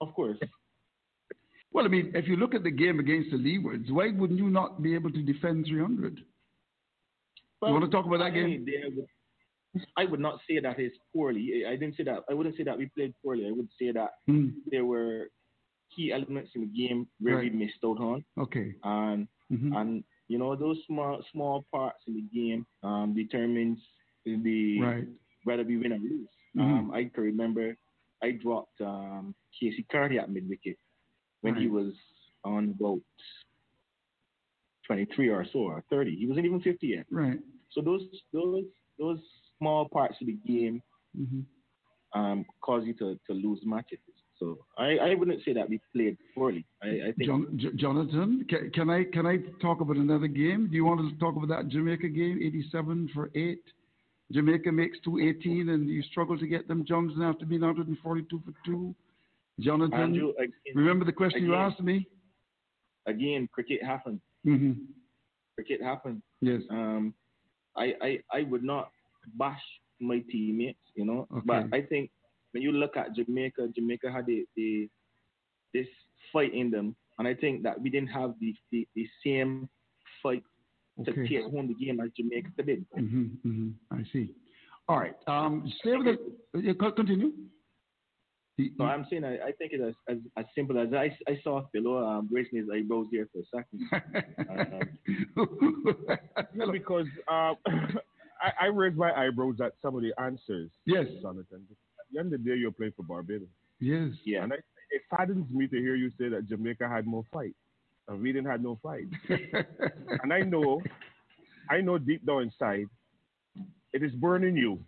Of 0.00 0.14
course. 0.14 0.38
Well, 1.72 1.84
I 1.84 1.88
mean, 1.88 2.12
if 2.14 2.26
you 2.26 2.36
look 2.36 2.54
at 2.54 2.62
the 2.62 2.70
game 2.70 2.98
against 3.00 3.30
the 3.30 3.36
Leewards, 3.36 3.90
why 3.90 4.10
wouldn't 4.10 4.38
you 4.38 4.48
not 4.48 4.82
be 4.82 4.94
able 4.94 5.10
to 5.10 5.22
defend 5.22 5.66
300? 5.66 6.20
Well, 7.60 7.70
you 7.70 7.74
want 7.74 7.84
to 7.84 7.94
talk 7.94 8.06
about 8.06 8.20
that 8.20 8.32
game? 8.32 8.66
I 9.96 10.04
would 10.04 10.20
not 10.20 10.40
say 10.48 10.58
that 10.60 10.78
it's 10.78 10.96
poorly. 11.12 11.64
I 11.66 11.76
didn't 11.76 11.96
say 11.96 12.04
that. 12.04 12.20
I 12.30 12.34
wouldn't 12.34 12.56
say 12.56 12.64
that 12.64 12.78
we 12.78 12.90
played 12.96 13.14
poorly. 13.22 13.46
I 13.46 13.52
would 13.52 13.68
say 13.80 13.92
that 13.92 14.10
mm. 14.28 14.52
there 14.70 14.84
were 14.84 15.28
key 15.94 16.12
elements 16.12 16.50
in 16.54 16.62
the 16.62 16.78
game 16.78 17.06
where 17.20 17.36
right. 17.36 17.52
we 17.52 17.58
missed 17.58 17.78
out 17.84 17.98
on. 17.98 18.24
Okay. 18.38 18.74
And 18.84 19.28
mm-hmm. 19.52 19.72
and 19.74 20.04
you 20.28 20.38
know 20.38 20.56
those 20.56 20.78
small 20.86 21.22
small 21.32 21.64
parts 21.72 22.00
in 22.06 22.14
the 22.14 22.24
game 22.38 22.66
um, 22.82 23.14
determines 23.14 23.78
the 24.24 24.80
right. 24.80 25.04
whether 25.44 25.64
we 25.64 25.78
win 25.78 25.92
or 25.92 25.98
lose. 25.98 26.28
Mm-hmm. 26.56 26.60
Um, 26.60 26.90
I 26.92 27.10
can 27.12 27.24
remember 27.24 27.76
I 28.22 28.32
dropped 28.32 28.80
um, 28.80 29.34
Keacy 29.54 29.86
Carty 29.90 30.18
at 30.18 30.30
mid 30.30 30.48
wicket 30.48 30.76
when 31.42 31.54
right. 31.54 31.62
he 31.62 31.68
was 31.68 31.92
on 32.44 32.74
about 32.76 33.00
23 34.86 35.28
or 35.28 35.46
so 35.52 35.58
or 35.60 35.84
30. 35.90 36.16
He 36.16 36.26
wasn't 36.26 36.46
even 36.46 36.60
50 36.60 36.86
yet. 36.86 37.06
Right. 37.10 37.38
So 37.72 37.80
those 37.82 38.02
those 38.32 38.64
those 38.98 39.18
small 39.58 39.88
parts 39.88 40.16
of 40.20 40.26
the 40.26 40.38
game 40.46 40.82
mm-hmm. 41.18 42.18
um, 42.18 42.44
cause 42.60 42.82
you 42.84 42.94
to, 42.94 43.18
to 43.26 43.32
lose 43.32 43.60
matches. 43.64 43.98
So 44.38 44.58
I, 44.76 44.96
I 44.98 45.14
wouldn't 45.14 45.42
say 45.44 45.54
that 45.54 45.68
we 45.68 45.80
played 45.94 46.18
poorly. 46.34 46.66
I, 46.82 46.88
I 46.88 47.12
think 47.16 47.26
John, 47.26 47.46
J- 47.56 47.76
Jonathan, 47.76 48.44
can, 48.48 48.70
can, 48.70 48.90
I 48.90 49.04
can 49.04 49.26
I 49.26 49.38
talk 49.62 49.80
about 49.80 49.96
another 49.96 50.26
game? 50.26 50.68
Do 50.68 50.76
you 50.76 50.84
want 50.84 51.08
to 51.08 51.18
talk 51.18 51.36
about 51.36 51.48
that 51.48 51.68
Jamaica 51.68 52.08
game, 52.08 52.40
87 52.42 53.10
for 53.14 53.30
eight? 53.34 53.62
Jamaica 54.32 54.72
makes 54.72 54.98
218 55.04 55.68
and 55.70 55.88
you 55.88 56.02
struggle 56.02 56.36
to 56.36 56.46
get 56.46 56.68
them 56.68 56.84
Johnson 56.86 57.22
after 57.22 57.46
being 57.46 57.60
142 57.60 58.42
for 58.44 58.52
two. 58.64 58.94
Jonathan, 59.60 59.98
Andrew, 59.98 60.32
again, 60.38 60.52
remember 60.74 61.04
the 61.04 61.12
question 61.12 61.44
again, 61.44 61.50
you 61.50 61.56
asked 61.56 61.80
me? 61.80 62.06
Again, 63.06 63.48
cricket 63.52 63.82
happened. 63.82 64.20
Mm-hmm. 64.46 64.72
Cricket 65.54 65.82
happened. 65.82 66.20
Yes. 66.42 66.60
Um, 66.70 67.14
I, 67.76 67.94
I, 68.02 68.18
I 68.32 68.42
would 68.42 68.62
not 68.62 68.90
bash 69.34 69.62
my 70.00 70.22
teammates, 70.30 70.78
you 70.94 71.04
know, 71.04 71.26
okay. 71.32 71.42
but 71.44 71.64
I 71.72 71.82
think 71.82 72.10
when 72.52 72.62
you 72.62 72.72
look 72.72 72.96
at 72.96 73.14
Jamaica, 73.14 73.68
Jamaica 73.74 74.10
had 74.10 74.26
a, 74.28 74.44
a, 74.58 74.88
this 75.74 75.86
fight 76.32 76.54
in 76.54 76.70
them, 76.70 76.96
and 77.18 77.26
I 77.26 77.34
think 77.34 77.62
that 77.62 77.80
we 77.80 77.90
didn't 77.90 78.08
have 78.08 78.34
the 78.40 78.54
the, 78.72 78.86
the 78.94 79.06
same 79.24 79.68
fight 80.22 80.42
okay. 81.00 81.12
to 81.12 81.28
take 81.28 81.44
home 81.52 81.68
the 81.68 81.84
game 81.84 82.00
as 82.00 82.10
Jamaica 82.16 82.62
did. 82.64 82.86
Mm-hmm, 82.98 83.48
mm-hmm. 83.48 83.70
I 83.94 84.04
see. 84.12 84.34
All 84.88 84.98
right. 84.98 85.16
Um, 85.26 85.70
stay 85.80 85.96
with 85.96 86.18
the, 86.54 86.74
continue. 86.74 87.32
No, 88.78 88.86
I'm 88.86 89.06
saying 89.10 89.22
I, 89.24 89.34
I 89.34 89.52
think 89.58 89.72
it's 89.72 89.82
as, 89.84 90.16
as, 90.16 90.18
as 90.38 90.44
simple 90.54 90.78
as 90.78 90.88
I, 90.94 91.14
I 91.30 91.38
saw 91.44 91.66
Philo 91.72 92.02
um, 92.06 92.28
raising 92.32 92.58
his 92.58 92.68
eyebrows 92.72 93.06
there 93.12 93.28
for 93.30 93.40
a 93.40 93.44
second. 93.54 93.82
um, 96.56 96.72
because 96.72 97.06
uh, 97.30 97.52
I, 98.40 98.66
I 98.66 98.66
raised 98.66 98.96
my 98.96 99.12
eyebrows 99.12 99.56
at 99.62 99.72
some 99.82 99.96
of 99.96 100.02
the 100.02 100.12
answers. 100.20 100.70
Yes. 100.84 101.06
Jonathan. 101.22 101.66
At 101.70 102.06
the 102.12 102.18
end 102.20 102.32
of 102.32 102.42
the 102.42 102.50
day, 102.50 102.56
you're 102.56 102.72
playing 102.72 102.92
for 102.96 103.02
Barbados. 103.02 103.48
Yes. 103.80 104.10
Yeah. 104.24 104.44
And 104.44 104.52
I, 104.52 104.56
it 104.56 105.02
saddens 105.10 105.50
me 105.50 105.66
to 105.68 105.76
hear 105.76 105.94
you 105.96 106.10
say 106.18 106.28
that 106.28 106.48
Jamaica 106.48 106.88
had 106.88 107.06
more 107.06 107.24
fight. 107.32 107.54
And 108.08 108.22
we 108.22 108.32
didn't 108.32 108.50
have 108.50 108.62
no 108.62 108.78
fight. 108.82 109.06
and 110.22 110.32
I 110.32 110.40
know, 110.40 110.80
I 111.68 111.80
know 111.80 111.98
deep 111.98 112.24
down 112.24 112.42
inside, 112.42 112.86
it 113.92 114.02
is 114.02 114.12
burning 114.12 114.56
you. 114.56 114.78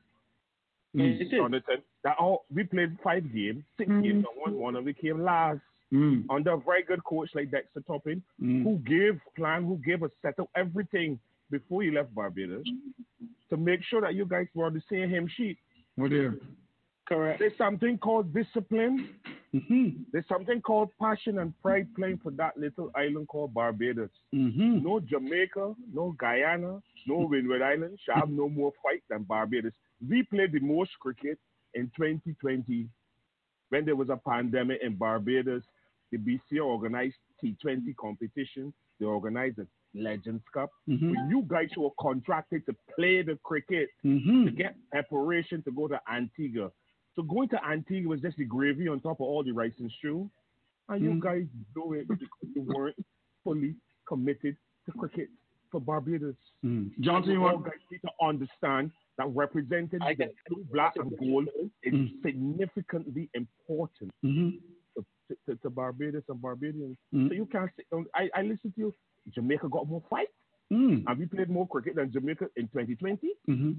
Mm. 0.94 1.20
It 1.20 1.26
is. 1.26 1.30
Jonathan, 1.30 1.82
that 2.04 2.16
all 2.18 2.44
we 2.54 2.64
played 2.64 2.96
five 3.02 3.32
games, 3.32 3.64
6 3.78 3.90
mm. 3.90 4.02
games, 4.02 4.24
and 4.24 4.40
won 4.54 4.60
one, 4.60 4.76
and 4.76 4.86
we 4.86 4.94
came 4.94 5.22
last. 5.22 5.60
Mm. 5.92 6.26
Under 6.28 6.52
a 6.52 6.58
very 6.58 6.82
good 6.82 7.02
coach 7.04 7.30
like 7.34 7.50
Dexter 7.50 7.80
Toppin, 7.80 8.22
mm. 8.42 8.62
who 8.62 8.76
gave 8.86 9.18
plan, 9.34 9.64
who 9.64 9.80
gave 9.84 10.02
us 10.02 10.10
set 10.20 10.38
up 10.38 10.50
everything 10.54 11.18
before 11.50 11.82
he 11.82 11.90
left 11.90 12.14
Barbados 12.14 12.64
to 13.50 13.56
make 13.56 13.80
sure 13.84 14.00
that 14.00 14.14
you 14.14 14.26
guys 14.26 14.46
were 14.54 14.66
on 14.66 14.74
the 14.74 14.82
same 14.90 15.08
hymn 15.08 15.28
sheet. 15.36 15.58
Oh 16.00 16.08
dear. 16.08 16.38
Correct. 17.08 17.38
There's 17.38 17.56
something 17.56 17.96
called 17.98 18.34
discipline. 18.34 19.08
Mm-hmm. 19.54 20.02
There's 20.12 20.28
something 20.28 20.60
called 20.60 20.90
passion 21.00 21.38
and 21.38 21.54
pride 21.62 21.88
playing 21.96 22.20
for 22.22 22.30
that 22.32 22.58
little 22.58 22.90
island 22.94 23.28
called 23.28 23.54
Barbados. 23.54 24.10
Mm-hmm. 24.34 24.84
No 24.84 25.00
Jamaica, 25.00 25.74
no 25.92 26.14
Guyana, 26.18 26.80
no 27.06 27.26
Windward 27.26 27.62
Island 27.62 27.98
shall 28.04 28.16
have 28.16 28.28
no 28.28 28.48
more 28.48 28.72
fight 28.82 29.02
than 29.08 29.22
Barbados. 29.22 29.72
We 30.06 30.22
played 30.24 30.52
the 30.52 30.60
most 30.60 30.90
cricket 31.00 31.38
in 31.72 31.90
2020 31.96 32.88
when 33.70 33.84
there 33.86 33.96
was 33.96 34.10
a 34.10 34.16
pandemic 34.16 34.80
in 34.82 34.96
Barbados. 34.96 35.62
The 36.12 36.18
BCA 36.18 36.62
organized 36.62 37.16
T20 37.42 37.96
competition. 37.96 38.72
They 39.00 39.06
organized 39.06 39.58
a 39.58 39.66
Legends 39.98 40.42
Cup. 40.52 40.70
Mm-hmm. 40.88 41.10
When 41.10 41.30
you 41.30 41.44
guys 41.46 41.68
were 41.76 41.90
contracted 42.00 42.64
to 42.66 42.74
play 42.94 43.22
the 43.22 43.38
cricket, 43.44 43.88
mm-hmm. 44.04 44.46
to 44.46 44.50
get 44.50 44.76
preparation 44.90 45.62
to 45.64 45.72
go 45.72 45.88
to 45.88 46.00
Antigua. 46.12 46.70
So 47.16 47.22
going 47.22 47.48
to 47.50 47.64
Antigua 47.64 48.10
was 48.10 48.20
just 48.20 48.36
the 48.36 48.44
gravy 48.44 48.88
on 48.88 49.00
top 49.00 49.20
of 49.20 49.26
all 49.26 49.42
the 49.42 49.52
rice 49.52 49.72
and 49.78 49.90
stew. 49.98 50.30
And 50.88 51.02
you 51.02 51.10
mm-hmm. 51.10 51.20
guys 51.20 51.44
do 51.74 51.92
it 51.94 52.08
because 52.08 52.28
you 52.54 52.62
weren't 52.62 52.96
fully 53.44 53.74
committed 54.06 54.56
to 54.86 54.92
cricket 54.98 55.28
for 55.70 55.80
Barbados. 55.80 56.34
Mm-hmm. 56.64 57.02
Johnson, 57.02 57.32
you 57.32 57.40
want 57.40 57.64
guys 57.64 57.74
need 57.90 58.00
to 58.00 58.10
understand 58.26 58.90
that 59.18 59.26
representing 59.34 59.98
the 59.98 60.30
blue, 60.48 60.64
black, 60.72 60.94
and 60.96 61.12
gold 61.18 61.48
is 61.82 61.92
mm. 61.92 62.10
significantly 62.24 63.28
important 63.34 64.12
mm-hmm. 64.24 64.50
to, 64.96 65.36
to, 65.46 65.56
to, 65.60 65.70
Barbados 65.70 66.22
and 66.28 66.40
Barbadians. 66.40 66.96
Mm. 67.12 67.28
So 67.28 67.34
you 67.34 67.46
can't 67.46 67.70
say, 67.76 67.84
I, 68.14 68.28
I 68.34 68.42
listen 68.42 68.72
to 68.72 68.80
you. 68.80 68.94
Jamaica 69.34 69.68
got 69.68 69.88
more 69.88 70.02
fight. 70.08 70.28
Mm. 70.72 71.04
Have 71.08 71.18
we 71.18 71.26
played 71.26 71.48
more 71.48 71.66
cricket 71.66 71.96
than 71.96 72.12
Jamaica 72.12 72.46
in 72.56 72.64
2020? 72.68 73.18
Mm-hmm. 73.48 73.72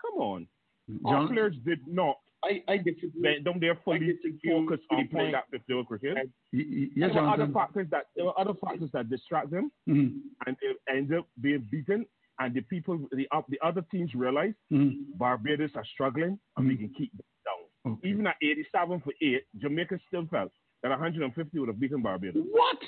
Come 0.00 0.20
on. 0.20 0.46
John, 0.88 1.14
Our 1.14 1.28
players 1.28 1.56
did 1.64 1.80
not. 1.86 2.16
I, 2.44 2.62
I 2.68 2.76
disagree. 2.76 3.40
Don't 3.42 3.60
they 3.60 3.70
fully 3.84 4.14
focus 4.46 4.78
on 4.90 5.08
playing 5.08 5.32
that 5.32 5.44
50 5.50 5.84
cricket? 5.88 6.30
yes, 6.52 7.10
there 7.12 7.22
were 7.22 7.28
other 7.28 7.48
factors 7.52 7.88
that 7.90 8.04
there 8.14 8.24
were 8.26 8.38
other 8.38 8.52
factors 8.62 8.90
that 8.92 9.10
distract 9.10 9.50
them, 9.50 9.72
mm-hmm. 9.88 10.18
and 10.46 10.56
they 10.60 10.94
end 10.94 11.12
up 11.14 11.26
being 11.40 11.66
beaten. 11.70 12.06
And 12.38 12.54
the 12.54 12.60
people, 12.60 12.98
the 13.12 13.26
the 13.48 13.58
other 13.64 13.82
teams 13.90 14.14
realize 14.14 14.52
mm-hmm. 14.72 15.16
Barbados 15.18 15.70
are 15.74 15.84
struggling, 15.94 16.38
and 16.56 16.68
we 16.68 16.74
Mm-hmm. 16.74 16.84
can 16.84 16.94
keep 16.94 17.10
them 17.12 17.26
down. 17.44 17.92
Okay. 17.94 18.08
Even 18.10 18.26
at 18.26 18.36
87 18.42 19.00
for 19.00 19.12
eight, 19.22 19.44
Jamaica 19.58 19.98
still 20.06 20.26
felt 20.30 20.52
that 20.82 20.90
150 20.90 21.58
would 21.58 21.68
have 21.68 21.80
beaten 21.80 22.02
Barbados. 22.02 22.44
What? 22.50 22.78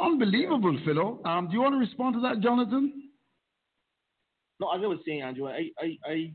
Unbelievable, 0.00 0.78
Philo. 0.84 1.20
Um, 1.24 1.48
do 1.48 1.54
you 1.54 1.60
want 1.60 1.74
to 1.74 1.78
respond 1.78 2.14
to 2.14 2.20
that, 2.20 2.40
Jonathan? 2.40 3.10
No, 4.60 4.70
as 4.72 4.80
I 4.82 4.86
was 4.86 4.98
saying, 5.06 5.22
Andrew, 5.22 5.48
I, 5.48 5.70
I, 5.78 5.96
I, 6.06 6.34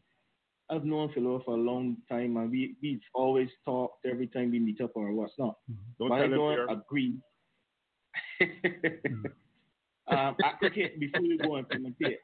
I've 0.70 0.86
known 0.86 1.12
Philo 1.14 1.42
for 1.46 1.56
a 1.56 1.58
long 1.58 1.98
time, 2.10 2.38
and 2.38 2.50
we, 2.52 2.76
we've 2.82 3.02
always 3.14 3.50
talked 3.66 4.06
every 4.06 4.28
time 4.28 4.52
we 4.52 4.60
meet 4.60 4.82
up 4.82 4.92
or 4.96 5.12
what's 5.14 5.34
not. 5.38 5.56
Don't 6.00 6.10
but 6.10 6.22
I 6.22 6.28
don't 6.28 6.60
him 6.60 6.70
agree. 6.70 7.16
um, 10.12 10.36
at 10.44 10.60
cricket, 10.60 11.00
before 11.00 11.22
we 11.22 11.38
go 11.38 11.56
and 11.56 11.68
commentate, 11.68 12.18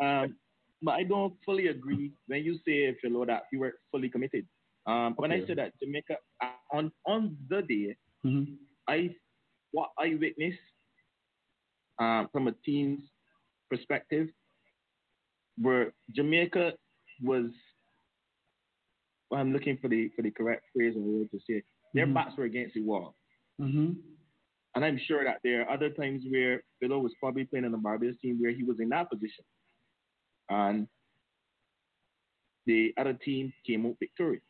um, 0.00 0.36
but 0.82 0.92
I 0.92 1.02
don't 1.04 1.34
fully 1.44 1.68
agree 1.68 2.12
when 2.26 2.44
you 2.44 2.58
say, 2.66 2.96
Philo, 3.00 3.24
that 3.26 3.44
you 3.52 3.60
were 3.60 3.74
fully 3.90 4.08
committed. 4.08 4.46
Um, 4.86 5.14
When 5.16 5.32
I 5.32 5.44
said 5.46 5.58
that 5.58 5.72
Jamaica, 5.82 6.16
uh, 6.42 6.46
on, 6.72 6.92
on 7.06 7.36
the 7.48 7.62
day, 7.62 7.96
Mm-hmm. 8.24 8.54
I 8.88 9.10
what 9.72 9.90
I 9.98 10.16
witnessed 10.20 10.58
uh, 12.00 12.24
from 12.32 12.48
a 12.48 12.52
team's 12.64 13.00
perspective, 13.70 14.28
where 15.60 15.92
Jamaica 16.14 16.72
was, 17.22 17.50
well, 19.30 19.40
I'm 19.40 19.52
looking 19.52 19.76
for 19.78 19.88
the 19.88 20.08
for 20.16 20.22
the 20.22 20.30
correct 20.30 20.64
phrase 20.74 20.94
or 20.96 21.00
word 21.00 21.30
to 21.32 21.38
say. 21.48 21.62
Their 21.94 22.06
Mhm. 22.06 22.14
backs 22.14 22.36
were 22.36 22.44
against 22.44 22.74
the 22.74 22.82
wall, 22.82 23.16
Mm-hmm. 23.60 23.92
and 24.74 24.84
I'm 24.84 24.98
sure 24.98 25.24
that 25.24 25.40
there 25.42 25.62
are 25.62 25.70
other 25.70 25.90
times 25.90 26.24
where 26.28 26.62
Philo 26.78 26.98
was 27.00 27.14
probably 27.18 27.44
playing 27.44 27.64
on 27.64 27.72
the 27.72 27.78
Barbados 27.78 28.18
team 28.20 28.38
where 28.40 28.52
he 28.52 28.62
was 28.62 28.78
in 28.78 28.90
that 28.90 29.10
position, 29.10 29.44
and 30.50 30.86
the 32.66 32.92
other 32.98 33.14
team 33.14 33.52
came 33.66 33.86
out 33.86 33.96
victorious. 33.98 34.42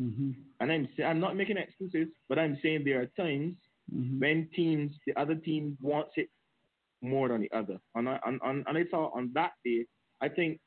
Mm-hmm. 0.00 0.30
And 0.60 0.72
I'm 0.72 0.88
I'm 1.04 1.20
not 1.20 1.36
making 1.36 1.56
excuses, 1.56 2.08
but 2.28 2.38
I'm 2.38 2.56
saying 2.62 2.84
there 2.84 3.00
are 3.02 3.06
times 3.06 3.56
Mm-hmm. 3.92 4.18
when 4.18 4.48
teams, 4.54 4.94
the 5.06 5.18
other 5.20 5.34
team 5.34 5.76
wants 5.80 6.12
it 6.16 6.28
more 7.02 7.28
than 7.28 7.42
the 7.42 7.52
other. 7.56 7.78
And 7.94 8.08
I, 8.08 8.18
and, 8.24 8.40
and, 8.42 8.64
and 8.66 8.78
I 8.78 8.84
thought 8.90 9.12
on 9.14 9.30
that 9.34 9.52
day, 9.64 9.84
I 10.22 10.28
think 10.28 10.58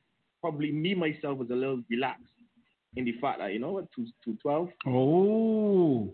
probably 0.41 0.71
me 0.71 0.93
myself 0.93 1.39
was 1.39 1.49
a 1.49 1.55
little 1.55 1.81
relaxed 1.89 2.31
in 2.95 3.05
the 3.05 3.13
fact 3.19 3.39
that 3.39 3.53
you 3.53 3.59
know 3.59 3.71
what, 3.71 3.85
two 3.95 4.05
two 4.23 4.37
twelve. 4.41 4.69
Oh, 4.85 6.13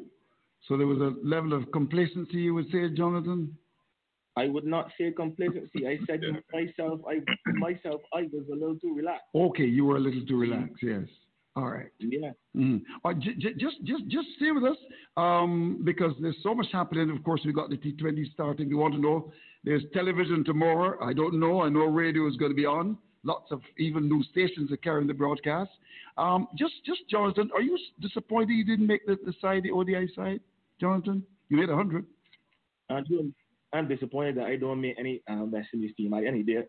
so 0.67 0.77
there 0.77 0.87
was 0.87 0.99
a 0.99 1.13
level 1.27 1.53
of 1.53 1.71
complacency, 1.71 2.37
you 2.37 2.53
would 2.53 2.71
say, 2.71 2.89
Jonathan. 2.95 3.57
I 4.35 4.47
would 4.47 4.65
not 4.65 4.91
say 4.97 5.11
complacency. 5.11 5.87
I 5.87 5.99
said 6.07 6.21
myself, 6.53 7.01
I 7.07 7.19
myself, 7.53 8.01
I 8.13 8.23
was 8.31 8.45
a 8.51 8.55
little 8.55 8.77
too 8.79 8.95
relaxed. 8.95 9.25
Okay, 9.35 9.65
you 9.65 9.85
were 9.85 9.97
a 9.97 9.99
little 9.99 10.25
too 10.25 10.37
relaxed. 10.37 10.75
Yes. 10.81 11.03
All 11.55 11.69
right. 11.69 11.89
Yeah. 11.99 12.31
Uh, 13.05 13.13
j- 13.13 13.35
j- 13.37 13.53
just, 13.59 13.83
just, 13.83 14.07
just 14.07 14.27
stay 14.37 14.51
with 14.51 14.63
us 14.63 14.77
um, 15.17 15.81
because 15.83 16.13
there's 16.19 16.37
so 16.41 16.55
much 16.55 16.67
happening. 16.71 17.11
Of 17.11 17.23
course, 17.23 17.41
we 17.45 17.53
got 17.53 17.69
the 17.69 17.77
T20 17.77 18.33
starting. 18.33 18.69
We 18.69 18.75
want 18.75 18.95
to 18.95 18.99
know. 18.99 19.31
There's 19.63 19.83
television 19.93 20.43
tomorrow. 20.43 20.97
I 21.01 21.13
don't 21.13 21.39
know. 21.39 21.61
I 21.61 21.69
know 21.69 21.85
radio 21.85 22.27
is 22.27 22.35
going 22.37 22.51
to 22.51 22.55
be 22.55 22.65
on. 22.65 22.97
Lots 23.23 23.51
of 23.51 23.61
even 23.77 24.09
new 24.09 24.23
stations 24.23 24.71
are 24.71 24.77
carrying 24.77 25.07
the 25.07 25.13
broadcast. 25.13 25.69
Um, 26.17 26.47
just, 26.57 26.73
just 26.85 27.01
Jonathan, 27.09 27.49
are 27.53 27.61
you 27.61 27.77
disappointed 28.01 28.49
you 28.53 28.65
didn't 28.65 28.87
make 28.87 29.05
the, 29.05 29.17
the 29.25 29.33
side, 29.39 29.63
the 29.63 29.71
ODI 29.71 30.11
side, 30.15 30.41
Jonathan? 30.81 31.23
You 31.49 31.57
made 31.57 31.69
hundred. 31.69 32.05
I'm, 32.89 33.05
I'm 33.71 33.87
disappointed 33.87 34.37
that 34.37 34.45
I 34.45 34.55
don't 34.55 34.81
make 34.81 34.95
any 34.99 35.21
um, 35.29 35.51
West 35.51 35.69
Indies 35.73 35.93
team. 35.95 36.13
I 36.13 36.25
any 36.25 36.43
day 36.43 36.63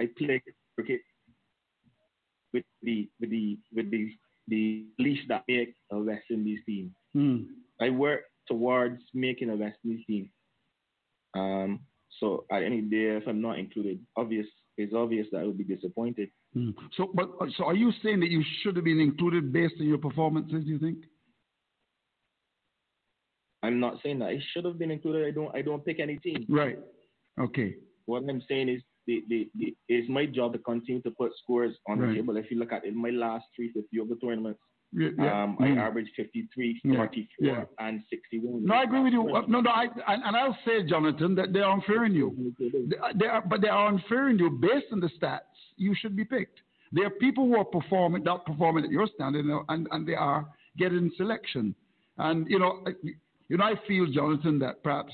I 0.00 0.08
play 0.18 0.42
cricket 0.74 1.00
with 2.52 2.64
the 2.82 3.08
with 3.20 3.30
the 3.30 3.58
with 3.74 3.90
the 3.90 4.10
the 4.50 4.84
least 4.98 5.22
that 5.28 5.44
make 5.48 5.74
a 5.90 5.98
West 5.98 6.24
Indies 6.30 6.60
team. 6.66 6.94
Hmm. 7.14 7.38
I 7.80 7.90
work 7.90 8.22
towards 8.46 9.00
making 9.14 9.48
a 9.50 9.56
West 9.56 9.78
Indies 9.84 10.04
team. 10.06 10.30
Um, 11.34 11.80
so 12.18 12.44
at 12.52 12.62
any 12.62 12.82
day, 12.82 13.16
if 13.16 13.26
I'm 13.26 13.40
not 13.40 13.58
included, 13.58 14.00
obvious 14.16 14.46
it's 14.76 14.94
obvious 14.94 15.26
that 15.32 15.40
I 15.40 15.44
would 15.44 15.58
be 15.58 15.64
disappointed. 15.64 16.30
Hmm. 16.54 16.70
So, 16.96 17.10
but 17.14 17.30
so 17.56 17.64
are 17.64 17.74
you 17.74 17.92
saying 18.02 18.20
that 18.20 18.30
you 18.30 18.42
should 18.62 18.76
have 18.76 18.84
been 18.84 19.00
included 19.00 19.52
based 19.52 19.74
on 19.80 19.86
your 19.86 19.98
performances? 19.98 20.64
Do 20.64 20.70
you 20.70 20.78
think? 20.78 20.98
I'm 23.62 23.78
not 23.78 23.98
saying 24.02 24.20
that 24.20 24.28
I 24.28 24.38
should 24.52 24.64
have 24.64 24.78
been 24.78 24.90
included. 24.90 25.26
I 25.26 25.30
don't. 25.30 25.54
I 25.54 25.62
don't 25.62 25.84
pick 25.84 26.00
any 26.00 26.16
team. 26.16 26.46
Right. 26.48 26.78
Okay. 27.38 27.74
What 28.06 28.22
I'm 28.28 28.42
saying 28.48 28.68
is, 28.68 28.82
the, 29.06 29.24
the, 29.28 29.48
the, 29.58 29.74
it's 29.88 30.08
my 30.08 30.26
job 30.26 30.52
to 30.52 30.58
continue 30.58 31.02
to 31.02 31.10
put 31.10 31.32
scores 31.42 31.74
on 31.88 31.98
Right. 31.98 32.08
the 32.08 32.14
table. 32.16 32.36
If 32.36 32.50
you 32.50 32.58
look 32.58 32.72
at 32.72 32.84
in 32.84 32.96
my 33.00 33.10
last 33.10 33.46
three 33.56 33.72
of 34.00 34.08
the 34.08 34.16
tournaments, 34.16 34.60
Yeah, 34.92 35.10
yeah. 35.18 35.42
um, 35.44 35.56
Mm. 35.58 35.78
I 35.78 35.86
averaged 35.86 36.10
53, 36.16 36.80
Yeah. 36.84 36.96
44, 36.96 37.46
Yeah. 37.46 37.64
and 37.78 38.02
61. 38.10 38.64
No, 38.64 38.74
I 38.74 38.82
agree 38.82 39.00
with 39.00 39.12
you. 39.12 39.22
No, 39.48 39.60
no, 39.60 39.70
I, 39.70 39.84
and, 40.08 40.36
I'll 40.36 40.58
say, 40.64 40.82
Jonathan, 40.84 41.34
that 41.36 41.52
they 41.52 41.60
are 41.60 41.72
unfair 41.72 42.04
in 42.04 42.14
you. 42.14 42.52
They, 43.18 43.26
are, 43.26 43.40
but 43.42 43.60
they 43.60 43.68
are 43.68 43.86
unfair 43.88 44.28
in 44.30 44.38
you 44.38 44.50
based 44.50 44.86
on 44.92 45.00
the 45.00 45.08
stats. 45.18 45.40
You 45.76 45.94
should 45.94 46.16
be 46.16 46.24
picked. 46.24 46.58
There 46.92 47.06
are 47.06 47.10
people 47.26 47.46
who 47.46 47.56
are 47.56 47.64
performing, 47.64 48.24
not 48.24 48.44
performing 48.44 48.84
at 48.84 48.90
your 48.90 49.06
standard, 49.14 49.46
and, 49.68 49.86
and 49.92 50.06
they 50.06 50.14
are 50.16 50.46
getting 50.76 51.10
selection. 51.16 51.74
And 52.18 52.48
you 52.50 52.58
know, 52.58 52.82
I- 52.86 52.94
you 53.48 53.56
know, 53.56 53.64
I 53.64 53.74
feel, 53.88 54.06
Jonathan, 54.06 54.58
that 54.60 54.80
perhaps 54.84 55.12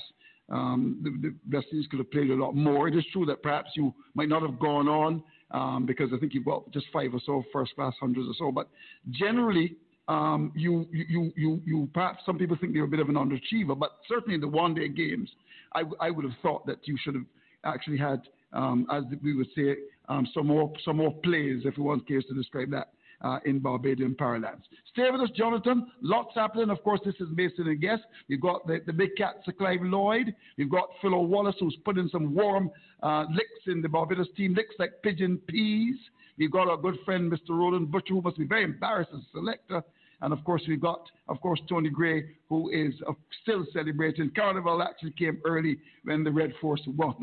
um, 0.49 0.99
the, 1.03 1.09
the 1.29 1.35
West 1.55 1.67
Indies 1.71 1.87
could 1.89 1.99
have 1.99 2.11
played 2.11 2.29
a 2.29 2.35
lot 2.35 2.55
more. 2.55 2.87
It 2.87 2.95
is 2.95 3.05
true 3.11 3.25
that 3.25 3.43
perhaps 3.43 3.71
you 3.75 3.93
might 4.13 4.29
not 4.29 4.41
have 4.41 4.59
gone 4.59 4.87
on 4.87 5.23
um, 5.51 5.85
because 5.85 6.09
I 6.13 6.17
think 6.19 6.33
you've 6.33 6.45
got 6.45 6.69
just 6.71 6.87
five 6.91 7.13
or 7.13 7.19
so 7.25 7.43
first 7.51 7.75
class 7.75 7.93
hundreds 7.99 8.27
or 8.27 8.33
so. 8.37 8.51
But 8.51 8.69
generally, 9.11 9.75
um, 10.07 10.51
you, 10.55 10.87
you, 10.91 11.33
you, 11.35 11.61
you, 11.65 11.89
perhaps 11.93 12.19
some 12.25 12.37
people 12.37 12.57
think 12.59 12.73
you're 12.73 12.85
a 12.85 12.89
bit 12.89 12.99
of 13.01 13.09
an 13.09 13.15
underachiever, 13.15 13.77
but 13.77 13.91
certainly 14.07 14.35
in 14.35 14.41
the 14.41 14.47
one 14.47 14.73
day 14.73 14.87
games, 14.87 15.29
I, 15.73 15.83
I 15.99 16.11
would 16.11 16.23
have 16.23 16.35
thought 16.41 16.65
that 16.67 16.87
you 16.87 16.97
should 17.03 17.15
have 17.15 17.25
actually 17.65 17.97
had, 17.97 18.21
um, 18.53 18.87
as 18.91 19.03
we 19.21 19.35
would 19.35 19.47
say, 19.55 19.75
um, 20.07 20.25
some 20.33 20.47
more, 20.47 20.71
some 20.85 20.97
more 20.97 21.13
plays, 21.23 21.63
if 21.65 21.77
one 21.77 21.99
cares 22.01 22.25
to 22.29 22.33
describe 22.33 22.71
that, 22.71 22.89
uh, 23.21 23.39
in 23.45 23.59
Barbadian 23.59 24.15
parlance. 24.15 24.65
Stay 24.91 25.09
with 25.11 25.21
us, 25.21 25.29
Jonathan. 25.35 25.87
Lots 26.01 26.35
happening. 26.35 26.69
Of 26.69 26.83
course, 26.83 26.99
this 27.05 27.15
is 27.15 27.27
Mason 27.33 27.67
and 27.67 27.81
Guest. 27.81 28.03
You've 28.27 28.41
got 28.41 28.65
the, 28.67 28.79
the 28.85 28.93
big 28.93 29.15
cat, 29.17 29.35
Sir 29.45 29.51
Clive 29.51 29.81
Lloyd. 29.81 30.33
You've 30.57 30.71
got 30.71 30.89
Philo 31.01 31.21
Wallace, 31.21 31.55
who's 31.59 31.77
putting 31.85 32.09
some 32.11 32.33
warm 32.33 32.69
uh, 33.03 33.25
licks 33.31 33.67
in 33.67 33.81
the 33.81 33.89
Barbados 33.89 34.27
team, 34.35 34.53
licks 34.53 34.75
like 34.79 34.91
pigeon 35.03 35.37
peas. 35.47 35.95
You've 36.37 36.51
got 36.51 36.67
our 36.67 36.77
good 36.77 36.97
friend, 37.03 37.31
Mr. 37.31 37.49
Roland 37.49 37.91
Butcher, 37.91 38.13
who 38.13 38.21
must 38.21 38.37
be 38.37 38.45
very 38.45 38.63
embarrassed 38.63 39.09
as 39.13 39.21
a 39.21 39.37
selector. 39.39 39.83
And 40.21 40.33
of 40.33 40.43
course, 40.43 40.63
we've 40.67 40.81
got, 40.81 41.01
of 41.27 41.39
course, 41.41 41.59
Tony 41.69 41.89
Gray, 41.89 42.25
who 42.49 42.69
is 42.69 42.93
uh, 43.07 43.13
still 43.43 43.65
celebrating. 43.71 44.31
Carnival 44.35 44.81
actually 44.81 45.11
came 45.11 45.39
early 45.45 45.77
when 46.03 46.23
the 46.23 46.31
Red 46.31 46.53
Force 46.59 46.81
won 46.87 47.15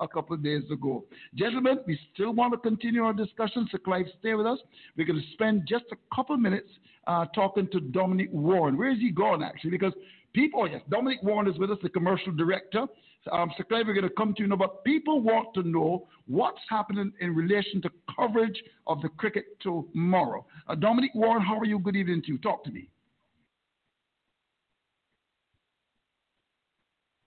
a 0.00 0.08
couple 0.08 0.34
of 0.34 0.42
days 0.42 0.62
ago. 0.72 1.04
Gentlemen, 1.34 1.78
we 1.86 1.98
still 2.14 2.32
want 2.32 2.52
to 2.54 2.58
continue 2.58 3.04
our 3.04 3.12
discussion, 3.12 3.68
so 3.70 3.78
Clive, 3.78 4.06
stay 4.20 4.34
with 4.34 4.46
us. 4.46 4.58
We're 4.96 5.06
going 5.06 5.20
to 5.20 5.32
spend 5.32 5.66
just 5.68 5.84
a 5.92 5.96
couple 6.14 6.36
minutes 6.38 6.68
uh, 7.06 7.26
talking 7.34 7.68
to 7.72 7.80
Dominic 7.80 8.30
Warren. 8.32 8.78
Where 8.78 8.90
is 8.90 8.98
he 8.98 9.10
gone, 9.10 9.42
actually? 9.42 9.70
Because 9.70 9.92
people, 10.32 10.62
oh 10.62 10.66
yes, 10.66 10.80
Dominic 10.90 11.22
Warren 11.22 11.48
is 11.48 11.58
with 11.58 11.70
us, 11.70 11.78
the 11.82 11.88
commercial 11.90 12.32
director. 12.32 12.86
Um, 13.30 13.50
Clive, 13.68 13.86
we're 13.86 13.94
going 13.94 14.08
to 14.08 14.14
come 14.14 14.32
to 14.34 14.42
you 14.42 14.48
now, 14.48 14.56
but 14.56 14.84
people 14.84 15.20
want 15.20 15.52
to 15.54 15.62
know 15.62 16.06
what's 16.26 16.60
happening 16.68 17.12
in 17.20 17.34
relation 17.34 17.82
to 17.82 17.90
coverage 18.16 18.62
of 18.86 19.02
the 19.02 19.08
cricket 19.10 19.44
tomorrow. 19.60 20.46
Uh, 20.68 20.74
Dominic 20.74 21.10
Warren, 21.14 21.42
how 21.42 21.58
are 21.58 21.64
you? 21.64 21.78
Good 21.78 21.96
evening 21.96 22.22
to 22.22 22.28
you. 22.28 22.38
Talk 22.38 22.64
to 22.64 22.70
me. 22.70 22.88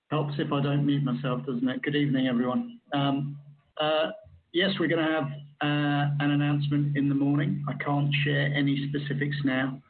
Helps 0.10 0.34
if 0.40 0.52
I 0.52 0.62
don't 0.62 0.86
mute 0.86 1.04
myself, 1.04 1.46
doesn't 1.46 1.68
it? 1.68 1.82
Good 1.84 1.96
evening, 1.96 2.28
everyone. 2.28 2.80
Um, 2.94 3.38
uh, 3.80 4.08
yes, 4.54 4.72
we're 4.80 4.88
going 4.90 5.06
to 5.06 5.12
have 5.12 5.24
uh, 5.62 6.16
an 6.20 6.32
announcement 6.32 6.98
in 6.98 7.08
the 7.08 7.16
morning. 7.16 7.64
I 7.68 7.74
can't 7.84 8.14
share 8.26 8.54
any 8.54 8.90
specifics 8.90 9.38
now, 9.46 9.82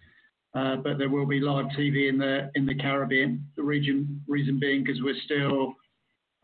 uh, 0.54 0.76
but 0.78 0.98
there 0.98 1.10
will 1.10 1.26
be 1.26 1.40
live 1.40 1.66
TV 1.78 2.08
in 2.08 2.20
the 2.20 2.52
in 2.54 2.68
the 2.68 2.76
Caribbean. 2.76 3.48
The 3.56 3.64
region 3.64 4.22
reason 4.28 4.60
being 4.60 4.84
because 4.84 5.02
we're 5.02 5.16
still 5.26 5.74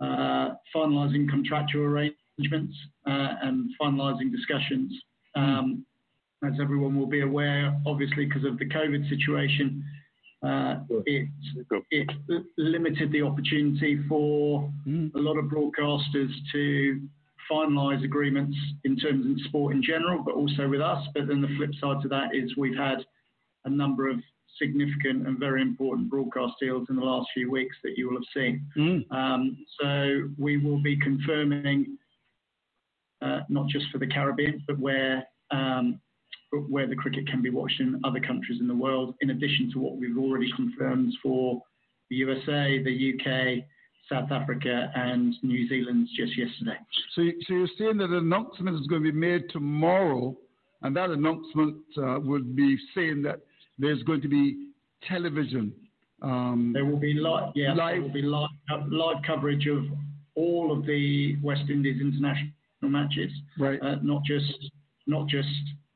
uh, 0.02 0.50
finalising 0.76 1.30
contractual 1.30 1.84
arrangements 1.84 2.76
uh, 3.08 3.34
and 3.41 3.70
finalising 3.82 4.32
discussions. 4.32 4.93
Um, 5.36 5.86
as 6.45 6.54
everyone 6.62 6.95
will 6.95 7.08
be 7.08 7.22
aware, 7.22 7.76
obviously 7.86 8.26
because 8.26 8.45
of 8.45 8.60
the 8.60 8.66
COVID 8.66 9.10
situation, 9.10 9.84
uh, 10.45 10.76
it, 11.06 11.28
it 11.89 12.10
limited 12.58 13.12
the 13.12 13.24
opportunity 13.24 14.00
for 14.08 14.72
a 14.88 15.20
lot 15.20 15.38
of 15.38 15.45
broadcasters 15.45 16.30
to 16.52 17.02
finalise 17.52 18.04
agreements 18.04 18.56
in 18.84 18.98
terms 18.98 19.26
of 19.26 19.45
sport 19.48 19.74
in 19.76 19.82
general, 19.82 20.22
but 20.24 20.36
also 20.36 20.68
with 20.68 20.82
us. 20.82 21.04
But 21.16 21.28
then 21.28 21.41
the 21.41 21.50
flip 21.58 21.72
side 21.82 22.02
to 22.04 22.08
that 22.10 22.36
is 22.36 22.56
we've 22.56 22.78
had 22.78 23.00
a 23.66 23.70
number 23.70 24.08
of 24.08 24.18
significant 24.62 25.28
and 25.28 25.39
very 25.39 25.62
important 25.62 26.10
broadcast 26.10 26.53
deals 26.60 26.88
in 26.89 26.95
the 26.95 27.01
last 27.01 27.28
few 27.34 27.49
weeks 27.51 27.76
that 27.84 27.97
you 27.97 28.10
will 28.10 28.18
have 28.18 28.24
seen. 28.34 28.66
Um, 29.12 29.66
so 29.80 30.30
we 30.38 30.58
will 30.58 30.82
be 30.82 30.97
confirming 30.99 31.98
uh, 33.22 33.41
not 33.49 33.68
just 33.68 33.86
for 33.91 33.98
the 33.98 34.07
Caribbean, 34.07 34.64
but 34.68 34.77
where 34.80 35.26
um, 35.52 35.99
but 36.52 36.69
where 36.69 36.88
the 36.88 36.95
cricket 36.95 37.27
can 37.27 37.41
be 37.41 37.49
watched 37.49 37.80
in 37.80 37.99
other 38.03 38.19
countries 38.19 38.60
in 38.61 38.68
the 38.68 38.76
world, 38.76 39.15
in 39.22 39.32
addition 39.32 39.69
to 39.73 39.80
what 39.80 39.98
we've 39.98 40.18
already 40.18 40.49
confirmed 40.56 41.14
for 41.22 41.61
the 42.10 42.15
USA, 42.18 42.82
the 42.84 43.14
UK, 43.14 43.65
South 44.10 44.32
Africa, 44.32 44.91
and 44.95 45.36
New 45.44 45.68
Zealand 45.68 46.07
just 46.15 46.38
yesterday. 46.38 46.77
So, 47.15 47.23
so 47.48 47.53
you're 47.53 47.68
saying 47.77 47.98
that 47.98 48.11
an 48.11 48.15
announcement 48.15 48.80
is 48.80 48.88
going 48.88 49.03
to 49.03 49.11
be 49.11 49.18
made 49.18 49.49
tomorrow, 49.49 50.38
and 50.84 50.95
that 50.95 51.10
announcement 51.10 51.77
uh, 51.98 52.19
would 52.22 52.56
be 52.56 52.77
saying 52.95 53.23
that 53.23 53.41
there's 53.78 54.04
going 54.04 54.22
to 54.22 54.28
be 54.28 54.70
television. 55.08 55.74
Um, 56.22 56.72
There 56.74 56.86
will 56.86 56.98
be 56.99 57.14
live, 57.14 57.52
yeah, 57.56 57.74
there 57.76 58.02
will 58.02 58.10
be 58.10 58.22
live, 58.24 58.49
live 58.90 59.18
coverage 59.26 59.68
of 59.68 59.84
all 60.36 60.72
of 60.72 60.86
the 60.86 61.36
West 61.44 61.70
Indies 61.70 62.02
international 62.02 62.52
matches, 62.84 63.32
right? 63.60 63.80
Uh, 63.82 63.95
not 64.02 64.24
just 64.24 64.52
not 65.06 65.28
just 65.28 65.48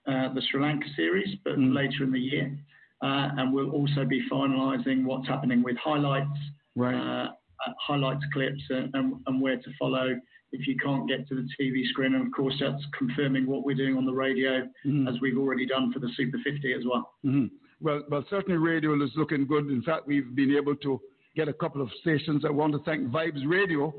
uh, 0.08 0.34
the 0.34 0.41
Sri 0.49 0.62
Lanka 0.62 0.88
series, 0.95 1.36
but 1.44 1.58
Mm. 1.58 1.74
later 1.74 2.03
in 2.03 2.12
the 2.12 2.20
year. 2.20 2.58
Uh, 3.03 3.32
and 3.38 3.52
we'll 3.53 3.72
also 3.72 4.06
be 4.06 4.22
finalising 4.30 5.03
what's 5.03 5.28
happening 5.28 5.64
with 5.64 5.76
highlights, 5.78 6.38
right. 6.76 6.94
uh, 6.95 7.28
uh, 7.68 7.74
highlights 7.80 8.24
clips, 8.32 8.62
and, 8.70 8.90
and, 8.95 9.16
and 9.28 9.41
where 9.41 9.58
to 9.58 9.70
follow 9.78 10.16
if 10.53 10.68
you 10.68 10.76
can't 10.78 11.08
get 11.10 11.28
to 11.28 11.36
the 11.36 11.48
TV 11.60 11.84
screen. 11.88 12.14
And 12.16 12.26
of 12.28 12.32
course, 12.34 12.56
that's 12.60 12.84
confirming 12.98 13.48
what 13.48 13.64
we're 13.66 13.76
doing 13.76 13.98
on 13.98 14.06
the 14.06 14.14
radio, 14.14 14.68
Mhm. 14.86 15.08
as 15.10 15.20
we've 15.22 15.38
already 15.38 15.66
done 15.66 15.91
for 15.91 15.99
the 15.99 16.10
Super 16.16 16.38
50 16.40 16.74
as 16.74 16.86
well. 16.86 17.14
hmm 17.24 17.48
Well, 17.82 18.03
well, 18.10 18.24
certainly 18.30 18.58
radio 18.58 18.94
is 19.03 19.10
looking 19.16 19.48
good. 19.48 19.68
In 19.70 19.82
fact, 19.82 20.06
we've 20.06 20.36
been 20.36 20.56
able 20.56 20.76
to 20.78 21.02
get 21.36 21.48
a 21.48 21.53
couple 21.53 21.82
of 21.82 21.90
stations. 22.02 22.44
I 22.45 22.52
want 22.52 22.74
to 22.74 22.80
thank 22.84 23.10
Vibes 23.10 23.48
Radio 23.48 23.94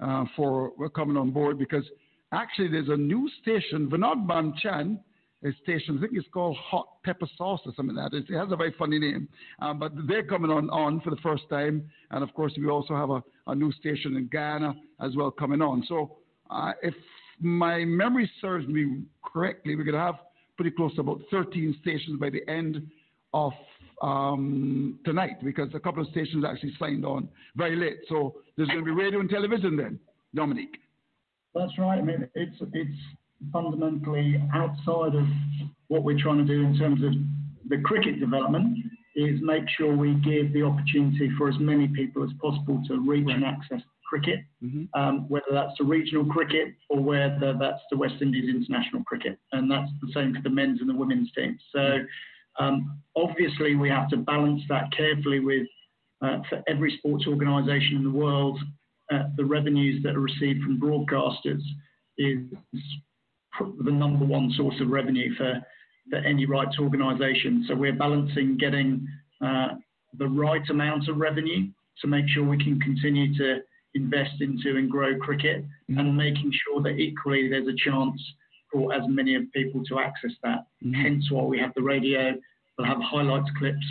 uh, 0.00 0.24
for 0.36 0.72
coming 0.94 1.16
on 1.16 1.30
board 1.30 1.58
because 1.58 1.84
actually 2.32 2.68
there's 2.68 2.90
a 2.90 2.96
new 2.96 3.30
station, 3.40 3.88
Vinod 3.88 4.26
Banchan, 4.26 4.98
a 5.44 5.52
station, 5.62 5.96
I 5.96 6.02
think 6.02 6.12
it's 6.14 6.28
called 6.32 6.56
Hot 6.58 6.86
Pepper 7.04 7.26
Sauce 7.36 7.60
or 7.64 7.72
something 7.74 7.96
like 7.96 8.12
that. 8.12 8.18
It 8.28 8.36
has 8.36 8.52
a 8.52 8.56
very 8.56 8.74
funny 8.78 8.98
name, 8.98 9.28
um, 9.60 9.78
but 9.78 9.92
they're 10.06 10.22
coming 10.22 10.50
on, 10.50 10.68
on 10.70 11.00
for 11.00 11.10
the 11.10 11.16
first 11.16 11.44
time. 11.48 11.90
And 12.10 12.22
of 12.22 12.32
course, 12.34 12.52
we 12.56 12.68
also 12.68 12.94
have 12.94 13.10
a, 13.10 13.22
a 13.46 13.54
new 13.54 13.72
station 13.72 14.16
in 14.16 14.28
Guyana 14.30 14.74
as 15.00 15.16
well 15.16 15.30
coming 15.30 15.62
on. 15.62 15.84
So 15.88 16.18
uh, 16.50 16.72
if 16.82 16.94
my 17.40 17.84
memory 17.84 18.30
serves 18.40 18.68
me 18.68 19.02
correctly, 19.24 19.74
we're 19.74 19.84
going 19.84 19.96
to 19.96 20.00
have 20.00 20.16
pretty 20.56 20.70
close 20.70 20.94
to 20.94 21.00
about 21.00 21.22
13 21.30 21.76
stations 21.80 22.20
by 22.20 22.30
the 22.30 22.48
end 22.48 22.86
of 23.32 23.52
um, 24.02 24.98
tonight 25.04 25.42
because 25.44 25.68
a 25.74 25.80
couple 25.80 26.02
of 26.02 26.08
stations 26.10 26.44
actually 26.44 26.74
signed 26.78 27.04
on 27.04 27.28
very 27.56 27.76
late. 27.76 27.98
So 28.08 28.36
there's 28.56 28.68
going 28.68 28.80
to 28.80 28.84
be 28.84 28.90
radio 28.90 29.20
and 29.20 29.30
television 29.30 29.76
then, 29.76 29.98
Dominique. 30.34 30.76
That's 31.54 31.76
right. 31.78 31.98
I 31.98 32.02
mean, 32.02 32.28
it's 32.34 32.56
it's 32.72 32.98
fundamentally 33.52 34.42
outside 34.54 35.14
of 35.14 35.26
what 35.88 36.02
we're 36.02 36.18
trying 36.18 36.38
to 36.38 36.44
do 36.44 36.62
in 36.62 36.78
terms 36.78 37.02
of 37.02 37.12
the 37.68 37.82
cricket 37.82 38.20
development 38.20 38.78
is 39.14 39.40
make 39.42 39.64
sure 39.76 39.94
we 39.94 40.14
give 40.14 40.52
the 40.52 40.62
opportunity 40.62 41.30
for 41.36 41.48
as 41.48 41.54
many 41.58 41.86
people 41.88 42.22
as 42.24 42.30
possible 42.40 42.82
to 42.88 43.00
reach 43.00 43.28
and 43.28 43.44
access 43.44 43.80
cricket, 44.08 44.40
mm-hmm. 44.62 44.84
um, 45.00 45.28
whether 45.28 45.46
that's 45.52 45.72
the 45.78 45.84
regional 45.84 46.24
cricket 46.26 46.74
or 46.90 47.00
whether 47.00 47.56
that's 47.58 47.80
the 47.90 47.96
West 47.96 48.16
Indies 48.20 48.48
international 48.48 49.02
cricket. 49.04 49.38
And 49.52 49.70
that's 49.70 49.90
the 50.00 50.12
same 50.12 50.34
for 50.34 50.42
the 50.42 50.50
men's 50.50 50.80
and 50.80 50.88
the 50.88 50.94
women's 50.94 51.30
teams. 51.32 51.60
So 51.74 51.98
um, 52.58 53.00
obviously 53.16 53.74
we 53.74 53.88
have 53.88 54.08
to 54.10 54.16
balance 54.16 54.62
that 54.68 54.92
carefully 54.96 55.40
with, 55.40 55.66
uh, 56.22 56.38
for 56.48 56.62
every 56.68 56.96
sports 56.98 57.26
organisation 57.26 57.96
in 57.96 58.04
the 58.04 58.10
world, 58.10 58.58
uh, 59.12 59.24
the 59.36 59.44
revenues 59.44 60.02
that 60.02 60.16
are 60.16 60.20
received 60.20 60.62
from 60.62 60.80
broadcasters 60.80 61.62
is 62.18 62.38
the 63.84 63.90
number 63.90 64.24
one 64.24 64.52
source 64.56 64.80
of 64.80 64.88
revenue 64.88 65.34
for 65.36 65.60
for 66.10 66.16
any 66.16 66.46
rights 66.46 66.76
organisation. 66.80 67.64
So 67.68 67.74
we're 67.74 67.94
balancing 67.94 68.56
getting 68.56 69.06
uh, 69.40 69.68
the 70.18 70.26
right 70.26 70.68
amount 70.68 71.08
of 71.08 71.16
revenue 71.16 71.68
to 72.00 72.06
make 72.06 72.28
sure 72.28 72.44
we 72.44 72.62
can 72.62 72.80
continue 72.80 73.36
to 73.38 73.60
invest 73.94 74.40
into 74.40 74.76
and 74.78 74.90
grow 74.90 75.16
cricket 75.18 75.64
mm-hmm. 75.64 75.98
and 75.98 76.16
making 76.16 76.52
sure 76.64 76.82
that 76.82 76.98
equally 76.98 77.48
there's 77.48 77.68
a 77.68 77.76
chance 77.76 78.20
as 78.74 79.02
many 79.08 79.34
of 79.34 79.50
people 79.52 79.84
to 79.84 79.98
access 79.98 80.32
that. 80.42 80.66
Mm-hmm. 80.84 80.94
Hence 80.94 81.30
why 81.30 81.42
we 81.44 81.58
have 81.58 81.72
the 81.74 81.82
radio, 81.82 82.34
we'll 82.76 82.86
have 82.86 82.98
highlights 83.00 83.50
clips 83.58 83.86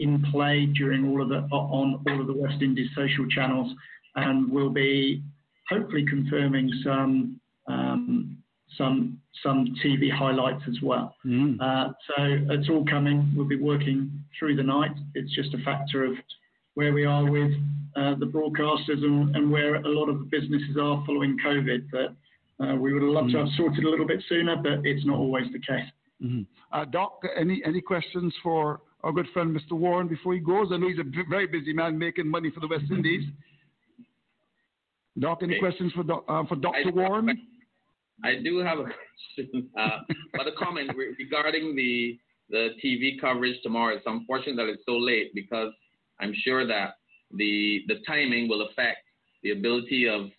in 0.00 0.22
play 0.30 0.66
during 0.66 1.08
all 1.08 1.22
of 1.22 1.28
the 1.28 1.40
on 1.54 2.02
all 2.08 2.20
of 2.20 2.26
the 2.26 2.32
West 2.32 2.60
Indies 2.60 2.90
social 2.96 3.26
channels 3.28 3.72
and 4.16 4.50
we'll 4.50 4.70
be 4.70 5.22
hopefully 5.68 6.04
confirming 6.06 6.70
some 6.84 7.40
um, 7.68 8.38
some 8.76 9.18
some 9.42 9.74
TV 9.84 10.10
highlights 10.10 10.62
as 10.68 10.80
well. 10.82 11.14
Mm. 11.26 11.60
Uh, 11.60 11.92
so 12.06 12.22
it's 12.50 12.68
all 12.68 12.84
coming. 12.86 13.32
We'll 13.36 13.48
be 13.48 13.56
working 13.56 14.10
through 14.38 14.56
the 14.56 14.62
night. 14.62 14.92
It's 15.14 15.34
just 15.34 15.54
a 15.54 15.58
factor 15.58 16.04
of 16.04 16.14
where 16.74 16.92
we 16.92 17.04
are 17.04 17.28
with 17.28 17.52
uh, 17.96 18.14
the 18.14 18.26
broadcasters 18.26 19.02
and, 19.04 19.36
and, 19.36 19.50
where 19.50 19.74
a 19.74 19.88
lot 19.88 20.08
of 20.08 20.18
the 20.18 20.24
businesses 20.24 20.76
are 20.80 21.02
following 21.06 21.36
COVID. 21.44 21.90
That 21.90 22.14
uh, 22.62 22.76
we 22.76 22.92
would 22.92 23.02
have 23.02 23.10
loved 23.10 23.28
mm. 23.28 23.32
to 23.32 23.38
have 23.38 23.48
sorted 23.56 23.84
a 23.84 23.88
little 23.90 24.06
bit 24.06 24.22
sooner, 24.28 24.56
but 24.56 24.84
it's 24.84 25.04
not 25.04 25.16
always 25.16 25.46
the 25.52 25.58
case. 25.58 25.90
Mm-hmm. 26.22 26.90
Doc, 26.90 27.20
any 27.36 27.62
any 27.64 27.80
questions 27.80 28.32
for 28.42 28.80
our 29.02 29.12
good 29.12 29.26
friend 29.32 29.56
Mr. 29.56 29.72
Warren 29.76 30.08
before 30.08 30.34
he 30.34 30.40
goes? 30.40 30.68
I 30.72 30.76
know 30.76 30.88
he's 30.88 30.98
a 30.98 31.24
very 31.28 31.46
busy 31.46 31.72
man 31.72 31.98
making 31.98 32.28
money 32.28 32.50
for 32.50 32.60
the 32.60 32.68
West 32.68 32.84
Indies. 32.90 33.24
Doc, 35.18 35.40
any 35.42 35.58
questions 35.58 35.92
for, 35.92 36.04
uh, 36.28 36.46
for 36.46 36.56
Dr. 36.56 36.90
Warren? 36.92 37.28
I 38.24 38.36
do 38.42 38.58
have 38.58 38.78
a 38.78 38.84
question, 39.36 39.68
uh, 39.76 39.98
but 40.32 40.46
a 40.46 40.52
comment 40.52 40.90
regarding 40.96 41.74
the 41.76 42.18
the 42.50 42.70
TV 42.84 43.20
coverage 43.20 43.56
tomorrow. 43.62 43.96
It's 43.96 44.04
unfortunate 44.06 44.56
that 44.56 44.68
it's 44.68 44.82
so 44.86 44.96
late 44.96 45.34
because 45.34 45.72
I'm 46.20 46.34
sure 46.44 46.66
that 46.66 46.94
the 47.34 47.82
the 47.88 47.96
timing 48.06 48.48
will 48.48 48.62
affect 48.68 48.98
the 49.42 49.50
ability 49.50 50.08
of 50.08 50.30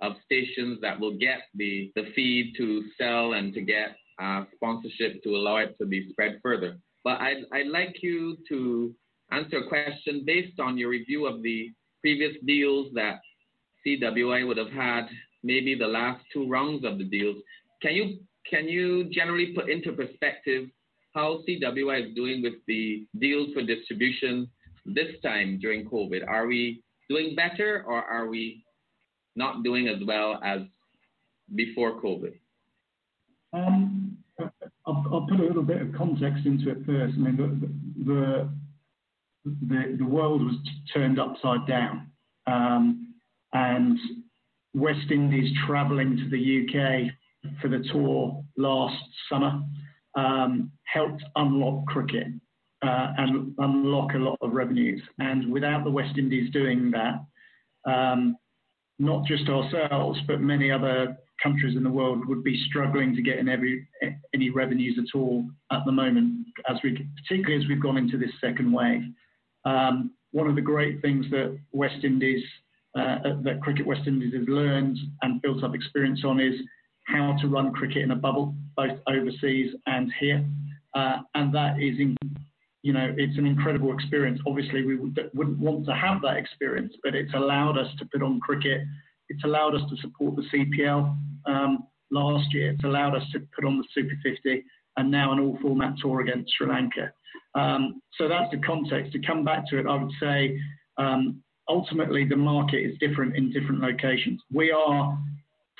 of 0.00 0.12
stations 0.24 0.78
that 0.80 0.98
will 0.98 1.16
get 1.16 1.42
the 1.54 1.92
the 1.94 2.12
feed 2.14 2.54
to 2.56 2.84
sell 2.98 3.34
and 3.34 3.52
to 3.54 3.60
get 3.60 3.96
uh, 4.20 4.44
sponsorship 4.54 5.22
to 5.22 5.30
allow 5.30 5.56
it 5.56 5.76
to 5.78 5.86
be 5.86 6.08
spread 6.10 6.38
further. 6.42 6.78
But 7.04 7.20
I'd 7.20 7.44
I'd 7.52 7.68
like 7.68 7.96
you 8.02 8.36
to 8.48 8.94
answer 9.32 9.58
a 9.58 9.68
question 9.68 10.22
based 10.26 10.58
on 10.60 10.76
your 10.76 10.90
review 10.90 11.26
of 11.26 11.42
the 11.42 11.70
previous 12.00 12.36
deals 12.46 12.88
that 12.94 13.20
CWI 13.86 14.46
would 14.46 14.56
have 14.56 14.70
had 14.70 15.06
maybe 15.42 15.74
the 15.74 15.86
last 15.86 16.22
two 16.32 16.48
rounds 16.48 16.84
of 16.84 16.98
the 16.98 17.04
deals. 17.04 17.36
Can 17.82 17.94
you 17.94 18.18
can 18.48 18.68
you 18.68 19.04
generally 19.10 19.52
put 19.54 19.68
into 19.68 19.92
perspective 19.92 20.68
how 21.14 21.42
CWI 21.48 22.08
is 22.08 22.14
doing 22.14 22.42
with 22.42 22.54
the 22.66 23.06
deals 23.18 23.52
for 23.52 23.62
distribution 23.62 24.48
this 24.86 25.20
time 25.22 25.58
during 25.60 25.88
COVID? 25.88 26.26
Are 26.26 26.46
we 26.46 26.82
doing 27.08 27.34
better 27.34 27.84
or 27.86 28.02
are 28.02 28.28
we 28.28 28.64
not 29.36 29.62
doing 29.62 29.88
as 29.88 30.02
well 30.06 30.40
as 30.44 30.60
before 31.54 32.00
COVID? 32.00 32.34
Um, 33.52 34.18
I'll, 34.86 35.04
I'll, 35.12 35.26
put 35.28 35.40
a 35.40 35.42
little 35.42 35.62
bit 35.62 35.82
of 35.82 35.92
context 35.94 36.46
into 36.46 36.70
it 36.70 36.78
first. 36.86 37.14
I 37.16 37.18
mean, 37.18 37.36
the 37.36 38.04
the, 38.04 38.48
the, 39.66 39.96
the 39.98 40.04
world 40.04 40.42
was 40.42 40.56
turned 40.94 41.18
upside 41.18 41.66
down, 41.66 42.10
um, 42.46 43.14
and 43.52 43.98
West 44.74 45.10
Indies 45.10 45.52
travelling 45.66 46.16
to 46.16 46.28
the 46.28 46.64
UK 46.64 47.12
for 47.60 47.68
the 47.68 47.84
tour 47.90 48.44
last 48.56 49.02
summer 49.28 49.62
um, 50.14 50.70
helped 50.84 51.22
unlock 51.36 51.86
cricket 51.86 52.26
uh, 52.82 53.12
and 53.18 53.54
unlock 53.58 54.14
a 54.14 54.18
lot 54.18 54.38
of 54.40 54.52
revenues. 54.52 55.02
And 55.18 55.50
without 55.52 55.84
the 55.84 55.90
West 55.90 56.18
Indies 56.18 56.50
doing 56.52 56.92
that, 56.92 57.24
um, 57.90 58.36
not 59.00 59.24
just 59.26 59.48
ourselves, 59.48 60.18
but 60.26 60.40
many 60.40 60.70
other 60.70 61.16
countries 61.42 61.76
in 61.76 61.82
the 61.82 61.90
world 61.90 62.26
would 62.28 62.44
be 62.44 62.62
struggling 62.68 63.14
to 63.16 63.22
get 63.22 63.38
in 63.38 63.48
every, 63.48 63.88
any 64.34 64.50
revenues 64.50 64.98
at 64.98 65.18
all 65.18 65.44
at 65.72 65.80
the 65.86 65.92
moment, 65.92 66.46
as 66.68 66.76
we, 66.84 67.08
particularly 67.22 67.62
as 67.62 67.68
we've 67.68 67.82
gone 67.82 67.96
into 67.96 68.18
this 68.18 68.30
second 68.40 68.70
wave. 68.70 69.02
Um, 69.64 70.12
one 70.32 70.46
of 70.46 70.54
the 70.54 70.60
great 70.60 71.00
things 71.00 71.26
that 71.30 71.58
West 71.72 72.04
Indies 72.04 72.42
uh, 72.98 73.18
that 73.44 73.60
Cricket 73.62 73.86
West 73.86 74.06
Indies 74.06 74.34
has 74.34 74.48
learned 74.48 74.98
and 75.22 75.40
built 75.42 75.62
up 75.62 75.74
experience 75.74 76.22
on 76.24 76.40
is 76.40 76.54
how 77.06 77.36
to 77.40 77.48
run 77.48 77.72
cricket 77.72 77.98
in 77.98 78.10
a 78.10 78.16
bubble, 78.16 78.54
both 78.76 78.98
overseas 79.08 79.74
and 79.86 80.12
here. 80.18 80.44
Uh, 80.94 81.18
and 81.34 81.54
that 81.54 81.80
is, 81.80 81.94
you 82.82 82.92
know, 82.92 83.12
it's 83.16 83.36
an 83.36 83.46
incredible 83.46 83.92
experience. 83.92 84.40
Obviously, 84.46 84.84
we 84.84 84.96
would, 84.96 85.18
not 85.34 85.58
want 85.58 85.86
to 85.86 85.94
have 85.94 86.22
that 86.22 86.36
experience, 86.36 86.94
but 87.02 87.14
it's 87.14 87.32
allowed 87.34 87.76
us 87.76 87.88
to 87.98 88.06
put 88.06 88.22
on 88.22 88.40
cricket. 88.40 88.82
It's 89.28 89.44
allowed 89.44 89.74
us 89.74 89.82
to 89.90 89.96
support 89.98 90.36
the 90.36 90.42
CPL 90.52 91.16
um, 91.46 91.84
last 92.10 92.52
year. 92.54 92.70
It's 92.70 92.84
allowed 92.84 93.14
us 93.14 93.24
to 93.32 93.40
put 93.54 93.64
on 93.64 93.78
the 93.78 93.84
Super 93.94 94.14
50 94.22 94.64
and 94.96 95.10
now 95.10 95.32
an 95.32 95.40
all-format 95.40 95.94
tour 96.00 96.20
against 96.20 96.52
Sri 96.56 96.68
Lanka. 96.68 97.12
Um, 97.54 98.00
so 98.16 98.28
that's 98.28 98.50
the 98.50 98.58
context. 98.58 99.12
To 99.12 99.18
come 99.20 99.44
back 99.44 99.68
to 99.68 99.78
it, 99.78 99.86
I 99.86 100.02
would 100.02 100.12
say 100.20 100.58
um, 100.96 101.42
ultimately 101.68 102.24
the 102.24 102.36
market 102.36 102.78
is 102.78 102.98
different 102.98 103.36
in 103.36 103.52
different 103.52 103.80
locations. 103.80 104.40
We 104.52 104.72
are 104.72 105.18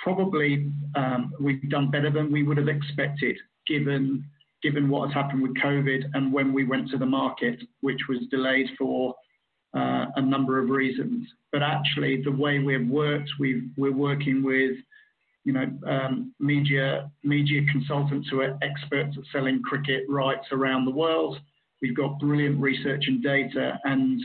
probably 0.03 0.71
um, 0.97 1.33
we've 1.41 1.69
done 1.71 1.91
better 1.91 2.11
than 2.11 2.33
we 2.33 2.43
would 2.43 2.57
have 2.57 2.69
expected 2.69 3.37
given 3.67 4.25
given 4.63 4.89
what 4.89 5.09
has 5.09 5.15
happened 5.15 5.43
with 5.43 5.57
COVID 5.57 6.05
and 6.15 6.33
when 6.33 6.53
we 6.53 6.65
went 6.65 6.91
to 6.91 6.99
the 6.99 7.07
market, 7.07 7.61
which 7.81 8.01
was 8.09 8.19
delayed 8.31 8.69
for 8.79 9.15
uh, 9.75 10.07
a 10.17 10.23
number 10.23 10.59
of 10.59 10.71
reasons. 10.71 11.27
But 11.53 11.63
actually, 11.63 12.23
the 12.23 12.33
way 12.33 12.59
we've 12.59 12.89
worked, 12.89 13.31
we 13.39 13.71
are 13.83 13.93
working 13.93 14.43
with 14.43 14.77
you 15.45 15.53
know 15.53 15.71
um, 15.87 16.35
media 16.39 17.11
media 17.25 17.63
consultants 17.73 18.29
who 18.31 18.41
are 18.41 18.59
experts 18.63 19.17
at 19.17 19.25
selling 19.33 19.63
cricket 19.63 20.05
rights 20.09 20.47
around 20.53 20.85
the 20.85 20.91
world. 20.91 21.39
We've 21.81 21.97
got 21.97 22.19
brilliant 22.19 22.61
research 22.61 23.05
and 23.07 23.23
data 23.23 23.79
and 23.85 24.21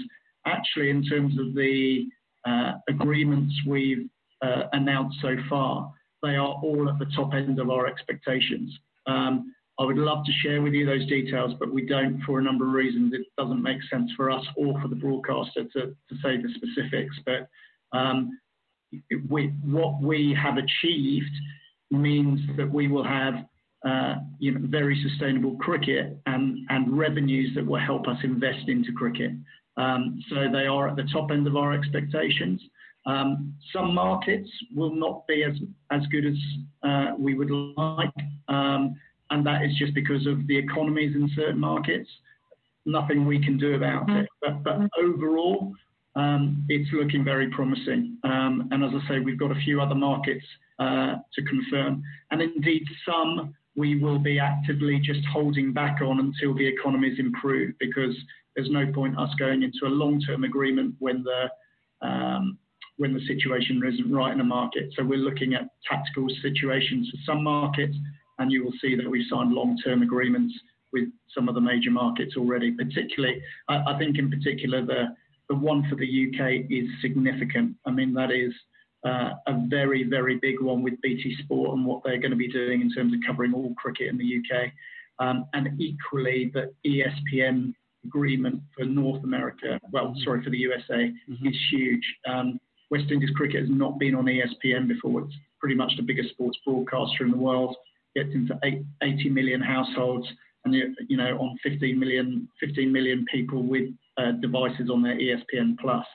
actually, 0.46 0.90
in 0.90 1.04
terms 1.04 1.38
of 1.40 1.54
the 1.54 2.08
uh, 2.46 2.74
agreements 2.90 3.54
we've 3.68 4.10
uh, 4.42 4.64
announced 4.74 5.18
so 5.22 5.36
far, 5.50 5.92
they 6.22 6.36
are 6.36 6.60
all 6.64 6.90
at 6.90 7.00
the 7.00 7.12
top 7.16 7.34
end 7.34 7.60
of 7.60 7.70
our 7.70 7.88
expectations. 7.88 8.78
Um, 9.08 9.55
I 9.80 9.84
would 9.84 9.98
love 9.98 10.26
to 10.26 10.32
share 10.42 10.62
with 10.62 10.74
you 10.74 10.86
those 10.86 11.06
details, 11.08 11.54
but 11.60 11.74
we 11.74 11.86
don't 11.86 12.22
for 12.22 12.40
a 12.40 12.44
number 12.44 12.66
of 12.66 12.74
reasons. 12.74 13.14
It 13.14 13.26
doesn't 13.38 13.62
make 13.62 13.80
sense 13.92 14.10
for 14.16 14.32
us 14.32 14.46
or 14.56 14.80
for 14.82 14.88
the 14.88 14.96
broadcaster 14.96 15.64
to, 15.64 15.82
to 15.88 16.16
say 16.24 16.38
the 16.38 16.50
specifics. 16.56 17.16
But 17.26 17.50
um, 17.98 18.40
we, 19.30 19.54
what 19.64 20.02
we 20.02 20.38
have 20.42 20.58
achieved 20.58 21.36
means 21.92 22.40
that 22.58 22.72
we 22.72 22.88
will 22.88 23.04
have 23.04 23.46
uh, 23.86 24.16
you 24.40 24.52
know, 24.52 24.60
very 24.64 25.00
sustainable 25.08 25.56
cricket 25.58 26.18
and, 26.26 26.60
and 26.70 26.98
revenues 26.98 27.54
that 27.56 27.66
will 27.66 27.80
help 27.80 28.08
us 28.08 28.18
invest 28.24 28.68
into 28.68 28.92
cricket. 28.94 29.32
Um, 29.78 30.20
so 30.30 30.48
they 30.52 30.66
are 30.66 30.88
at 30.88 30.96
the 30.96 31.08
top 31.12 31.32
end 31.32 31.46
of 31.48 31.56
our 31.56 31.74
expectations. 31.74 32.62
Um, 33.06 33.54
some 33.72 33.94
markets 33.94 34.50
will 34.76 34.96
not 34.96 35.28
be 35.28 35.44
as, 35.44 35.54
as 35.92 36.02
good 36.08 36.26
as 36.26 36.36
uh, 36.82 37.12
we 37.20 37.36
would 37.36 37.52
like, 37.52 38.10
um, 38.48 38.96
and 39.32 39.46
that 39.46 39.64
is 39.64 39.76
just 39.78 39.94
because 39.94 40.26
of 40.28 40.46
the 40.48 40.58
economies 40.58 41.16
in 41.16 41.30
certain 41.36 41.60
markets. 41.60 42.10
Nothing 42.86 43.26
we 43.26 43.44
can 43.44 43.58
do 43.58 43.74
about 43.74 44.10
it. 44.10 44.28
But, 44.42 44.64
but 44.64 44.78
overall, 45.02 45.74
um, 46.16 46.64
it's 46.70 46.92
looking 46.94 47.24
very 47.24 47.50
promising. 47.50 48.18
Um, 48.24 48.70
and 48.72 48.84
as 48.84 48.92
I 48.94 49.08
say, 49.08 49.20
we've 49.20 49.40
got 49.40 49.52
a 49.52 49.62
few 49.62 49.82
other 49.82 49.96
markets 49.96 50.46
uh, 50.80 51.16
to 51.34 51.42
confirm, 51.44 52.04
and 52.32 52.42
indeed 52.42 52.84
some 53.08 53.56
we 53.76 54.00
will 54.00 54.20
be 54.20 54.40
actively 54.40 55.00
just 55.00 55.20
holding 55.32 55.74
back 55.74 56.02
on 56.02 56.20
until 56.20 56.56
the 56.56 56.66
economies 56.66 57.20
improve 57.20 57.74
because 57.80 58.16
there's 58.56 58.70
no 58.70 58.92
point 58.94 59.18
us 59.20 59.30
going 59.38 59.64
into 59.64 59.86
a 59.86 59.90
long-term 59.90 60.44
agreement 60.46 60.96
when 61.00 61.24
the 61.24 62.08
um, 62.08 62.58
when 62.98 63.14
the 63.14 63.26
situation 63.28 63.82
isn't 63.86 64.14
right 64.14 64.34
in 64.34 64.40
a 64.40 64.44
market. 64.44 64.90
So 64.96 65.04
we're 65.04 65.18
looking 65.20 65.54
at 65.54 65.68
tactical 65.90 66.28
situations 66.42 67.10
for 67.10 67.18
some 67.26 67.44
markets, 67.44 67.96
and 68.40 68.52
you 68.52 68.64
will 68.64 68.74
see 68.82 68.96
that 68.96 69.10
we've 69.10 69.28
signed 69.30 69.54
long-term 69.54 70.02
agreements 70.02 70.54
with 70.92 71.10
some 71.34 71.50
of 71.50 71.56
the 71.56 71.62
major 71.62 71.92
markets 71.92 72.36
already. 72.38 72.72
Particularly, 72.72 73.42
I, 73.68 73.98
think 73.98 74.18
in 74.18 74.30
particular 74.30 74.86
the 74.86 75.16
the 75.50 75.56
one 75.56 75.88
for 75.90 75.96
the 75.96 76.06
UK 76.06 76.66
is 76.72 76.90
significant. 77.02 77.76
I 77.86 77.92
mean 77.92 78.14
that 78.14 78.32
is 78.32 78.54
uh, 79.06 79.34
a 79.48 79.54
very, 79.68 80.04
very 80.04 80.38
big 80.38 80.62
one 80.62 80.82
with 80.82 81.00
BT 81.02 81.36
Sport 81.44 81.78
and 81.78 81.86
what 81.86 82.02
they're 82.04 82.20
going 82.20 82.32
to 82.32 82.38
be 82.38 82.52
doing 82.52 82.82
in 82.82 82.92
terms 82.92 83.14
of 83.14 83.20
covering 83.26 83.54
all 83.54 83.74
cricket 83.78 84.08
in 84.08 84.18
the 84.18 84.38
UK. 84.40 84.72
Um, 85.20 85.46
and 85.54 85.80
equally, 85.80 86.52
the 86.54 86.74
ESPN 86.86 87.74
agreement 88.04 88.62
for 88.76 88.86
North 88.86 89.24
America, 89.24 89.80
well, 89.92 90.08
mm-hmm. 90.08 90.24
sorry, 90.24 90.44
for 90.44 90.50
the 90.50 90.58
USA, 90.58 91.14
mm-hmm. 91.30 91.48
is 91.48 91.56
huge. 91.72 92.04
Um, 92.28 92.60
West 92.90 93.12
Indies 93.12 93.30
cricket 93.36 93.62
has 93.62 93.70
not 93.70 94.00
been 94.00 94.16
on 94.16 94.26
ESPN 94.26 94.88
before. 94.88 95.22
It's 95.22 95.36
pretty 95.60 95.76
much 95.76 95.94
the 95.98 96.04
biggest 96.04 96.30
sports 96.30 96.58
broadcaster 96.66 97.24
in 97.24 97.32
the 97.32 97.38
world. 97.38 97.76
Gets 98.16 98.34
into 98.34 98.58
eight, 98.64 98.84
80 99.04 99.30
million 99.30 99.62
households 99.62 100.28
and 100.64 100.74
you 101.08 101.18
know 101.18 101.38
on 101.38 101.58
15 101.64 102.00
million 102.00 102.48
15 102.60 102.92
million 102.92 103.26
people 103.32 103.64
with 103.64 103.90
uh, 104.18 104.32
devices 104.42 104.90
on 104.92 105.02
their 105.02 105.18
ESPN 105.18 105.78
Plus. 105.80 106.06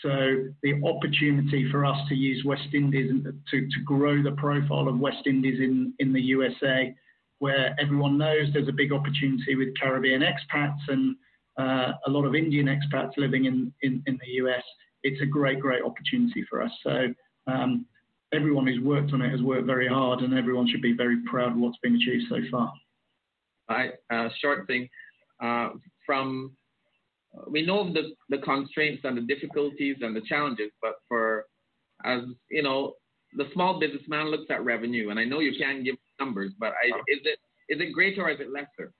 So 0.00 0.46
the 0.62 0.82
opportunity 0.84 1.70
for 1.70 1.84
us 1.84 1.98
to 2.08 2.14
use 2.14 2.44
West 2.44 2.68
Indies 2.74 3.12
to, 3.50 3.60
to 3.60 3.80
grow 3.84 4.22
the 4.22 4.32
profile 4.32 4.88
of 4.88 4.98
West 4.98 5.26
Indies 5.26 5.60
in, 5.60 5.94
in 6.00 6.12
the 6.12 6.20
USA, 6.20 6.92
where 7.38 7.76
everyone 7.78 8.18
knows 8.18 8.48
there's 8.52 8.68
a 8.68 8.72
big 8.72 8.92
opportunity 8.92 9.54
with 9.54 9.68
Caribbean 9.78 10.22
expats 10.22 10.80
and 10.88 11.14
uh, 11.58 11.92
a 12.06 12.10
lot 12.10 12.24
of 12.24 12.34
Indian 12.34 12.66
expats 12.66 13.12
living 13.16 13.44
in, 13.44 13.72
in, 13.82 14.02
in, 14.06 14.18
the 14.24 14.32
US, 14.44 14.62
it's 15.02 15.20
a 15.20 15.26
great, 15.26 15.60
great 15.60 15.82
opportunity 15.82 16.44
for 16.48 16.62
us. 16.62 16.70
So 16.82 17.08
um, 17.46 17.86
everyone 18.32 18.66
who's 18.66 18.80
worked 18.80 19.12
on 19.12 19.22
it 19.22 19.30
has 19.30 19.42
worked 19.42 19.66
very 19.66 19.88
hard 19.88 20.20
and 20.20 20.34
everyone 20.34 20.68
should 20.68 20.82
be 20.82 20.94
very 20.96 21.18
proud 21.26 21.52
of 21.52 21.58
what's 21.58 21.78
been 21.82 21.96
achieved 21.96 22.24
so 22.28 22.38
far. 22.50 22.72
I, 23.68 23.90
uh, 24.12 24.28
short 24.40 24.66
thing, 24.66 24.88
uh, 25.42 25.70
from 26.04 26.56
we 27.48 27.64
know 27.64 27.92
the, 27.92 28.12
the 28.28 28.38
constraints 28.38 29.02
and 29.04 29.16
the 29.16 29.22
difficulties 29.22 29.96
and 30.02 30.14
the 30.14 30.20
challenges, 30.22 30.70
but 30.82 30.94
for, 31.08 31.46
as 32.04 32.20
you 32.50 32.62
know, 32.62 32.94
the 33.34 33.48
small 33.54 33.80
businessman 33.80 34.30
looks 34.30 34.50
at 34.50 34.64
revenue, 34.64 35.10
and 35.10 35.18
I 35.18 35.24
know 35.24 35.40
you 35.40 35.54
can't 35.58 35.84
give 35.84 35.94
numbers, 36.20 36.52
but 36.58 36.72
I, 36.72 36.88
is 37.08 37.20
it 37.24 37.38
is 37.68 37.80
it 37.80 37.92
greater 37.92 38.24
or 38.24 38.30
is 38.30 38.40
it 38.40 38.50
lesser? 38.52 38.92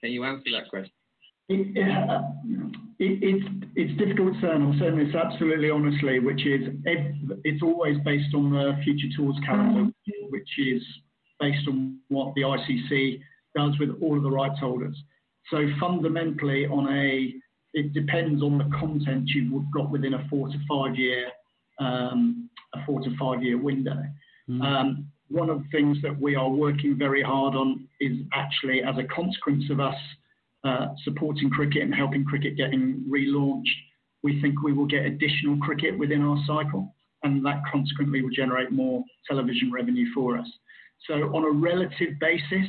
Can 0.00 0.12
you 0.12 0.24
answer 0.24 0.50
that 0.52 0.68
question? 0.68 0.92
It, 1.48 1.76
it, 3.02 3.18
it's 3.22 3.46
it's 3.74 3.98
difficult 3.98 4.34
to 4.34 4.40
say, 4.40 4.50
and 4.50 4.62
I'll 4.62 4.78
say 4.78 4.90
this 5.04 5.14
absolutely 5.14 5.70
honestly, 5.70 6.20
which 6.20 6.46
is 6.46 6.68
it's 6.84 7.62
always 7.62 7.96
based 8.04 8.34
on 8.34 8.52
the 8.52 8.78
future 8.84 9.08
tours 9.16 9.36
calendar, 9.44 9.90
which 10.30 10.48
is 10.58 10.82
based 11.40 11.66
on 11.66 11.98
what 12.08 12.34
the 12.34 12.42
ICC 12.42 13.20
does 13.56 13.78
with 13.80 13.90
all 14.00 14.16
of 14.16 14.22
the 14.22 14.30
rights 14.30 14.60
holders. 14.60 14.96
So 15.50 15.66
fundamentally, 15.80 16.66
on 16.66 16.92
a 16.92 17.34
it 17.74 17.92
depends 17.92 18.42
on 18.42 18.58
the 18.58 18.70
content 18.78 19.28
you've 19.34 19.64
got 19.74 19.90
within 19.90 20.14
a 20.14 20.26
four 20.28 20.48
to 20.48 20.58
five 20.68 20.94
year 20.94 21.28
um, 21.80 22.48
a 22.74 22.84
four 22.86 23.00
to 23.00 23.16
five 23.18 23.42
year 23.42 23.58
window. 23.58 24.00
Mm. 24.48 24.62
Um, 24.62 25.06
one 25.28 25.50
of 25.50 25.62
the 25.62 25.68
things 25.72 25.96
that 26.02 26.20
we 26.20 26.36
are 26.36 26.50
working 26.50 26.96
very 26.96 27.22
hard 27.22 27.54
on 27.54 27.88
is 28.00 28.18
actually 28.32 28.82
as 28.82 28.96
a 28.98 29.04
consequence 29.04 29.64
of 29.70 29.80
us 29.80 29.96
uh, 30.64 30.88
supporting 31.04 31.50
cricket 31.50 31.82
and 31.82 31.94
helping 31.94 32.24
cricket 32.24 32.56
getting 32.56 33.04
relaunched, 33.08 33.64
we 34.22 34.40
think 34.40 34.62
we 34.62 34.72
will 34.72 34.86
get 34.86 35.04
additional 35.04 35.56
cricket 35.58 35.98
within 35.98 36.22
our 36.22 36.38
cycle, 36.46 36.94
and 37.24 37.44
that 37.44 37.62
consequently 37.70 38.22
will 38.22 38.30
generate 38.30 38.70
more 38.70 39.02
television 39.28 39.70
revenue 39.72 40.06
for 40.14 40.38
us. 40.38 40.46
So 41.08 41.14
on 41.34 41.44
a 41.44 41.50
relative 41.50 42.10
basis, 42.20 42.68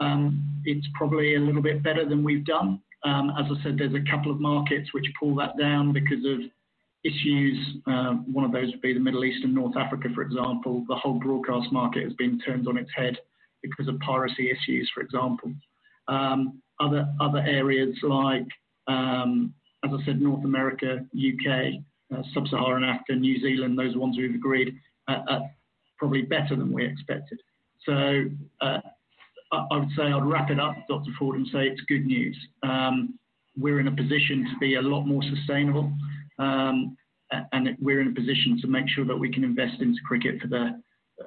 um, 0.00 0.42
it's 0.64 0.86
probably 0.94 1.34
a 1.34 1.40
little 1.40 1.62
bit 1.62 1.82
better 1.82 2.08
than 2.08 2.24
we've 2.24 2.44
done. 2.44 2.80
Um, 3.04 3.30
as 3.38 3.46
I 3.50 3.62
said, 3.62 3.78
there's 3.78 3.94
a 3.94 4.10
couple 4.10 4.32
of 4.32 4.40
markets 4.40 4.88
which 4.92 5.06
pull 5.18 5.34
that 5.36 5.58
down 5.58 5.92
because 5.92 6.24
of 6.24 6.40
issues. 7.04 7.58
Uh, 7.86 8.14
one 8.32 8.44
of 8.44 8.52
those 8.52 8.70
would 8.72 8.80
be 8.80 8.94
the 8.94 9.00
Middle 9.00 9.24
East 9.24 9.44
and 9.44 9.54
North 9.54 9.76
Africa, 9.76 10.08
for 10.14 10.22
example. 10.22 10.84
The 10.88 10.96
whole 10.96 11.18
broadcast 11.20 11.72
market 11.72 12.04
has 12.04 12.14
been 12.14 12.38
turned 12.40 12.66
on 12.66 12.76
its 12.76 12.90
head 12.96 13.16
because 13.62 13.88
of 13.88 13.98
piracy 14.00 14.50
issues, 14.50 14.90
for 14.94 15.02
example. 15.02 15.52
Um, 16.08 16.62
other 16.80 17.06
other 17.20 17.38
areas 17.38 17.96
like, 18.02 18.46
um, 18.86 19.54
as 19.84 19.90
I 19.92 20.04
said, 20.04 20.20
North 20.20 20.44
America, 20.44 20.98
UK, 21.14 21.82
uh, 22.14 22.22
Sub-Saharan 22.34 22.84
Africa, 22.84 23.14
New 23.14 23.40
Zealand, 23.40 23.78
those 23.78 23.96
ones 23.96 24.16
we've 24.18 24.34
agreed 24.34 24.74
are, 25.08 25.24
are 25.28 25.50
probably 25.98 26.22
better 26.22 26.54
than 26.54 26.72
we 26.72 26.84
expected. 26.84 27.38
So 27.84 28.26
uh, 28.60 28.80
I 29.52 29.76
would 29.78 29.88
say 29.96 30.04
I'd 30.04 30.24
wrap 30.24 30.50
it 30.50 30.60
up, 30.60 30.74
Dr. 30.88 31.10
Ford, 31.18 31.36
and 31.36 31.46
say 31.52 31.66
it's 31.66 31.80
good 31.82 32.04
news. 32.04 32.36
Um, 32.62 33.18
we're 33.56 33.80
in 33.80 33.88
a 33.88 33.92
position 33.96 34.46
to 34.52 34.58
be 34.58 34.74
a 34.74 34.82
lot 34.82 35.04
more 35.06 35.22
sustainable, 35.22 35.90
um, 36.38 36.96
and 37.52 37.70
we're 37.80 38.00
in 38.00 38.08
a 38.08 38.14
position 38.14 38.58
to 38.60 38.68
make 38.68 38.88
sure 38.88 39.04
that 39.04 39.16
we 39.16 39.32
can 39.32 39.44
invest 39.44 39.80
into 39.80 39.98
cricket 40.06 40.40
for 40.40 40.48
the 40.48 40.80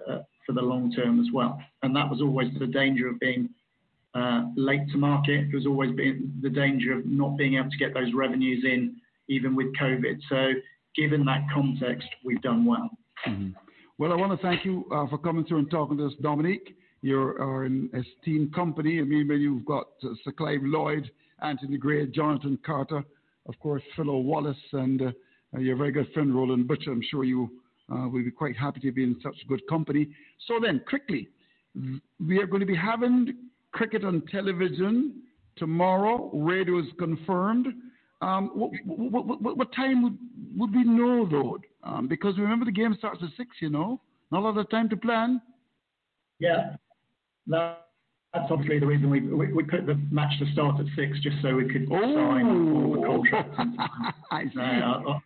uh, 0.07 0.19
for 0.45 0.53
the 0.53 0.61
long 0.61 0.91
term 0.91 1.19
as 1.19 1.27
well. 1.33 1.59
And 1.83 1.95
that 1.95 2.09
was 2.09 2.21
always 2.21 2.49
the 2.59 2.67
danger 2.67 3.07
of 3.07 3.19
being 3.19 3.49
uh, 3.49 3.49
late 4.55 4.87
to 4.91 4.97
market. 4.97 5.47
There's 5.51 5.65
always 5.65 5.95
been 5.95 6.33
the 6.41 6.49
danger 6.49 6.93
of 6.93 7.05
not 7.05 7.37
being 7.37 7.55
able 7.55 7.69
to 7.69 7.77
get 7.77 7.93
those 7.93 8.13
revenues 8.13 8.63
in, 8.63 8.95
even 9.27 9.55
with 9.55 9.67
COVID. 9.75 10.19
So, 10.29 10.53
given 10.95 11.23
that 11.25 11.45
context, 11.53 12.07
we've 12.25 12.41
done 12.41 12.65
well. 12.65 12.89
Mm-hmm. 13.27 13.51
Well, 13.99 14.13
I 14.13 14.15
want 14.15 14.31
to 14.39 14.47
thank 14.47 14.63
you 14.63 14.85
uh, 14.93 15.07
for 15.07 15.17
coming 15.17 15.43
through 15.45 15.59
and 15.59 15.69
talking 15.69 15.97
to 15.97 16.07
us, 16.07 16.13
Dominique. 16.21 16.77
You're 17.01 17.65
an 17.65 17.89
esteemed 17.93 18.53
company. 18.53 18.99
I 18.99 19.03
mean, 19.03 19.27
when 19.27 19.41
you've 19.41 19.65
got 19.65 19.87
uh, 20.03 20.09
Sir 20.23 20.31
Clive 20.31 20.61
Lloyd, 20.63 21.09
Anthony 21.41 21.77
Gray, 21.77 22.07
Jonathan 22.07 22.57
Carter, 22.65 23.03
of 23.47 23.59
course, 23.59 23.83
Philo 23.95 24.19
Wallace, 24.19 24.57
and 24.71 25.01
uh, 25.01 25.11
uh, 25.55 25.59
your 25.59 25.75
very 25.75 25.91
good 25.91 26.07
friend 26.13 26.33
Roland 26.33 26.67
Butcher. 26.67 26.91
I'm 26.91 27.01
sure 27.09 27.23
you 27.23 27.49
uh, 27.91 28.07
will 28.07 28.23
be 28.23 28.31
quite 28.31 28.55
happy 28.55 28.79
to 28.81 28.91
be 28.91 29.03
in 29.03 29.19
such 29.23 29.35
good 29.47 29.61
company. 29.67 30.07
So 30.47 30.59
then, 30.61 30.81
quickly, 30.87 31.27
we 32.25 32.39
are 32.39 32.47
going 32.47 32.61
to 32.61 32.65
be 32.65 32.75
having 32.75 33.33
cricket 33.71 34.03
on 34.03 34.23
television 34.31 35.21
tomorrow. 35.57 36.29
Radio 36.33 36.79
is 36.79 36.85
confirmed. 36.97 37.67
Um, 38.21 38.51
what, 38.53 38.71
what, 38.85 39.41
what, 39.41 39.57
what, 39.57 39.73
time 39.73 40.03
would, 40.03 40.17
would 40.57 40.75
we 40.75 40.83
know, 40.83 41.27
though? 41.29 41.59
Um, 41.83 42.07
because 42.07 42.37
remember, 42.37 42.65
the 42.65 42.71
game 42.71 42.93
starts 42.97 43.21
at 43.23 43.29
6, 43.37 43.49
you 43.61 43.69
know? 43.69 44.01
Not 44.31 44.39
a 44.39 44.43
lot 44.43 44.57
of 44.57 44.69
time 44.69 44.89
to 44.89 44.97
plan. 44.97 45.41
Yeah. 46.39 46.75
No, 47.47 47.75
That's 48.33 48.45
obviously 48.51 48.79
the 48.79 48.85
reason 48.85 49.09
we, 49.09 49.21
we, 49.21 49.51
we 49.51 49.63
put 49.63 49.85
the 49.85 49.95
match 50.11 50.37
to 50.39 50.51
start 50.53 50.79
at 50.79 50.85
six, 50.95 51.19
just 51.21 51.37
so 51.41 51.55
we 51.55 51.67
could 51.67 51.87
oh. 51.91 51.99
sign 51.99 52.45
all 52.45 52.93
the 52.93 53.07
contracts. 53.07 53.57
I 54.31 54.43
see. 54.43 54.59
Uh, 54.59 55.19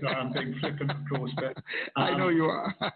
sorry, 0.00 0.14
I'm 0.14 0.32
being 0.32 0.54
flippant, 0.60 0.90
of 0.90 0.96
course, 1.10 1.32
but 1.36 1.56
um, 1.56 1.62
I 1.96 2.16
know 2.16 2.28
you 2.28 2.44
are. 2.44 2.74
uh, 2.80 2.90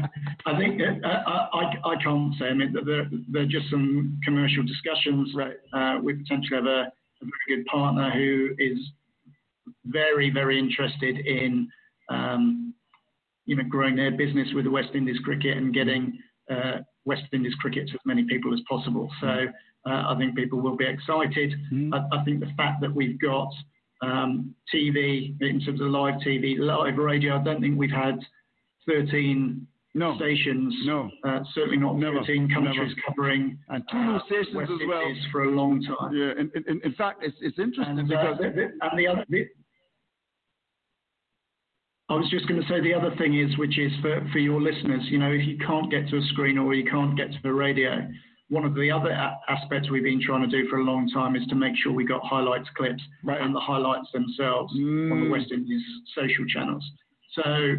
I 0.45 0.57
think 0.57 0.81
uh, 0.81 1.07
I, 1.07 1.47
I, 1.53 1.91
I 1.93 2.03
can't 2.03 2.33
say. 2.39 2.45
I 2.45 2.53
mean, 2.53 2.73
there, 2.73 3.09
there 3.29 3.43
are 3.43 3.45
just 3.45 3.69
some 3.69 4.19
commercial 4.23 4.63
discussions. 4.63 5.33
Right. 5.35 5.55
Uh, 5.73 5.99
we 6.01 6.13
potentially 6.13 6.55
have 6.55 6.65
a, 6.65 6.81
a, 6.87 7.25
very 7.25 7.57
good 7.57 7.65
partner 7.65 8.11
who 8.11 8.49
is 8.57 8.77
very, 9.85 10.29
very 10.29 10.59
interested 10.59 11.17
in 11.25 11.69
um, 12.09 12.73
you 13.45 13.55
know, 13.55 13.63
growing 13.63 13.95
their 13.95 14.11
business 14.11 14.47
with 14.53 14.65
the 14.65 14.71
West 14.71 14.89
Indies 14.93 15.19
cricket 15.23 15.57
and 15.57 15.73
getting 15.73 16.17
uh, 16.49 16.79
West 17.05 17.23
Indies 17.33 17.55
cricket 17.55 17.87
to 17.87 17.93
as 17.93 17.99
many 18.05 18.23
people 18.23 18.53
as 18.53 18.59
possible. 18.69 19.09
So 19.19 19.27
uh, 19.27 20.03
I 20.07 20.15
think 20.17 20.35
people 20.35 20.59
will 20.61 20.77
be 20.77 20.85
excited. 20.85 21.53
Mm. 21.73 21.93
I, 21.93 22.17
I, 22.17 22.23
think 22.23 22.39
the 22.39 22.51
fact 22.55 22.81
that 22.81 22.93
we've 22.93 23.19
got 23.19 23.51
um, 24.01 24.53
TV 24.73 25.35
in 25.41 25.61
terms 25.61 25.81
of 25.81 25.87
live 25.87 26.15
TV, 26.25 26.57
live 26.59 26.97
radio, 26.97 27.37
I 27.37 27.43
don't 27.43 27.61
think 27.61 27.77
we've 27.77 27.89
had 27.89 28.19
13 28.87 29.67
no. 29.93 30.15
stations. 30.15 30.73
No. 30.85 31.09
Uh, 31.23 31.39
certainly 31.53 31.77
not 31.77 31.97
Never. 31.97 32.19
13 32.19 32.49
countries 32.53 32.75
Never. 32.77 32.93
covering 33.07 33.57
and 33.69 33.83
two 33.91 33.97
new 33.97 34.19
stations 34.25 34.55
West 34.55 34.71
as 34.71 34.87
well 34.87 35.03
for 35.31 35.43
a 35.43 35.51
long 35.51 35.81
time. 35.83 36.15
Yeah, 36.15 36.31
in, 36.39 36.51
in, 36.67 36.81
in 36.83 36.93
fact, 36.93 37.23
it's, 37.23 37.35
it's 37.41 37.59
interesting 37.59 37.99
and, 37.99 38.07
because 38.07 38.37
uh, 38.39 38.49
the, 38.55 38.71
and 38.81 38.99
the 38.99 39.07
other. 39.07 39.25
The, 39.29 39.45
I 42.09 42.15
was 42.15 42.29
just 42.29 42.45
going 42.47 42.61
to 42.61 42.67
say 42.67 42.81
the 42.81 42.93
other 42.93 43.15
thing 43.15 43.39
is, 43.39 43.57
which 43.57 43.79
is 43.79 43.91
for, 44.01 44.27
for 44.33 44.39
your 44.39 44.61
listeners, 44.61 45.01
you 45.05 45.17
know, 45.17 45.31
if 45.31 45.47
you 45.47 45.57
can't 45.65 45.89
get 45.89 46.09
to 46.09 46.17
a 46.17 46.21
screen 46.33 46.57
or 46.57 46.73
you 46.73 46.89
can't 46.89 47.15
get 47.15 47.31
to 47.31 47.37
the 47.41 47.53
radio, 47.53 48.05
one 48.49 48.65
of 48.65 48.75
the 48.75 48.91
other 48.91 49.11
a- 49.11 49.39
aspects 49.47 49.89
we've 49.89 50.03
been 50.03 50.21
trying 50.21 50.41
to 50.41 50.47
do 50.47 50.67
for 50.67 50.79
a 50.79 50.83
long 50.83 51.09
time 51.09 51.37
is 51.37 51.47
to 51.47 51.55
make 51.55 51.73
sure 51.81 51.93
we 51.93 52.05
got 52.05 52.21
highlights 52.21 52.67
clips 52.75 53.01
right. 53.23 53.39
and 53.39 53.55
the 53.55 53.59
highlights 53.61 54.11
themselves 54.11 54.73
mm. 54.75 55.09
on 55.09 55.23
the 55.23 55.29
West 55.29 55.51
Indies 55.53 55.81
social 56.13 56.45
channels. 56.47 56.83
So, 57.33 57.75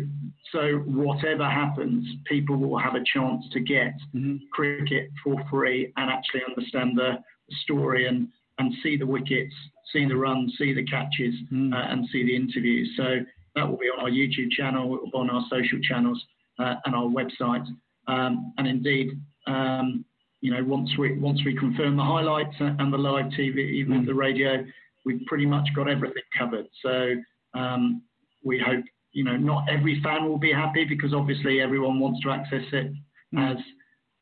so 0.50 0.78
whatever 0.86 1.48
happens, 1.48 2.06
people 2.26 2.56
will 2.56 2.78
have 2.78 2.94
a 2.94 3.04
chance 3.12 3.44
to 3.52 3.60
get 3.60 3.94
mm-hmm. 4.14 4.36
cricket 4.52 5.10
for 5.22 5.36
free 5.50 5.92
and 5.96 6.10
actually 6.10 6.42
understand 6.48 6.96
the, 6.96 7.18
story 7.64 8.06
and, 8.06 8.28
and 8.58 8.72
see 8.82 8.96
the 8.96 9.06
wickets, 9.06 9.54
see 9.92 10.06
the 10.06 10.16
runs, 10.16 10.54
see 10.58 10.72
the 10.72 10.84
catches, 10.84 11.34
mm. 11.52 11.72
uh, 11.72 11.90
and 11.90 12.06
see 12.12 12.24
the 12.24 12.34
interviews. 12.34 12.90
So 12.96 13.20
that 13.54 13.68
will 13.68 13.76
be 13.76 13.86
on 13.86 14.00
our 14.00 14.10
YouTube 14.10 14.50
channel, 14.50 14.98
on 15.14 15.30
our 15.30 15.44
social 15.50 15.78
channels, 15.82 16.22
uh, 16.58 16.76
and 16.84 16.94
our 16.94 17.04
website. 17.04 17.66
Um, 18.08 18.52
and 18.58 18.66
indeed, 18.66 19.10
um, 19.46 20.04
you 20.40 20.52
know, 20.52 20.64
once 20.64 20.90
we 20.98 21.18
once 21.18 21.40
we 21.44 21.56
confirm 21.56 21.96
the 21.96 22.02
highlights 22.02 22.56
and 22.58 22.92
the 22.92 22.98
live 22.98 23.26
TV, 23.26 23.58
even 23.58 24.02
mm. 24.02 24.06
the 24.06 24.14
radio, 24.14 24.64
we've 25.04 25.24
pretty 25.26 25.46
much 25.46 25.68
got 25.76 25.88
everything 25.88 26.22
covered. 26.36 26.66
So 26.82 27.14
um, 27.54 28.02
we 28.44 28.58
hope 28.58 28.84
you 29.12 29.24
know 29.24 29.36
not 29.36 29.68
every 29.68 30.00
fan 30.02 30.28
will 30.28 30.38
be 30.38 30.52
happy 30.52 30.84
because 30.84 31.12
obviously 31.14 31.60
everyone 31.60 32.00
wants 32.00 32.20
to 32.22 32.30
access 32.30 32.64
it 32.72 32.92
as 33.38 33.56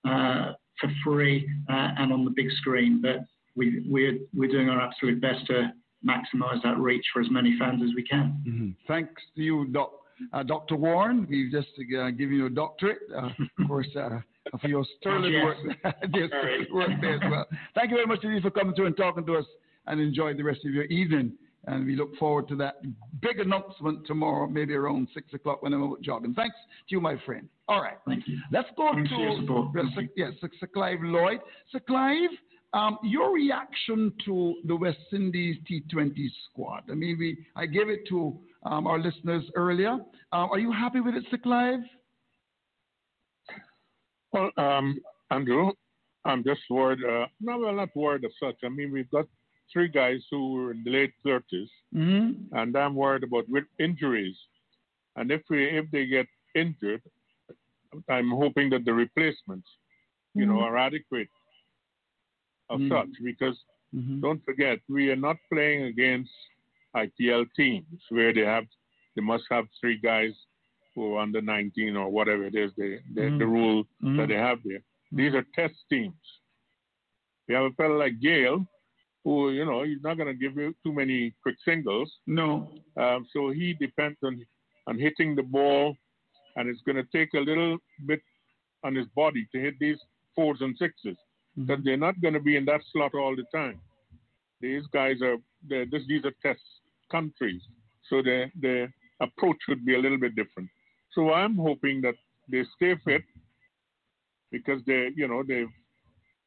uh, 0.09 0.53
for 0.81 0.91
free 1.05 1.49
uh, 1.69 1.91
and 1.99 2.13
on 2.13 2.25
the 2.25 2.31
big 2.31 2.51
screen. 2.61 3.01
But 3.01 3.25
we 3.57 3.85
we're 3.89 4.19
we're 4.35 4.51
doing 4.51 4.69
our 4.69 4.81
absolute 4.81 5.21
best 5.21 5.47
to 5.47 5.73
maximise 6.07 6.63
that 6.63 6.79
reach 6.79 7.05
for 7.13 7.21
as 7.21 7.31
many 7.31 7.57
fans 7.59 7.83
as 7.85 7.91
we 7.95 8.03
can. 8.03 8.43
Mm-hmm. 8.47 8.71
Thanks 8.89 9.23
to 9.37 9.43
you, 9.43 9.67
Doc, 9.67 9.93
uh, 10.33 10.43
Dr. 10.43 10.77
Warren. 10.77 11.27
We've 11.29 11.53
just 11.53 11.69
uh, 11.79 12.11
given 12.11 12.37
you 12.37 12.47
a 12.47 12.51
doctorate, 12.51 13.01
uh, 13.15 13.27
of 13.27 13.69
course, 13.69 13.89
uh, 13.97 14.21
for 14.61 14.69
your 14.69 14.85
sterling 14.99 15.33
yes. 15.33 15.45
work, 15.45 15.57
sterling 16.09 16.67
work 16.73 16.91
there 17.01 17.15
as 17.15 17.31
well. 17.31 17.47
Thank 17.75 17.91
you 17.91 17.97
very 17.97 18.07
much 18.07 18.21
indeed 18.23 18.43
for 18.43 18.51
coming 18.51 18.75
through 18.75 18.87
and 18.87 18.97
talking 18.97 19.27
to 19.27 19.37
us 19.37 19.45
and 19.87 20.01
enjoy 20.01 20.35
the 20.35 20.45
rest 20.45 20.65
of 20.65 20.73
your 20.73 20.85
evening. 20.85 21.33
And 21.67 21.87
we 21.87 21.95
look 21.95 22.17
forward 22.17 22.49
to 22.49 22.57
that 22.57 22.77
big 23.21 23.39
announcement 23.39 24.07
tomorrow, 24.07 24.47
maybe 24.47 24.75
around 24.75 25.09
6 25.13 25.35
o'clock 25.35 25.63
when 25.63 25.75
I'm 25.75 25.83
out 25.83 26.01
jogging. 26.01 26.35
Thanks 26.35 26.57
to 26.89 26.95
you, 26.95 27.01
my 27.01 27.17
friend. 27.27 27.49
All 27.69 27.83
right. 27.83 27.99
Thank 28.07 28.27
you. 28.27 28.39
Let's 28.51 28.69
go 28.77 28.91
Thanks 28.95 29.11
to 29.11 30.09
yes, 30.17 30.33
Sir 30.41 30.67
Clive 30.73 31.01
Lloyd. 31.03 31.41
Sir 31.71 31.81
Clive, 31.87 32.31
um, 32.73 32.99
your 33.03 33.35
reaction 33.35 34.13
to 34.25 34.55
the 34.65 34.75
West 34.75 34.99
Indies 35.13 35.57
T20 35.71 36.15
squad. 36.51 36.85
I 36.91 36.95
mean, 36.95 37.19
we 37.19 37.39
I 37.57 37.67
gave 37.67 37.89
it 37.89 38.09
to 38.09 38.39
um, 38.65 38.87
our 38.87 38.99
listeners 38.99 39.45
earlier. 39.55 39.99
Uh, 40.33 40.47
are 40.51 40.59
you 40.59 40.73
happy 40.73 41.01
with 41.01 41.15
it, 41.15 41.25
Sir 41.31 41.39
Clive? 41.43 41.81
Well, 44.33 44.51
um, 44.57 44.99
Andrew, 45.31 45.73
I'm 46.25 46.45
just 46.45 46.61
worried. 46.71 47.01
Uh, 47.05 47.27
no, 47.41 47.59
well, 47.59 47.75
not 47.75 47.89
worried 47.97 48.25
as 48.25 48.31
such. 48.41 48.57
I 48.65 48.69
mean, 48.69 48.93
we've 48.93 49.11
got 49.11 49.27
three 49.73 49.89
guys 49.89 50.21
who 50.31 50.53
were 50.53 50.71
in 50.73 50.83
the 50.85 50.91
late 50.91 51.13
30s, 51.25 51.69
mm-hmm. 51.95 52.57
and 52.57 52.77
I'm 52.77 52.95
worried 52.95 53.25
about 53.25 53.47
injuries. 53.79 54.37
And 55.17 55.31
if 55.31 55.43
we 55.51 55.67
if 55.67 55.91
they 55.91 56.07
get 56.07 56.27
injured, 56.55 57.03
I'm 58.09 58.31
hoping 58.31 58.71
that 58.71 58.85
the 58.85 58.95
replacements, 58.95 59.69
you 60.35 60.45
mm-hmm. 60.45 60.55
know, 60.55 60.61
are 60.61 60.77
adequate 60.77 61.29
of 62.69 62.81
mm-hmm. 62.81 62.93
such 62.93 63.25
because 63.25 63.59
mm-hmm. 63.95 64.21
don't 64.21 64.45
forget 64.45 64.79
we 64.89 65.11
are 65.11 65.17
not 65.17 65.37
playing 65.53 65.85
against 65.85 66.31
IPL 66.97 67.47
teams 67.57 68.01
where 68.11 68.33
they 68.33 68.43
have 68.43 68.65
they 69.17 69.23
must 69.23 69.45
have 69.51 69.67
three 69.81 69.99
guys 69.99 70.33
who 70.95 71.15
are 71.15 71.23
under 71.23 71.41
19 71.41 71.97
or 71.97 72.09
whatever 72.09 72.45
it 72.45 72.55
is 72.55 72.71
they, 72.77 72.99
they 73.15 73.23
Mm-hmm. 73.23 73.39
the 73.39 73.47
rule 73.47 73.85
that 74.01 74.29
they 74.29 74.35
have 74.35 74.59
there. 74.65 74.83
These 75.13 75.35
are 75.35 75.45
test 75.55 75.75
teams. 75.91 76.15
We 77.49 77.55
have 77.55 77.65
a 77.65 77.71
fellow 77.71 77.99
like 77.99 78.21
Gayle, 78.21 78.65
who 79.25 79.51
you 79.51 79.65
know 79.65 79.83
he's 79.83 80.03
not 80.03 80.17
going 80.17 80.29
to 80.29 80.35
give 80.35 80.57
you 80.57 80.75
too 80.85 80.93
many 80.93 81.35
quick 81.43 81.57
singles. 81.65 82.11
No. 82.27 82.69
Um, 82.97 83.27
so 83.33 83.51
he 83.51 83.75
depends 83.75 84.19
on 84.23 84.45
on 84.87 84.99
hitting 84.99 85.35
the 85.35 85.43
ball, 85.43 85.95
and 86.57 86.69
it's 86.69 86.81
going 86.87 86.97
to 86.97 87.07
take 87.15 87.35
a 87.35 87.41
little 87.41 87.79
bit 88.07 88.21
on 88.85 88.95
his 88.95 89.07
body 89.15 89.47
to 89.53 89.61
hit 89.61 89.75
these 89.79 89.99
fours 90.35 90.59
and 90.61 90.79
6s 90.79 91.17
Mm-hmm. 91.59 91.67
Because 91.67 91.85
they're 91.85 91.97
not 91.97 92.21
going 92.21 92.35
to 92.35 92.41
be 92.41 92.57
in 92.57 92.65
that 92.67 92.81
slot 92.93 93.15
all 93.15 93.35
the 93.35 93.45
time. 93.55 93.81
These 94.61 94.85
guys 94.93 95.17
are 95.23 95.37
this, 95.69 96.03
these 96.07 96.25
are 96.25 96.33
test 96.43 96.61
countries, 97.11 97.63
so 98.09 98.23
their 98.23 98.53
their 98.61 98.93
approach 99.21 99.57
would 99.69 99.85
be 99.85 99.95
a 99.95 99.99
little 99.99 100.19
bit 100.19 100.37
different. 100.37 100.69
So 101.13 101.33
I'm 101.33 101.57
hoping 101.57 102.03
that 102.03 102.15
they 102.49 102.63
stay 102.77 102.95
fit 103.05 103.23
because 104.53 104.81
they 104.87 105.09
you 105.17 105.27
know 105.29 105.43
they've 105.47 105.73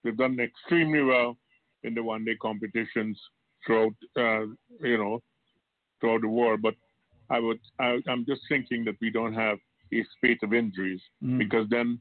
they've 0.03 0.17
done 0.17 0.39
extremely 0.39 1.01
well 1.01 1.37
in 1.84 1.93
the 1.93 2.03
one 2.03 2.26
day 2.26 2.35
competitions 2.41 3.19
throughout 3.65 3.93
uh, 4.18 4.45
you 4.81 4.97
know 4.97 5.19
throughout 5.99 6.22
the 6.22 6.27
world. 6.27 6.61
But 6.61 6.76
I 7.30 7.39
would 7.39 7.60
I, 7.80 7.99
I'm 8.07 8.26
just 8.26 8.41
thinking 8.49 8.84
that 8.85 8.95
we 9.01 9.10
don't 9.10 9.34
have 9.34 9.57
a 9.93 10.03
spate 10.18 10.41
of 10.43 10.53
injuries 10.53 11.01
Mm. 11.23 11.38
because 11.39 11.68
then 11.69 11.99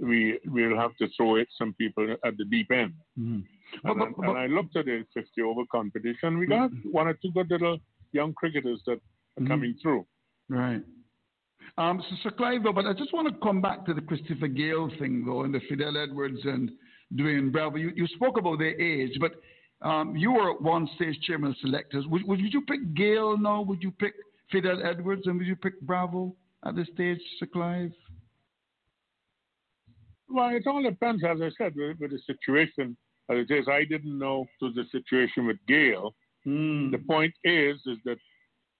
we 0.00 0.38
will 0.46 0.76
have 0.76 0.94
to 0.96 1.08
throw 1.16 1.36
it 1.36 1.48
some 1.58 1.74
people 1.74 2.06
at 2.24 2.36
the 2.36 2.44
deep 2.44 2.70
end. 2.70 2.94
Mhm. 3.18 3.42
And, 3.84 3.98
But- 3.98 3.98
but- 4.16 4.24
I, 4.24 4.28
and 4.28 4.38
I 4.38 4.46
looked 4.46 4.76
at 4.76 4.84
the 4.86 5.04
50 5.12 5.42
over 5.42 5.62
competition. 5.72 6.38
We 6.38 6.46
got 6.46 6.70
one 6.84 7.08
or 7.08 7.14
two 7.14 7.32
good 7.32 7.50
little 7.50 7.78
young 8.12 8.32
cricketers 8.34 8.80
that 8.86 9.00
are 9.38 9.42
Mhm. 9.42 9.48
coming 9.48 9.74
through. 9.82 10.06
Right. 10.48 10.82
Um, 11.76 12.00
so, 12.08 12.16
Sir 12.22 12.30
Clive, 12.30 12.62
though, 12.62 12.72
but 12.72 12.86
I 12.86 12.92
just 12.94 13.12
want 13.12 13.28
to 13.28 13.34
come 13.40 13.60
back 13.60 13.84
to 13.86 13.94
the 13.94 14.00
Christopher 14.00 14.48
Gayle 14.48 14.88
thing, 14.98 15.24
though, 15.24 15.42
and 15.42 15.52
the 15.54 15.60
Fidel 15.68 15.96
Edwards 15.96 16.44
and 16.44 16.70
Dwayne 17.14 17.52
Bravo. 17.52 17.76
You, 17.76 17.92
you 17.94 18.06
spoke 18.08 18.38
about 18.38 18.58
their 18.58 18.78
age, 18.80 19.18
but 19.20 19.32
um, 19.82 20.16
you 20.16 20.32
were 20.32 20.52
at 20.52 20.60
one 20.60 20.88
stage 20.96 21.18
chairman 21.22 21.50
of 21.50 21.56
selectors. 21.60 22.04
Would, 22.08 22.26
would 22.26 22.40
you 22.40 22.62
pick 22.62 22.94
Gayle 22.94 23.38
now? 23.38 23.62
Would 23.62 23.82
you 23.82 23.90
pick 23.92 24.14
Fidel 24.50 24.82
Edwards? 24.84 25.22
And 25.26 25.38
would 25.38 25.46
you 25.46 25.56
pick 25.56 25.80
Bravo 25.80 26.34
at 26.66 26.76
this 26.76 26.88
stage, 26.94 27.20
Sir 27.38 27.46
Clive? 27.46 27.92
Well, 30.28 30.50
it 30.50 30.66
all 30.66 30.82
depends, 30.82 31.24
as 31.24 31.38
I 31.40 31.50
said, 31.56 31.74
with, 31.74 31.98
with 31.98 32.10
the 32.10 32.20
situation 32.26 32.96
as 33.30 33.38
it 33.48 33.54
is. 33.54 33.66
I 33.68 33.84
didn't 33.84 34.18
know 34.18 34.46
was 34.60 34.74
the 34.74 34.84
situation 34.92 35.46
with 35.46 35.56
Gayle. 35.66 36.14
Hmm. 36.44 36.90
The 36.90 36.98
point 36.98 37.34
is, 37.44 37.76
is 37.86 37.98
that 38.04 38.18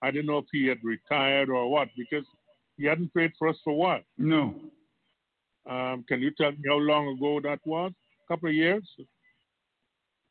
I 0.01 0.11
didn't 0.11 0.27
know 0.27 0.39
if 0.39 0.45
he 0.51 0.67
had 0.67 0.77
retired 0.83 1.49
or 1.49 1.69
what 1.69 1.89
because 1.97 2.25
he 2.77 2.85
hadn't 2.85 3.13
played 3.13 3.31
for 3.37 3.47
us 3.47 3.57
for 3.63 3.73
what. 3.73 4.03
No. 4.17 4.55
Um, 5.69 6.05
can 6.07 6.21
you 6.21 6.31
tell 6.31 6.51
me 6.51 6.57
how 6.67 6.77
long 6.77 7.17
ago 7.17 7.39
that 7.43 7.59
was? 7.65 7.91
A 8.29 8.33
couple 8.33 8.49
of 8.49 8.55
years. 8.55 8.83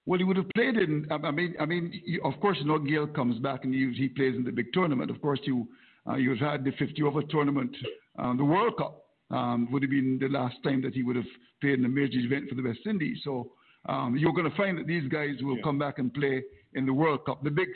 Well, 0.07 0.19
he 0.19 0.25
would 0.25 0.37
have 0.37 0.49
played 0.55 0.77
in. 0.77 1.07
I 1.11 1.31
mean, 1.31 1.55
I 1.61 1.67
mean, 1.67 1.93
of 2.25 2.39
course, 2.41 2.57
you 2.61 2.67
know, 2.67 2.79
Gayle 2.79 3.07
comes 3.09 3.39
back 3.41 3.65
and 3.65 3.75
he, 3.75 3.93
he 3.95 4.09
plays 4.09 4.35
in 4.37 4.45
the 4.45 4.53
big 4.53 4.73
tournament. 4.73 5.11
Of 5.11 5.21
course, 5.21 5.41
you 5.45 5.67
uh, 6.09 6.15
you 6.17 6.31
have 6.31 6.39
had 6.39 6.65
the 6.65 6.73
50 6.79 7.03
over 7.03 7.23
tournament, 7.23 7.77
um, 8.19 8.39
the 8.39 8.45
World 8.45 8.75
Cup 8.79 9.05
um, 9.31 9.71
would 9.71 9.83
have 9.83 9.91
been 9.91 10.19
the 10.19 10.29
last 10.29 10.57
time 10.65 10.81
that 10.83 10.95
he 10.95 11.03
would 11.03 11.17
have 11.17 11.27
played 11.61 11.79
in 11.79 11.85
a 11.85 11.89
major 11.89 12.19
event 12.21 12.49
for 12.49 12.55
the 12.55 12.63
West 12.63 12.79
Indies. 12.87 13.19
So 13.25 13.53
um, 13.87 14.17
you're 14.17 14.33
going 14.33 14.51
to 14.51 14.57
find 14.57 14.79
that 14.79 14.87
these 14.87 15.07
guys 15.09 15.35
will 15.43 15.57
Yeah. 15.57 15.63
come 15.65 15.79
back 15.79 15.99
and 15.99 16.15
play 16.15 16.43
in 16.73 16.87
the 16.87 16.95
World 16.95 17.27
Cup, 17.27 17.43
the 17.45 17.51
big 17.51 17.69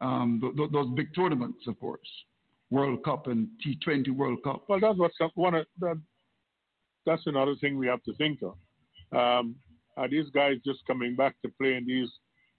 um, 0.00 0.38
th- 0.40 0.54
th- 0.56 0.70
those 0.70 0.88
big 0.94 1.12
tournaments, 1.16 1.66
of 1.66 1.80
course, 1.80 2.06
World 2.70 3.02
Cup 3.02 3.26
and 3.26 3.48
T20 3.66 4.10
World 4.10 4.38
Cup. 4.44 4.62
Well, 4.68 4.78
that's 4.78 4.96
what 4.98 5.10
some- 5.18 5.30
one 5.34 5.54
of 5.56 5.66
that. 5.80 6.00
That's 7.06 7.26
another 7.26 7.56
thing 7.56 7.76
we 7.76 7.88
have 7.88 8.02
to 8.04 8.14
think 8.14 8.38
of. 8.42 8.54
Um, 9.18 9.56
are 9.96 10.08
these 10.08 10.30
guys 10.34 10.56
just 10.64 10.80
coming 10.86 11.16
back 11.16 11.34
to 11.42 11.52
play 11.60 11.74
in 11.74 11.86
these, 11.86 12.08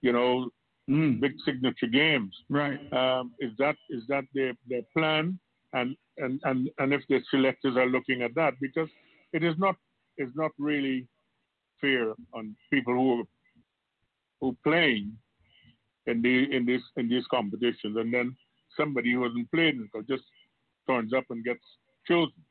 you 0.02 0.12
know, 0.12 0.50
big 0.88 1.34
signature 1.46 1.88
games? 1.88 2.36
Right. 2.50 2.80
Um, 2.94 3.34
is 3.40 3.52
that 3.58 3.76
is 3.90 4.04
that 4.10 4.26
their 4.34 4.54
their 4.68 4.82
plan? 4.96 5.40
And 5.74 5.96
and 6.18 6.40
and 6.44 6.70
and 6.80 6.94
if 6.94 7.02
the 7.08 7.22
selectors 7.30 7.78
are 7.78 7.88
looking 7.88 8.22
at 8.22 8.36
that, 8.36 8.54
because 8.60 8.90
it 9.34 9.44
is 9.44 9.56
not 9.58 9.76
it's 10.18 10.36
not 10.36 10.52
really 10.58 11.08
fair 11.80 12.14
on 12.34 12.56
people 12.72 12.94
who 12.94 13.28
who 14.40 14.58
playing 14.64 15.14
in 16.08 16.22
the 16.22 16.56
in 16.56 16.66
this 16.66 16.82
in 16.98 17.08
these 17.10 17.26
competitions, 17.32 17.98
and 17.98 18.14
then 18.14 18.36
somebody 18.78 19.14
who 19.14 19.24
hasn't 19.24 19.52
played 19.52 19.76
in 19.76 19.90
just 20.08 20.24
turns 20.88 21.14
up 21.14 21.26
and 21.30 21.44
gets 21.44 21.64
chosen. 22.08 22.44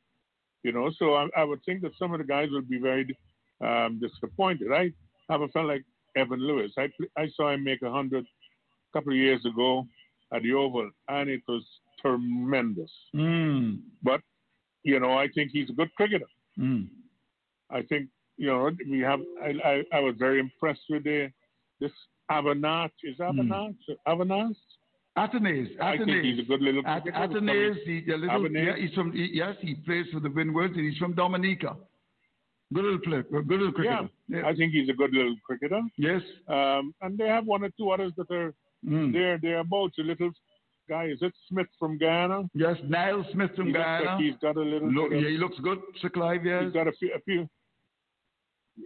You 0.62 0.73
know, 0.73 0.90
so 0.98 1.15
I, 1.15 1.28
I 1.36 1.44
would 1.44 1.61
think 1.65 1.81
that 1.82 1.93
some 1.98 2.12
of 2.12 2.19
the 2.19 2.24
guys 2.24 2.48
will 2.51 2.62
be 2.62 2.78
very 2.78 3.16
um, 3.61 4.01
disappointed. 4.01 4.73
I 4.73 4.93
have 5.28 5.43
a 5.43 5.49
fellow 5.49 5.69
like 5.69 5.85
Evan 6.16 6.41
Lewis. 6.41 6.73
I 6.78 6.89
I 7.16 7.28
saw 7.37 7.51
him 7.53 7.65
make 7.65 7.82
a 7.82 7.91
hundred 7.91 8.24
a 8.24 8.99
couple 8.99 9.12
of 9.12 9.19
years 9.19 9.45
ago 9.45 9.87
at 10.32 10.43
the 10.43 10.53
Oval, 10.53 10.91
and 11.09 11.28
it 11.28 11.43
was 11.49 11.62
tremendous. 12.01 12.91
Mm. 13.15 13.81
But 14.03 14.20
you 14.82 14.99
know, 15.01 15.12
I 15.19 15.28
think 15.35 15.51
he's 15.53 15.70
a 15.70 15.73
good 15.74 15.95
cricketer. 15.95 16.27
Mm. 16.59 16.89
I 17.70 17.82
think 17.82 18.09
you 18.37 18.47
know 18.47 18.70
we 18.89 19.01
have. 19.01 19.20
I 19.43 19.51
I, 19.65 19.82
I 19.99 20.01
was 20.01 20.15
very 20.19 20.41
impressed 20.41 20.82
with 20.89 21.05
the 21.05 21.31
this 21.81 21.93
Avanach. 22.31 22.91
Is 23.05 23.19
Avanach 23.19 23.77
Avanach? 24.07 24.55
Athanaze. 25.19 25.69
I 25.81 25.97
think 25.99 26.24
he's 26.24 26.39
a 26.39 26.43
good 26.43 26.62
little 26.62 26.87
At- 26.87 27.03
cricketer. 27.03 27.74
He, 27.85 28.05
a 28.11 28.16
little, 28.16 28.51
yeah, 28.53 28.77
he's 28.77 28.95
from, 28.95 29.12
he, 29.12 29.28
yes, 29.35 29.57
he 29.61 29.74
plays 29.74 30.07
for 30.12 30.20
the 30.20 30.31
Windwards 30.31 30.74
and 30.77 30.89
he's 30.89 30.99
from 30.99 31.15
Dominica. 31.15 31.77
Good 32.73 32.85
little 32.85 33.01
player, 33.01 33.23
good 33.25 33.49
little 33.49 33.73
cricketer. 33.73 34.09
Yeah. 34.29 34.47
I 34.47 34.55
think 34.55 34.73
he's 34.73 34.89
a 34.89 34.93
good 34.93 35.13
little 35.13 35.35
cricketer. 35.45 35.81
Yes. 35.97 36.23
Um, 36.49 36.95
and 37.01 37.19
they 37.19 37.27
have 37.27 37.45
one 37.47 37.65
or 37.65 37.71
two 37.79 37.91
others 37.91 38.13
that 38.17 38.31
are 38.31 38.55
Mm. 38.87 39.13
there 39.13 39.37
thereabouts, 39.37 39.99
a 39.99 40.03
little 40.03 40.31
guy. 40.89 41.05
Is 41.07 41.19
it 41.21 41.35
Smith 41.49 41.67
from 41.79 41.99
Guyana? 41.99 42.49
Yes, 42.55 42.79
Niall 42.89 43.27
Smith 43.33 43.51
from 43.55 43.67
he 43.67 43.73
Guyana. 43.75 44.05
Like 44.07 44.21
he's 44.21 44.37
got 44.41 44.57
a 44.57 44.61
little. 44.63 44.91
Look, 44.91 45.11
yeah, 45.13 45.19
he 45.29 45.37
looks 45.37 45.59
good, 45.61 45.81
Sir 46.01 46.09
Clive. 46.09 46.47
Yes. 46.47 46.65
He's 46.65 46.73
got 46.73 46.89
a 46.89 46.93
few. 46.93 47.13
A 47.15 47.21
few 47.21 47.49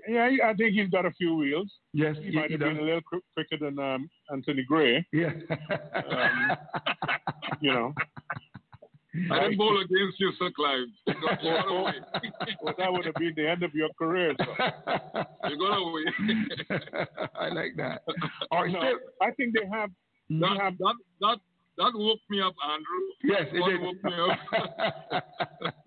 yeah, 0.08 0.28
I 0.44 0.54
think 0.54 0.72
he's 0.74 0.88
got 0.88 1.06
a 1.06 1.12
few 1.12 1.36
wheels. 1.36 1.70
Yes, 1.92 2.16
he 2.20 2.30
yeah, 2.30 2.40
might 2.40 2.46
he 2.46 2.54
have 2.54 2.60
does. 2.62 2.68
been 2.70 2.78
a 2.78 2.82
little 2.82 3.02
quicker 3.34 3.56
than 3.60 3.78
um, 3.78 4.10
Anthony 4.32 4.64
Gray. 4.64 5.06
Yeah. 5.12 5.30
um, 6.10 6.56
you 7.60 7.72
know. 7.72 7.94
I 9.30 9.40
didn't 9.40 9.58
bowl 9.58 9.80
against 9.80 10.18
you, 10.18 10.32
Sir 10.38 10.50
Clive. 10.56 10.88
You 11.06 11.14
got, 11.20 11.42
you 11.42 11.50
got 11.50 11.68
away. 11.70 11.92
well, 12.62 12.74
that 12.76 12.92
would 12.92 13.06
have 13.06 13.14
been 13.14 13.32
the 13.36 13.48
end 13.48 13.62
of 13.62 13.72
your 13.74 13.88
career. 13.96 14.34
So. 14.38 14.44
you 15.48 15.58
got 15.58 15.76
away. 15.76 16.04
I 17.38 17.48
like 17.48 17.76
that. 17.76 18.02
All 18.50 18.64
right, 18.64 18.72
no, 18.72 18.80
so, 18.80 18.98
I 19.24 19.30
think 19.32 19.54
they 19.54 19.68
have. 19.70 19.90
They 20.28 20.38
that, 20.40 20.58
have 20.60 20.78
that, 20.78 20.94
that, 21.20 21.38
that 21.78 21.92
woke 21.94 22.18
me 22.28 22.40
up, 22.40 22.54
Andrew. 22.68 23.02
Yes, 23.22 23.48
it 23.52 23.70
did. 23.70 23.80
woke 23.80 24.02
me 24.02 24.12
up. 25.12 25.24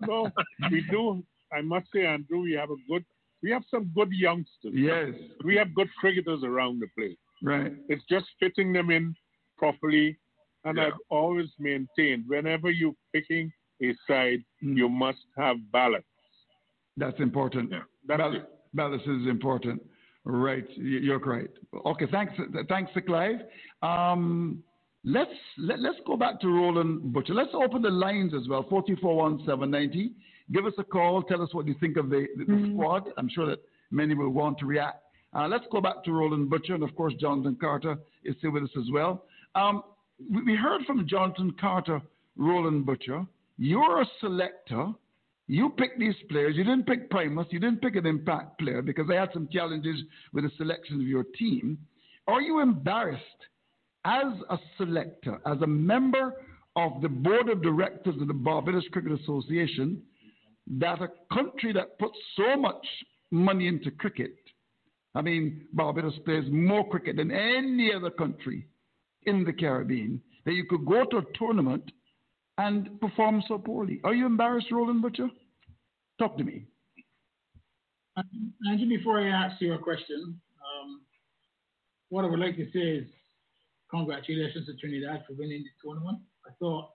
no, 0.06 0.30
we 0.70 0.86
do. 0.90 1.22
I 1.52 1.60
must 1.60 1.86
say, 1.94 2.06
Andrew, 2.06 2.40
we 2.40 2.52
have 2.52 2.70
a 2.70 2.76
good. 2.88 3.04
We 3.42 3.50
have 3.50 3.62
some 3.70 3.90
good 3.94 4.10
youngsters. 4.10 4.72
Yes. 4.72 5.10
We 5.44 5.54
have 5.56 5.74
good 5.74 5.88
cricketers 6.00 6.42
around 6.44 6.80
the 6.80 6.88
place. 6.96 7.16
Right. 7.42 7.72
It's 7.88 8.02
just 8.10 8.26
fitting 8.40 8.72
them 8.72 8.90
in 8.90 9.14
properly. 9.56 10.18
And 10.64 10.76
Yeah. 10.78 10.86
I've 10.86 11.00
always 11.10 11.48
maintained 11.58 12.24
whenever 12.28 12.70
you're 12.70 12.94
picking 13.12 13.52
a 13.82 13.94
side, 14.06 14.44
Mm. 14.62 14.76
you 14.76 14.88
must 14.88 15.24
have 15.36 15.56
balance. 15.72 16.04
That's 16.96 17.18
important. 17.20 17.70
Yeah, 17.70 17.82
that's 18.06 18.18
Bal- 18.18 18.34
it. 18.34 18.50
balance 18.74 19.06
is 19.06 19.26
important. 19.28 19.80
Right. 20.24 20.68
You're 20.76 21.20
right. 21.20 21.48
Okay. 21.86 22.06
Thanks. 22.06 22.34
Thanks, 22.68 22.92
Sir 22.92 23.00
Clive. 23.02 23.40
Um, 23.82 24.62
let's 25.04 25.30
let, 25.56 25.78
let's 25.80 25.98
go 26.06 26.16
back 26.16 26.40
to 26.40 26.48
Roland 26.48 27.12
Butcher. 27.12 27.34
Let's 27.34 27.54
open 27.54 27.82
the 27.82 27.90
lines 27.90 28.34
as 28.34 28.46
well. 28.48 28.64
Forty 28.64 28.94
four 28.96 29.16
one 29.16 29.40
seven 29.46 29.70
ninety. 29.70 30.10
Give 30.52 30.66
us 30.66 30.74
a 30.78 30.84
call. 30.84 31.22
Tell 31.22 31.40
us 31.40 31.54
what 31.54 31.66
you 31.68 31.74
think 31.74 31.96
of 31.96 32.10
the, 32.10 32.26
the, 32.36 32.44
the 32.44 32.70
squad. 32.72 33.04
I'm 33.16 33.28
sure 33.28 33.46
that 33.46 33.60
many 33.90 34.14
will 34.14 34.30
want 34.30 34.58
to 34.58 34.66
react. 34.66 35.02
Uh, 35.34 35.46
let's 35.46 35.66
go 35.70 35.80
back 35.80 36.02
to 36.04 36.12
Roland 36.12 36.50
Butcher, 36.50 36.74
and 36.74 36.82
of 36.82 36.94
course, 36.96 37.14
Jonathan 37.20 37.54
Carter 37.60 37.96
is 38.24 38.34
still 38.38 38.50
with 38.50 38.64
us 38.64 38.70
as 38.76 38.90
well. 38.90 39.24
Um, 39.54 39.82
we, 40.18 40.56
heard 40.56 40.82
from 40.86 41.06
Jonathan 41.06 41.54
Carter, 41.60 42.00
Roland 42.36 42.86
Butcher. 42.86 43.24
You're 43.56 44.02
a 44.02 44.06
selector. 44.20 44.88
You 45.46 45.70
picked 45.70 45.98
these 45.98 46.14
players. 46.28 46.56
You 46.56 46.64
didn't 46.64 46.86
pick 46.86 47.10
Primus. 47.10 47.46
You 47.50 47.58
didn't 47.58 47.80
pick 47.80 47.96
an 47.96 48.06
impact 48.06 48.58
player 48.58 48.82
because 48.82 49.08
they 49.08 49.16
had 49.16 49.30
some 49.32 49.48
challenges 49.52 50.00
with 50.32 50.44
the 50.44 50.50
selection 50.56 51.00
of 51.00 51.06
your 51.06 51.24
team. 51.38 51.78
Are 52.26 52.42
you 52.42 52.60
embarrassed 52.60 53.22
as 54.04 54.32
a 54.50 54.58
selector, 54.76 55.40
as 55.46 55.60
a 55.62 55.66
member 55.66 56.34
of 56.76 57.00
the 57.00 57.08
board 57.08 57.48
of 57.48 57.62
directors 57.62 58.20
of 58.20 58.28
the 58.28 58.34
Barbados 58.34 58.84
Cricket 58.92 59.18
Association, 59.20 60.02
that 60.66 61.00
a 61.00 61.08
country 61.34 61.72
that 61.72 61.98
puts 61.98 62.16
so 62.36 62.56
much 62.56 62.86
money 63.30 63.66
into 63.66 63.90
cricket, 63.90 64.36
I 65.14 65.22
mean, 65.22 65.66
Barbados 65.72 66.18
plays 66.24 66.44
more 66.50 66.88
cricket 66.88 67.16
than 67.16 67.30
any 67.30 67.92
other 67.92 68.10
country 68.10 68.66
in 69.28 69.44
the 69.44 69.52
Caribbean, 69.52 70.20
that 70.44 70.54
you 70.54 70.64
could 70.64 70.84
go 70.84 71.04
to 71.04 71.18
a 71.18 71.24
tournament 71.34 71.90
and 72.58 73.00
perform 73.00 73.42
so 73.46 73.58
poorly. 73.58 74.00
Are 74.04 74.14
you 74.14 74.26
embarrassed, 74.26 74.72
Roland 74.72 75.02
Butcher? 75.02 75.28
Talk 76.18 76.36
to 76.38 76.44
me. 76.44 76.66
Andrew, 78.68 78.88
before 78.88 79.20
I 79.20 79.28
ask 79.28 79.60
you 79.60 79.74
a 79.74 79.78
question, 79.78 80.40
um, 80.66 81.00
what 82.08 82.24
I 82.24 82.28
would 82.28 82.40
like 82.40 82.56
to 82.56 82.66
say 82.72 82.80
is 82.80 83.06
congratulations 83.90 84.66
to 84.66 84.74
Trinidad 84.74 85.24
for 85.26 85.34
winning 85.34 85.62
the 85.62 85.70
tournament. 85.82 86.18
I 86.46 86.50
thought 86.58 86.90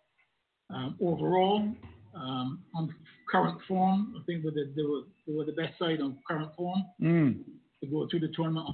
um, 0.69 0.97
overall, 1.01 1.67
um, 2.15 2.59
on 2.75 2.93
current 3.31 3.59
form, 3.67 4.15
I 4.19 4.23
think 4.25 4.43
they, 4.43 4.49
they, 4.75 4.83
were, 4.83 5.01
they 5.25 5.33
were 5.33 5.45
the 5.45 5.53
best 5.53 5.79
side 5.79 6.01
on 6.01 6.17
current 6.27 6.51
form 6.55 6.83
Mm. 7.01 7.43
To 7.83 7.91
go 7.91 8.07
through 8.09 8.21
the 8.21 8.31
tournament. 8.35 8.67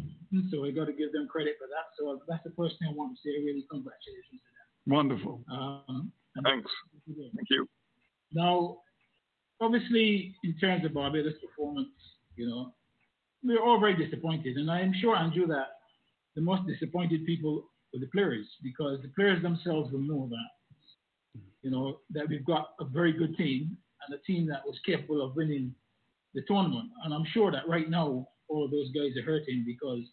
So 0.51 0.65
I 0.65 0.71
got 0.71 0.85
to 0.85 0.93
give 0.93 1.11
them 1.11 1.27
credit 1.27 1.55
for 1.57 1.67
that. 1.67 1.89
So 1.97 2.21
that's 2.27 2.43
the 2.43 2.53
first 2.55 2.75
thing 2.79 2.89
I 2.89 2.93
want 2.93 3.17
to 3.17 3.21
say. 3.25 3.43
Really, 3.43 3.65
congratulations 3.69 4.41
to 4.41 4.93
Wonderful. 4.93 5.41
them. 5.47 5.57
Um, 5.57 6.11
Thanks. 6.43 6.71
Thank 7.07 7.49
you. 7.49 7.67
now, 8.31 8.77
obviously, 9.59 10.35
in 10.43 10.55
terms 10.57 10.85
of 10.85 10.93
Barbados' 10.93 11.33
performance, 11.41 11.89
you 12.35 12.47
know, 12.47 12.73
we're 13.43 13.61
all 13.63 13.79
very 13.79 13.95
disappointed. 13.95 14.57
And 14.57 14.69
I'm 14.69 14.93
sure, 15.01 15.15
Andrew, 15.15 15.47
that 15.47 15.79
the 16.35 16.41
most 16.41 16.67
disappointed 16.67 17.25
people 17.25 17.65
were 17.91 17.99
the 17.99 18.07
players 18.07 18.45
because 18.61 18.99
the 19.01 19.09
players 19.09 19.41
themselves 19.41 19.91
will 19.91 20.01
know 20.01 20.29
that, 20.29 21.41
you 21.63 21.71
know, 21.71 21.99
that 22.11 22.29
we've 22.29 22.45
got 22.45 22.69
a 22.79 22.85
very 22.85 23.11
good 23.11 23.35
team 23.37 23.75
and 24.07 24.17
a 24.17 24.21
team 24.23 24.47
that 24.47 24.61
was 24.65 24.77
capable 24.85 25.21
of 25.25 25.35
winning 25.35 25.73
the 26.35 26.41
tournament. 26.47 26.89
And 27.03 27.13
I'm 27.13 27.25
sure 27.33 27.51
that 27.51 27.67
right 27.67 27.89
now, 27.89 28.27
all 28.49 28.65
of 28.65 28.71
those 28.71 28.91
guys 28.91 29.15
are 29.17 29.25
hurting 29.25 29.63
because 29.65 30.03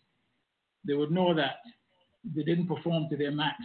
they 0.86 0.94
would 0.94 1.10
know 1.10 1.34
that 1.34 1.56
they 2.34 2.42
didn't 2.42 2.68
perform 2.68 3.08
to 3.10 3.16
their 3.16 3.32
max. 3.32 3.56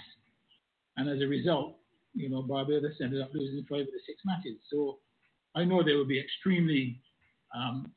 And 0.97 1.09
as 1.09 1.21
a 1.21 1.27
result, 1.27 1.75
you 2.13 2.29
know, 2.29 2.41
Barbados 2.41 2.95
ended 3.01 3.21
up 3.21 3.29
losing 3.33 3.65
five 3.69 3.81
of 3.81 3.87
the 3.87 3.99
six 4.05 4.21
matches. 4.25 4.57
So 4.71 4.99
I 5.55 5.63
know 5.63 5.83
they 5.83 5.93
will 5.93 6.05
be 6.05 6.19
extremely 6.19 6.99
um, 7.55 7.91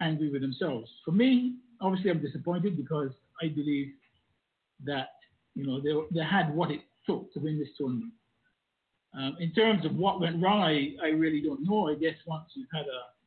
angry 0.00 0.30
with 0.30 0.42
themselves. 0.42 0.90
For 1.04 1.12
me, 1.12 1.56
obviously, 1.80 2.10
I'm 2.10 2.22
disappointed 2.22 2.76
because 2.76 3.10
I 3.42 3.48
believe 3.48 3.92
that, 4.84 5.08
you 5.54 5.66
know, 5.66 5.80
they, 5.80 6.18
they 6.18 6.24
had 6.24 6.54
what 6.54 6.70
it 6.70 6.80
took 7.06 7.32
to 7.34 7.40
win 7.40 7.58
this 7.58 7.68
tournament. 7.76 8.12
Um, 9.14 9.36
in 9.40 9.52
terms 9.52 9.84
of 9.84 9.96
what 9.96 10.20
went 10.20 10.42
wrong, 10.42 10.62
I, 10.62 10.94
I 11.04 11.08
really 11.10 11.40
don't 11.40 11.62
know. 11.62 11.88
I 11.88 11.94
guess 11.94 12.14
once 12.26 12.44
you've 12.54 12.68
had 12.72 12.86
a, 12.86 13.19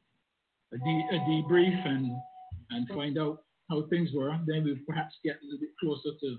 a, 0.74 0.78
de- 0.78 1.08
a 1.12 1.20
debrief 1.30 1.88
and, 1.88 2.12
and 2.72 2.88
find 2.90 3.18
out 3.18 3.40
how 3.70 3.86
things 3.90 4.10
were, 4.14 4.38
then 4.48 4.64
we'll 4.64 4.76
perhaps 4.88 5.16
get 5.24 5.38
a 5.42 5.46
little 5.46 5.60
bit 5.60 5.70
closer 5.80 6.18
to 6.22 6.38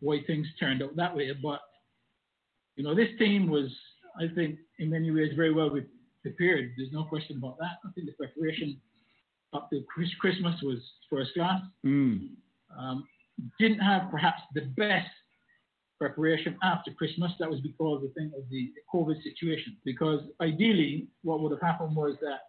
why 0.00 0.20
things 0.26 0.46
turned 0.58 0.82
out 0.82 0.96
that 0.96 1.14
way. 1.14 1.30
But 1.42 1.60
you 2.76 2.84
know, 2.84 2.94
this 2.94 3.08
team 3.18 3.48
was, 3.50 3.70
I 4.20 4.32
think, 4.34 4.58
in 4.78 4.90
many 4.90 5.10
ways 5.10 5.32
very 5.34 5.52
well 5.52 5.70
prepared. 6.22 6.72
There's 6.76 6.92
no 6.92 7.04
question 7.04 7.38
about 7.38 7.58
that. 7.58 7.78
I 7.84 7.90
think 7.94 8.06
the 8.06 8.12
preparation 8.12 8.80
up 9.52 9.68
to 9.70 9.82
Christmas 10.20 10.60
was 10.62 10.78
first 11.10 11.34
class. 11.34 11.60
Mm. 11.84 12.30
Um, 12.78 13.04
didn't 13.58 13.80
have 13.80 14.10
perhaps 14.10 14.42
the 14.54 14.62
best 14.76 15.08
preparation 15.98 16.56
after 16.62 16.92
Christmas. 16.92 17.32
That 17.40 17.50
was 17.50 17.60
because 17.60 18.04
I 18.04 18.12
think 18.18 18.32
of 18.34 18.48
the, 18.50 18.72
the 18.74 18.82
COVID 18.94 19.22
situation. 19.22 19.76
Because 19.84 20.20
ideally, 20.40 21.08
what 21.22 21.40
would 21.40 21.52
have 21.52 21.60
happened 21.60 21.96
was 21.96 22.16
that 22.20 22.40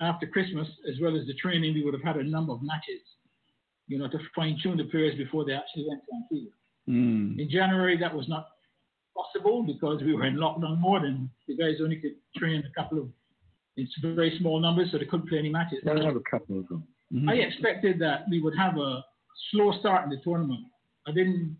after 0.00 0.26
Christmas, 0.26 0.68
as 0.88 1.00
well 1.00 1.16
as 1.18 1.26
the 1.26 1.34
training, 1.34 1.74
we 1.74 1.84
would 1.84 1.94
have 1.94 2.02
had 2.02 2.16
a 2.16 2.22
number 2.22 2.52
of 2.52 2.62
matches, 2.62 3.02
you 3.86 3.98
know, 3.98 4.08
to 4.08 4.18
fine 4.34 4.58
tune 4.62 4.76
the 4.76 4.84
players 4.84 5.16
before 5.16 5.44
they 5.44 5.52
actually 5.52 5.86
went 5.88 6.02
to 6.04 6.10
Antigua. 6.16 6.52
Mm. 6.88 7.38
In 7.38 7.50
January, 7.50 7.96
that 7.98 8.14
was 8.14 8.28
not 8.28 8.48
possible 9.16 9.62
because 9.62 10.02
we 10.02 10.14
were 10.14 10.26
in 10.26 10.36
lockdown 10.36 10.78
more 10.78 11.00
than 11.00 11.28
the 11.46 11.56
guys 11.56 11.76
only 11.82 11.96
could 11.96 12.14
train 12.36 12.62
a 12.64 12.80
couple 12.80 12.98
of, 12.98 13.08
in 13.76 13.88
very 14.02 14.36
small 14.38 14.60
numbers, 14.60 14.88
so 14.92 14.98
they 14.98 15.04
couldn't 15.04 15.28
play 15.28 15.38
any 15.38 15.50
matches. 15.50 15.78
I 15.86 16.04
have 16.04 16.16
a 16.16 16.20
couple 16.30 16.60
of 16.60 16.68
them. 16.68 16.84
Mm-hmm. 17.12 17.28
I 17.28 17.34
expected 17.34 17.98
that 18.00 18.22
we 18.30 18.40
would 18.40 18.56
have 18.56 18.76
a 18.76 19.04
slow 19.50 19.72
start 19.80 20.04
in 20.04 20.10
the 20.10 20.20
tournament. 20.22 20.60
I 21.06 21.12
didn't, 21.12 21.56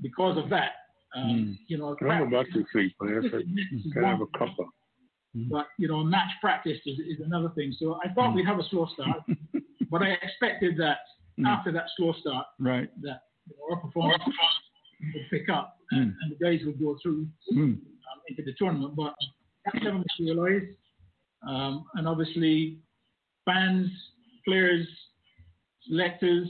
because 0.00 0.38
of 0.38 0.48
that, 0.50 0.72
um, 1.14 1.58
you 1.66 1.76
know, 1.76 1.96
I'm 2.02 2.28
about 2.28 2.46
to 2.54 2.64
sleep, 2.72 2.94
I 3.02 3.06
this 3.06 3.24
is 3.24 3.92
can 3.92 4.04
have 4.04 4.20
a 4.20 4.24
a 4.24 4.64
couple. 5.32 5.48
but 5.58 5.66
you 5.78 5.88
know, 5.88 6.02
match 6.04 6.30
practice 6.40 6.78
is, 6.86 6.98
is 6.98 7.20
another 7.24 7.50
thing. 7.54 7.74
So 7.78 7.98
I 8.04 8.12
thought 8.12 8.34
we'd 8.34 8.46
have 8.46 8.58
a 8.58 8.64
slow 8.70 8.86
start, 8.94 9.18
but 9.90 10.02
I 10.02 10.10
expected 10.22 10.76
that 10.78 10.98
after 11.46 11.72
that 11.72 11.84
slow 11.96 12.12
start, 12.20 12.46
Right. 12.58 12.90
that 13.02 13.22
you 13.46 13.54
know, 13.56 13.74
our 13.74 13.80
performance 13.80 14.22
would 15.14 15.30
pick 15.30 15.48
up 15.48 15.76
and, 15.92 16.14
and 16.22 16.32
the 16.32 16.44
guys 16.44 16.60
would 16.66 16.78
go 16.78 16.98
through 17.02 17.26
Mm. 17.52 17.56
um, 17.74 17.80
into 18.28 18.42
the 18.42 18.52
tournament. 18.58 18.94
But 18.96 19.14
that 19.64 19.82
never 19.82 19.98
materialized, 19.98 20.76
um, 21.48 21.84
and 21.94 22.06
obviously, 22.06 22.78
fans, 23.46 23.88
players, 24.46 24.86
selectors, 25.88 26.48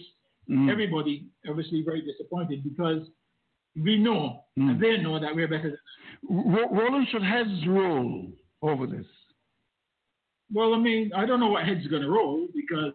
Mm. 0.49 0.69
everybody, 0.69 1.29
obviously 1.49 1.81
very 1.83 2.01
disappointed 2.03 2.65
because 2.65 3.07
we 3.77 3.97
know 3.97 4.47
Mm. 4.59 4.71
and 4.71 4.81
they 4.83 4.97
know 4.97 5.21
that 5.21 5.33
we're 5.33 5.47
better. 5.47 5.71
Than, 6.29 6.53
Ro- 6.53 6.69
Roland 6.73 7.07
should 7.13 7.23
heads 7.23 7.65
roll 7.69 8.33
over 8.63 8.87
this. 8.87 9.07
well, 10.53 10.75
I 10.75 10.79
mean, 10.79 11.11
I 11.17 11.27
don't 11.27 11.41
know 11.41 11.49
what 11.49 11.65
head's 11.65 11.87
going 11.87 12.03
to 12.03 12.09
roll 12.11 12.47
because 12.55 12.93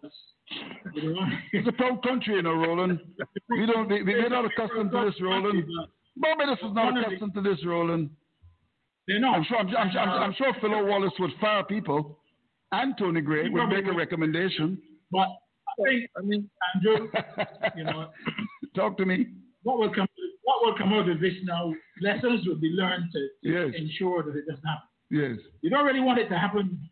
you 0.94 1.12
know, 1.14 1.20
It's 1.52 1.66
a 1.68 1.72
proud 1.72 2.02
country, 2.02 2.34
you 2.34 2.42
know, 2.42 2.52
Roland. 2.54 3.00
We 3.50 3.66
don't. 3.66 3.88
We, 3.88 4.02
we're 4.04 4.28
not 4.28 4.44
accustomed 4.44 4.92
to 4.92 5.04
this, 5.06 5.20
Roland. 5.20 5.64
Barbados 6.16 6.58
is 6.58 6.72
not 6.74 6.96
accustomed 6.98 7.34
to 7.34 7.40
this, 7.42 7.58
Roland. 7.64 8.10
They're 9.08 9.18
not. 9.20 9.36
I'm 9.36 9.44
sure. 9.44 9.58
I'm, 9.58 9.68
I'm, 9.68 9.96
I'm, 9.96 10.08
I'm 10.24 10.34
sure 10.38 10.52
Philo 10.60 10.84
Wallace 10.86 11.12
would 11.18 11.32
fire 11.40 11.64
people, 11.64 12.18
and 12.72 12.94
Tony 12.98 13.20
Gray 13.20 13.48
would 13.48 13.66
make 13.68 13.86
a 13.86 13.92
recommendation. 13.92 14.78
But 15.10 15.28
I 15.28 15.82
think, 15.84 16.10
I 16.16 16.20
mean, 16.22 16.48
Andrew, 16.74 17.08
you 17.76 17.84
know, 17.84 18.10
Talk 18.76 18.96
to 18.98 19.06
me. 19.06 19.26
what 19.62 19.78
will 19.78 19.92
come, 19.94 20.06
what 20.44 20.64
will 20.64 20.76
come 20.78 20.92
out 20.92 21.08
of 21.08 21.20
this 21.20 21.34
now? 21.44 21.72
Lessons 22.02 22.46
will 22.46 22.56
be 22.60 22.68
learned 22.68 23.04
to, 23.12 23.18
to 23.18 23.28
Yes. 23.68 23.74
ensure 23.78 24.22
that 24.22 24.36
it 24.36 24.44
doesn't 24.48 24.64
happen. 24.64 24.88
Yes. 25.10 25.36
You 25.62 25.70
don't 25.70 25.84
really 25.86 26.00
want 26.00 26.18
it 26.18 26.28
to 26.28 26.38
happen 26.38 26.88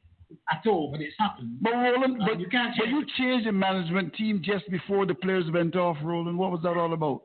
at 0.52 0.66
all, 0.68 0.90
but 0.90 1.00
it's 1.00 1.14
happened. 1.18 1.58
But 1.60 1.72
Roland, 1.72 2.18
but 2.26 2.38
you 2.40 2.48
can't 2.48 2.74
change. 2.74 2.90
but 2.92 2.98
you 2.98 3.04
changed 3.18 3.46
the 3.46 3.52
management 3.52 4.14
team 4.14 4.42
just 4.44 4.68
before 4.70 5.06
the 5.06 5.14
players 5.14 5.44
went 5.52 5.74
off, 5.76 5.96
Roland. 6.02 6.38
What 6.38 6.50
was 6.50 6.60
that 6.62 6.76
all 6.76 6.92
about? 6.92 7.22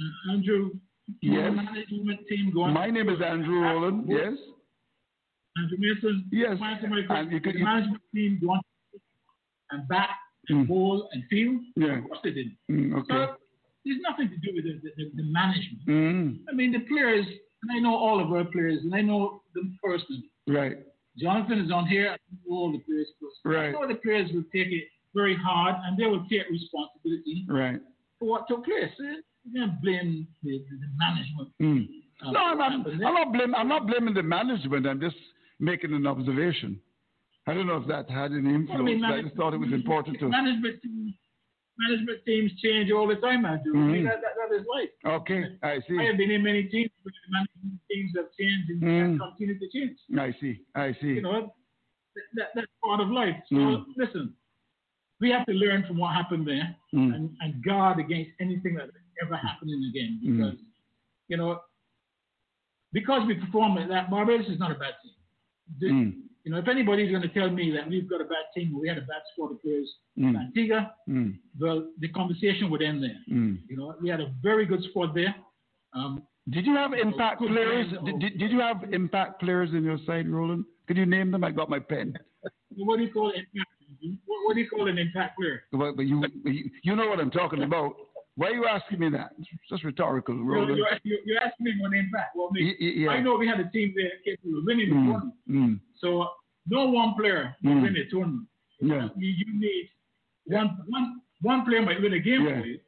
Uh, 0.00 0.32
Andrew, 0.32 0.70
Yes. 1.20 1.52
management 1.54 2.20
team 2.28 2.52
going. 2.54 2.72
My 2.74 2.90
name 2.90 3.08
is 3.08 3.20
Andrew 3.20 3.60
Roland. 3.60 4.06
Yes. 4.08 4.34
Andrew 5.58 5.76
Mason. 5.78 6.28
Yes. 6.32 6.58
And 6.60 7.32
you 7.32 7.40
could- 7.40 7.54
the 7.54 7.58
you- 7.58 7.64
management 7.64 8.02
team 8.14 8.38
going 8.40 8.60
and 9.70 9.88
back 9.88 10.10
Mm. 10.50 10.66
ball 10.66 11.08
and 11.12 11.24
field. 11.28 11.60
Yeah. 11.76 11.98
Of 11.98 12.04
course 12.04 12.20
they 12.24 12.32
did. 12.32 12.56
Mm, 12.70 12.94
okay. 12.98 13.06
So 13.14 13.36
there's 13.84 14.00
nothing 14.00 14.28
to 14.30 14.36
do 14.38 14.54
with 14.54 14.64
the, 14.64 14.80
the, 14.96 15.10
the 15.14 15.22
management. 15.24 15.86
Mm, 15.86 16.38
I 16.48 16.52
mean, 16.52 16.72
the 16.72 16.80
players, 16.80 17.26
and 17.62 17.70
I 17.70 17.78
know 17.80 17.94
all 17.94 18.20
of 18.20 18.32
our 18.32 18.44
players, 18.44 18.80
and 18.82 18.94
I 18.94 19.00
know 19.02 19.42
them 19.54 19.78
personally. 19.82 20.24
right. 20.48 20.78
Jonathan 21.18 21.58
is 21.58 21.70
on 21.70 21.86
here. 21.86 22.08
I 22.08 22.16
know 22.32 22.56
all 22.56 22.72
the 22.72 22.78
players 22.78 23.06
personally. 23.20 23.56
Right. 23.58 23.68
I 23.68 23.72
know 23.72 23.86
the 23.86 23.96
players 24.00 24.30
will 24.32 24.44
take 24.44 24.68
it 24.68 24.84
very 25.14 25.36
hard, 25.36 25.74
and 25.84 25.98
they 25.98 26.06
will 26.06 26.24
take 26.30 26.48
responsibility 26.50 27.44
Right. 27.48 27.80
for 28.18 28.28
what 28.30 28.48
took 28.48 28.64
place. 28.64 28.90
Eh? 28.98 29.20
You 29.44 29.60
can't 29.60 29.82
blame 29.82 30.26
the, 30.42 30.64
the, 30.70 30.86
management. 30.96 31.48
Mm. 31.60 31.88
um, 32.26 32.32
No, 32.32 32.40
I'm, 32.40 32.58
what 32.58 32.72
I'm, 32.72 32.86
I'm 33.04 33.14
not 33.14 33.32
blaming. 33.32 33.54
I'm 33.54 33.68
not 33.68 33.86
blaming 33.86 34.14
the 34.14 34.22
management. 34.22 34.86
I'm 34.86 35.00
just 35.00 35.16
making 35.60 35.92
an 35.92 36.06
observation. 36.06 36.80
I 37.46 37.52
don't 37.54 37.66
know 37.66 37.76
if 37.76 37.86
that 37.88 38.08
had 38.08 38.32
any 38.32 38.54
influence. 38.54 38.68
Well, 38.70 38.80
I 38.80 38.84
mean, 38.84 39.04
I 39.04 39.20
just 39.20 39.34
thought 39.36 39.52
it 39.52 39.58
was 39.58 39.72
important 39.72 40.18
to. 40.20 40.28
management 40.28 40.76
management 41.78 42.20
teams 42.26 42.52
change 42.62 42.90
all 42.92 43.06
the 43.06 43.16
time, 43.16 43.44
Andrew. 43.46 43.72
I 43.74 43.76
mean, 43.86 44.02
Mhm. 44.02 44.08
that, 44.08 44.20
that, 44.20 44.34
that 44.50 44.56
is 44.60 44.66
life. 44.66 44.90
Okay, 45.04 45.56
I 45.62 45.80
see. 45.88 45.98
I 45.98 46.04
have 46.04 46.16
been 46.16 46.30
in 46.30 46.42
many 46.42 46.64
teams 46.64 46.90
where 47.02 47.12
the 47.12 47.32
management 47.32 47.80
teams 47.90 48.12
have 48.16 48.26
changed 48.38 48.70
and, 48.70 48.82
Mm. 48.82 49.18
continue 49.18 49.58
to 49.58 49.68
change. 49.68 49.98
I 50.18 50.32
see. 50.40 50.60
I 50.74 50.92
see. 51.00 51.14
You 51.14 51.22
know, 51.22 51.54
that, 52.14 52.24
that, 52.34 52.48
that's 52.54 52.66
part 52.84 53.00
of 53.00 53.08
life. 53.08 53.36
So 53.48 53.56
Mm. 53.56 53.84
listen, 53.96 54.34
we 55.20 55.30
have 55.30 55.46
to 55.46 55.52
learn 55.52 55.84
from 55.86 55.96
what 55.98 56.14
happened 56.14 56.46
there 56.46 56.76
Mm. 56.92 57.14
and, 57.14 57.36
and 57.40 57.64
guard 57.64 57.98
against 58.00 58.32
anything 58.40 58.74
that 58.74 58.90
ever 59.22 59.36
happening 59.36 59.82
again. 59.90 60.20
Mm. 60.22 60.36
Because 60.36 60.58
you 61.28 61.36
know, 61.38 61.60
because 62.92 63.26
we 63.26 63.34
perform 63.34 63.74
like 63.76 63.88
that, 63.88 64.10
Barbados 64.10 64.48
is 64.48 64.58
not 64.58 64.70
a 64.70 64.74
bad 64.74 64.94
team. 65.02 65.12
The- 65.78 65.86
Mm. 65.88 66.21
You 66.44 66.50
know, 66.52 66.58
if 66.58 66.66
anybody's 66.68 67.10
going 67.10 67.22
to 67.22 67.28
tell 67.28 67.50
me 67.50 67.70
that 67.70 67.88
we've 67.88 68.08
got 68.10 68.20
a 68.20 68.24
bad 68.24 68.46
team, 68.54 68.74
or 68.74 68.80
we 68.80 68.88
had 68.88 68.98
a 68.98 69.02
bad 69.02 69.22
squad 69.32 69.52
of 69.52 69.62
players 69.62 69.88
in 70.16 70.32
Mm. 70.34 70.40
Antigua, 70.46 70.94
Mm. 71.08 71.38
well, 71.60 71.88
the 72.00 72.08
conversation 72.08 72.68
would 72.70 72.82
end 72.82 73.02
there. 73.02 73.18
Mm. 73.30 73.58
You 73.68 73.76
know, 73.76 73.94
we 74.00 74.08
had 74.08 74.20
a 74.20 74.32
very 74.42 74.66
good 74.66 74.82
squad 74.90 75.14
there. 75.14 75.34
Um, 75.94 76.22
Did 76.50 76.66
you 76.66 76.74
have 76.74 76.92
impact 76.92 77.38
players? 77.40 77.86
Did, 78.04 78.18
did, 78.18 78.38
did 78.38 78.50
you 78.50 78.58
have 78.60 78.92
impact 78.92 79.40
players 79.40 79.70
in 79.72 79.84
your 79.84 79.98
side, 80.06 80.28
Roland? 80.28 80.64
Could 80.88 80.96
you 80.96 81.06
name 81.06 81.30
them? 81.30 81.44
I 81.44 81.52
got 81.52 81.70
my 81.70 81.78
pen. 81.78 82.18
what 82.76 82.96
do 82.96 83.04
you 83.04 83.12
call 83.12 83.30
it? 83.30 83.46
What, 84.26 84.38
what 84.44 84.54
do 84.54 84.60
you 84.60 84.68
call 84.68 84.88
an 84.88 84.98
impact 84.98 85.38
player? 85.38 85.62
But, 85.70 85.94
but 85.96 86.06
you, 86.06 86.24
you 86.44 86.70
you 86.82 86.96
know 86.96 87.06
what 87.08 87.20
I'm 87.20 87.30
talking 87.30 87.62
about. 87.62 87.92
Why 88.36 88.48
are 88.48 88.54
you 88.54 88.66
asking 88.66 88.98
me 89.00 89.10
that? 89.10 89.32
It's 89.38 89.48
just 89.68 89.84
rhetorical, 89.84 90.34
You're, 90.34 90.44
Roland. 90.46 90.78
you're, 91.04 91.18
you're, 91.24 91.42
asking 91.42 91.64
me 91.64 91.72
what 91.80 91.92
impact. 91.92 92.34
Well, 92.34 92.50
me, 92.50 92.64
Y- 92.64 92.76
y- 92.80 92.92
yeah. 93.04 93.10
I 93.10 93.20
know 93.20 93.36
we 93.36 93.46
had 93.46 93.60
a 93.60 93.68
team 93.70 93.92
there 93.94 94.10
capable 94.24 94.58
of 94.58 94.64
winning 94.64 94.88
the 94.88 94.94
Mm. 94.96 95.06
tournament. 95.10 95.34
Mm. 95.50 95.80
So 95.98 96.28
no 96.66 96.88
one 96.88 97.14
player 97.14 97.54
will 97.62 97.72
Mm. 97.72 97.82
win 97.82 97.96
a 97.96 98.06
tournament. 98.10 98.48
Yeah. 98.80 99.08
You, 99.16 99.28
you 99.28 99.60
need 99.60 99.90
one, 100.46 100.78
one, 100.88 101.20
one 101.42 101.64
player 101.66 101.82
might 101.82 102.00
win 102.00 102.14
a 102.14 102.18
game 102.20 102.42
Yeah. 102.46 102.60
for 102.60 102.66
you, 102.66 102.80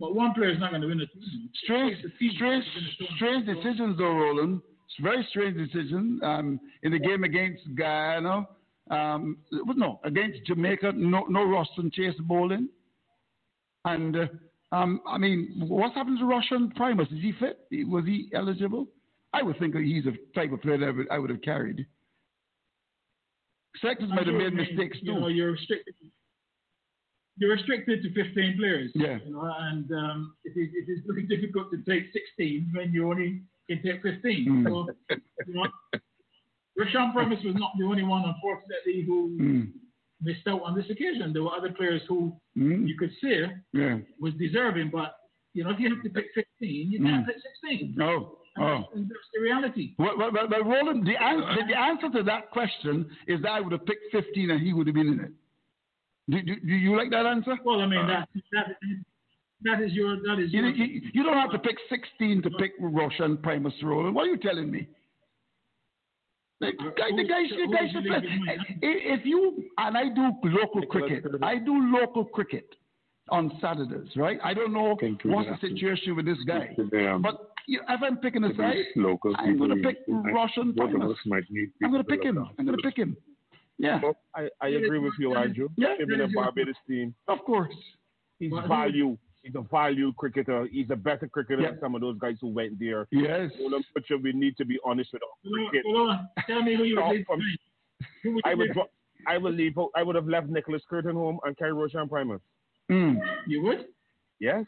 but 0.00 0.14
one 0.14 0.32
player 0.32 0.48
is 0.50 0.58
not 0.58 0.70
going 0.70 0.80
to 0.82 0.88
win 0.88 1.00
a 1.02 1.06
tournament. 1.06 1.50
Strange, 1.64 1.98
strange, 2.36 2.64
that's 2.64 2.96
gonna 2.96 3.08
win 3.10 3.12
a 3.12 3.16
strange 3.16 3.46
decisions, 3.46 3.98
though, 3.98 4.14
Roland. 4.14 4.62
It's 4.88 4.98
a 4.98 5.02
very 5.02 5.24
strange 5.30 5.56
decision. 5.58 6.20
Um, 6.22 6.58
in 6.84 6.92
the 6.92 6.98
game 6.98 7.22
against 7.24 7.62
Guyana, 7.74 8.48
um, 8.90 9.36
no, 9.52 10.00
against 10.04 10.44
Jamaica, 10.46 10.92
no, 10.92 11.24
no 11.26 11.40
Roston 11.40 11.92
Chase 11.92 12.14
bowling. 12.20 12.68
And 13.84 14.16
uh, 14.16 14.26
um, 14.72 15.00
I 15.06 15.18
mean, 15.18 15.64
what's 15.68 15.94
happened 15.94 16.18
to 16.18 16.24
Roshon 16.24 16.74
Primus? 16.74 17.08
Is 17.12 17.22
he 17.22 17.32
fit? 17.38 17.60
Was 17.88 18.04
he 18.04 18.30
eligible? 18.34 18.86
I 19.32 19.42
would 19.42 19.58
think 19.58 19.74
that 19.74 19.82
he's 19.82 20.04
a 20.06 20.12
type 20.34 20.52
of 20.52 20.62
player 20.62 20.78
that 20.78 20.86
I 20.86 20.90
would, 20.90 21.10
I 21.10 21.18
would 21.18 21.30
have 21.30 21.42
carried. 21.42 21.86
Might 23.82 24.00
have 24.00 24.08
made 24.08 24.28
I 24.28 24.50
mean, 24.50 24.56
mistakes 24.56 24.98
You 25.02 25.12
too. 25.14 25.20
know, 25.20 25.28
you're 25.28 25.52
restricted. 25.52 25.94
You're 27.36 27.52
restricted 27.52 28.02
to 28.02 28.12
15 28.14 28.56
players. 28.58 28.90
Yeah. 28.94 29.18
You 29.24 29.32
know, 29.32 29.54
and 29.58 29.90
um, 29.92 30.34
it 30.44 30.58
is 30.58 30.70
it 30.72 30.90
is 30.90 31.00
very 31.06 31.24
difficult 31.24 31.70
to 31.72 31.78
take 31.82 32.06
16 32.12 32.72
when 32.74 32.92
you 32.92 33.10
only 33.10 33.42
can 33.68 33.82
take 33.82 34.00
15. 34.02 34.22
Mm. 34.22 34.64
So, 34.64 35.16
you 35.46 35.54
know, 35.54 35.66
Roshon 36.80 37.12
Primus 37.12 37.40
was 37.44 37.54
not 37.56 37.72
the 37.78 37.84
only 37.84 38.04
one, 38.04 38.24
unfortunately, 38.24 39.02
who 39.06 39.36
Mm. 39.38 39.72
Missed 40.22 40.46
out 40.46 40.62
on 40.62 40.74
this 40.74 40.88
occasion. 40.90 41.32
There 41.32 41.42
were 41.42 41.54
other 41.56 41.72
players 41.72 42.02
who 42.08 42.34
Mm. 42.56 42.88
you 42.88 42.96
could 42.96 43.12
say 43.22 43.52
Yeah. 43.72 43.98
was 44.18 44.32
deserving, 44.34 44.90
but 44.90 45.14
you 45.52 45.64
know, 45.64 45.70
if 45.70 45.78
you 45.80 45.88
have 45.94 46.02
to 46.04 46.10
pick 46.10 46.26
15, 46.34 46.90
you 46.90 46.98
can't 47.02 47.24
Mm. 47.24 47.26
pick 47.26 47.36
16. 47.62 47.96
Oh, 48.00 48.38
And 48.56 48.64
oh. 48.64 48.78
that's, 48.94 49.08
that's 49.08 49.28
the 49.34 49.40
reality. 49.42 49.94
Well, 49.98 50.16
well, 50.18 50.30
well, 50.32 50.48
Roland, 50.64 51.06
the 51.06 51.16
answer, 51.22 51.66
the 51.66 51.78
answer 51.78 52.10
to 52.10 52.22
that 52.24 52.50
question 52.50 53.10
is 53.26 53.40
that 53.42 53.50
I 53.50 53.60
would 53.60 53.72
have 53.72 53.84
picked 53.86 54.10
15 54.12 54.50
and 54.50 54.60
he 54.60 54.72
would 54.72 54.86
have 54.86 54.94
been 54.94 55.08
in 55.08 55.20
it. 55.20 55.32
Do, 56.28 56.42
do, 56.42 56.60
do 56.60 56.74
you 56.74 56.96
like 56.96 57.10
that 57.10 57.26
answer? 57.26 57.56
Well, 57.64 57.80
I 57.80 57.86
mean, 57.86 58.06
that, 58.06 58.28
that, 58.52 58.76
that 59.62 59.80
is 59.82 59.92
your, 59.92 60.16
that 60.16 60.38
is 60.38 60.52
You, 60.52 60.62
your. 60.62 60.70
you, 60.74 61.02
you 61.12 61.22
don't 61.22 61.36
have 61.36 61.52
to 61.52 61.58
pick 61.58 61.76
16 61.88 62.42
to 62.42 62.50
pick 62.58 62.72
and 62.80 63.42
Primus 63.42 63.74
Roland. 63.82 64.14
What 64.14 64.26
are 64.26 64.30
you 64.30 64.38
telling 64.38 64.70
me? 64.70 64.88
The 66.60 66.72
guy, 66.96 67.10
the 67.14 67.24
guy, 67.24 67.42
the 67.50 67.68
guy 67.70 67.92
should 67.92 68.04
play. 68.06 68.22
If 68.80 69.26
you 69.26 69.64
and 69.78 69.96
I 69.96 70.08
do 70.08 70.32
local 70.44 70.82
cricket, 70.86 71.24
I 71.42 71.58
do 71.58 71.74
local 71.92 72.24
cricket 72.24 72.66
on 73.28 73.58
Saturdays, 73.60 74.08
right? 74.16 74.38
I 74.42 74.54
don't 74.54 74.72
know 74.72 74.96
what's 75.24 75.48
the 75.60 75.68
situation 75.68 76.16
with 76.16 76.24
this 76.24 76.38
guy, 76.46 76.74
but 77.20 77.50
you, 77.66 77.80
if 77.88 78.00
I'm 78.02 78.16
picking 78.18 78.44
a 78.44 78.54
side, 78.56 78.76
I'm 78.96 79.58
going 79.58 79.70
to 79.70 79.88
pick 79.88 80.08
Roshon 80.08 80.74
both 80.74 80.90
of 80.90 81.00
Primus. 81.00 81.10
us 81.10 81.18
might 81.26 81.44
need 81.50 81.70
I'm 81.82 81.90
going 81.90 82.02
to 82.02 82.08
pick 82.08 82.22
him. 82.22 82.38
I'm 82.58 82.64
going 82.64 82.78
to 82.78 82.82
pick 82.82 82.96
him. 82.96 83.16
Yeah. 83.78 84.00
I, 84.34 84.48
I 84.62 84.68
agree 84.68 84.98
with 84.98 85.14
you, 85.18 85.34
Andrew. 85.34 85.68
Yeah. 85.76 85.96
Him 85.98 86.12
in 86.12 86.18
the 86.20 86.28
Barbados 86.34 86.76
team. 86.88 87.14
Of 87.28 87.40
course. 87.44 87.74
He's 88.38 88.52
value. 88.68 89.18
He's 89.46 89.54
a 89.54 89.60
value 89.70 90.12
cricketer. 90.14 90.66
He's 90.72 90.90
a 90.90 90.96
better 90.96 91.28
cricketer 91.28 91.62
Yeah. 91.62 91.70
than 91.70 91.80
some 91.80 91.94
of 91.94 92.00
those 92.00 92.18
guys 92.18 92.36
who 92.40 92.48
went 92.48 92.78
there. 92.80 93.06
Yes. 93.12 93.52
Roland 93.60 93.84
Butcher, 93.94 94.18
we 94.18 94.32
need 94.32 94.56
to 94.56 94.64
be 94.64 94.78
honest 94.84 95.12
with 95.12 95.22
our 95.22 95.28
Hold 95.44 95.70
cricket. 95.70 95.86
hold 95.86 96.10
on. 96.10 96.28
Tell 96.48 96.62
me 96.62 96.74
who 96.76 96.82
you 96.84 96.96
would 97.00 97.10
leave 97.16 97.26
from- 97.26 97.40
Who 98.24 98.34
would 98.34 98.44
I 98.44 98.54
would, 98.54 98.68
leave? 98.68 98.84
I 99.28 99.38
would 99.38 99.54
leave. 99.54 99.74
I 99.94 100.02
would 100.02 100.16
have 100.16 100.26
left 100.28 100.48
Nicholas 100.48 100.82
Kirton 100.90 101.14
home 101.14 101.38
and 101.44 101.56
carry 101.56 101.72
Roshon 101.72 102.08
Primus. 102.10 102.40
Mm. 102.90 103.18
You 103.46 103.62
would? 103.62 103.86
Yes. 104.40 104.64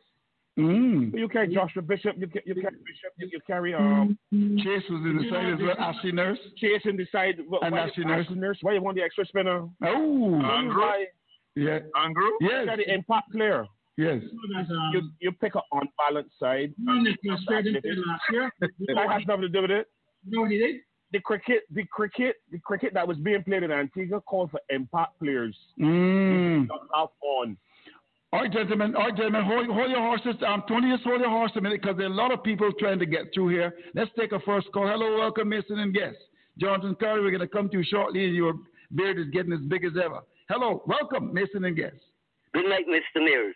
Mm. 0.59 1.17
You 1.17 1.29
carry 1.29 1.53
Joshua 1.55 1.83
Bishop. 1.83 2.17
You, 2.19 2.27
ca- 2.27 2.41
you 2.45 2.55
carry 2.55 2.77
Bishop. 2.85 3.13
You, 3.17 3.29
you 3.33 3.41
carry 3.47 3.75
um. 3.75 4.19
Chase 4.33 4.83
was 4.91 5.03
in 5.05 5.19
the 5.23 5.29
side 5.31 5.53
as 5.55 5.59
well. 5.61 5.77
Ashley 5.79 6.11
Nurse. 6.13 6.39
Chase 6.57 6.83
in 6.85 6.97
the 6.97 7.07
side. 7.13 7.37
Wh- 7.51 7.65
And 7.65 7.73
why, 7.73 7.81
Ashley 7.87 8.05
Nurse. 8.05 8.27
Nurse. 8.31 8.59
Why 8.63 8.73
you 8.75 8.83
want 8.83 8.97
the 8.97 9.03
extra 9.03 9.25
spinner? 9.27 9.69
Oh. 9.85 10.35
Andrew. 10.43 10.81
Why? 10.81 11.05
Yeah. 11.55 11.79
Andrew? 11.97 12.31
Yes. 12.41 12.51
You 12.61 12.67
got 12.67 12.77
the 12.79 12.93
impact 12.93 13.31
player. 13.33 13.67
Yes. 13.99 14.23
That's, 14.55 14.71
um, 14.71 14.91
You 14.95 15.11
you 15.21 15.33
pick 15.33 15.57
an 15.57 15.63
unbalanced 15.73 16.39
side. 16.39 16.73
no, 16.79 16.95
Nicholas 17.01 17.41
Kirton 17.49 17.77
played 17.83 17.99
last 18.07 18.23
year. 18.33 18.53
That 18.61 19.11
has 19.11 19.23
nothing 19.27 19.43
to 19.43 19.49
do 19.49 19.63
with 19.63 19.73
it. 19.73 19.89
You 20.25 20.37
know 20.37 20.43
what 20.43 20.51
he 20.53 20.59
did? 20.59 20.77
The 21.11 21.19
cricket, 21.21 21.63
the 21.73 21.85
cricket, 21.91 22.37
the 22.53 22.61
cricket 22.61 22.95
that 22.95 23.09
was 23.09 23.17
being 23.17 23.43
played 23.43 23.65
in 23.65 23.73
Antigua 23.73 24.21
called 24.21 24.53
for 24.53 24.61
impact 24.71 25.19
players. 25.19 25.57
Mm. 25.81 26.69
Not 26.69 27.13
on. 27.23 27.57
All 28.33 28.41
right, 28.43 28.53
gentlemen. 28.53 28.95
All 28.95 29.05
right, 29.07 29.17
gentlemen. 29.17 29.43
Hold, 29.45 29.67
hold 29.69 29.91
your 29.91 30.01
horses. 30.01 30.37
Um, 30.47 30.63
Tony, 30.69 30.93
just 30.95 31.03
hold 31.03 31.21
your 31.21 31.31
horse 31.31 31.51
a 31.57 31.61
minute 31.61 31.81
because 31.83 31.97
there 31.97 32.07
are 32.07 32.13
a 32.13 32.15
lot 32.15 32.31
of 32.31 32.45
people 32.45 32.71
trying 32.79 32.99
to 33.01 33.07
get 33.07 33.33
through 33.35 33.49
here. 33.49 33.75
Let's 33.95 34.11
take 34.19 34.31
a 34.33 34.41
first 34.41 34.69
call. 34.73 34.87
Hello, 34.87 35.17
welcome, 35.19 35.49
Mason 35.49 35.79
and 35.81 35.93
guests. 35.95 36.21
Jonathan 36.61 36.95
Carter, 37.01 37.23
we're 37.23 37.31
going 37.31 37.41
to 37.41 37.49
come 37.49 37.69
to 37.71 37.79
you 37.79 37.85
shortly, 37.85 38.27
and 38.27 38.35
your 38.37 38.53
beard 38.95 39.19
is 39.19 39.27
getting 39.33 39.53
as 39.55 39.61
big 39.61 39.85
as 39.85 39.93
ever. 39.97 40.21
Hello, 40.51 40.83
welcome, 40.87 41.33
Mason 41.33 41.65
and 41.65 41.75
guests. 41.75 42.01
Good 42.53 42.69
night, 42.69 42.85
Mr. 42.87 43.25
Mears. 43.25 43.55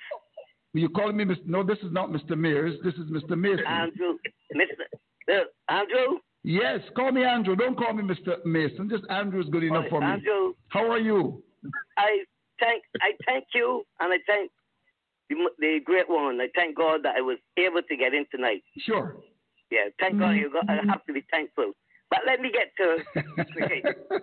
You 0.75 0.89
calling 0.89 1.17
me 1.17 1.25
Mr. 1.25 1.45
No, 1.47 1.63
this 1.63 1.79
is 1.79 1.93
not 1.93 2.11
Mr. 2.11 2.37
Mears. 2.37 2.79
This 2.83 2.95
is 2.95 3.11
Mr. 3.11 3.37
Mason. 3.37 3.65
Andrew, 3.67 4.15
Mr. 4.55 4.85
Uh, 5.31 5.45
Andrew? 5.69 6.19
Yes, 6.45 6.81
call 6.97 7.13
me 7.13 7.25
Andrew. 7.25 7.55
Don't 7.55 7.77
call 7.77 7.93
me 7.93 8.03
Mr. 8.03 8.45
Mason. 8.45 8.89
Just 8.89 9.05
Andrew 9.11 9.41
is 9.41 9.49
good 9.51 9.65
enough 9.65 9.85
All 9.85 9.91
for 9.91 10.01
me. 10.01 10.07
Andrew, 10.07 10.55
How 10.69 10.91
are 10.91 10.99
you? 10.99 11.43
I 11.97 12.25
thank 12.59 12.83
I 13.01 13.13
thank 13.27 13.45
you 13.55 13.85
and 14.01 14.13
I 14.13 14.17
thank 14.27 14.51
the, 15.29 15.37
the 15.59 15.79
great 15.85 16.09
one. 16.09 16.41
I 16.41 16.49
thank 16.55 16.77
God 16.77 17.01
that 17.05 17.17
I 17.17 17.21
was 17.21 17.39
able 17.57 17.83
to 17.83 17.97
get 17.97 18.15
in 18.15 18.25
tonight. 18.35 18.63
Sure. 18.79 19.17
Yeah, 19.71 19.89
thank 20.01 20.19
God. 20.19 20.33
You 20.33 20.51
got, 20.53 20.69
I 20.69 20.81
have 20.89 21.05
to 21.07 21.13
be 21.13 21.25
thankful. 21.31 21.73
But 22.11 22.21
let 22.27 22.41
me 22.41 22.51
get 22.53 22.73
to 22.77 22.99
cricket. 23.53 23.85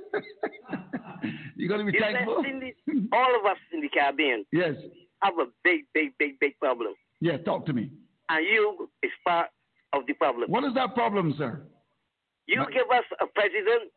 you 1.55 1.67
got 1.67 1.77
to 1.77 1.85
be 1.85 1.93
You 1.93 1.99
thankful. 1.99 2.43
All 3.13 3.39
of 3.39 3.45
us 3.45 3.57
in 3.73 3.81
the 3.81 3.89
Caribbean 3.89 4.45
Yes. 4.51 4.75
Have 5.23 5.37
a 5.39 5.47
big, 5.63 5.81
big, 5.93 6.11
big, 6.17 6.39
big 6.39 6.57
problem. 6.59 6.93
Yeah, 7.21 7.37
talk 7.37 7.65
to 7.67 7.73
me. 7.73 7.91
and 8.29 8.45
you 8.45 8.89
is 9.03 9.11
part 9.25 9.47
of 9.93 10.05
the 10.05 10.13
problem. 10.13 10.49
What 10.51 10.63
is 10.63 10.73
that 10.75 10.93
problem, 10.93 11.33
sir? 11.37 11.61
You 12.45 12.65
give 12.71 12.89
us 12.91 13.05
a 13.19 13.25
president 13.27 13.91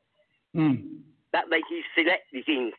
Mm. 0.56 1.00
that 1.32 1.48
like 1.50 1.64
he 1.68 1.82
select 1.94 2.24
the 2.32 2.42
things. 2.42 2.74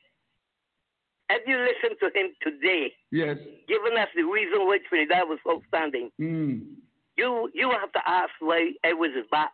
Have 1.30 1.42
you 1.48 1.58
listened 1.58 1.98
to 2.02 2.10
him 2.20 2.34
today, 2.42 2.94
Yes. 3.12 3.38
giving 3.68 3.98
us 3.98 4.10
the 4.16 4.24
reason 4.24 4.66
why 4.68 4.78
Trinidad 4.90 5.28
was 5.30 5.40
outstanding? 5.50 6.12
Mm. 6.20 6.76
You 7.18 7.50
you 7.54 7.72
have 7.72 7.92
to 7.94 8.10
ask 8.10 8.32
why 8.40 8.74
Edwards 8.84 9.16
is 9.16 9.26
back 9.32 9.54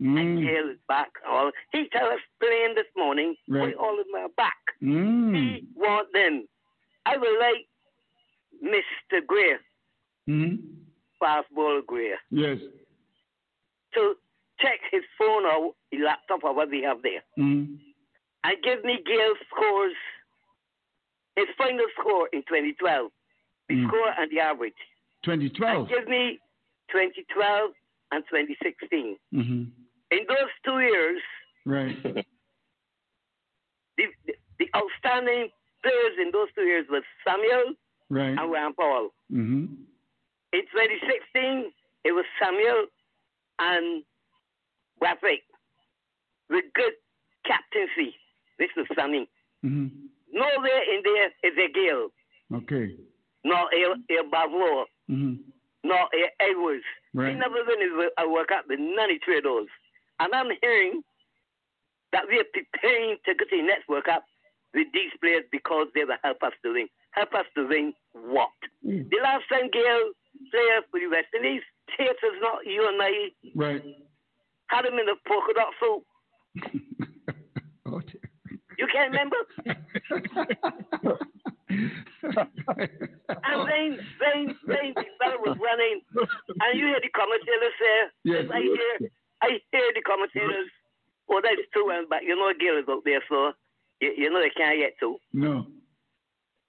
and 0.00 0.16
Mm. 0.38 0.40
Gayle 0.46 0.68
is 0.70 0.78
back. 0.86 1.10
All 1.26 1.50
he 1.72 1.88
tell 1.88 2.08
us 2.08 2.20
plain 2.40 2.74
this 2.74 2.86
morning 2.96 3.36
Right. 3.48 3.76
why 3.76 3.82
all 3.84 3.98
of 3.98 4.06
them 4.06 4.14
are 4.16 4.28
back. 4.30 4.58
Mm. 4.82 5.34
He 5.36 5.66
want 5.74 6.12
them. 6.12 6.46
I 7.04 7.16
would 7.16 7.38
like 7.38 7.67
Mr. 8.62 9.24
Greer, 9.26 9.60
Mm. 10.28 10.58
fastball 11.22 11.84
Greer, 11.86 12.18
Yes. 12.30 12.58
to 13.94 14.14
check 14.60 14.80
his 14.90 15.02
phone 15.16 15.44
or 15.46 15.74
his 15.90 16.00
laptop 16.02 16.44
or 16.44 16.52
what 16.54 16.68
we 16.70 16.82
have 16.82 17.02
there. 17.02 17.22
Mm. 17.38 17.78
and 18.44 18.62
give 18.62 18.84
me 18.84 18.98
Gayle's 19.04 19.38
scores, 19.50 19.94
his 21.36 21.48
final 21.58 21.86
score 21.98 22.28
in 22.32 22.42
2012, 22.44 23.10
the 23.68 23.74
Mm. 23.74 23.88
score 23.88 24.10
and 24.18 24.30
the 24.30 24.40
average. 24.40 24.76
2012. 25.22 25.78
And 25.80 25.88
give 25.88 26.08
me 26.08 26.38
2012 26.88 27.74
and 28.12 28.24
2016. 28.28 29.18
Mm-hmm. 29.34 29.64
In 30.10 30.26
those 30.26 30.50
two 30.64 30.80
years, 30.80 31.22
Right. 31.66 32.00
the, 32.02 32.24
the, 33.96 34.34
the 34.58 34.68
outstanding 34.74 35.50
players 35.82 36.18
in 36.18 36.30
those 36.30 36.48
two 36.54 36.62
years 36.64 36.86
was 36.88 37.02
Samuel 37.26 37.74
Right. 38.10 38.30
and 38.30 38.38
Rampaul. 38.52 39.08
Mm-hmm. 39.32 39.64
In 40.52 40.60
2016, 40.72 41.72
it 42.04 42.12
was 42.12 42.24
Samuel 42.42 42.86
and 43.58 44.02
Rafik 45.02 45.42
with 46.48 46.64
good 46.74 46.92
captaincy. 47.46 48.14
This 48.58 48.70
is 48.76 48.86
Sunny. 48.96 49.28
Mm-hmm. 49.64 49.88
Nowhere 50.32 50.82
in 50.94 51.02
there 51.04 51.26
is 51.44 51.56
a 51.58 51.72
Gayle, 51.72 52.08
Okay. 52.54 52.94
nor 53.44 53.68
a, 53.72 53.92
a 54.20 54.28
Bravo, 54.30 54.86
Mm-hmm. 55.10 55.34
nor 55.84 56.00
a 56.12 56.42
Edwards. 56.42 56.84
Right. 57.14 57.32
He 57.32 57.38
never 57.38 57.64
been 57.64 58.08
a 58.18 58.28
work 58.28 58.50
out 58.52 58.64
with 58.68 58.78
none 58.78 59.10
of 59.10 59.16
three 59.24 59.38
of 59.38 59.44
those. 59.44 59.66
And 60.20 60.34
I'm 60.34 60.48
hearing 60.60 61.02
that 62.12 62.24
we 62.28 62.38
are 62.40 62.44
preparing 62.52 63.16
to 63.24 63.34
get 63.34 63.48
the 63.50 63.62
next 63.62 63.88
World 63.88 64.04
Cup 64.04 64.24
with 64.74 64.86
these 64.92 65.10
players 65.20 65.44
because 65.52 65.88
they 65.94 66.04
will 66.04 66.16
help 66.22 66.42
us 66.42 66.52
to 66.62 66.72
win. 66.72 66.88
Help 67.12 67.34
us 67.34 67.46
to 67.56 67.66
win 67.68 67.92
what? 68.12 68.50
Mm. 68.86 69.08
The 69.10 69.18
last 69.22 69.44
time 69.48 69.70
Gayle 69.72 70.12
played 70.50 70.84
for 70.90 71.00
the 71.00 71.06
West 71.08 71.28
Indies, 71.34 71.62
Tate 71.96 72.10
is 72.10 72.40
not 72.40 72.64
you 72.66 72.86
and 72.86 73.00
I, 73.02 73.30
Right. 73.56 73.82
had 74.68 74.84
him 74.86 74.94
in 74.98 75.06
the 75.06 75.16
polka 75.26 75.52
dot 75.54 75.72
suit. 75.80 76.04
Oh, 77.90 78.00
dear. 78.00 78.20
You 78.78 78.86
can't 78.92 79.10
remember? 79.10 79.36
and 82.28 83.60
then, 83.64 83.98
then, 84.20 84.56
then 84.66 84.92
the 84.94 85.04
fellow 85.18 85.38
was 85.40 85.56
running, 85.60 86.00
and 86.12 86.78
you 86.78 86.86
hear 86.86 87.00
the 87.00 87.08
commentators 87.16 87.74
say, 87.80 87.96
Yes. 88.24 88.44
I 88.52 88.60
hear, 88.60 89.10
I 89.42 89.48
hear 89.72 89.92
the 89.94 90.02
commentators. 90.02 90.68
Well, 91.28 91.40
that's 91.42 91.60
true, 91.72 91.90
and 91.96 92.08
but 92.08 92.22
you 92.24 92.36
know 92.36 92.52
Gil 92.58 92.78
is 92.78 92.84
out 92.88 93.02
there, 93.04 93.22
so 93.28 93.52
you, 94.00 94.12
you 94.16 94.30
know 94.30 94.40
they 94.40 94.50
can't 94.50 94.78
get 94.78 94.94
to. 95.00 95.16
no. 95.32 95.66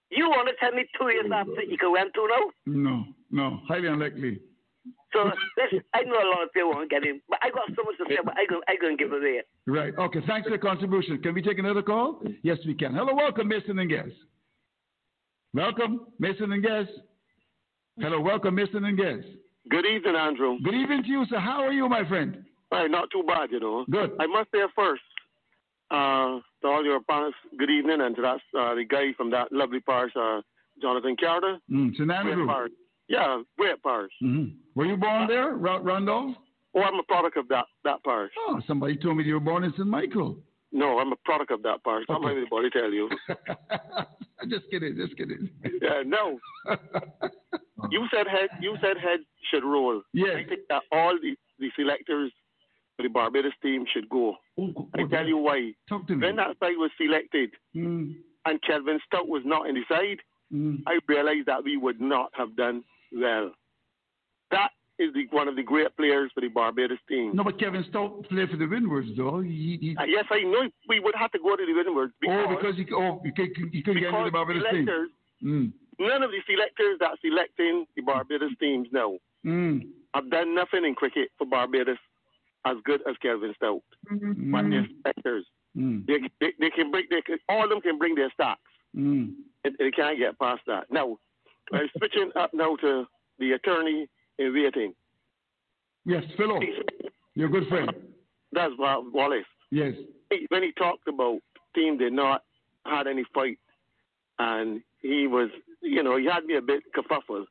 You 0.10 0.30
want 0.30 0.50
to 0.50 0.56
tell 0.60 0.72
me 0.72 0.86
two 1.00 1.10
years 1.10 1.30
after 1.34 1.62
he 1.68 1.78
could 1.78 1.92
win 1.92 2.06
two 2.14 2.28
now? 2.28 2.52
No. 2.66 3.04
No. 3.32 3.60
Highly 3.68 3.88
unlikely. 3.88 4.40
So 5.14 5.24
let's, 5.24 5.86
I 5.94 6.02
know 6.04 6.14
a 6.14 6.30
lot 6.30 6.44
of 6.44 6.54
people 6.54 6.72
won't 6.72 6.90
get 6.90 7.04
him, 7.04 7.22
but 7.30 7.40
I 7.42 7.50
got 7.50 7.68
so 7.70 7.84
much 7.84 7.98
to 7.98 8.06
say, 8.08 8.20
but 8.24 8.36
I 8.38 8.46
go, 8.48 8.62
I 8.68 8.76
gonna 8.80 8.96
give 8.96 9.12
it 9.12 9.22
there. 9.22 9.44
Right. 9.66 9.94
Okay. 9.98 10.20
Thanks 10.28 10.48
for 10.48 10.52
the 10.52 10.62
contribution. 10.62 11.22
Can 11.22 11.34
we 11.34 11.42
take 11.42 11.58
another 11.58 11.82
call? 11.82 12.22
Yes, 12.44 12.58
we 12.66 12.74
can. 12.76 12.94
Hello. 12.94 13.14
Welcome, 13.16 13.48
Mason 13.48 13.78
and 13.80 13.90
Guest. 13.90 14.14
Welcome, 15.54 16.08
Mason 16.20 16.52
and 16.52 16.64
Guest. 16.64 16.92
Hello. 18.00 18.22
Welcome, 18.22 18.56
Mason 18.56 18.86
and 18.86 18.98
Guest. 18.98 19.28
Good 19.70 19.86
evening, 19.86 20.16
Andrew. 20.16 20.58
Good 20.64 20.76
evening 20.76 21.04
to 21.04 21.10
you, 21.10 21.26
sir. 21.30 21.40
How 21.40 21.64
are 21.64 21.74
you, 21.74 21.90
my 21.90 22.08
friend? 22.08 22.44
Hey, 22.72 22.86
not 22.88 23.10
too 23.12 23.24
bad, 23.28 23.50
you 23.52 23.60
know. 23.60 23.86
Good. 23.90 24.12
I 24.20 24.28
must 24.28 24.52
say 24.52 24.60
first, 24.76 25.02
uh, 25.92 26.40
to 26.62 26.68
all 26.68 26.84
your 26.84 26.98
opponents, 26.98 27.38
good 27.58 27.70
evening, 27.70 28.02
and 28.02 28.16
to 28.16 28.22
that 28.22 28.40
uh, 28.60 28.76
the 28.76 28.86
guy 28.90 29.14
from 29.18 29.32
that 29.32 29.52
lovely 29.52 29.80
parish, 29.80 30.14
uh, 30.16 30.42
Jonathan 30.82 31.16
Carter. 31.20 31.58
Mm. 31.72 31.96
Great 31.96 32.48
parish. 32.48 32.72
Yeah, 33.08 33.42
great 33.58 33.82
parish. 33.82 34.12
Mm-hmm. 34.24 34.56
Were 34.76 34.86
you 34.86 34.96
born 34.98 35.28
there, 35.28 35.52
R- 35.54 35.82
Randolph? 35.82 36.36
Oh, 36.76 36.82
I'm 36.82 37.00
a 37.00 37.04
product 37.04 37.38
of 37.38 37.48
that 37.48 37.66
that 37.84 38.04
parish. 38.04 38.32
Oh, 38.48 38.62
somebody 38.68 38.96
told 38.96 39.18
me 39.18 39.24
you 39.24 39.34
were 39.34 39.40
born 39.40 39.64
in 39.64 39.72
St. 39.72 39.88
Michael. 39.88 40.38
No, 40.72 41.00
I'm 41.00 41.12
a 41.12 41.16
product 41.26 41.50
of 41.50 41.64
that 41.64 41.84
parish. 41.84 42.06
Don't 42.08 42.18
Okay. 42.18 42.28
let 42.28 42.38
anybody 42.38 42.70
tell 42.70 42.92
you. 42.94 43.10
just 44.50 44.70
kidding. 44.70 44.96
Just 44.96 45.18
kidding. 45.18 45.50
yeah, 45.82 46.04
no. 46.06 46.38
you 47.90 48.06
said 48.14 48.28
head. 48.28 48.50
You 48.62 48.76
said 48.82 48.98
head 49.02 49.20
should 49.52 49.64
roll. 49.64 50.02
Yes. 50.14 50.36
I 50.38 50.48
think 50.48 50.62
that 50.70 50.84
all 50.92 51.18
the, 51.22 51.36
the 51.58 51.70
selectors 51.76 52.32
for 52.96 53.04
the 53.04 53.10
Barbados 53.10 53.54
team 53.64 53.86
should 53.92 54.08
go. 54.10 54.36
I 54.94 55.04
tell 55.10 55.28
you 55.28 55.38
why. 55.38 55.74
Talk 55.88 56.08
to 56.08 56.16
me. 56.16 56.26
When 56.28 56.36
that 56.38 56.56
side 56.60 56.78
was 56.78 56.92
selected 56.98 57.52
Mm, 57.76 58.16
and 58.46 58.62
Kelvin 58.62 59.00
Stout 59.06 59.28
was 59.28 59.44
not 59.46 59.68
in 59.68 59.76
the 59.76 59.84
side, 59.90 60.20
mm. 60.54 60.82
I 60.88 61.00
realized 61.08 61.46
that 61.48 61.64
we 61.64 61.78
would 61.78 62.00
not 62.02 62.32
have 62.36 62.56
done 62.56 62.84
well. 63.14 63.52
That 64.52 64.72
is 64.98 65.14
the, 65.14 65.28
one 65.32 65.48
of 65.48 65.56
the 65.56 65.64
great 65.64 65.96
players 65.96 66.32
for 66.34 66.42
the 66.42 66.48
Barbados 66.50 66.98
team. 67.08 67.32
No, 67.36 67.44
but 67.44 67.60
Kevin 67.60 67.84
Stoute 67.90 68.28
played 68.30 68.50
for 68.50 68.58
the 68.58 68.66
Windwards, 68.66 69.10
though. 69.16 69.40
He, 69.42 69.78
he, 69.82 69.96
Uh, 69.98 70.04
yes, 70.06 70.26
I 70.32 70.42
know 70.42 70.70
we 70.88 71.00
would 71.00 71.16
have 71.16 71.32
to 71.32 71.40
go 71.40 71.56
to 71.56 71.66
the 71.66 71.74
Windwards 71.74 72.14
because, 72.20 72.46
oh, 72.50 72.56
because 72.56 72.76
he, 72.76 72.86
oh, 72.94 73.22
he, 73.24 73.32
could- 73.32 73.56
he 73.72 73.82
couldn't 73.82 74.02
get 74.02 74.10
into 74.14 74.26
the 74.26 74.32
Barbados 74.32 74.64
team. 74.72 74.88
Mm, 75.44 75.72
none 76.00 76.24
of 76.24 76.32
the 76.32 76.42
selectors 76.46 76.98
that 77.00 77.18
selecting 77.22 77.86
the 77.96 78.02
Barbados 78.02 78.52
teams 78.60 78.88
now 78.92 79.16
mm, 79.46 79.88
have 80.14 80.30
done 80.30 80.54
nothing 80.54 80.84
in 80.84 80.96
cricket 80.96 81.30
for 81.38 81.46
Barbados 81.48 81.98
as 82.66 82.78
good 82.84 83.02
as 83.10 83.16
Kelvin 83.22 83.54
Stout. 83.56 83.82
mm, 84.12 84.52
But 84.52 84.70
they're 84.70 84.88
selectors. 85.02 85.46
mm, 85.78 86.06
They, 86.06 86.20
they, 86.40 86.54
they 86.60 86.70
can 86.70 86.92
bring, 86.92 87.06
they 87.10 87.22
can, 87.22 87.38
all 87.48 87.64
of 87.64 87.70
them 87.70 87.82
can 87.82 87.98
bring 87.98 88.16
their 88.16 88.32
stocks. 88.34 88.62
mm. 88.96 89.34
and 89.64 89.76
they 89.80 89.92
can't 89.92 90.18
get 90.18 90.38
past 90.40 90.62
that. 90.68 90.92
Now, 90.92 91.18
I'm 91.72 91.90
switching 91.98 92.32
up 92.36 92.52
now 92.54 92.76
to 92.78 93.06
the 93.40 93.52
attorney 93.54 94.08
in 94.38 94.54
waiting. 94.54 94.94
Yes, 96.06 96.24
Philo. 96.38 96.60
Your 97.36 97.50
good 97.50 97.68
friend. 97.68 97.92
That's 98.52 98.74
Wa- 98.78 99.04
Wallace. 99.14 99.46
Yes. 99.72 99.94
He- 100.32 100.48
When 100.50 100.64
he 100.64 100.72
talked 100.74 101.08
about 101.08 101.40
team 101.76 101.98
did 101.98 102.14
not 102.14 102.44
had 102.86 103.06
any 103.08 103.24
fight, 103.34 103.60
and 104.40 104.82
he 105.02 105.28
was, 105.28 105.50
you 105.82 106.02
know, 106.02 106.18
he 106.18 106.26
had 106.26 106.46
me 106.46 106.56
a 106.56 106.62
bit 106.62 106.82
kerfuffle, 106.96 107.46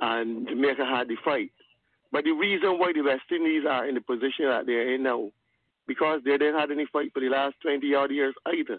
and 0.00 0.46
Jamaica 0.48 0.84
had 0.84 1.08
the 1.08 1.16
fight. 1.24 1.52
But 2.14 2.22
the 2.22 2.30
reason 2.30 2.78
why 2.78 2.92
the 2.94 3.02
West 3.02 3.24
Indies 3.32 3.64
are 3.68 3.88
in 3.88 3.96
the 3.96 4.00
position 4.00 4.46
that 4.46 4.66
they're 4.66 4.94
in 4.94 5.02
now, 5.02 5.32
because 5.88 6.20
they 6.24 6.38
didn't 6.38 6.60
have 6.60 6.70
any 6.70 6.86
fight 6.92 7.12
for 7.12 7.18
the 7.18 7.28
last 7.28 7.56
20 7.62 7.92
odd 7.92 8.12
years 8.12 8.32
either. 8.46 8.78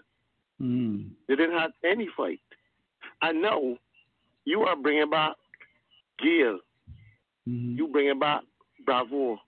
Mm. 0.58 1.10
They 1.28 1.36
didn't 1.36 1.58
have 1.58 1.72
any 1.84 2.08
fight. 2.16 2.40
And 3.20 3.42
now 3.42 3.76
you 4.46 4.62
are 4.62 4.74
bringing 4.74 5.10
back 5.10 5.34
Gayle. 6.18 6.60
Mm-hmm. 7.46 7.76
You 7.76 7.88
bringing 7.88 8.18
back 8.18 8.40
Bravo. 8.86 9.38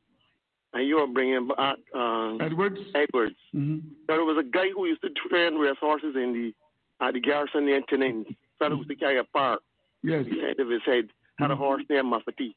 And 0.74 0.86
you 0.86 0.98
are 0.98 1.06
bringing 1.06 1.48
back 1.48 1.78
um, 1.94 2.40
Edwards. 2.42 2.80
Edwards. 2.94 3.36
Mm-hmm. 3.54 3.88
There 4.06 4.22
was 4.22 4.36
a 4.38 4.46
guy 4.46 4.68
who 4.76 4.84
used 4.84 5.00
to 5.00 5.08
train 5.30 5.54
race 5.54 5.78
horses 5.80 6.14
in 6.14 6.34
the 6.34 7.04
at 7.06 7.14
the 7.14 7.20
garrison 7.20 7.66
in 7.66 7.82
Tenins. 7.90 8.26
Fellow 8.58 8.76
used 8.76 8.90
to 8.90 8.96
carry 8.96 9.18
a 9.18 9.24
park. 9.24 9.62
Yes. 10.02 10.26
The 10.26 10.42
head 10.42 10.60
of 10.60 10.68
his 10.68 10.82
head 10.84 11.08
had 11.38 11.50
a 11.50 11.56
horse 11.56 11.84
named 11.88 12.12
Mafati. 12.12 12.54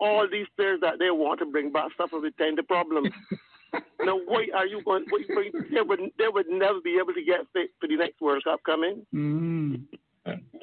All 0.00 0.26
these 0.30 0.46
players 0.56 0.80
that 0.80 0.98
they 0.98 1.10
want 1.10 1.40
to 1.40 1.46
bring 1.46 1.72
back 1.72 1.90
suffer 1.96 2.18
with 2.20 2.36
tender 2.36 2.62
problems. 2.62 3.10
now, 4.00 4.18
why 4.26 4.46
are 4.54 4.66
you 4.66 4.82
going? 4.84 5.04
Why, 5.08 5.50
they 5.72 5.80
would 5.80 6.00
they 6.18 6.28
would 6.28 6.46
never 6.48 6.80
be 6.80 6.98
able 7.00 7.14
to 7.14 7.22
get 7.22 7.40
fit 7.52 7.70
for 7.80 7.86
the 7.88 7.96
next 7.96 8.20
World 8.20 8.44
Cup 8.44 8.60
coming. 8.64 9.06
Mm. 9.14 9.84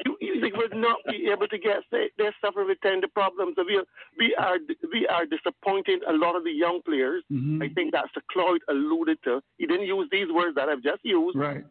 You, 0.06 0.18
you 0.22 0.42
they 0.42 0.52
would 0.56 0.74
not 0.76 0.98
be 1.10 1.30
able 1.32 1.48
to 1.48 1.58
get 1.58 1.80
fit. 1.90 2.12
They 2.18 2.30
suffer 2.44 2.64
with 2.66 2.80
tender 2.82 3.08
problems. 3.08 3.56
So 3.58 3.64
we 3.66 3.82
we 4.18 4.36
are 4.36 4.58
we 4.92 5.08
are 5.08 5.26
disappointing 5.26 6.00
a 6.08 6.14
lot 6.14 6.36
of 6.36 6.44
the 6.44 6.52
young 6.52 6.82
players. 6.86 7.24
Mhm. 7.32 7.64
I 7.64 7.74
think 7.74 7.92
that's 7.92 8.14
the 8.16 8.22
Cloyd 8.32 8.62
alluded 8.70 9.18
to. 9.24 9.42
He 9.58 9.66
didn't 9.66 9.88
use 9.88 10.08
these 10.12 10.28
words 10.32 10.56
that 10.56 10.70
I've 10.70 10.84
just 10.84 11.04
used. 11.04 11.38
Right. 11.38 11.64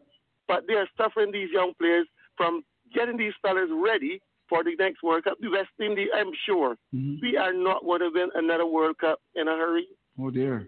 But 0.47 0.65
they 0.67 0.73
are 0.75 0.87
suffering 0.97 1.31
these 1.31 1.49
young 1.51 1.73
players 1.79 2.07
from 2.37 2.63
getting 2.93 3.17
these 3.17 3.33
fellas 3.41 3.69
ready 3.71 4.21
for 4.49 4.63
the 4.63 4.75
next 4.77 5.03
World 5.03 5.23
Cup. 5.23 5.37
The 5.39 5.49
West 5.49 5.69
Indies, 5.79 6.09
I'm 6.13 6.33
sure, 6.45 6.75
Mhm. 6.93 7.21
we 7.21 7.37
are 7.37 7.53
not 7.53 7.83
going 7.83 8.01
to 8.01 8.09
win 8.09 8.29
another 8.35 8.65
World 8.65 8.97
Cup 8.97 9.19
in 9.35 9.47
a 9.47 9.55
hurry. 9.55 9.87
Oh, 10.19 10.31
dear. 10.31 10.67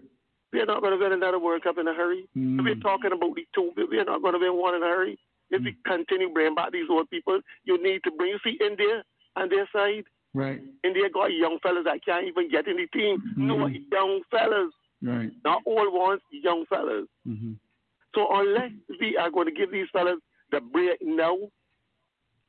We 0.52 0.60
are 0.60 0.66
not 0.66 0.80
going 0.82 0.92
to 0.96 1.02
win 1.02 1.12
another 1.12 1.38
World 1.38 1.62
Cup 1.62 1.78
in 1.78 1.88
a 1.88 1.94
hurry. 1.94 2.28
Mm. 2.36 2.62
We're 2.62 2.74
talking 2.76 3.12
about 3.12 3.34
the 3.34 3.46
two, 3.54 3.72
but 3.74 3.88
we 3.88 3.98
are 3.98 4.04
not 4.04 4.22
going 4.22 4.34
to 4.34 4.38
win 4.40 4.54
one 4.54 4.74
in 4.74 4.82
a 4.82 4.86
hurry. 4.86 5.18
If 5.50 5.62
we 5.62 5.74
continue 5.84 6.30
bringing 6.30 6.54
back 6.54 6.72
these 6.72 6.88
old 6.88 7.10
people, 7.10 7.40
you 7.64 7.82
need 7.82 8.02
to 8.04 8.10
bring, 8.10 8.30
you 8.32 8.38
see, 8.44 8.58
India 8.60 9.04
and 9.36 9.50
their 9.50 9.66
side, 9.72 10.04
Right. 10.34 10.62
They 10.82 11.08
got 11.12 11.26
young 11.34 11.58
fellas 11.62 11.84
that 11.84 12.02
can't 12.04 12.26
even 12.26 12.48
get 12.48 12.66
in 12.66 12.78
the 12.78 12.86
team. 12.86 13.18
Mm-hmm. 13.20 13.46
No, 13.48 13.66
young 13.66 14.22
fellas. 14.30 14.72
Right. 15.02 15.30
Not 15.44 15.60
old 15.66 15.92
ones, 15.92 16.22
young 16.30 16.64
fellas. 16.70 17.06
Mm-hmm. 17.28 17.52
So 18.14 18.28
unless 18.30 18.70
we 18.98 19.16
are 19.18 19.30
going 19.30 19.46
to 19.46 19.52
give 19.52 19.70
these 19.70 19.88
fellas 19.92 20.18
the 20.50 20.60
break 20.62 20.98
now, 21.02 21.36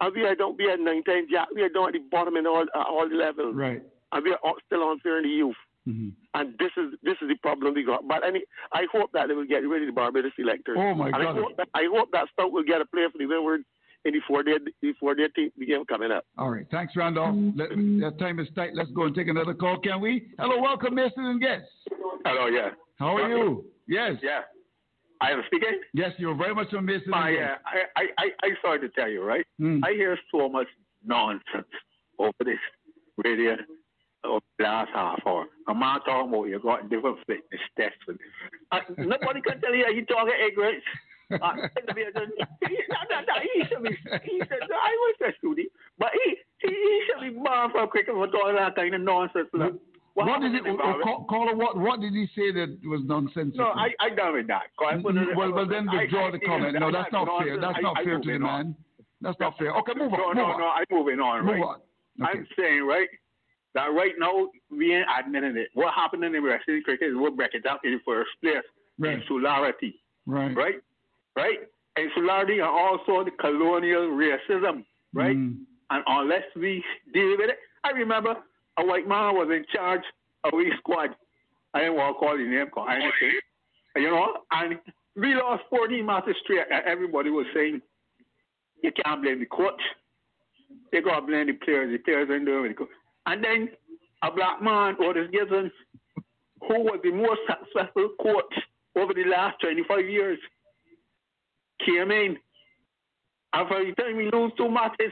and 0.04 0.16
we 0.16 0.24
are 0.24 0.36
don't 0.36 0.58
be 0.58 0.70
at 0.70 0.80
19 0.80 1.28
jack, 1.32 1.48
we 1.56 1.62
are 1.62 1.70
down 1.70 1.88
at 1.88 1.94
the 1.94 2.04
bottom 2.12 2.36
in 2.38 2.46
all 2.46 2.66
uh, 2.76 2.84
all 2.84 3.08
the 3.10 3.16
levels. 3.16 3.56
Right. 3.56 3.82
And 4.12 4.24
we 4.24 4.32
are 4.32 4.40
all 4.44 4.56
still 4.66 4.90
unfair 4.90 5.18
in 5.18 5.24
the 5.24 5.30
youth. 5.30 5.56
Mm-hmm. 5.88 6.10
And 6.34 6.54
this 6.60 6.72
is 6.78 6.94
this 7.04 7.18
is 7.22 7.28
the 7.28 7.36
problem 7.42 7.74
we 7.74 7.84
got. 7.84 8.08
But 8.08 8.26
any, 8.26 8.44
I 8.72 8.86
hope 8.92 9.12
that 9.14 9.28
they 9.28 9.34
will 9.34 9.46
get 9.48 9.68
rid 9.68 9.84
of 9.84 9.88
the 9.88 9.94
Barbados 9.94 10.32
selectors. 10.36 10.78
Oh, 10.80 10.94
my 10.94 11.08
and 11.08 11.16
God. 11.16 11.22
I 11.22 11.34
hope, 11.34 11.58
that, 11.58 11.68
I 11.74 11.84
hope 11.92 12.10
that 12.12 12.28
Stout 12.34 12.52
will 12.52 12.64
get 12.64 12.82
a 12.82 12.86
player 12.86 13.10
for 13.10 13.18
the 13.18 13.26
Windward 13.26 13.64
in 14.06 14.14
the 14.14 14.20
before 14.20 14.44
their 14.44 14.60
before 14.82 15.16
their 15.16 15.30
team 15.30 15.52
the 15.58 15.66
game 15.66 15.84
coming 15.86 16.12
up. 16.12 16.26
All 16.38 16.50
right. 16.50 16.66
Thanks, 16.72 16.96
Randolph. 16.96 17.36
Let, 17.56 17.70
that 17.70 18.16
time 18.20 18.40
is 18.40 18.48
tight. 18.56 18.72
Let's 18.74 18.92
go 18.92 19.04
and 19.04 19.16
take 19.16 19.28
another 19.28 19.54
call, 19.54 19.80
can 19.80 20.02
we? 20.02 20.28
Hello, 20.40 20.62
welcome, 20.62 20.96
Mason 20.96 21.26
and 21.26 21.42
guests. 21.42 21.68
Hello, 22.26 22.48
yeah. 22.48 22.70
How 22.98 23.18
are 23.18 23.30
you? 23.30 23.66
Yes. 23.88 24.14
Yeah. 24.22 24.42
I 25.24 25.32
am 25.32 25.41
speaking? 25.48 25.80
Yes, 25.94 26.12
you're 26.18 26.36
very 26.36 26.54
much 26.54 26.74
on 26.74 26.86
Mason 26.86 27.14
Oh, 27.14 27.18
and 27.18 27.38
I, 27.95 28.04
I, 28.18 28.28
I, 28.44 28.50
sorry 28.62 28.82
to 28.82 28.90
tell 28.90 29.10
you, 29.10 29.24
right? 29.24 29.45
Mm. 29.60 29.80
I 29.82 29.94
hear 29.94 30.20
so 30.30 30.50
much 30.50 30.68
nonsense 31.06 31.72
over 32.20 32.34
this 32.44 32.60
radio 33.24 33.56
over 34.26 34.44
the 34.58 34.64
last 34.64 34.91
half 34.94 35.20
hour. 35.26 35.45
I'm 35.68 35.80
not 35.80 36.04
talking 36.04 36.28
about 36.28 36.44
you 36.50 36.60
got 36.60 36.90
different 36.90 37.20
fitness 37.26 37.62
tests. 37.80 37.98
Uh, 38.72 38.80
nobody 38.98 39.40
can 39.40 39.62
tell 39.62 39.74
you 39.74 39.88
you 39.94 40.06
talking 40.06 40.34
ignorance. 40.45 40.84
Uh, 41.32 41.38
he, 41.95 42.78
no, 42.91 43.00
no, 43.10 43.20
no, 43.24 43.34
he 43.41 43.64
should 43.70 43.82
be, 43.82 43.90
he 44.24 44.38
should, 44.40 44.64
no, 44.70 44.76
I 44.76 44.91
was 44.91 45.16
a 45.26 45.38
student, 45.38 45.70
but 45.98 46.10
he, 46.26 46.36
he, 46.60 46.68
he 46.68 47.02
should 47.08 47.22
be 47.22 47.40
banned 47.40 47.72
from 47.72 47.88
cricket 47.88 48.14
for 48.14 48.28
talking 48.28 48.56
that 48.56 48.76
kind 48.76 48.94
of 48.94 49.02
nonsense. 49.02 49.48
Look, 49.54 49.80
What, 50.14 50.27
what 50.27 50.41
did 50.41 50.53
it, 50.53 50.61
uh, 50.61 50.77
call, 51.02 51.26
caller, 51.27 51.56
what, 51.56 51.76
what 51.76 51.99
did 51.99 52.14
he 52.14 52.27
say 52.35 52.52
that 52.52 52.77
was 52.85 53.02
nonsensical? 53.03 53.65
No, 53.65 53.72
I, 53.72 53.90
I 53.99 54.10
done 54.14 54.34
with 54.34 54.48
that. 54.48 54.64
I 54.80 54.95
it- 54.95 55.03
well, 55.03 55.52
well, 55.52 55.68
then 55.68 55.88
withdraw 55.91 56.31
the 56.31 56.40
comment. 56.40 56.80
No, 56.80 56.91
that- 56.91 57.10
that's 57.10 57.14
not 57.14 57.41
fair. 57.41 57.60
That's 57.60 57.81
not 57.81 57.95
fair 58.03 58.19
to 58.19 58.31
the 58.31 58.40
man. 58.40 58.76
That's 59.22 59.40
not 59.40 59.57
fair. 59.57 59.73
Okay, 59.77 59.94
move 59.95 60.14
on. 60.14 60.19
No, 60.19 60.27
move 60.27 60.35
no, 60.35 60.44
on. 60.44 60.60
no. 60.60 60.68
I'm 60.68 60.85
moving 60.91 61.19
on. 61.19 61.45
Move 61.45 61.56
right? 61.56 61.64
on. 61.64 61.80
I'm 62.22 62.48
saying 62.57 62.85
right 62.85 63.07
that 63.73 63.88
right 63.88 64.11
now 64.19 64.49
we 64.69 64.94
ain't 64.94 65.07
admitting 65.19 65.57
it. 65.57 65.69
What 65.73 65.94
happened 65.95 66.23
in 66.23 66.34
the 66.34 66.40
wrestling 66.40 66.81
cricket 66.84 67.10
is 67.10 67.15
we're 67.15 67.31
breaking 67.31 67.61
down 67.61 67.80
in 67.84 67.94
the 67.94 67.99
first 68.06 68.30
place. 68.41 68.57
Right. 68.99 69.19
Insularity. 69.19 69.99
Right. 70.27 70.56
Right. 70.56 70.76
Right. 71.35 71.57
Insularity 71.98 72.60
and 72.60 72.68
also 72.68 73.23
the 73.23 73.31
colonial 73.40 74.10
racism. 74.10 74.85
Right. 75.14 75.35
Mm. 75.35 75.61
And 75.90 76.03
unless 76.07 76.44
we 76.56 76.84
deal 77.14 77.38
with 77.38 77.49
it, 77.49 77.57
I 77.84 77.91
remember 77.91 78.35
a 78.78 78.86
white 78.86 79.08
man 79.08 79.36
was 79.36 79.50
in 79.52 79.66
charge 79.74 80.02
of 80.44 80.54
a 80.54 80.78
squad. 80.78 81.10
I 81.74 81.80
didn't 81.80 81.95
want 81.95 82.16
to 82.16 82.20
call 82.20 82.38
his 82.38 82.48
name, 82.48 82.68
call 82.74 82.90
anything. 82.90 83.40
You 83.95 84.12
know, 84.12 84.38
and 84.52 84.80
we 85.16 85.36
lost 85.36 85.64
14 85.70 86.06
matches 86.06 86.36
straight, 86.44 86.66
and 86.72 86.86
everybody 86.86 87.30
was 87.30 87.45
saying, 87.54 87.82
you 88.82 88.91
can't 89.04 89.22
blame 89.22 89.40
the 89.40 89.45
coach. 89.45 89.82
You 90.91 91.02
got 91.02 91.22
to 91.22 91.26
blame 91.26 91.48
the 91.48 91.54
players. 91.54 91.91
The 91.91 92.00
players 92.00 92.30
ain't 92.32 92.45
doing 92.45 92.72
it. 92.72 92.78
And 93.26 93.44
then 93.44 93.70
a 94.24 94.32
black 94.32 94.62
man, 94.62 94.95
Otis 95.00 95.30
Gibson, 95.32 95.72
who 96.68 96.80
was 96.80 97.00
the 97.04 97.12
most 97.12 97.41
successful 97.48 98.10
coach 98.22 98.54
over 98.95 99.14
the 99.14 99.26
last 99.26 99.60
25 99.62 100.10
years, 100.10 100.40
came 101.86 102.12
in. 102.12 102.38
And 103.54 103.68
for 103.68 103.84
the 103.84 103.94
time 103.94 104.18
we 104.18 104.32
lose 104.32 104.52
two 104.58 104.70
matches, 104.70 105.12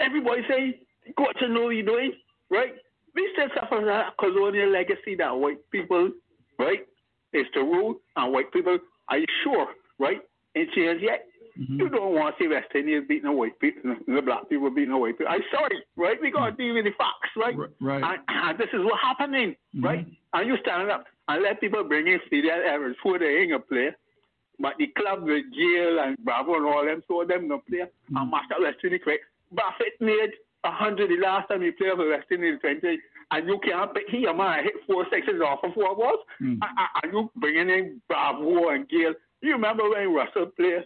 everybody 0.00 0.42
say, 0.48 0.80
coach, 1.16 1.36
you 1.40 1.48
know 1.48 1.64
what 1.64 1.70
you're 1.70 1.84
doing, 1.84 2.12
right? 2.54 2.74
We 3.14 3.28
still 3.32 3.48
suffer 3.54 3.84
that 3.84 4.14
colonial 4.18 4.70
legacy 4.70 5.14
that 5.18 5.30
white 5.30 5.58
people, 5.70 6.10
right, 6.58 6.86
is 7.32 7.46
to 7.54 7.60
rule, 7.60 7.96
and 8.16 8.32
white 8.32 8.52
people, 8.52 8.78
are 9.08 9.18
you 9.18 9.26
sure, 9.42 9.66
right, 9.98 10.20
ain't 10.56 10.70
changed 10.72 11.02
yet? 11.02 11.26
Mm-hmm. 11.58 11.78
You 11.78 11.88
don't 11.88 12.14
want 12.14 12.36
to 12.36 12.42
see 12.44 12.48
West 12.48 12.74
Indians 12.74 13.06
beating 13.08 13.30
the 13.30 13.32
white 13.32 13.58
people, 13.60 13.94
the 14.06 14.22
black 14.22 14.48
people 14.48 14.70
beating 14.70 14.90
the 14.90 14.98
white 14.98 15.16
people. 15.16 15.32
I'm 15.32 15.42
sorry, 15.52 15.78
right? 15.96 16.16
We 16.20 16.32
got 16.32 16.50
to 16.50 16.52
deal 16.56 16.74
with 16.74 16.84
the 16.84 16.90
facts, 16.98 17.30
right? 17.36 17.54
Right. 17.80 18.02
And, 18.02 18.18
and 18.26 18.58
this 18.58 18.70
is 18.72 18.82
what 18.82 18.98
happening, 19.00 19.54
mm-hmm. 19.74 19.84
right? 19.84 20.06
And 20.32 20.48
you 20.48 20.56
stand 20.62 20.90
up 20.90 21.04
and 21.28 21.42
let 21.42 21.60
people 21.60 21.84
bring 21.84 22.08
in 22.08 22.18
Evans, 22.32 22.96
who 23.02 23.18
they 23.18 23.46
ain't 23.46 23.54
a 23.54 23.60
player. 23.60 23.96
But 24.58 24.74
the 24.78 24.86
club 24.98 25.22
with 25.22 25.44
Jail 25.54 25.98
and 26.00 26.16
Bravo 26.24 26.54
and 26.54 26.66
all 26.66 26.84
them, 26.84 27.02
so 27.06 27.24
them 27.26 27.48
no 27.48 27.62
play. 27.68 27.78
Mm-hmm. 27.78 28.16
And 28.16 28.30
Master 28.30 28.56
West 28.60 28.78
Indies, 28.82 29.00
right? 29.06 29.20
Buffett 29.52 29.94
made 30.00 30.34
a 30.64 30.70
hundred 30.70 31.10
the 31.10 31.22
last 31.22 31.48
time 31.48 31.62
he 31.62 31.70
played 31.70 31.92
for 31.96 32.08
West 32.08 32.26
Indies, 32.30 32.58
20, 32.60 32.98
and 33.30 33.46
you 33.46 33.58
can't 33.62 33.94
pick 33.94 34.04
he 34.08 34.24
a 34.26 34.34
man 34.34 34.64
hit 34.64 34.74
four 34.86 35.06
sixes 35.10 35.40
off 35.44 35.60
of 35.62 35.74
four 35.74 35.94
balls. 35.96 36.20
And, 36.40 36.62
and- 37.02 37.12
you 37.12 37.30
bringing 37.36 37.68
in 37.70 38.00
Bravo 38.08 38.70
and 38.70 38.88
Gayle. 38.88 39.14
You 39.40 39.52
remember 39.52 39.88
when 39.90 40.12
Russell 40.14 40.46
played? 40.56 40.84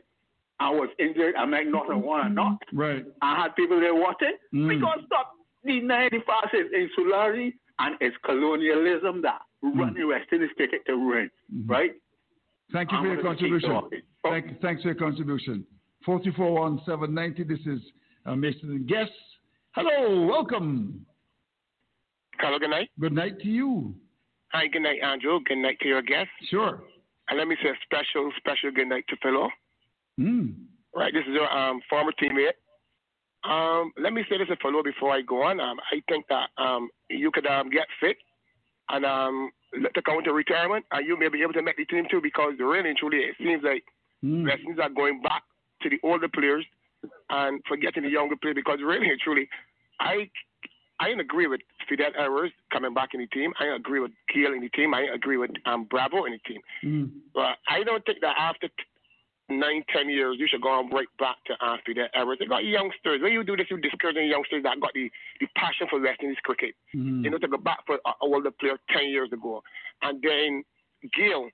I 0.61 0.71
was 0.71 0.89
injured. 0.99 1.37
I 1.37 1.45
make 1.45 1.69
nothing 1.69 2.03
one 2.03 2.27
or 2.27 2.29
not. 2.29 2.59
Right. 2.73 3.05
I 3.23 3.41
had 3.41 3.55
people 3.55 3.79
there 3.79 3.95
watching. 3.95 4.33
Mm. 4.53 4.67
We 4.67 4.81
to 4.81 5.07
stop 5.07 5.35
the 5.63 5.81
90 5.81 6.19
fascist 6.27 6.75
insularity 6.75 7.55
and 7.79 7.95
it's 8.01 8.17
colonialism 8.25 9.23
that 9.23 9.43
run 9.63 9.95
the 9.95 10.05
West 10.05 10.27
Indies 10.33 10.51
cricket 10.57 10.81
to 10.87 10.95
ruin, 10.95 11.31
right? 11.67 11.93
Thank 12.73 12.91
you 12.91 12.99
I'm 12.99 13.05
for 13.05 13.13
your 13.15 13.23
contribution. 13.23 13.81
Thank, 14.25 14.61
thanks 14.61 14.83
for 14.83 14.89
your 14.89 14.97
contribution. 14.97 15.65
441 16.05 16.81
This 17.49 17.61
is 17.67 17.81
uh, 18.27 18.33
and 18.33 18.89
guests. 18.89 19.13
Hello, 19.75 20.27
welcome. 20.27 21.05
Hello, 22.41 22.59
good 22.59 22.71
night. 22.71 22.91
Good 23.01 23.13
night 23.13 23.39
to 23.41 23.49
you. 23.49 23.95
Hi, 24.53 24.67
good 24.67 24.83
night, 24.83 25.01
Andrew. 25.03 25.41
Good 25.45 25.59
night 25.59 25.79
to 25.81 25.89
your 25.89 26.03
guests. 26.03 26.33
Sure. 26.49 26.83
And 27.29 27.39
let 27.39 27.49
me 27.49 27.57
say 27.63 27.69
a 27.69 27.75
special, 27.85 28.31
special 28.39 28.71
good 28.71 28.89
night 28.89 29.05
to 29.09 29.17
Philo. 29.23 29.49
Mm. 30.19 30.55
Right, 30.95 31.13
this 31.13 31.23
is 31.29 31.35
your 31.35 31.51
um, 31.51 31.81
former 31.91 32.13
teammate. 32.21 32.57
Um, 33.49 33.93
let 34.03 34.13
me 34.13 34.25
say 34.29 34.39
this 34.39 34.49
to 34.49 34.57
Philo 34.63 34.83
before 34.83 35.13
I 35.13 35.21
go 35.21 35.43
on. 35.43 35.61
Um, 35.61 35.79
I 35.93 36.01
think 36.09 36.25
that 36.29 36.49
um, 36.57 36.89
you 37.11 37.31
could 37.31 37.47
um, 37.47 37.71
get 37.71 37.87
fit 38.01 38.17
and 38.89 39.05
um, 39.05 39.51
let 39.81 39.93
the 39.95 40.03
counter 40.03 40.33
retirement, 40.33 40.87
and 40.93 41.07
you 41.07 41.19
may 41.19 41.29
be 41.29 41.43
able 41.43 41.53
to 41.53 41.63
make 41.63 41.77
the 41.77 41.85
team 41.85 42.07
too 42.11 42.21
because 42.23 42.55
really 42.59 42.89
and 42.89 42.99
truly 42.99 43.19
it 43.19 43.37
seems 43.39 43.63
like 43.63 43.85
Mm. 44.25 44.45
Westerners 44.45 44.79
are 44.83 44.91
going 44.91 45.23
back 45.23 45.45
to 45.81 45.89
the 45.89 45.99
older 46.03 46.27
players 46.27 46.65
and 47.31 47.61
forgetting 47.69 48.03
the 48.03 48.11
younger 48.11 48.37
players 48.37 48.57
because 48.57 48.79
really 48.83 49.09
and 49.09 49.21
truly, 49.21 49.49
I 50.01 50.31
I 51.01 51.11
agree 51.11 51.47
with 51.47 51.61
Fidel 51.89 52.11
Edwards 52.19 52.53
coming 52.73 52.93
back 52.93 53.11
in 53.15 53.21
the 53.21 53.27
team. 53.29 53.53
I 53.61 53.77
agree 53.77 54.01
with 54.01 54.11
Keel 54.33 54.53
in 54.53 54.61
the 54.61 54.69
team. 54.71 54.95
I 54.95 55.07
agree 55.15 55.37
with 55.37 55.51
um, 55.65 55.85
Bravo 55.85 56.25
in 56.25 56.33
the 56.33 56.39
team. 56.39 56.61
Mm. 56.85 57.11
But 57.35 57.59
I 57.69 57.85
don't 57.85 58.05
think 58.05 58.19
that 58.21 58.35
after 58.37 58.67
t- 58.67 58.75
nine, 59.49 59.85
ten 59.95 60.11
years, 60.11 60.37
you 60.39 60.49
should 60.51 60.61
go 60.61 60.71
on 60.71 60.91
right 60.91 61.07
back 61.19 61.37
to 61.47 61.55
uh, 61.65 61.77
Fidel 61.87 62.09
Edwards. 62.15 62.41
They 62.41 62.47
got 62.47 62.65
youngsters. 62.65 63.21
When 63.23 63.33
you 63.33 63.45
do 63.45 63.57
this, 63.57 63.67
you 63.71 63.79
discourage 63.79 64.17
youngsters 64.17 64.65
that 64.65 64.81
got 64.81 64.91
the, 64.93 65.11
the 65.41 65.47
passion 65.57 65.87
for 65.89 66.01
West 66.01 66.21
Indies 66.21 66.39
cricket. 66.43 66.75
Mm. 66.95 67.25
You 67.25 67.31
know, 67.31 67.39
to 67.39 67.49
go 67.49 67.59
back 67.59 67.87
for 67.87 67.95
an 67.95 68.15
older 68.21 68.51
player 68.51 68.79
10 68.91 69.09
years 69.09 69.31
ago. 69.33 69.63
And 70.03 70.21
then 70.21 70.65
Gil 71.17 71.49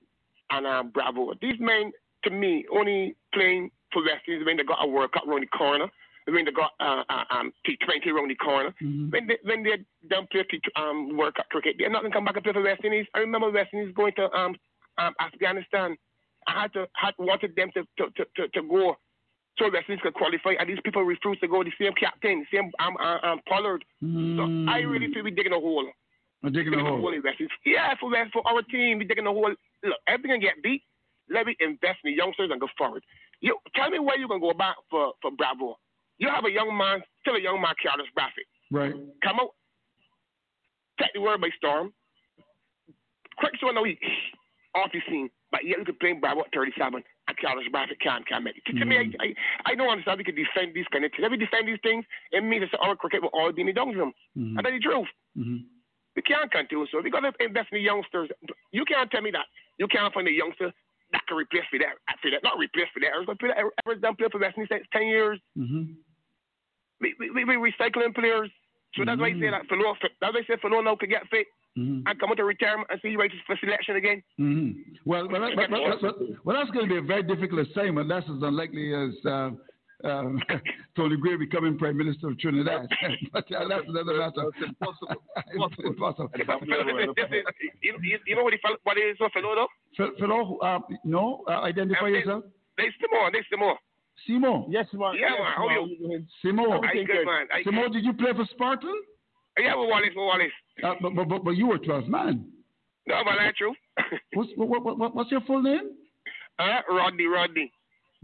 and 0.49 0.65
um, 0.65 0.89
Bravo. 0.89 1.33
These 1.39 1.59
men, 1.59 1.91
to 2.23 2.31
me, 2.31 2.65
only 2.73 3.15
playing 3.33 3.69
when 4.01 4.57
they 4.57 4.63
got 4.63 4.83
a 4.83 4.87
World 4.87 5.11
Cup 5.11 5.27
around 5.27 5.41
the 5.41 5.47
corner, 5.47 5.87
when 6.25 6.45
they 6.45 6.51
got 6.51 6.71
uh, 6.79 7.03
uh, 7.09 7.23
um, 7.29 7.53
T20 7.67 8.11
around 8.11 8.29
the 8.29 8.35
corner. 8.35 8.73
When 9.11 9.27
they 9.27 9.37
when 9.43 9.63
they 9.63 9.77
don't 10.09 10.29
play 10.29 10.43
T- 10.49 10.61
um, 10.75 11.15
World 11.17 11.35
Cup 11.35 11.47
cricket, 11.49 11.75
they're 11.77 11.89
not 11.89 12.01
going 12.01 12.11
to 12.11 12.17
come 12.17 12.25
back 12.25 12.35
and 12.35 12.43
play 12.43 12.53
for 12.53 12.63
West 12.63 12.83
Indies. 12.83 13.05
I 13.13 13.19
remember 13.19 13.51
West 13.51 13.73
Indies 13.73 13.93
going 13.95 14.13
to 14.17 14.31
um, 14.31 14.55
um, 14.97 15.13
Afghanistan. 15.21 15.95
I 16.47 16.61
had 16.63 16.73
to 16.73 16.87
had 16.93 17.13
wanted 17.17 17.55
them 17.55 17.69
to 17.75 17.83
to, 17.97 18.11
to, 18.17 18.25
to, 18.35 18.47
to 18.49 18.61
go 18.67 18.95
so 19.57 19.71
West 19.71 19.87
Indies 19.87 20.01
could 20.03 20.13
qualify, 20.13 20.53
and 20.59 20.69
these 20.69 20.79
people 20.83 21.03
refused 21.03 21.41
to 21.41 21.47
go. 21.47 21.63
The 21.63 21.71
same 21.79 21.93
captain, 21.93 22.45
same 22.51 22.71
um, 22.79 22.97
um, 22.97 23.19
um, 23.23 23.39
Pollard. 23.47 23.85
So 24.01 24.43
I 24.69 24.79
really 24.79 25.13
feel 25.13 25.23
we're 25.23 25.33
digging 25.33 25.53
a 25.53 25.59
hole. 25.59 25.87
I'm 26.43 26.51
digging 26.51 26.73
a 26.73 26.83
hole. 26.83 27.13
in 27.13 27.23
West 27.23 27.39
Indies. 27.39 27.55
Yeah, 27.65 27.93
for 27.99 28.11
West, 28.11 28.31
for 28.33 28.45
our 28.47 28.61
team, 28.63 28.97
we're 28.99 29.07
digging 29.07 29.27
a 29.27 29.31
hole. 29.31 29.53
Look, 29.83 29.99
everything 30.07 30.41
can 30.41 30.41
get 30.41 30.61
beat. 30.61 30.83
Let 31.29 31.47
me 31.47 31.55
invest 31.59 31.99
in 32.03 32.11
the 32.11 32.17
youngsters 32.17 32.49
and 32.51 32.59
go 32.59 32.67
forward. 32.77 33.01
You 33.45 33.55
tell 33.75 33.91
me 33.91 33.99
where 33.99 34.17
you 34.17 34.27
gonna 34.27 34.41
go 34.41 34.49
about 34.49 34.73
for, 34.89 35.13
for 35.21 35.29
Bravo. 35.29 35.77
You 36.17 36.29
have 36.33 36.45
a 36.45 36.51
young 36.51 36.75
man, 36.75 37.03
still 37.21 37.35
a 37.35 37.39
young 37.39 37.61
man, 37.61 37.77
Carlos 37.77 38.07
Brathwaite. 38.17 38.49
Right. 38.71 38.93
Come 39.23 39.37
out, 39.39 39.53
take 40.99 41.13
the 41.13 41.21
world 41.21 41.41
by 41.41 41.49
storm. 41.55 41.93
Quick 43.37 43.53
so 43.61 43.69
now 43.69 43.83
he 43.83 43.99
off 44.75 44.89
the 44.91 44.99
scene, 45.07 45.29
but 45.51 45.61
yet 45.63 45.77
you 45.77 45.85
can 45.85 45.95
play 46.01 46.13
Bravo 46.13 46.41
at 46.41 46.53
37 46.55 47.03
and 47.27 47.37
Carlos 47.37 47.65
Brathwaite 47.71 48.01
can't 48.01 48.43
make 48.43 48.57
it. 48.57 48.65
To, 48.65 48.79
to 48.79 48.85
me, 48.85 48.97
I, 48.97 49.05
I, 49.23 49.73
I 49.73 49.75
don't 49.75 49.89
understand 49.93 50.17
we 50.17 50.23
can 50.23 50.33
defend 50.33 50.73
these 50.73 50.89
things. 50.91 51.05
If 51.05 51.29
we 51.29 51.37
defend 51.37 51.67
these 51.67 51.83
things, 51.83 52.03
it 52.31 52.43
means 52.43 52.65
that 52.71 52.79
our 52.81 52.95
cricket 52.95 53.21
will 53.21 53.29
all 53.37 53.53
be 53.53 53.61
in 53.61 53.67
the 53.67 53.73
dunghill. 53.73 54.09
Mhm. 54.35 54.57
And 54.57 54.65
that's 54.65 54.73
the 54.73 54.79
truth. 54.79 55.07
Mhm. 55.37 55.65
We 56.15 56.23
can't 56.23 56.49
continue 56.49 56.87
so. 56.89 57.01
We 57.01 57.11
got 57.11 57.19
to 57.21 57.33
invest 57.43 57.69
in 57.71 57.77
the 57.77 57.83
youngsters. 57.83 58.29
You 58.71 58.85
can't 58.85 59.11
tell 59.11 59.21
me 59.21 59.29
that 59.31 59.45
you 59.77 59.85
can't 59.87 60.11
find 60.13 60.27
a 60.27 60.31
youngster 60.31 60.73
that 61.11 61.21
can 61.27 61.37
replace 61.37 61.63
for 61.69 61.79
that. 61.79 61.95
For 62.21 62.31
that, 62.31 62.43
not 62.43 62.57
replace 62.57 62.87
for 62.93 62.99
that. 63.01 63.11
But 63.25 63.37
Ever's 63.85 64.01
done 64.01 64.15
play 64.15 64.27
for 64.31 64.39
West 64.39 64.57
Indies 64.57 64.69
since 64.71 64.87
ten 64.91 65.07
years. 65.07 65.39
Mm-hmm. 65.57 65.93
We 67.01 67.15
we 67.19 67.29
we 67.31 67.57
we 67.57 67.71
recycling 67.71 68.13
players. 68.15 68.49
So 68.95 69.03
that's 69.05 69.19
why 69.19 69.27
I 69.27 69.33
say 69.33 69.49
that 69.51 69.67
Philo, 69.67 69.93
that's 70.21 70.33
why 70.33 70.39
I 70.39 70.47
say 70.47 70.55
Philo 70.61 70.81
now 70.81 70.95
could 70.95 71.09
get 71.09 71.27
fit 71.29 71.47
Mm-hmm. 71.77 72.07
and 72.07 72.19
come 72.21 72.29
out 72.31 72.39
of 72.39 72.45
retirement 72.45 72.87
and 72.89 73.01
see 73.01 73.09
you 73.09 73.19
ready 73.19 73.33
for 73.45 73.57
selection 73.59 73.97
again. 73.97 74.23
Mm-hmm. 74.39 74.93
Well, 75.03 75.27
well, 75.27 75.41
that- 75.41 75.57
but, 76.01 76.15
well, 76.45 76.55
that's 76.55 76.71
going 76.71 76.87
to 76.87 76.93
be 76.93 76.99
a 76.99 77.01
very 77.01 77.21
difficult 77.21 77.67
assignment. 77.67 78.07
That's 78.07 78.23
as 78.29 78.41
unlikely 78.41 78.93
as 78.95 79.11
uh, 79.25 79.49
um, 80.03 80.41
Tony 80.95 81.17
Gray 81.17 81.35
becoming 81.37 81.77
Prime 81.77 81.97
Minister 81.97 82.27
of 82.29 82.39
Trinidad. 82.39 82.87
but 83.33 83.45
uh, 83.51 83.67
that's 83.67 83.85
another 83.87 84.17
matter. 84.17 84.49
It's 84.57 84.69
impossible. 84.69 86.29
it's 86.33 86.41
impossible. 86.43 87.13
you, 87.81 87.93
you, 88.01 88.19
you 88.27 88.35
know 88.35 88.43
what 88.43 88.53
he 88.53 88.59
felt, 88.59 88.79
what 88.83 88.97
it 88.97 89.01
is 89.01 89.17
for 89.17 89.29
Philo 89.33 89.55
though? 89.55 89.67
Phil- 89.97 90.11
Philo, 90.19 90.57
uh, 90.57 90.79
no, 91.03 91.43
uh, 91.47 91.61
identify 91.61 92.05
Um, 92.07 92.11
they- 92.11 92.17
yourself. 92.19 92.43
They 92.77 92.83
Seymour, 92.99 93.31
they 93.31 93.39
Seymour. 93.49 93.77
Simo. 94.27 94.65
Yes, 94.69 94.87
man. 94.93 95.13
Yeah, 95.15 95.29
yes, 95.29 95.39
man. 95.39 95.53
How 95.55 95.69
you? 95.69 96.25
Simo. 96.43 96.83
I 96.83 96.93
good, 97.03 97.25
man. 97.25 97.47
I 97.53 97.63
Simo, 97.63 97.83
good. 97.83 97.93
did 97.93 98.05
you 98.05 98.13
play 98.13 98.31
for 98.35 98.45
Spartan? 98.51 98.93
Yeah, 99.59 99.75
with 99.75 99.89
Wallace, 99.89 100.09
with 100.09 100.17
Wallace. 100.17 100.51
Uh, 100.83 100.93
but, 101.01 101.15
but, 101.15 101.29
but, 101.29 101.43
but 101.45 101.51
you 101.51 101.67
were 101.67 101.77
12 101.77 102.07
man. 102.07 102.45
No, 103.07 103.21
but 103.23 103.33
that's 103.39 103.57
true. 103.57 103.73
What's, 104.33 104.49
what, 104.57 104.83
what, 104.83 104.97
what, 104.97 105.15
what's 105.15 105.31
your 105.31 105.41
full 105.41 105.61
name? 105.61 105.91
Uh, 106.59 106.79
Rodney, 106.89 107.25
Rodney. 107.25 107.71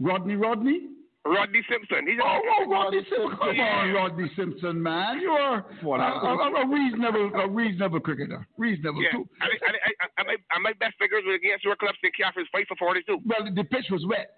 Rodney 0.00 0.34
Rodney? 0.36 0.80
Rodney 1.24 1.62
Simpson. 1.70 2.06
He's 2.06 2.18
Oh, 2.22 2.40
oh, 2.58 2.70
Rodney 2.70 3.02
Simpson. 3.08 3.38
Come 3.38 3.60
on, 3.60 3.92
Rodney 3.94 4.30
Simpson, 4.34 4.82
man. 4.82 5.20
You 5.20 5.30
are 5.30 5.64
a, 5.82 5.86
a, 5.86 6.62
a 6.62 6.68
reasonable, 6.68 7.30
a 7.34 7.48
reasonable 7.48 8.00
cricketer. 8.00 8.46
Reasonable. 8.58 9.02
Yeah, 9.02 9.12
too. 9.12 9.28
I, 9.40 9.46
I, 9.46 9.70
I, 10.02 10.06
I, 10.18 10.22
my, 10.24 10.36
my 10.58 10.72
best 10.80 10.94
figures 10.98 11.22
were 11.26 11.34
against 11.34 11.64
your 11.64 11.76
club, 11.76 11.94
Stick 11.98 12.14
Caffrey's 12.18 12.48
fight 12.50 12.66
for 12.66 12.76
42. 12.76 13.18
Well, 13.24 13.46
the 13.54 13.64
pitch 13.64 13.86
was 13.90 14.04
wet. 14.08 14.34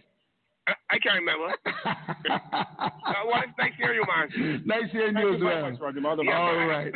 I, 0.68 0.72
I 0.90 0.98
can't 0.98 1.20
remember. 1.20 1.54
uh, 1.84 3.24
well, 3.26 3.42
it's 3.44 3.56
nice 3.58 3.72
hearing 3.78 4.00
you, 4.00 4.06
man. 4.08 4.62
Nice 4.66 4.90
hearing 4.92 5.16
you 5.16 5.34
as 5.34 5.40
well. 5.40 5.94
Yeah, 6.24 6.38
All 6.38 6.54
man. 6.54 6.68
right. 6.68 6.92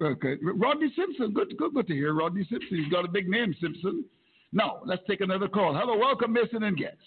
Okay. 0.00 0.36
Rodney 0.42 0.92
Simpson. 0.96 1.32
Good, 1.32 1.56
good, 1.58 1.74
good 1.74 1.86
to 1.88 1.94
hear. 1.94 2.14
Rodney 2.14 2.46
Simpson. 2.50 2.76
He's 2.76 2.92
got 2.92 3.04
a 3.04 3.08
big 3.08 3.28
name, 3.28 3.54
Simpson. 3.60 4.04
Now, 4.52 4.80
let's 4.84 5.02
take 5.08 5.20
another 5.20 5.48
call. 5.48 5.74
Hello, 5.74 5.98
welcome, 5.98 6.32
Mason 6.32 6.62
and 6.62 6.76
guests. 6.76 7.00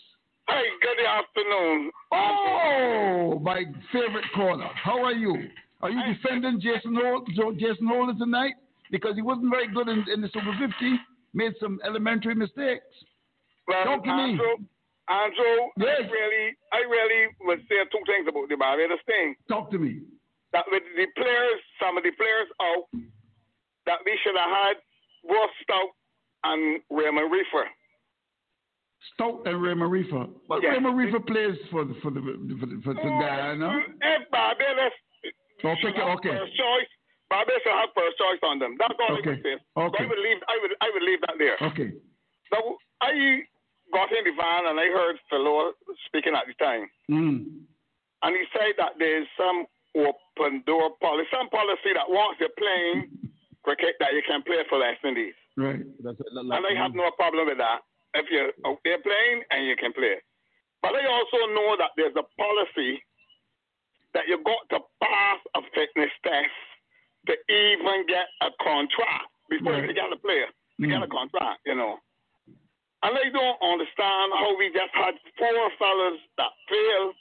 Hey, 0.50 0.66
good 0.82 1.06
afternoon. 1.06 1.92
Oh, 2.12 3.40
my 3.44 3.64
favorite 3.92 4.26
caller. 4.36 4.70
How 4.76 5.04
are 5.04 5.14
you? 5.14 5.36
Are 5.82 5.90
you 5.90 6.02
defending 6.14 6.60
Jason 6.60 6.96
Hol- 6.96 7.26
Jason 7.54 7.88
Holder 7.88 8.18
tonight? 8.18 8.54
Because 8.92 9.16
he 9.16 9.22
wasn't 9.22 9.52
very 9.52 9.68
good 9.72 9.88
in, 9.88 10.04
in 10.12 10.22
the 10.22 10.28
Super 10.34 10.52
50. 10.58 10.74
Made 11.34 11.54
some 11.62 11.80
elementary 11.86 12.34
mistakes. 12.36 12.86
Well, 13.68 13.86
Talk 13.86 14.04
to 14.06 14.10
me. 14.16 14.32
Andrew, 14.34 14.56
Andrew, 15.08 15.58
Yes. 15.78 16.02
I 16.02 16.10
really, 16.10 16.46
I 16.74 16.80
really 16.90 17.22
would 17.42 17.60
say 17.70 17.78
two 17.92 18.02
things 18.08 18.26
about 18.28 18.50
the 18.50 18.58
Barbados 18.58 19.00
thing. 19.06 19.36
Talk 19.48 19.70
to 19.72 19.78
me. 19.78 20.02
That 20.54 20.66
with 20.72 20.82
the 20.98 21.06
players, 21.16 21.60
some 21.80 21.98
of 21.98 22.04
the 22.04 22.12
players 22.18 22.50
out, 22.60 22.90
that 23.86 24.00
we 24.06 24.18
should 24.26 24.34
have 24.36 24.50
had 24.50 24.76
Ross 25.30 25.54
Stout 25.62 25.94
and 26.50 26.82
Raymond 26.90 27.30
Reifer. 27.32 27.70
Stout 29.14 29.44
and 29.46 29.62
Raymond 29.62 29.92
Reifer. 29.92 30.30
Well, 30.48 30.62
Yeah. 30.62 30.70
Raymond 30.76 30.96
Reifer 30.98 31.26
plays 31.26 31.56
for 31.72 31.86
the, 31.86 31.94
for 32.02 32.12
the, 32.12 32.20
for, 32.60 32.66
the, 32.68 32.82
for, 32.84 32.94
for 32.96 33.04
Guyana. 33.20 33.80
If 34.02 34.30
Barbados 34.32 34.92
Oh, 35.64 35.76
should 35.82 35.92
okay, 35.92 36.00
have 36.00 36.18
okay. 36.20 36.30
first 36.40 36.56
choice, 36.56 36.88
Barbados 37.30 37.60
should 37.64 37.76
have 37.76 37.90
first 37.96 38.16
choice 38.18 38.40
on 38.44 38.60
them. 38.60 38.76
That's 38.80 38.96
all 39.00 39.16
I 39.16 39.20
Okay. 39.20 39.30
would 39.36 39.44
say. 39.44 39.56
Okay. 39.76 40.04
I 40.04 40.08
would 40.08 40.20
leave. 40.20 40.40
I 40.48 40.56
would. 40.62 40.72
I 40.82 40.88
would 40.94 41.04
leave 41.04 41.22
that 41.28 41.36
there. 41.38 41.58
Okay. 41.72 41.92
Now, 42.52 42.64
I 43.02 43.44
got 43.94 44.08
in 44.12 44.24
the 44.24 44.32
van 44.40 44.68
and 44.72 44.80
I 44.80 44.88
heard 44.88 45.16
Philo 45.30 45.74
speaking 46.08 46.34
at 46.36 46.48
the 46.48 46.56
time. 46.64 46.88
Mm. 47.12 47.68
And 48.24 48.32
he 48.36 48.44
said 48.56 48.76
that 48.80 48.94
there's 49.00 49.28
some 49.38 49.66
open 49.96 50.64
door 50.66 50.92
policy, 51.02 51.28
some 51.32 51.50
policy 51.50 51.92
that 51.96 52.08
once 52.08 52.38
you're 52.40 52.56
playing 52.58 53.10
cricket 53.64 53.96
that 54.00 54.14
you 54.14 54.22
can 54.28 54.42
play 54.44 54.64
for 54.70 54.80
West 54.80 55.04
Indies. 55.04 55.34
Right. 55.58 55.82
and 55.84 56.66
I 56.66 56.74
have 56.82 56.96
no 56.96 57.12
problem 57.20 57.48
with 57.48 57.58
that. 57.58 57.82
If 58.14 58.26
you're 58.31 58.52
out 58.65 58.80
there 58.84 58.99
playing 58.99 59.44
and 59.52 59.65
you 59.65 59.76
can 59.76 59.94
play. 59.94 60.15
But 60.81 60.95
I 60.95 61.06
also 61.06 61.53
know 61.53 61.76
that 61.77 61.91
there's 61.98 62.15
a 62.15 62.26
policy 62.41 63.03
that 64.14 64.27
you 64.27 64.41
got 64.44 64.64
to 64.72 64.80
pass 65.03 65.40
a 65.56 65.61
fitness 65.76 66.10
test 66.23 66.57
to 67.27 67.34
even 67.53 68.06
get 68.07 68.27
a 68.41 68.49
contract 68.64 69.30
before 69.49 69.76
you 69.77 69.94
get 69.94 70.11
a 70.11 70.18
player. 70.18 70.48
To 70.81 70.88
get 70.88 71.03
a 71.03 71.07
contract, 71.07 71.60
you 71.65 71.76
know. 71.76 71.98
And 73.03 73.15
I 73.18 73.30
don't 73.30 73.61
understand 73.61 74.31
how 74.34 74.57
we 74.57 74.72
just 74.73 74.94
had 74.94 75.15
four 75.38 75.69
fellas 75.77 76.19
that 76.38 76.52
failed 76.69 77.15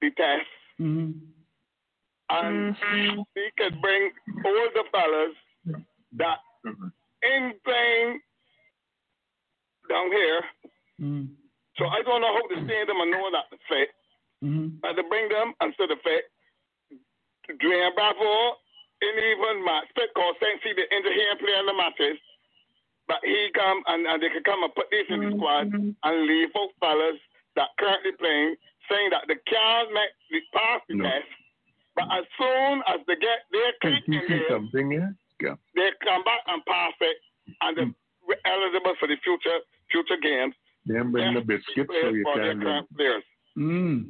the 0.00 0.10
test 0.10 0.46
Mm-hmm. 0.78 1.10
and 2.28 2.76
we 3.34 3.50
could 3.56 3.80
bring 3.80 4.10
all 4.44 4.68
the 4.74 4.84
fellas 4.92 5.80
that 6.18 6.38
in 7.22 7.54
playing 7.64 8.20
down 9.88 10.08
here. 10.12 10.40
Mm-hmm. 11.00 11.32
So 11.76 11.84
I 11.86 12.00
don't 12.02 12.20
know 12.24 12.32
how 12.32 12.46
to 12.56 12.58
stand 12.64 12.88
them 12.88 13.00
and 13.00 13.10
know 13.10 13.28
that 13.32 13.52
the 13.52 13.58
fit. 13.68 13.90
Mm-hmm. 14.44 14.80
And 14.80 14.92
to 14.96 15.04
bring 15.08 15.28
them 15.28 15.52
instead 15.60 15.92
of 15.92 16.00
fit. 16.04 16.28
Dwayne 17.46 17.94
Bravo 17.94 18.58
in 19.04 19.14
even 19.14 19.62
match 19.62 19.86
fit 19.94 20.10
cause 20.16 20.34
since 20.40 20.58
he 20.64 20.72
the 20.72 20.88
injury 20.88 21.14
he 21.14 21.22
ain't 21.22 21.38
playing 21.38 21.68
the 21.68 21.76
matches. 21.76 22.18
But 23.06 23.22
he 23.22 23.54
come 23.54 23.86
and, 23.86 24.02
and 24.02 24.18
they 24.18 24.32
can 24.34 24.42
come 24.42 24.66
and 24.66 24.74
put 24.74 24.90
this 24.90 25.06
in 25.08 25.22
the 25.22 25.30
squad 25.36 25.70
and 25.70 26.16
leave 26.26 26.50
out 26.58 26.74
fellas 26.82 27.20
that 27.54 27.70
currently 27.78 28.12
playing 28.18 28.56
saying 28.90 29.10
that 29.14 29.30
they 29.30 29.38
can't 29.46 29.90
make 29.94 30.10
the 30.30 30.42
pass 30.50 30.82
the 30.90 30.98
test. 30.98 31.30
But 31.94 32.10
as 32.12 32.24
soon 32.34 32.82
as 32.90 32.98
they 33.06 33.16
get 33.16 33.46
their 33.54 33.72
click 33.80 34.04
in 34.10 34.26
there, 34.26 34.50
something, 34.50 34.90
yeah? 34.90 35.10
Yeah. 35.40 35.56
they 35.74 35.92
come 36.02 36.24
back 36.24 36.42
and 36.50 36.64
pass 36.66 36.92
it 37.00 37.18
and 37.62 37.72
they're 37.76 38.42
eligible 38.42 38.94
for 38.98 39.06
the 39.06 39.16
future 39.22 39.62
future 39.90 40.20
games. 40.22 40.54
Then 40.86 41.10
bring 41.10 41.34
the 41.34 41.40
biscuits 41.40 41.90
so 42.00 42.08
you 42.10 42.22
for 42.24 42.40
their 42.40 42.52
can. 42.52 42.62
current 42.62 42.88
players. 42.96 43.24
Mm. 43.58 44.04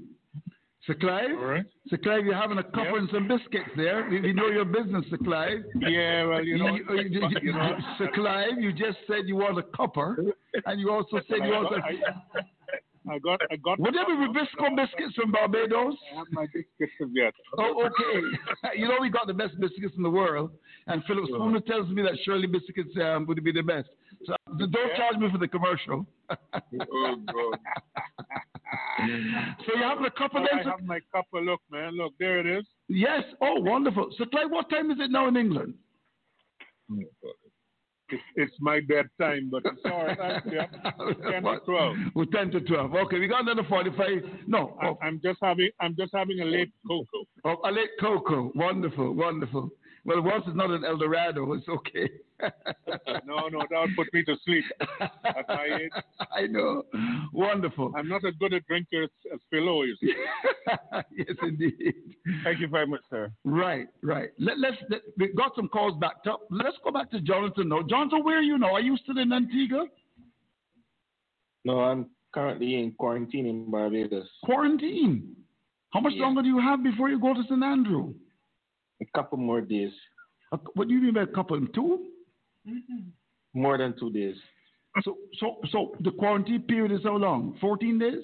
Sir 0.86 0.94
Clive? 0.94 1.30
All 1.38 1.44
right. 1.46 1.64
Sir 1.88 1.96
Clive, 1.96 2.24
you're 2.24 2.34
having 2.34 2.58
a 2.58 2.62
cuppa 2.62 2.98
and 2.98 3.08
some 3.12 3.26
biscuits 3.26 3.70
there. 3.76 4.06
We, 4.08 4.20
we 4.20 4.32
know 4.32 4.46
your 4.48 4.64
business, 4.64 5.04
Sir 5.10 5.16
Clive. 5.24 5.58
Yeah, 5.80 6.26
well, 6.26 6.44
you 6.44 6.58
know, 6.58 6.76
You- 6.76 6.84
you- 6.90 7.08
you- 7.28 7.38
you 7.42 7.52
know- 7.52 7.78
Sir 7.98 8.08
Clive, 8.14 8.58
you 8.60 8.72
just 8.72 8.98
said 9.08 9.26
you 9.26 9.36
want 9.36 9.58
a 9.58 9.62
cupper, 9.62 10.16
and 10.66 10.78
you 10.80 10.90
also 10.90 11.20
said 11.28 11.38
you 11.44 11.50
want 11.52 11.74
a... 11.74 11.80
I 13.08 13.18
got, 13.20 13.40
I 13.52 13.56
got. 13.56 13.78
Would 13.78 13.94
there 13.94 14.04
be 14.04 14.32
Bisco 14.32 14.74
biscuits 14.74 15.14
from 15.14 15.30
Barbados? 15.30 15.94
I 16.12 16.16
have 16.18 16.26
my 16.32 16.46
biscuits 16.46 16.92
yet. 17.14 17.32
Oh, 17.56 17.84
okay. 17.86 18.76
you 18.76 18.88
know 18.88 18.96
we 19.00 19.10
got 19.10 19.28
the 19.28 19.34
best 19.34 19.58
biscuits 19.60 19.94
in 19.96 20.02
the 20.02 20.10
world, 20.10 20.50
and 20.88 21.02
Philip 21.04 21.24
Spooner 21.28 21.60
tells 21.60 21.88
me 21.88 22.02
that 22.02 22.14
Shirley 22.24 22.48
biscuits 22.48 22.90
um, 23.00 23.26
would 23.26 23.42
be 23.44 23.52
the 23.52 23.62
best. 23.62 23.88
So 24.24 24.34
don't 24.58 24.96
charge 24.96 25.16
me 25.18 25.28
for 25.30 25.38
the 25.38 25.48
commercial. 25.48 26.06
Oh, 26.30 26.36
God. 27.32 27.58
so 29.66 29.74
you 29.76 29.82
have 29.82 30.02
a 30.02 30.10
couple 30.10 30.40
I 30.40 30.46
then? 30.56 30.66
I 30.66 30.70
have 30.70 30.84
my 30.84 31.00
cuppa. 31.14 31.44
Look, 31.44 31.60
man. 31.70 31.92
Look, 31.96 32.14
there 32.18 32.38
it 32.38 32.46
is. 32.46 32.64
Yes. 32.88 33.22
Oh, 33.40 33.60
wonderful. 33.60 34.10
So 34.18 34.24
Clive, 34.26 34.50
what 34.50 34.68
time 34.70 34.90
is 34.90 34.98
it 35.00 35.10
now 35.10 35.28
in 35.28 35.36
England? 35.36 35.74
It's, 38.08 38.22
it's 38.36 38.54
my 38.60 38.80
bedtime, 38.80 39.48
but 39.50 39.62
it's 39.64 39.80
all 39.84 40.06
right. 40.06 40.40
Yeah. 40.46 40.66
10 41.30 41.42
to 41.42 41.58
12. 41.64 41.96
Well, 42.14 42.26
10 42.26 42.50
to 42.52 42.60
12. 42.60 42.94
Okay, 42.94 43.18
we 43.18 43.26
got 43.26 43.40
another 43.42 43.64
45. 43.68 44.08
No. 44.46 44.78
I, 44.80 44.94
I'm 45.04 45.20
just 45.24 45.38
having 45.42 45.70
I'm 45.80 45.96
just 45.96 46.12
having 46.14 46.40
a 46.40 46.44
late 46.44 46.72
cocoa. 46.86 47.24
Oh, 47.44 47.56
a 47.68 47.72
late 47.72 47.90
cocoa. 48.00 48.52
Wonderful, 48.54 49.12
wonderful. 49.12 49.70
Well, 50.06 50.22
once 50.22 50.44
it's 50.46 50.56
not 50.56 50.70
an 50.70 50.84
El 50.84 50.96
Dorado, 50.96 51.52
it's 51.54 51.68
okay. 51.68 52.08
No, 53.24 53.48
no, 53.48 53.60
that 53.70 53.80
would 53.80 53.96
put 53.96 54.12
me 54.12 54.22
to 54.24 54.36
sleep 54.44 54.64
at 55.00 55.48
my 55.48 55.64
age. 55.80 55.90
I 56.36 56.46
know. 56.46 56.84
Wonderful. 57.32 57.92
I'm 57.96 58.08
not 58.08 58.24
as 58.24 58.34
good 58.38 58.52
a 58.52 58.60
drinker 58.60 59.04
as, 59.04 59.10
as 59.32 59.40
Philo 59.50 59.82
is. 59.82 59.98
yes, 60.00 61.36
indeed. 61.42 61.94
Thank 62.44 62.60
you 62.60 62.68
very 62.68 62.86
much, 62.86 63.00
sir. 63.10 63.32
Right, 63.44 63.88
right. 64.02 64.28
Let, 64.38 64.58
let's 64.58 64.76
let, 64.90 65.00
we 65.18 65.32
got 65.32 65.56
some 65.56 65.68
calls 65.68 65.98
backed 66.00 66.28
up. 66.28 66.42
Let's 66.50 66.76
go 66.84 66.92
back 66.92 67.10
to 67.12 67.20
Jonathan 67.20 67.68
now. 67.68 67.82
Jonathan, 67.88 68.22
where 68.22 68.38
are 68.38 68.42
you 68.42 68.58
now? 68.58 68.74
Are 68.74 68.80
you 68.80 68.96
still 68.98 69.18
in 69.18 69.32
Antigua? 69.32 69.86
No, 71.64 71.80
I'm 71.80 72.10
currently 72.32 72.76
in 72.76 72.92
quarantine 72.92 73.46
in 73.46 73.70
Barbados. 73.70 74.28
Quarantine. 74.44 75.34
How 75.92 76.00
much 76.00 76.12
longer 76.16 76.42
do 76.42 76.48
you 76.48 76.60
have 76.60 76.84
before 76.84 77.08
you 77.08 77.18
go 77.18 77.34
to 77.34 77.42
St. 77.48 77.62
Andrew? 77.62 78.14
A 79.02 79.06
couple 79.14 79.38
more 79.38 79.60
days. 79.60 79.92
What 80.74 80.88
do 80.88 80.94
you 80.94 81.00
mean 81.00 81.14
by 81.14 81.22
a 81.22 81.26
couple? 81.26 81.64
Two? 81.68 82.06
More 83.54 83.78
than 83.78 83.94
two 83.98 84.10
days. 84.10 84.36
So, 85.04 85.16
so, 85.38 85.56
so 85.70 85.94
the 86.00 86.10
quarantine 86.12 86.62
period 86.62 86.92
is 86.92 87.00
how 87.04 87.16
long? 87.16 87.56
Fourteen 87.60 87.98
days? 87.98 88.22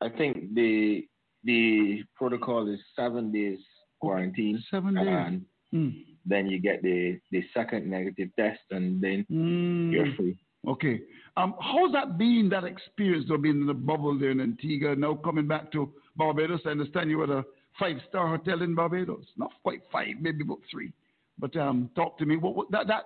I 0.00 0.08
think 0.08 0.54
the 0.54 1.06
the 1.44 2.02
protocol 2.16 2.72
is 2.72 2.80
seven 2.96 3.30
days 3.30 3.58
quarantine. 4.00 4.62
Seven 4.70 4.94
days. 4.94 5.04
And 5.06 5.44
Mm. 5.74 6.02
then 6.24 6.46
you 6.46 6.58
get 6.58 6.80
the, 6.82 7.20
the 7.30 7.44
second 7.52 7.90
negative 7.90 8.30
test 8.38 8.60
and 8.70 9.02
then 9.02 9.26
Mm. 9.30 9.92
you're 9.92 10.14
free. 10.16 10.38
Okay. 10.66 11.02
Um, 11.36 11.54
how's 11.60 11.92
that 11.92 12.16
been, 12.16 12.48
that 12.48 12.64
experience 12.64 13.30
of 13.30 13.42
being 13.42 13.60
in 13.60 13.66
the 13.66 13.74
bubble 13.74 14.18
there 14.18 14.30
in 14.30 14.40
Antigua, 14.40 14.96
now 14.96 15.14
coming 15.16 15.46
back 15.46 15.70
to 15.72 15.92
Barbados? 16.16 16.62
I 16.64 16.70
understand 16.70 17.10
you 17.10 17.20
had 17.20 17.28
a 17.28 17.44
five-star 17.78 18.28
hotel 18.28 18.62
in 18.62 18.74
Barbados. 18.74 19.24
Not 19.36 19.52
quite 19.62 19.82
five, 19.90 20.16
maybe 20.20 20.42
about 20.42 20.60
three. 20.70 20.92
But 21.38 21.56
um, 21.56 21.90
talk 21.94 22.18
to 22.18 22.26
me. 22.26 22.36
What, 22.36 22.56
what 22.56 22.70
that 22.72 22.88
that 22.88 23.04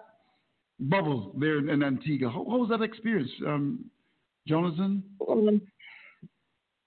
bubble 0.80 1.32
there 1.38 1.58
in, 1.58 1.68
in 1.68 1.82
Antigua? 1.82 2.30
How, 2.30 2.46
how, 2.48 2.58
was 2.58 2.68
that 2.70 2.82
experience, 2.82 3.30
um, 3.46 3.84
Jonathan? 4.46 5.02
Um, 5.28 5.60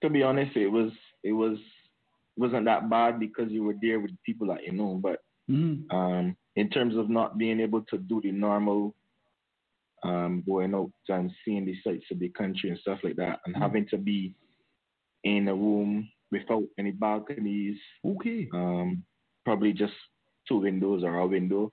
to 0.02 0.10
be 0.10 0.24
honest, 0.24 0.56
it 0.56 0.68
was 0.68 0.91
it 1.24 1.34
was 1.34 1.57
wasn't 2.38 2.66
that 2.66 2.90
bad 2.90 3.20
because 3.20 3.49
you 3.52 3.64
were 3.64 3.76
there 3.82 3.99
with 3.99 4.12
people 4.26 4.48
that 4.48 4.64
you 4.64 4.74
know. 4.74 4.99
But 5.02 5.24
mm-hmm. 5.49 5.95
um, 5.95 6.36
in 6.56 6.70
terms 6.70 6.95
of 6.98 7.10
not 7.10 7.38
being 7.38 7.60
able 7.60 7.82
to 7.84 7.98
do 7.98 8.22
the 8.22 8.32
normal 8.32 8.95
um, 10.03 10.44
going 10.45 10.74
out 10.74 10.91
and 11.10 11.32
seeing 11.44 11.66
the 11.66 11.76
sights 11.84 12.06
of 12.12 12.20
the 12.20 12.30
country 12.30 12.70
and 12.70 12.80
stuff 12.80 12.99
like 13.03 13.16
that, 13.18 13.40
and 13.45 13.56
mm-hmm. 13.56 13.64
having 13.64 13.88
to 13.90 13.98
be 13.98 14.34
in 15.24 15.48
a 15.48 15.56
room 15.56 16.10
without 16.31 16.64
any 16.77 16.91
balconies. 16.91 17.77
Okay. 18.06 18.47
Um, 18.53 19.03
probably 19.43 19.73
just 19.73 19.93
two 20.47 20.57
windows 20.57 21.03
or 21.03 21.18
a 21.18 21.27
window. 21.27 21.72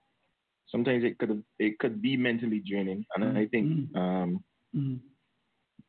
Sometimes 0.69 1.05
it 1.05 1.19
could 1.19 1.43
it 1.59 1.79
could 1.79 2.01
be 2.01 2.17
mentally 2.17 2.63
draining, 2.67 3.05
and 3.15 3.25
mm-hmm. 3.25 3.37
I 3.37 3.47
think 3.47 3.67
mm-hmm. 3.67 3.99
um, 3.99 4.45
mm-hmm. 4.75 4.95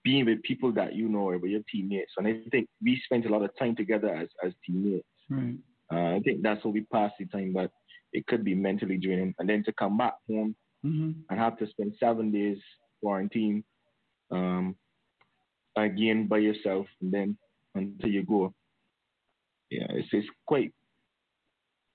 being 0.04 0.26
with 0.26 0.44
people 0.44 0.72
that 0.74 0.96
you 0.96 1.08
know 1.08 1.30
or 1.30 1.38
with 1.38 1.52
your 1.52 1.62
teammates, 1.72 2.12
and 2.18 2.28
I 2.28 2.42
think 2.52 2.68
we 2.82 3.02
spent 3.06 3.26
a 3.26 3.30
lot 3.30 3.44
of 3.44 3.52
time 3.58 3.76
together 3.76 4.14
as 4.14 4.28
as 4.46 4.52
teammates. 4.66 5.08
Right. 5.30 5.56
Uh, 5.92 6.16
I 6.16 6.20
think 6.24 6.42
that's 6.42 6.64
how 6.64 6.70
we 6.70 6.82
pass 6.92 7.12
the 7.18 7.26
time, 7.26 7.54
but 7.54 7.72
it 8.14 8.26
could 8.28 8.44
be 8.44 8.56
mentally 8.56 8.98
draining, 8.98 9.34
and 9.40 9.48
then 9.48 9.64
to 9.66 9.74
come 9.74 9.98
back 9.98 10.16
home 10.28 10.56
mm-hmm. 10.86 11.12
and 11.30 11.40
have 11.40 11.58
to 11.60 11.68
spend 11.68 11.94
seven 12.00 12.32
days 12.32 12.58
quarantine 13.02 13.64
um, 14.32 14.76
again 15.78 16.28
by 16.28 16.40
yourself, 16.40 16.88
and 17.02 17.12
then 17.14 17.38
until 17.76 18.10
you 18.10 18.24
go. 18.24 18.54
Yeah, 19.70 19.88
it's 19.90 20.10
it's 20.12 20.28
quite 20.46 20.74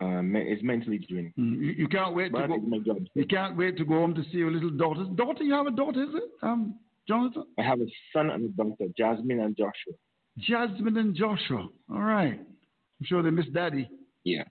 um, 0.00 0.34
it's 0.36 0.62
mentally 0.62 0.98
draining. 1.08 1.32
Mm, 1.38 1.58
you, 1.60 1.72
you, 1.72 1.88
can't 1.88 2.14
wait 2.14 2.30
but 2.30 2.46
to 2.46 2.58
go. 2.84 2.98
You 3.14 3.26
can't 3.26 3.56
wait 3.56 3.76
to 3.78 3.84
go 3.84 3.94
home 3.94 4.14
to 4.14 4.22
see 4.24 4.38
your 4.38 4.50
little 4.50 4.70
daughter. 4.70 5.04
Daughter, 5.16 5.42
you 5.42 5.52
have 5.54 5.66
a 5.66 5.72
daughter, 5.72 6.04
is 6.04 6.14
it, 6.14 6.22
um, 6.42 6.76
Jonathan? 7.08 7.44
I 7.58 7.62
have 7.62 7.80
a 7.80 7.86
son 8.12 8.30
and 8.30 8.44
a 8.44 8.48
daughter, 8.48 8.86
Jasmine 8.96 9.40
and 9.40 9.56
Joshua. 9.56 9.94
Jasmine 10.38 10.96
and 10.98 11.16
Joshua. 11.16 11.68
All 11.90 12.00
right. 12.00 12.38
I'm 12.38 13.06
sure 13.06 13.22
they 13.22 13.30
miss 13.30 13.46
daddy. 13.52 13.88
Yeah. 14.22 14.44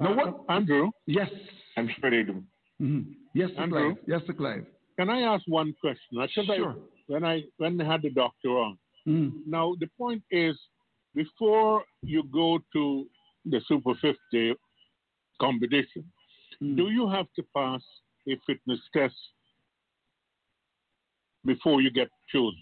Now 0.00 0.16
what, 0.16 0.44
Andrew? 0.48 0.90
Yes. 1.06 1.28
I'm 1.76 1.90
sure 2.00 2.10
they 2.10 2.22
do. 2.22 2.42
Mm-hmm. 2.80 3.12
Yes, 3.34 3.50
Sir 3.54 3.62
Andrew? 3.62 3.94
Clive. 3.94 4.04
Yes, 4.06 4.20
Sir 4.26 4.32
Clive. 4.32 4.64
Can 4.98 5.10
I 5.10 5.20
ask 5.22 5.42
one 5.46 5.74
question? 5.80 6.26
Sure. 6.32 6.70
I, 6.70 6.74
when 7.06 7.24
I 7.24 7.44
when 7.58 7.80
I 7.80 7.90
had 7.90 8.02
the 8.02 8.10
doctor 8.10 8.50
on. 8.50 8.78
Mm. 9.06 9.32
Now 9.46 9.74
the 9.80 9.88
point 9.98 10.22
is, 10.30 10.56
before 11.14 11.84
you 12.02 12.22
go 12.32 12.58
to 12.72 13.06
the 13.44 13.60
Super 13.66 13.94
50 14.00 14.54
competition, 15.40 16.04
mm. 16.62 16.76
do 16.76 16.90
you 16.90 17.08
have 17.08 17.26
to 17.36 17.42
pass 17.56 17.82
a 18.28 18.38
fitness 18.46 18.80
test 18.94 19.14
before 21.44 21.80
you 21.80 21.90
get 21.90 22.08
chosen? 22.30 22.60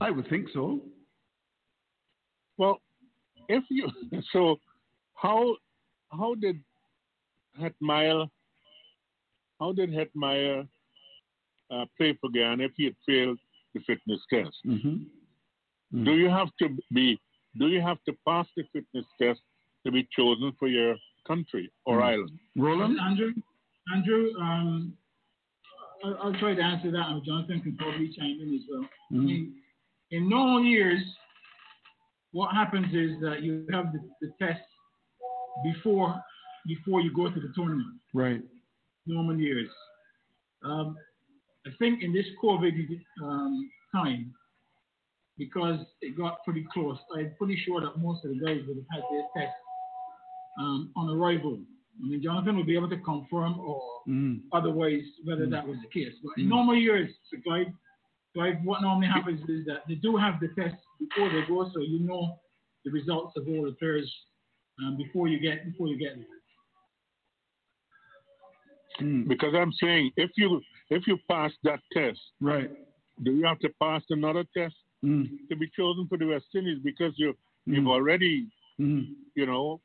I 0.00 0.10
would 0.10 0.28
think 0.28 0.48
so. 0.52 0.80
Well, 2.58 2.80
if 3.48 3.64
you 3.70 3.88
so, 4.32 4.56
how 5.14 5.56
how 6.10 6.34
did 6.34 6.60
Hetmyer 7.60 8.28
how 9.60 9.72
did 9.72 9.90
Hetmyer 9.90 10.68
uh, 11.70 11.84
play 11.96 12.16
for 12.20 12.30
Guyana 12.30 12.64
if 12.64 12.72
he 12.76 12.84
had 12.84 12.96
failed 13.06 13.38
the 13.74 13.80
fitness 13.86 14.20
test? 14.32 14.56
Mm-hmm. 14.66 14.88
Mm-hmm. 14.88 16.04
Do 16.04 16.12
you 16.12 16.28
have 16.28 16.48
to 16.60 16.68
be? 16.92 17.20
Do 17.58 17.68
you 17.68 17.80
have 17.80 17.98
to 18.06 18.14
pass 18.26 18.46
the 18.56 18.64
fitness 18.72 19.06
test 19.20 19.40
to 19.84 19.92
be 19.92 20.06
chosen 20.16 20.52
for 20.58 20.68
your 20.68 20.96
country 21.26 21.70
or 21.84 21.98
mm-hmm. 21.98 22.06
island? 22.06 22.38
Roland, 22.56 22.98
Andrew, 23.00 23.32
Andrew, 23.94 24.30
um, 24.40 24.92
I'll, 26.04 26.18
I'll, 26.22 26.40
try 26.40 26.54
to 26.54 26.62
answer 26.62 26.90
that, 26.90 27.08
and 27.08 27.24
Jonathan 27.24 27.60
can 27.62 27.76
probably 27.76 28.10
chime 28.18 28.38
in 28.42 28.54
as 28.54 28.62
well. 28.68 28.82
Mm-hmm. 28.82 29.20
I 29.20 29.24
mean, 29.24 29.54
in 30.10 30.28
normal 30.28 30.64
years, 30.64 31.02
what 32.32 32.52
happens 32.54 32.92
is 32.92 33.20
that 33.22 33.42
you 33.42 33.66
have 33.72 33.92
the, 33.92 34.00
the 34.20 34.32
test 34.40 34.60
before 35.64 36.20
before 36.66 37.00
you 37.00 37.14
go 37.14 37.30
to 37.30 37.40
the 37.40 37.52
tournament. 37.54 37.96
Right. 38.12 38.42
Normal 39.06 39.38
years. 39.38 39.70
Um, 40.64 40.96
I 41.66 41.70
think 41.78 42.02
in 42.02 42.12
this 42.12 42.26
COVID 42.42 42.72
um, 43.22 43.70
time, 43.94 44.32
because 45.36 45.80
it 46.00 46.16
got 46.16 46.42
pretty 46.44 46.66
close, 46.72 46.98
I'm 47.14 47.32
pretty 47.38 47.60
sure 47.64 47.80
that 47.80 47.98
most 47.98 48.24
of 48.24 48.30
the 48.30 48.38
guys 48.38 48.60
would 48.66 48.76
have 48.76 48.86
had 48.90 49.02
their 49.10 49.24
test 49.36 49.56
um, 50.58 50.92
on 50.96 51.10
arrival. 51.10 51.58
I 52.02 52.08
mean, 52.08 52.22
Jonathan 52.22 52.56
will 52.56 52.64
be 52.64 52.76
able 52.76 52.90
to 52.90 52.98
confirm 52.98 53.58
or 53.58 53.82
mm. 54.08 54.40
otherwise 54.52 55.02
whether 55.24 55.46
mm. 55.46 55.50
that 55.50 55.66
was 55.66 55.76
the 55.82 55.88
case. 55.88 56.14
But 56.22 56.32
mm. 56.38 56.42
in 56.42 56.48
normal 56.48 56.76
years, 56.76 57.10
so 57.30 57.38
guide, 57.48 57.72
guide, 58.34 58.64
what 58.64 58.82
normally 58.82 59.08
happens 59.08 59.40
is 59.48 59.66
that 59.66 59.82
they 59.88 59.94
do 59.96 60.16
have 60.16 60.34
the 60.40 60.48
test 60.60 60.76
before 61.00 61.30
they 61.30 61.46
go, 61.48 61.70
so 61.74 61.80
you 61.80 62.00
know 62.00 62.38
the 62.84 62.90
results 62.90 63.34
of 63.36 63.48
all 63.48 63.64
the 63.64 63.72
players 63.72 64.10
um, 64.82 64.96
before 64.96 65.26
you 65.28 65.40
get 65.40 65.64
before 65.64 65.88
you 65.88 65.98
get 65.98 66.16
there. 66.16 66.35
Mm. 69.00 69.28
Because 69.28 69.54
I'm 69.54 69.72
saying 69.80 70.12
if 70.16 70.30
you 70.36 70.60
if 70.90 71.06
you 71.06 71.18
pass 71.28 71.52
that 71.64 71.80
test, 71.92 72.18
right, 72.40 72.70
do 73.22 73.32
you 73.32 73.44
have 73.44 73.58
to 73.60 73.68
pass 73.80 74.02
another 74.10 74.44
test 74.56 74.74
mm. 75.04 75.28
to 75.50 75.56
be 75.56 75.70
chosen 75.76 76.06
for 76.08 76.18
the 76.18 76.26
West 76.26 76.46
Indies 76.54 76.78
because 76.82 77.12
you 77.16 77.32
mm. 77.68 77.74
you've 77.74 77.88
already 77.88 78.46
mm. 78.80 79.06
you 79.34 79.46
know 79.46 79.80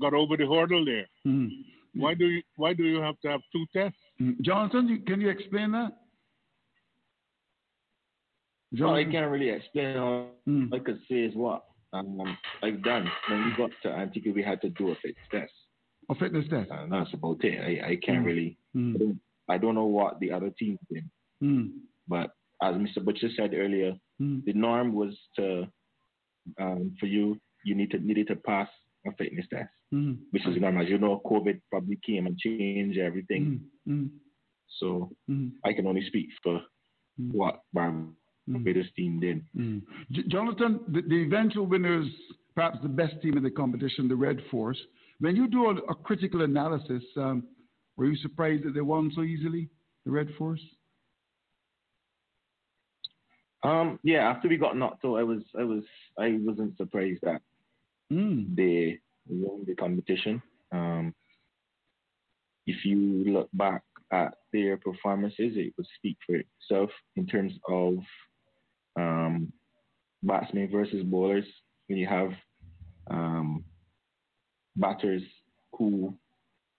got 0.00 0.14
over 0.14 0.36
the 0.36 0.46
hurdle 0.46 0.84
there. 0.84 1.06
Mm. 1.26 1.48
Why 1.94 2.14
do 2.14 2.26
you 2.26 2.42
why 2.56 2.74
do 2.74 2.84
you 2.84 3.00
have 3.00 3.18
to 3.20 3.28
have 3.28 3.40
two 3.52 3.66
tests? 3.72 3.98
Mm. 4.20 4.40
Jonathan, 4.42 5.02
can 5.06 5.20
you 5.20 5.28
explain 5.28 5.72
that? 5.72 5.92
Jonathan? 8.74 9.08
I 9.08 9.12
can't 9.12 9.30
really 9.30 9.50
explain. 9.50 9.96
All 9.96 10.26
mm. 10.48 10.72
I 10.72 10.78
could 10.78 11.00
say 11.10 11.16
is 11.16 11.34
what 11.34 11.64
um, 11.92 12.20
I've 12.62 12.82
done. 12.82 13.10
When 13.28 13.44
we 13.44 13.56
got 13.56 13.70
to 13.82 13.88
Antigua, 13.88 14.32
we 14.32 14.42
had 14.42 14.60
to 14.62 14.68
do 14.70 14.90
a 14.90 14.94
fitness 14.96 15.26
test. 15.30 15.52
A 16.10 16.14
fitness 16.14 16.46
test. 16.48 16.70
And 16.70 16.92
that's 16.92 17.12
about 17.12 17.44
it. 17.44 17.60
I, 17.60 17.90
I 17.90 17.96
can't 17.96 18.24
mm. 18.24 18.26
really. 18.26 18.58
Mm. 18.74 18.94
I, 18.94 18.98
don't, 18.98 19.20
I 19.50 19.58
don't 19.58 19.74
know 19.74 19.84
what 19.84 20.18
the 20.20 20.32
other 20.32 20.50
teams 20.58 20.78
did. 20.90 21.04
Mm. 21.42 21.72
But 22.06 22.30
as 22.62 22.74
Mr. 22.74 23.04
Butcher 23.04 23.28
said 23.36 23.52
earlier, 23.54 23.94
mm. 24.20 24.44
the 24.44 24.52
norm 24.52 24.94
was 24.94 25.14
to 25.36 25.66
um, 26.58 26.96
for 26.98 27.06
you 27.06 27.38
you 27.64 27.74
need 27.74 27.90
to 27.90 27.98
needed 27.98 28.28
to 28.28 28.36
pass 28.36 28.68
a 29.06 29.12
fitness 29.12 29.46
test, 29.52 29.68
mm. 29.92 30.16
which 30.30 30.46
is 30.46 30.60
normal. 30.60 30.82
As 30.82 30.88
you 30.88 30.98
know, 30.98 31.20
COVID 31.26 31.60
probably 31.70 31.98
came 32.04 32.26
and 32.26 32.38
changed 32.38 32.98
everything. 32.98 33.60
Mm. 33.86 34.08
So 34.80 35.10
mm. 35.30 35.52
I 35.64 35.72
can 35.72 35.86
only 35.86 36.06
speak 36.06 36.28
for 36.42 36.60
what 37.32 37.60
Barbados 37.72 38.86
team 38.96 39.20
did. 39.20 39.44
J- 40.12 40.28
Jonathan, 40.28 40.80
the, 40.88 41.02
the 41.02 41.22
eventual 41.22 41.66
winners, 41.66 42.06
perhaps 42.54 42.78
the 42.82 42.88
best 42.88 43.20
team 43.22 43.36
in 43.36 43.42
the 43.42 43.50
competition, 43.50 44.08
the 44.08 44.16
Red 44.16 44.40
Force. 44.50 44.78
When 45.20 45.36
you 45.36 45.48
do 45.48 45.66
a, 45.66 45.74
a 45.90 45.94
critical 45.94 46.42
analysis, 46.42 47.02
um, 47.16 47.44
were 47.96 48.06
you 48.06 48.16
surprised 48.16 48.64
that 48.64 48.74
they 48.74 48.80
won 48.80 49.10
so 49.14 49.22
easily, 49.22 49.68
the 50.04 50.12
Red 50.12 50.28
Force? 50.38 50.62
Um, 53.64 53.98
yeah, 54.04 54.30
after 54.30 54.48
we 54.48 54.56
got 54.56 54.76
knocked 54.76 55.04
out, 55.04 55.16
I 55.16 55.24
was, 55.24 55.42
I 55.58 55.64
was, 55.64 55.82
I 56.16 56.38
wasn't 56.40 56.76
surprised 56.76 57.20
that 57.22 57.42
mm. 58.12 58.54
they 58.54 59.00
won 59.28 59.64
the 59.66 59.74
competition. 59.74 60.40
Um, 60.70 61.12
if 62.66 62.84
you 62.84 63.24
look 63.26 63.48
back 63.52 63.82
at 64.12 64.34
their 64.52 64.76
performances, 64.76 65.54
it 65.56 65.74
would 65.76 65.86
speak 65.96 66.18
for 66.24 66.36
itself 66.36 66.90
in 67.16 67.26
terms 67.26 67.52
of 67.68 67.98
um, 68.96 69.52
batsmen 70.22 70.70
versus 70.70 71.02
bowlers. 71.02 71.44
When 71.88 71.98
you 71.98 72.06
have 72.06 72.30
um, 73.10 73.64
batters 74.78 75.22
who 75.72 76.14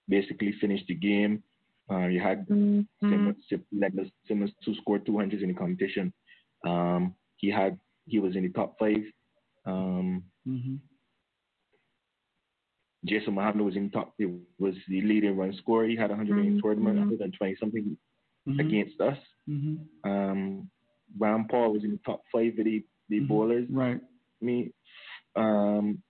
basically 0.07 0.53
finished 0.59 0.85
the 0.87 0.95
game, 0.95 1.43
uh, 1.91 2.07
you 2.07 2.19
had 2.19 2.47
mm-hmm. 2.47 2.81
Simmons, 3.01 4.11
Simmons 4.27 4.51
who 4.65 4.75
scored 4.75 5.05
200 5.05 5.41
in 5.41 5.49
the 5.49 5.53
competition. 5.53 6.13
Um, 6.65 7.15
he 7.37 7.49
had 7.49 7.79
he 8.05 8.19
was 8.19 8.35
in 8.35 8.43
the 8.43 8.49
top 8.49 8.77
five. 8.79 9.03
Um, 9.65 10.23
mm-hmm. 10.47 10.75
Jason 13.05 13.33
Mohammed 13.33 13.65
was 13.65 13.75
in 13.75 13.89
top. 13.91 14.13
It 14.19 14.29
was 14.59 14.75
the 14.87 15.01
leading 15.01 15.37
run 15.37 15.55
scorer. 15.57 15.87
He 15.87 15.95
had 15.95 16.09
100 16.09 16.45
in 16.45 16.55
the 16.55 16.61
tournament, 16.61 16.99
120 16.99 17.55
something 17.59 17.97
mm-hmm. 18.47 18.59
against 18.59 18.99
us. 18.99 19.17
Mm-hmm. 19.49 20.09
Um, 20.09 20.69
Rampaul 21.17 21.73
was 21.73 21.83
in 21.83 21.91
the 21.91 21.99
top 22.05 22.21
five 22.31 22.59
of 22.59 22.65
the, 22.65 22.83
the 23.07 23.19
bowlers. 23.21 23.67
Right. 23.69 23.99
I 24.41 24.45
mean, 24.45 24.73
um, 25.35 26.03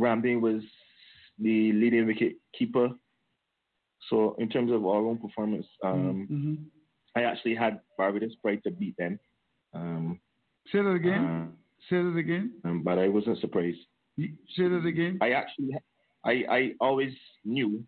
Ramdin 0.00 0.40
was 0.40 0.62
the 1.38 1.72
leading 1.72 2.06
wicket 2.06 2.34
keeper. 2.56 2.90
So 4.10 4.36
in 4.38 4.48
terms 4.48 4.72
of 4.72 4.84
our 4.84 5.06
own 5.06 5.18
performance, 5.18 5.66
um, 5.84 6.28
mm-hmm. 6.30 6.54
I 7.16 7.24
actually 7.24 7.54
had 7.54 7.80
Barbados 7.96 8.34
pride 8.42 8.62
to 8.64 8.70
beat 8.70 8.96
them. 8.96 9.18
Um, 9.74 10.20
Say 10.70 10.78
that 10.82 10.92
again. 10.92 11.24
Uh, 11.24 11.46
Say 11.90 11.96
that 11.96 12.16
again. 12.16 12.52
Um, 12.64 12.82
but 12.82 12.98
I 12.98 13.08
wasn't 13.08 13.40
surprised. 13.40 13.78
say 14.18 14.68
that 14.68 14.84
again. 14.86 15.18
I 15.20 15.30
actually, 15.30 15.74
I, 16.24 16.44
I 16.48 16.72
always 16.80 17.12
knew. 17.44 17.84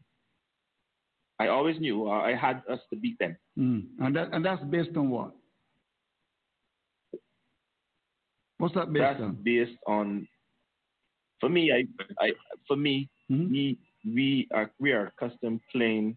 I 1.39 1.49
always 1.49 1.79
knew 1.81 2.09
uh, 2.09 2.21
I 2.21 2.35
had 2.35 2.63
us 2.71 2.81
to 2.91 2.97
beat 2.97 3.19
them. 3.19 3.37
Mm. 3.59 3.87
And 4.01 4.17
that 4.17 4.29
and 4.33 4.45
that's 4.45 4.63
based 4.65 4.97
on 4.97 5.11
what? 5.11 5.33
What's 8.59 8.75
that 8.75 8.93
based 8.93 9.03
That's 9.03 9.21
on? 9.21 9.39
based 9.43 9.79
on. 9.87 10.29
For 11.41 11.49
me, 11.49 11.73
I, 11.73 11.85
I 12.25 12.31
for 12.67 12.77
me, 12.77 13.11
Mm-hmm. 13.31 13.51
me, 13.53 13.79
we 14.05 14.49
are 14.53 14.71
we 14.79 14.93
are 14.93 15.07
accustomed 15.07 15.61
playing 15.73 16.17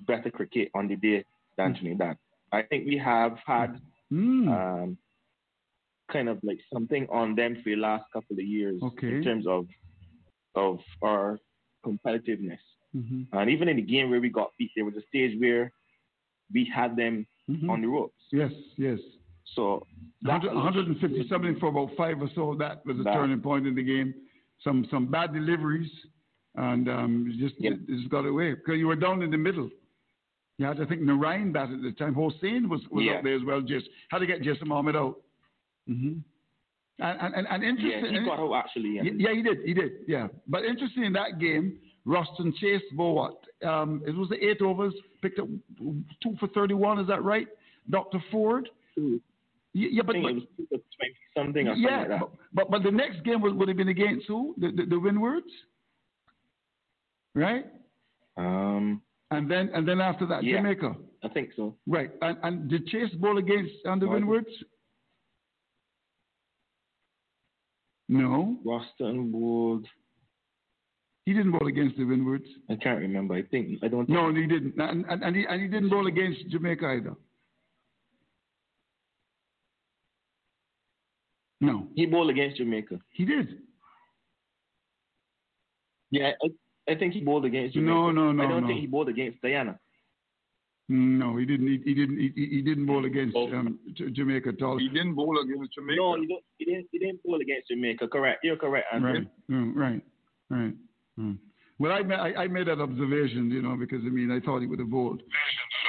better 0.00 0.30
cricket 0.30 0.70
on 0.74 0.88
the 0.88 0.96
day 0.96 1.24
than 1.58 1.74
Mm. 1.74 1.78
Trinidad. 1.78 2.16
I 2.52 2.62
think 2.62 2.86
we 2.86 2.96
have 2.98 3.38
had 3.46 3.80
Mm. 4.12 4.48
um, 4.48 4.98
kind 6.10 6.28
of 6.28 6.38
like 6.42 6.60
something 6.72 7.06
on 7.10 7.34
them 7.34 7.56
for 7.56 7.70
the 7.70 7.76
last 7.76 8.04
couple 8.12 8.38
of 8.38 8.44
years 8.44 8.80
Okay. 8.82 9.16
in 9.16 9.22
terms 9.22 9.46
of 9.46 9.66
of 10.54 10.78
our 11.02 11.38
competitiveness. 11.84 12.60
Mm-hmm. 12.94 13.22
And 13.36 13.50
even 13.50 13.68
in 13.68 13.76
the 13.76 13.82
game 13.82 14.08
where 14.10 14.20
we 14.20 14.30
got 14.30 14.52
beat, 14.58 14.70
there 14.74 14.84
was 14.86 14.94
a 14.96 15.02
stage 15.08 15.38
where 15.38 15.70
we 16.52 16.64
had 16.64 16.96
them 16.96 17.26
Mhm. 17.50 17.68
on 17.68 17.82
the 17.82 17.88
ropes. 17.88 18.22
Yes, 18.32 18.52
yes. 18.78 18.98
So 19.44 19.86
100, 20.22 20.54
150 20.54 21.28
something 21.28 21.56
for 21.60 21.66
about 21.68 21.94
five 21.96 22.20
or 22.22 22.28
so. 22.30 22.54
That 22.54 22.84
was 22.86 22.98
a 23.00 23.02
That- 23.02 23.14
turning 23.14 23.40
point 23.40 23.66
in 23.66 23.74
the 23.74 23.82
game. 23.82 24.14
Some 24.64 24.86
some 24.90 25.06
bad 25.10 25.32
deliveries, 25.32 25.90
and 26.54 26.88
um, 26.88 27.36
just 27.38 27.54
it 27.58 27.86
just 27.86 28.08
got 28.08 28.24
away 28.24 28.54
because 28.54 28.78
you 28.78 28.86
were 28.86 28.96
down 28.96 29.22
in 29.22 29.30
the 29.30 29.36
middle. 29.36 29.70
You 30.58 30.66
had 30.66 30.78
to 30.78 30.86
think 30.86 31.02
Narine 31.02 31.52
that 31.52 31.70
at 31.70 31.82
the 31.82 31.92
time. 31.92 32.14
Hosein 32.14 32.68
was, 32.68 32.80
was 32.90 33.04
Yeah. 33.04 33.16
up 33.16 33.24
there 33.24 33.36
as 33.36 33.42
well. 33.44 33.60
Just 33.60 33.86
how 34.08 34.18
to 34.18 34.26
get 34.26 34.40
Jason 34.42 34.68
Mohammed 34.68 34.96
out. 34.96 35.16
Mm-hmm. 35.88 36.18
And, 36.98 37.34
and, 37.34 37.46
and, 37.50 37.62
interesting. 37.62 38.14
Yeah, 38.14 38.20
he 38.20 38.26
got 38.26 38.38
out 38.38 38.54
actually. 38.54 38.96
Yeah, 38.96 39.02
yeah, 39.16 39.34
he 39.34 39.42
did. 39.42 39.58
He 39.66 39.74
did. 39.74 39.92
Yeah, 40.08 40.28
but 40.48 40.64
interesting 40.64 41.04
in 41.04 41.12
that 41.12 41.38
game, 41.38 41.78
Roston 42.06 42.54
Chase 42.58 42.80
Bowat. 42.92 43.36
Um, 43.62 44.02
it 44.06 44.14
was 44.14 44.30
the 44.30 44.42
eight 44.42 44.62
overs, 44.62 44.94
picked 45.20 45.38
up 45.38 45.48
two 46.22 46.34
for 46.40 46.48
thirty-one. 46.48 46.98
Is 46.98 47.06
that 47.08 47.22
right, 47.22 47.48
Doctor 47.90 48.18
Ford? 48.30 48.70
Yeah, 48.96 49.18
yeah, 49.76 50.02
but, 50.02 50.16
but 50.22 50.30
it 50.30 50.34
was 50.34 50.42
twenty 50.70 51.14
something 51.36 51.68
or 51.68 51.74
something 51.74 51.90
like 51.90 52.08
that. 52.08 52.20
but, 52.54 52.70
but 52.70 52.82
the 52.82 52.90
next 52.90 53.22
game 53.24 53.42
would, 53.42 53.54
would 53.56 53.68
have 53.68 53.76
been 53.76 53.88
against 53.88 54.26
who? 54.26 54.54
The 54.58 54.70
the, 54.70 54.86
the 54.86 54.98
Windwards, 54.98 55.52
right? 57.34 57.66
Um, 58.36 59.02
and 59.30 59.50
then 59.50 59.70
and 59.74 59.86
then 59.86 60.00
after 60.00 60.26
that, 60.26 60.44
yeah. 60.44 60.56
Jamaica. 60.56 60.94
I 61.22 61.28
think 61.28 61.50
so. 61.56 61.74
Right, 61.86 62.10
and 62.22 62.38
and 62.42 62.70
did 62.70 62.86
Chase 62.86 63.12
bowl 63.14 63.38
against 63.38 63.74
um, 63.86 64.00
the 64.00 64.06
it? 64.06 64.10
Windwards? 64.10 64.48
No, 68.08 68.56
Roston 68.64 69.32
bowled. 69.32 69.86
he 71.24 71.32
didn't 71.32 71.50
bowl 71.50 71.66
against 71.66 71.96
the 71.96 72.04
Windwards. 72.04 72.46
I 72.70 72.76
can't 72.76 73.00
remember. 73.00 73.34
I 73.34 73.42
think 73.42 73.80
I 73.82 73.88
don't. 73.88 74.06
Think 74.06 74.16
No, 74.16 74.32
he 74.32 74.46
didn't, 74.46 74.78
and 74.78 75.04
and, 75.06 75.22
and, 75.22 75.36
he, 75.36 75.44
and 75.48 75.60
he 75.60 75.68
didn't 75.68 75.90
bowl 75.90 76.06
against 76.06 76.48
Jamaica 76.48 76.86
either. 76.86 77.14
No, 81.60 81.88
he 81.94 82.06
bowled 82.06 82.30
against 82.30 82.58
Jamaica. 82.58 83.00
he 83.12 83.24
did. 83.24 83.58
Yeah, 86.10 86.32
I, 86.42 86.92
I 86.92 86.94
think 86.94 87.14
he 87.14 87.20
bowled 87.20 87.44
against 87.44 87.74
Jamaica. 87.74 87.92
No, 87.92 88.10
no, 88.10 88.32
no, 88.32 88.44
I 88.44 88.48
don't 88.48 88.62
no. 88.62 88.68
think 88.68 88.80
he 88.80 88.86
bowled 88.86 89.08
against 89.08 89.40
Diana. 89.42 89.78
No, 90.88 91.36
he 91.36 91.44
didn't. 91.44 91.66
He, 91.66 91.80
he 91.84 91.94
didn't. 91.94 92.18
He, 92.18 92.32
he 92.36 92.62
didn't 92.62 92.86
bowl 92.86 93.04
against 93.04 93.36
um, 93.36 93.78
Jamaica 94.12 94.50
at 94.50 94.62
all. 94.62 94.78
He 94.78 94.88
didn't 94.88 95.14
bowl 95.14 95.36
against 95.40 95.74
Jamaica. 95.74 96.00
No, 96.00 96.20
he, 96.20 96.28
don't, 96.28 96.44
he 96.58 96.64
didn't. 96.64 96.86
He 96.92 96.98
didn't 97.00 97.22
bowl 97.24 97.40
against 97.40 97.68
Jamaica. 97.68 98.06
Correct. 98.06 98.44
You're 98.44 98.56
correct, 98.56 98.86
Andrew. 98.92 99.12
Right, 99.12 99.28
mm, 99.50 99.72
right, 99.74 100.02
right. 100.48 100.74
Mm. 101.18 101.38
Well, 101.78 101.92
I, 101.92 102.00
I 102.14 102.42
I 102.44 102.48
made 102.48 102.68
that 102.68 102.80
observation, 102.80 103.50
you 103.50 103.60
know, 103.60 103.76
because 103.76 104.00
I 104.04 104.08
mean 104.08 104.30
I 104.30 104.40
thought 104.44 104.60
he 104.60 104.66
would 104.66 104.78
have 104.78 104.90
bowled. 104.90 105.22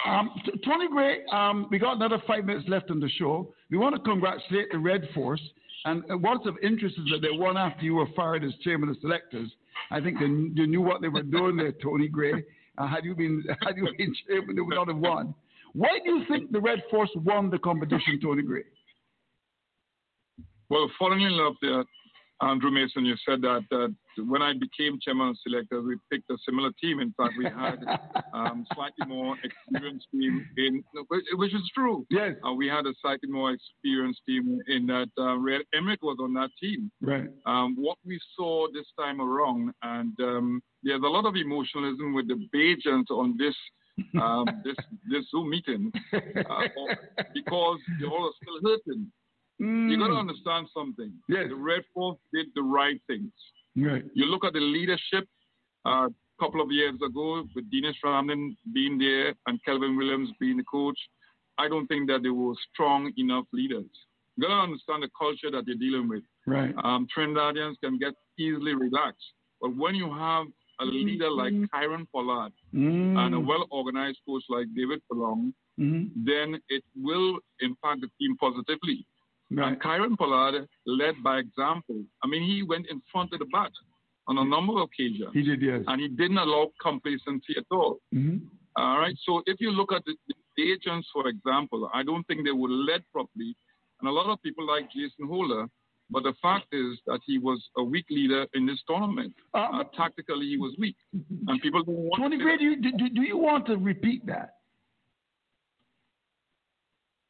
Um, 0.05 0.29
T- 0.45 0.51
Tony 0.65 0.87
Gray, 0.89 1.19
um, 1.31 1.67
we 1.71 1.79
got 1.79 1.95
another 1.95 2.21
five 2.27 2.45
minutes 2.45 2.67
left 2.67 2.91
on 2.91 2.99
the 2.99 3.09
show. 3.17 3.53
We 3.71 3.77
want 3.77 3.95
to 3.95 4.01
congratulate 4.01 4.71
the 4.71 4.79
Red 4.79 5.07
Force, 5.13 5.41
and 5.85 6.03
uh, 6.11 6.17
what's 6.17 6.45
of 6.45 6.55
interest 6.61 6.97
is 6.97 7.05
that 7.11 7.21
they 7.21 7.31
won 7.31 7.57
after 7.57 7.83
you 7.83 7.95
were 7.95 8.07
fired 8.15 8.43
as 8.43 8.51
chairman 8.63 8.89
of 8.89 8.97
selectors. 9.01 9.49
I 9.91 10.01
think 10.01 10.19
they, 10.19 10.25
they 10.25 10.67
knew 10.67 10.81
what 10.81 11.01
they 11.01 11.07
were 11.07 11.23
doing 11.23 11.55
there, 11.55 11.71
Tony 11.71 12.07
Gray. 12.07 12.43
Uh, 12.77 12.87
had 12.87 13.05
you 13.05 13.15
been 13.15 13.43
had 13.61 13.77
you 13.77 13.87
been 13.97 14.13
chairman, 14.27 14.55
they 14.55 14.61
would 14.61 14.75
not 14.75 14.87
have 14.87 14.97
won. 14.97 15.33
Why 15.73 15.99
do 16.03 16.09
you 16.11 16.25
think 16.29 16.51
the 16.51 16.61
Red 16.61 16.83
Force 16.89 17.11
won 17.15 17.49
the 17.49 17.59
competition, 17.59 18.19
Tony 18.21 18.41
Gray? 18.41 18.63
Well, 20.69 20.89
falling 20.99 21.21
in 21.21 21.31
love 21.31 21.53
there, 21.61 21.83
Andrew 22.41 22.69
Mason, 22.69 23.03
you 23.03 23.15
said 23.27 23.41
that 23.41 23.63
uh, 23.71 23.87
when 24.23 24.41
I 24.43 24.53
became 24.53 24.99
chairman 25.01 25.29
of 25.29 25.37
selectors, 25.41 25.83
we 25.85 25.95
picked 26.11 26.29
a 26.29 26.37
similar 26.47 26.69
team. 26.79 26.99
In 26.99 27.11
fact, 27.17 27.33
we 27.37 27.45
had 27.45 27.79
um, 28.33 28.65
slightly 28.75 29.07
more 29.07 29.35
experienced 29.43 30.05
team 30.11 30.45
in, 30.57 30.83
which- 31.07 31.25
which 31.33 31.53
is 31.55 31.67
true. 31.73 32.05
Yes. 32.11 32.35
Uh, 32.47 32.53
we 32.53 32.67
had 32.67 32.85
a 32.85 32.93
slightly 33.01 33.29
more 33.29 33.51
experienced 33.51 34.21
team 34.27 34.61
in 34.67 34.85
that 34.87 35.09
uh, 35.17 35.35
Rayad 35.37 35.61
Emrit 35.73 35.97
was 36.03 36.17
on 36.21 36.33
that 36.35 36.51
team. 36.61 36.91
Right. 37.01 37.27
Um, 37.47 37.75
what 37.75 37.97
we 38.05 38.19
saw 38.35 38.67
this 38.71 38.85
time 38.99 39.19
around, 39.19 39.73
and 39.81 40.13
um, 40.21 40.61
there's 40.83 41.01
a 41.03 41.07
lot 41.07 41.25
of 41.25 41.35
emotionalism 41.35 42.13
with 42.13 42.27
the 42.27 42.47
Bajans 42.53 43.09
on 43.09 43.35
this 43.37 43.55
um, 44.21 44.45
this 44.63 44.75
this 45.09 45.25
Zoom 45.31 45.49
meeting 45.49 45.91
uh, 46.13 46.19
because 47.33 47.79
they 47.99 48.05
all 48.05 48.27
are 48.27 48.33
still 48.41 48.59
hurting. 48.71 49.11
You 49.59 49.97
got 49.97 50.07
to 50.07 50.13
understand 50.13 50.67
something. 50.73 51.11
Yes. 51.27 51.45
The 51.49 51.55
Red 51.55 51.81
Force 51.93 52.17
did 52.33 52.47
the 52.55 52.61
right 52.61 52.99
things. 53.07 53.31
Right. 53.75 54.03
You 54.13 54.25
look 54.25 54.43
at 54.45 54.53
the 54.53 54.59
leadership 54.59 55.27
uh, 55.85 56.07
a 56.09 56.43
couple 56.43 56.61
of 56.61 56.71
years 56.71 56.95
ago 57.03 57.43
with 57.55 57.65
Denesh 57.71 57.95
Ramdin 58.05 58.55
being 58.73 58.97
there 58.97 59.33
and 59.47 59.63
Kelvin 59.65 59.97
Williams 59.97 60.29
being 60.39 60.57
the 60.57 60.63
coach. 60.63 60.97
I 61.57 61.67
don't 61.67 61.87
think 61.87 62.07
that 62.09 62.21
they 62.23 62.29
were 62.29 62.53
strong 62.71 63.11
enough 63.17 63.45
leaders. 63.51 63.85
You 64.35 64.43
got 64.43 64.49
to 64.49 64.61
understand 64.61 65.01
the 65.01 65.09
culture 65.17 65.49
that 65.51 65.65
they're 65.65 65.75
dealing 65.75 66.07
with. 66.07 66.23
Right. 66.45 66.73
Um, 66.83 67.07
Trinidadians 67.15 67.75
can 67.83 67.97
get 67.97 68.13
easily 68.37 68.75
relaxed. 68.75 69.25
But 69.59 69.75
when 69.75 69.95
you 69.95 70.13
have 70.13 70.45
a 70.79 70.85
leader 70.85 71.31
like 71.31 71.53
Kieron 71.73 72.05
Pollard 72.13 72.51
Mm. 72.75 73.17
and 73.17 73.33
a 73.33 73.39
well 73.39 73.65
organized 73.71 74.19
coach 74.27 74.43
like 74.49 74.67
David 74.75 75.01
Furlonge, 75.11 75.53
Mhm. 75.79 76.11
then 76.15 76.61
it 76.69 76.83
will 76.95 77.39
impact 77.61 78.01
the 78.01 78.09
team 78.19 78.37
positively. 78.37 79.03
Right. 79.49 79.67
And 79.69 79.81
Kieron 79.81 80.17
Pollard 80.17 80.67
led 80.85 81.15
by 81.23 81.37
example. 81.39 82.03
I 82.23 82.27
mean, 82.27 82.43
he 82.43 82.63
went 82.63 82.87
in 82.89 83.01
front 83.11 83.31
of 83.33 83.39
the 83.39 83.45
bat 83.45 83.71
on 84.27 84.37
a 84.37 84.43
number 84.43 84.73
of 84.73 84.89
occasions. 84.89 85.29
He 85.33 85.41
did, 85.41 85.61
yes. 85.61 85.83
And 85.87 86.01
he 86.01 86.09
didn't 86.09 86.37
allow 86.37 86.69
complacency 86.81 87.55
at 87.57 87.63
all. 87.71 87.99
Mhm. 88.13 88.41
All 88.75 88.99
right. 88.99 89.15
So 89.25 89.41
if 89.45 89.59
you 89.61 89.71
look 89.71 89.91
at 89.93 90.03
the, 90.05 90.15
the 90.57 90.71
agents, 90.71 91.07
for 91.13 91.27
example, 91.27 91.89
I 91.93 92.03
don't 92.03 92.25
think 92.27 92.43
they 92.45 92.51
were 92.51 92.69
led 92.69 93.03
properly. 93.11 93.55
And 93.99 94.07
a 94.09 94.11
lot 94.11 94.27
of 94.27 94.41
people 94.43 94.67
like 94.67 94.91
Jason 94.91 95.27
Holder. 95.27 95.67
But 96.09 96.23
the 96.23 96.33
fact 96.41 96.67
is 96.71 96.97
that 97.05 97.19
he 97.25 97.37
was 97.37 97.61
a 97.77 97.83
weak 97.83 98.05
leader 98.09 98.45
in 98.53 98.65
this 98.65 98.81
tournament. 98.87 99.33
Uh, 99.53 99.83
tactically, 99.95 100.47
he 100.47 100.57
was 100.57 100.73
weak. 100.79 100.95
And 101.47 101.61
people 101.61 101.83
don't 101.83 101.95
want 101.95 102.21
Tony 102.21 102.37
to 102.37 102.43
Gray, 102.43 102.57
do 102.57 102.63
you, 102.63 102.75
do, 102.81 102.91
do 103.09 103.21
you 103.23 103.37
want 103.37 103.65
to 103.67 103.75
repeat 103.77 104.25
that? 104.27 104.51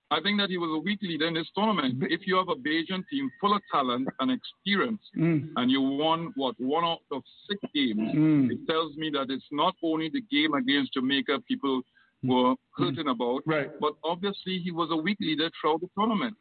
I 0.10 0.22
think 0.22 0.40
that 0.40 0.50
he 0.50 0.58
was 0.58 0.70
a 0.74 0.80
weak 0.80 1.00
leader 1.02 1.28
in 1.28 1.34
this 1.34 1.50
tournament. 1.54 2.02
If 2.10 2.22
you 2.28 2.38
have 2.38 2.48
a 2.48 2.56
Bajan 2.56 3.04
team 3.10 3.30
full 3.42 3.54
of 3.56 3.62
talent 3.72 4.08
and 4.22 4.32
experience, 4.32 5.02
Mm. 5.18 5.52
and 5.58 5.70
you 5.70 5.82
won 5.82 6.32
what 6.36 6.56
one 6.60 6.86
out 6.86 7.04
of 7.12 7.24
six 7.48 7.60
games, 7.76 8.00
Mm. 8.16 8.52
it 8.52 8.60
tells 8.68 8.96
me 8.96 9.10
that 9.12 9.30
it's 9.30 9.50
not 9.52 9.76
only 9.84 10.08
the 10.10 10.22
game 10.22 10.54
against 10.54 10.94
Jamaica 10.94 11.42
people 11.48 11.82
were 12.24 12.56
hurting 12.78 13.10
about, 13.10 13.42
right. 13.46 13.70
but 13.82 13.94
obviously 14.04 14.60
he 14.60 14.72
was 14.72 14.90
a 14.92 14.96
weak 14.96 15.18
leader 15.20 15.50
throughout 15.60 15.82
the 15.82 15.90
tournament. 15.98 16.36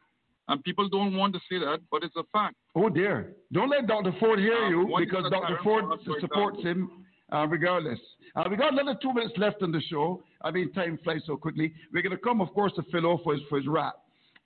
And 0.48 0.62
people 0.62 0.88
don't 0.88 1.16
want 1.16 1.34
to 1.34 1.40
say 1.50 1.58
that, 1.58 1.80
but 1.90 2.04
it's 2.04 2.14
a 2.14 2.22
fact. 2.32 2.54
Oh 2.76 2.88
dear! 2.88 3.34
Don't 3.52 3.68
let 3.68 3.88
Dr. 3.88 4.12
Ford 4.20 4.38
hear 4.38 4.54
Uh, 4.66 4.68
you 4.68 4.94
because 4.96 5.28
Dr. 5.28 5.58
Ford 5.64 5.86
supports 6.20 6.62
him 6.62 7.04
uh, 7.32 7.46
regardless. 7.46 7.98
Uh, 8.34 8.44
we 8.50 8.56
got 8.56 8.72
another 8.72 8.96
two 9.00 9.12
minutes 9.12 9.34
left 9.36 9.62
on 9.62 9.72
the 9.72 9.80
show. 9.90 10.22
I 10.42 10.50
mean, 10.50 10.72
time 10.72 10.98
flies 11.02 11.22
so 11.26 11.36
quickly. 11.36 11.72
We're 11.92 12.02
going 12.02 12.16
to 12.16 12.22
come, 12.22 12.40
of 12.40 12.52
course, 12.54 12.72
to 12.76 12.82
Philo 12.92 13.18
for 13.24 13.34
his, 13.34 13.42
for 13.48 13.58
his 13.58 13.66
rap. 13.66 13.94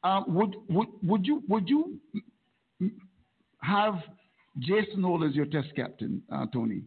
Uh, 0.02 0.23
would 0.27 0.57
would 0.70 0.89
would 1.02 1.27
you 1.27 1.43
would 1.48 1.69
you 1.69 2.01
have 3.62 3.97
Jason 4.59 5.02
Holder 5.02 5.28
as 5.28 5.35
your 5.35 5.44
test 5.44 5.69
captain, 5.77 6.23
uh, 6.32 6.47
Tony, 6.52 6.82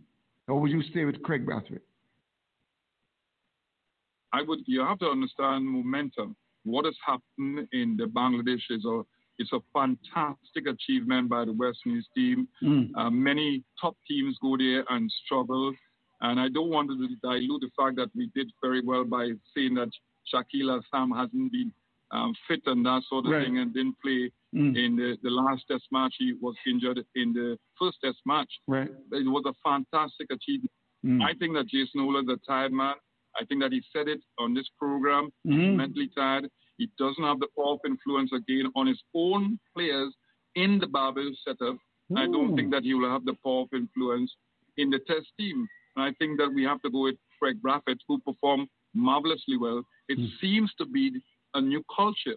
or 0.47 0.59
would 0.59 0.71
you 0.71 0.81
stay 0.89 1.05
with 1.05 1.21
Kraigg 1.21 1.45
Brathwaite? 1.45 1.81
I 4.33 4.41
would. 4.41 4.59
You 4.65 4.81
have 4.81 4.97
to 4.99 5.05
understand 5.05 5.65
momentum. 5.65 6.35
What 6.63 6.85
has 6.85 6.95
happened 7.05 7.67
in 7.71 7.97
the 7.97 8.05
Bangladesh 8.05 8.61
is 8.71 8.83
a 8.85 9.03
it's 9.39 9.51
a 9.53 9.59
fantastic 9.73 10.67
achievement 10.67 11.29
by 11.29 11.45
the 11.45 11.53
West 11.53 11.79
Indies 11.85 12.05
team. 12.15 12.47
Mm. 12.63 12.89
Uh, 12.95 13.09
many 13.09 13.63
top 13.79 13.95
teams 14.07 14.37
go 14.41 14.57
there 14.57 14.83
and 14.89 15.11
struggle, 15.25 15.73
and 16.23 16.39
I 16.39 16.49
don't 16.49 16.69
want 16.71 16.89
to 16.89 16.95
dilute 17.21 17.61
the 17.61 17.69
fact 17.77 17.95
that 17.97 18.09
we 18.15 18.29
did 18.33 18.49
very 18.63 18.81
well 18.83 19.03
by 19.05 19.29
saying 19.55 19.75
that 19.75 19.89
Shakila 20.33 20.81
Sam 20.91 21.11
hasn't 21.11 21.51
been 21.51 21.71
um, 22.11 22.33
fit 22.47 22.61
and 22.67 22.85
that 22.85 23.01
sort 23.09 23.25
of 23.25 23.31
Right. 23.31 23.45
thing 23.45 23.57
and 23.59 23.73
didn't 23.73 23.95
play 24.03 24.31
Mm. 24.55 24.77
In 24.77 24.95
the, 24.95 25.17
the 25.23 25.31
last 25.31 25.63
test 25.67 25.85
match, 25.91 26.13
he 26.19 26.33
was 26.39 26.53
injured 26.67 27.03
in 27.15 27.33
the 27.33 27.57
first 27.79 27.97
test 28.03 28.19
match. 28.23 28.51
Right. 28.67 28.87
It 29.11 29.27
was 29.27 29.43
a 29.47 29.53
fantastic 29.67 30.27
achievement. 30.31 30.69
Mm. 31.03 31.23
I 31.23 31.33
think 31.39 31.55
that 31.55 31.67
Jason 31.67 32.01
Holder 32.01 32.19
is 32.19 32.37
a 32.37 32.39
tired 32.47 32.71
man. 32.71 32.93
I 33.41 33.45
think 33.45 33.63
that 33.63 33.71
he 33.71 33.81
said 33.91 34.07
it 34.07 34.21
on 34.37 34.53
this 34.53 34.69
program. 34.77 35.31
Mm. 35.47 35.53
He's 35.69 35.75
mentally 35.77 36.09
tired. 36.15 36.49
He 36.77 36.87
doesn't 36.99 37.23
have 37.23 37.39
the 37.39 37.47
power 37.57 37.73
of 37.73 37.79
influence 37.83 38.31
again 38.31 38.67
on 38.75 38.85
his 38.85 39.01
own 39.15 39.59
players 39.75 40.13
in 40.53 40.77
the 40.77 40.85
Barbados 40.85 41.41
setup. 41.43 41.77
Ooh. 42.11 42.15
I 42.17 42.25
don't 42.27 42.55
think 42.55 42.69
that 42.73 42.83
he 42.83 42.93
will 42.93 43.09
have 43.09 43.25
the 43.25 43.35
power 43.43 43.61
of 43.61 43.69
influence 43.73 44.31
in 44.77 44.91
the 44.91 44.99
test 45.07 45.29
team. 45.39 45.67
And 45.95 46.05
I 46.05 46.11
think 46.19 46.39
that 46.39 46.51
we 46.53 46.63
have 46.63 46.81
to 46.81 46.89
go 46.89 47.03
with 47.03 47.15
Kraigg 47.39 47.61
Brathwaite, 47.61 47.99
who 48.07 48.19
performed 48.19 48.67
marvelously 48.93 49.57
well. 49.57 49.83
It 50.07 50.19
mm. 50.19 50.29
seems 50.41 50.71
to 50.77 50.85
be 50.85 51.21
a 51.53 51.61
new 51.61 51.83
culture. 51.95 52.35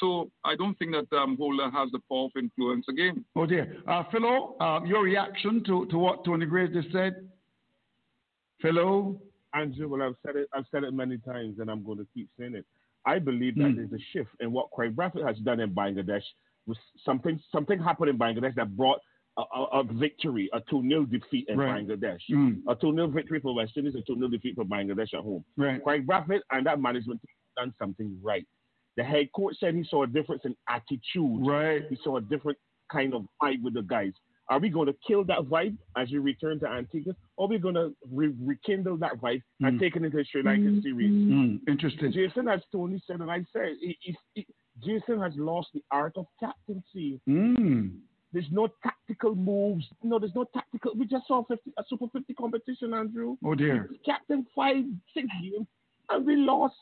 So 0.00 0.30
I 0.44 0.54
don't 0.54 0.78
think 0.78 0.92
that 0.92 1.16
um, 1.16 1.36
Holder 1.36 1.70
has 1.70 1.90
the 1.92 2.00
power 2.10 2.26
of 2.26 2.32
influence 2.38 2.86
again. 2.88 3.24
Oh 3.34 3.46
dear. 3.46 3.76
Uh, 3.86 4.04
Philo, 4.12 4.56
uh, 4.60 4.80
your 4.84 5.02
reaction 5.02 5.64
to, 5.64 5.86
to 5.86 5.98
what 5.98 6.24
Tony 6.24 6.46
Gray 6.46 6.68
just 6.68 6.92
said? 6.92 7.28
Philo? 8.60 9.20
Andrew, 9.54 9.88
well, 9.88 10.02
I've 10.02 10.16
said 10.24 10.36
it. 10.36 10.48
I've 10.52 10.66
said 10.70 10.84
it 10.84 10.92
many 10.92 11.16
times, 11.18 11.58
and 11.58 11.70
I'm 11.70 11.82
going 11.82 11.98
to 11.98 12.06
keep 12.14 12.28
saying 12.38 12.54
it. 12.54 12.66
I 13.06 13.18
believe 13.18 13.54
that 13.56 13.62
mm. 13.62 13.76
there's 13.76 13.92
a 13.92 14.04
shift 14.12 14.28
in 14.40 14.52
what 14.52 14.70
Kraigg 14.70 14.94
Brathwaite 14.94 15.26
has 15.26 15.38
done 15.38 15.60
in 15.60 15.70
Bangladesh. 15.70 16.22
Was 16.66 16.76
something 17.02 17.40
something 17.50 17.78
happened 17.78 18.10
in 18.10 18.18
Bangladesh 18.18 18.54
that 18.56 18.76
brought 18.76 19.00
a, 19.38 19.58
a, 19.58 19.80
a 19.80 19.84
victory, 19.84 20.50
a 20.52 20.60
2 20.68 20.88
0 20.88 21.04
defeat 21.04 21.46
in 21.48 21.58
right. 21.58 21.86
Bangladesh. 21.86 22.20
Mm. 22.30 22.62
A 22.68 22.74
2 22.74 22.92
0 22.94 23.06
victory 23.08 23.40
for 23.40 23.54
West 23.54 23.72
Indies, 23.76 23.94
a 23.94 24.02
2 24.02 24.16
0 24.16 24.28
defeat 24.28 24.56
for 24.56 24.64
Bangladesh 24.64 25.14
at 25.14 25.20
home. 25.20 25.44
Right. 25.56 25.82
Kraigg 25.82 26.06
Brathwaite 26.06 26.40
and 26.50 26.66
that 26.66 26.80
management 26.80 27.20
done 27.56 27.72
something 27.78 28.18
right. 28.22 28.46
The 28.96 29.04
head 29.04 29.28
coach 29.34 29.54
said 29.60 29.74
he 29.74 29.84
saw 29.88 30.02
a 30.02 30.06
difference 30.06 30.42
in 30.44 30.56
attitude. 30.68 31.46
Right. 31.46 31.82
He 31.88 31.96
saw 32.02 32.16
a 32.16 32.20
different 32.20 32.58
kind 32.90 33.14
of 33.14 33.26
vibe 33.42 33.62
with 33.62 33.74
the 33.74 33.82
guys. 33.82 34.12
Are 34.50 34.58
we 34.58 34.70
going 34.70 34.86
to 34.86 34.94
kill 35.06 35.24
that 35.24 35.40
vibe 35.40 35.76
as 35.96 36.10
we 36.10 36.18
return 36.18 36.58
to 36.60 36.66
Antigua, 36.66 37.14
or 37.36 37.46
are 37.46 37.48
we 37.50 37.58
going 37.58 37.74
to 37.74 37.94
re- 38.10 38.34
rekindle 38.42 38.96
that 38.96 39.20
vibe 39.20 39.42
mm. 39.62 39.68
and 39.68 39.78
take 39.78 39.94
it 39.94 40.02
into 40.02 40.16
the 40.16 40.24
Sri 40.24 40.42
Lankan 40.42 40.82
series? 40.82 41.10
Mm. 41.10 41.60
Interesting. 41.68 42.12
Jason, 42.12 42.46
has 42.46 42.62
Tony 42.72 43.00
said, 43.06 43.20
and 43.20 43.30
I 43.30 43.44
said, 43.52 43.74
he, 43.78 43.98
he, 44.00 44.16
he, 44.32 44.46
Jason 44.82 45.20
has 45.20 45.32
lost 45.36 45.68
the 45.74 45.82
art 45.90 46.14
of 46.16 46.24
captaincy. 46.40 47.20
Mm. 47.28 47.98
There's 48.32 48.46
no 48.50 48.68
tactical 48.82 49.34
moves. 49.34 49.84
No, 50.02 50.18
there's 50.18 50.34
no 50.34 50.44
tactical. 50.54 50.92
We 50.96 51.06
just 51.06 51.26
saw 51.26 51.44
50, 51.44 51.72
a 51.78 51.82
Super 51.88 52.06
50 52.12 52.34
competition, 52.34 52.94
Andrew. 52.94 53.36
Oh, 53.44 53.54
dear. 53.54 53.88
Captain 54.04 54.46
five, 54.54 54.84
six 55.14 55.26
games, 55.42 55.66
and 56.10 56.26
we 56.26 56.36
lost 56.36 56.74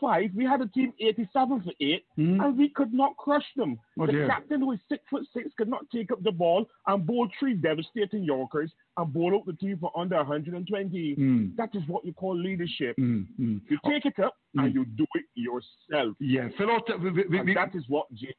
five, 0.00 0.30
we 0.34 0.44
had 0.44 0.60
a 0.60 0.66
team 0.66 0.92
87 1.00 1.62
for 1.62 1.72
8, 1.80 2.04
mm-hmm. 2.18 2.40
and 2.40 2.58
we 2.58 2.68
could 2.68 2.92
not 2.92 3.16
crush 3.16 3.44
them. 3.56 3.78
Oh, 3.98 4.06
the 4.06 4.12
dear. 4.12 4.26
captain, 4.26 4.60
who 4.60 4.72
is 4.72 4.80
six 4.88 5.02
foot 5.10 5.22
six, 5.32 5.50
could 5.56 5.68
not 5.68 5.88
take 5.90 6.10
up 6.10 6.22
the 6.22 6.32
ball 6.32 6.66
and 6.86 7.06
bowl 7.06 7.28
three 7.38 7.54
devastating 7.54 8.24
Yorkers 8.24 8.70
and 8.96 9.12
bowl 9.12 9.34
out 9.34 9.46
the 9.46 9.52
team 9.54 9.78
for 9.80 9.92
under 9.96 10.16
120. 10.16 11.16
Mm. 11.16 11.56
That 11.56 11.70
is 11.74 11.82
what 11.86 12.04
you 12.04 12.12
call 12.12 12.36
leadership. 12.36 12.96
Mm. 12.98 13.26
You 13.38 13.78
take 13.88 14.04
it 14.06 14.18
up 14.22 14.34
Mm. 14.56 14.66
and 14.66 14.74
you 14.74 14.84
do 14.84 15.04
it 15.14 15.24
yourself. 15.34 16.14
Yeah, 16.20 16.48
Philo, 16.56 16.80
we, 17.02 17.10
we, 17.10 17.38
and 17.40 17.56
that 17.56 17.74
is 17.74 17.82
what 17.88 18.06
Jay 18.14 18.32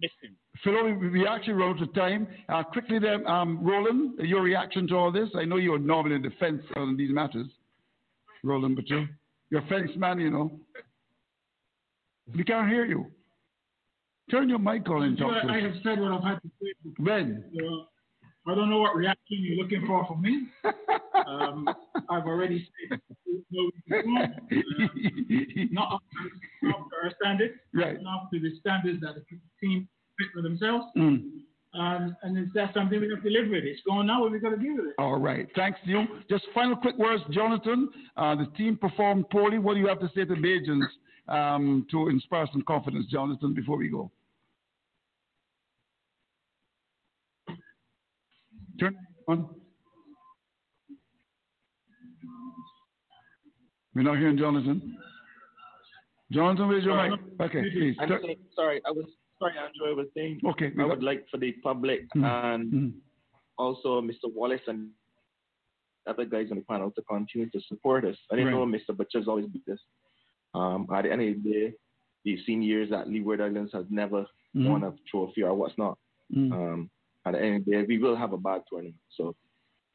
missing. 0.00 0.36
Philo, 0.62 0.94
we, 0.94 1.08
we 1.10 1.26
actually 1.26 1.54
run 1.54 1.76
out 1.76 1.82
of 1.82 1.94
time. 1.94 2.26
Uh, 2.48 2.62
quickly 2.62 2.98
then, 2.98 3.26
um, 3.26 3.64
Roland, 3.64 4.18
your 4.18 4.42
reaction 4.42 4.86
to 4.88 4.96
all 4.96 5.12
this? 5.12 5.28
I 5.36 5.44
know 5.44 5.56
you're 5.56 5.78
normally 5.78 6.16
in 6.16 6.22
defense 6.22 6.62
on 6.76 6.96
these 6.96 7.10
matters, 7.12 7.46
Roland, 8.42 8.76
but 8.76 8.88
you're, 8.88 9.08
you're 9.50 9.62
a 9.62 9.66
fence 9.66 9.90
man, 9.96 10.20
you 10.20 10.30
know. 10.30 10.60
We 12.34 12.44
can't 12.44 12.68
hear 12.68 12.86
you. 12.86 13.06
Turn 14.30 14.48
your 14.48 14.58
mic 14.58 14.88
on 14.88 15.02
and 15.02 15.18
talk 15.18 15.42
to 15.42 15.48
I 15.48 15.58
us. 15.58 15.64
have 15.64 15.82
said 15.82 16.00
what 16.00 16.12
I've 16.12 16.24
had 16.24 16.42
to 16.42 16.50
say. 16.62 16.72
When? 16.98 17.44
So, 17.58 17.86
I 18.46 18.54
don't 18.54 18.68
know 18.68 18.78
what 18.78 18.94
reaction 18.94 19.38
you're 19.40 19.62
looking 19.62 19.86
for 19.86 20.06
from 20.06 20.22
me. 20.22 20.46
um, 21.26 21.68
I've 22.10 22.26
already 22.26 22.68
said 22.90 23.00
no, 23.50 23.70
uh, 23.92 24.02
not 25.70 25.92
up 25.94 26.02
to, 26.62 26.72
our 27.02 27.12
standards, 27.20 27.54
right. 27.72 28.00
not 28.02 28.22
up 28.22 28.30
to 28.32 28.40
the 28.40 28.50
standards 28.60 29.00
that 29.00 29.14
the 29.14 29.24
team 29.60 29.88
fit 30.18 30.28
for 30.34 30.42
themselves. 30.42 30.86
Mm. 30.96 31.30
Um, 31.74 32.16
and 32.22 32.38
is 32.38 32.52
that 32.54 32.72
something 32.72 33.00
we 33.00 33.10
have 33.10 33.22
to 33.24 33.30
live 33.30 33.50
with? 33.50 33.64
It's 33.64 33.80
going 33.86 34.06
now, 34.06 34.26
we've 34.26 34.40
got 34.40 34.50
to 34.50 34.56
deal 34.56 34.76
with 34.76 34.86
it. 34.86 34.94
All 34.98 35.18
right. 35.18 35.48
Thanks 35.56 35.80
you. 35.84 36.04
Just 36.30 36.44
final 36.54 36.76
quick 36.76 36.96
words, 36.98 37.22
Jonathan. 37.30 37.88
Uh, 38.16 38.36
the 38.36 38.46
team 38.56 38.76
performed 38.76 39.28
poorly. 39.30 39.58
What 39.58 39.74
do 39.74 39.80
you 39.80 39.88
have 39.88 40.00
to 40.00 40.08
say 40.14 40.24
to 40.24 40.34
the 40.34 40.52
agents 40.52 40.86
um, 41.28 41.84
to 41.90 42.08
inspire 42.08 42.46
some 42.52 42.62
confidence, 42.62 43.06
Jonathan, 43.10 43.54
before 43.54 43.76
we 43.76 43.88
go? 43.88 44.10
Turn 48.80 48.96
on. 49.28 49.48
We're 53.94 54.02
not 54.02 54.18
hearing 54.18 54.36
Jonathan. 54.38 54.96
Jonathan, 56.32 56.68
where's 56.68 56.84
your 56.84 56.96
mic? 57.10 57.20
Okay, 57.40 57.62
please. 57.70 57.96
I'm 58.00 58.08
saying, 58.08 58.36
sorry, 58.56 58.80
I 58.86 58.90
was 58.90 59.04
sorry, 59.38 59.52
Andrew. 59.56 59.92
I 59.92 59.94
was 59.94 60.06
saying. 60.16 60.40
Okay, 60.44 60.72
I 60.78 60.84
would 60.84 61.02
like 61.02 61.26
for 61.30 61.36
the 61.38 61.52
public 61.62 62.08
Mm. 62.16 62.24
and 62.24 62.72
Mm. 62.72 62.92
also 63.56 64.00
Mr. 64.00 64.32
Wallace 64.32 64.66
and 64.66 64.90
other 66.06 66.24
guys 66.24 66.50
on 66.50 66.58
the 66.58 66.64
panel 66.64 66.90
to 66.92 67.02
continue 67.02 67.48
to 67.50 67.60
support 67.62 68.04
us. 68.04 68.16
I 68.30 68.36
didn't 68.36 68.52
Right. 68.54 68.58
know 68.58 68.66
Mr. 68.66 68.96
Butcher's 68.96 69.28
always 69.28 69.46
beat 69.46 69.68
us. 69.68 69.80
Um, 70.54 70.86
at 70.92 71.02
the 71.02 71.12
end 71.12 71.22
of 71.22 71.42
the 71.42 71.52
day, 72.24 72.36
seen 72.44 72.62
years 72.62 72.90
that 72.90 73.08
Leeward 73.08 73.40
Islands 73.40 73.72
has 73.72 73.88
never 73.90 74.26
Mhm. 74.54 74.68
won 74.70 74.84
a 74.84 74.92
trophy 75.06 75.42
or 75.42 75.54
what's 75.54 75.76
not. 75.78 75.98
Mm. 76.32 76.52
Um, 76.52 76.90
at 77.26 77.32
the 77.32 77.40
end 77.42 77.56
of 77.56 77.64
the 77.64 77.70
day, 77.72 77.84
we 77.88 77.98
will 77.98 78.16
have 78.16 78.32
a 78.32 78.38
bad 78.38 78.62
tournament. 78.68 78.96
So 79.16 79.34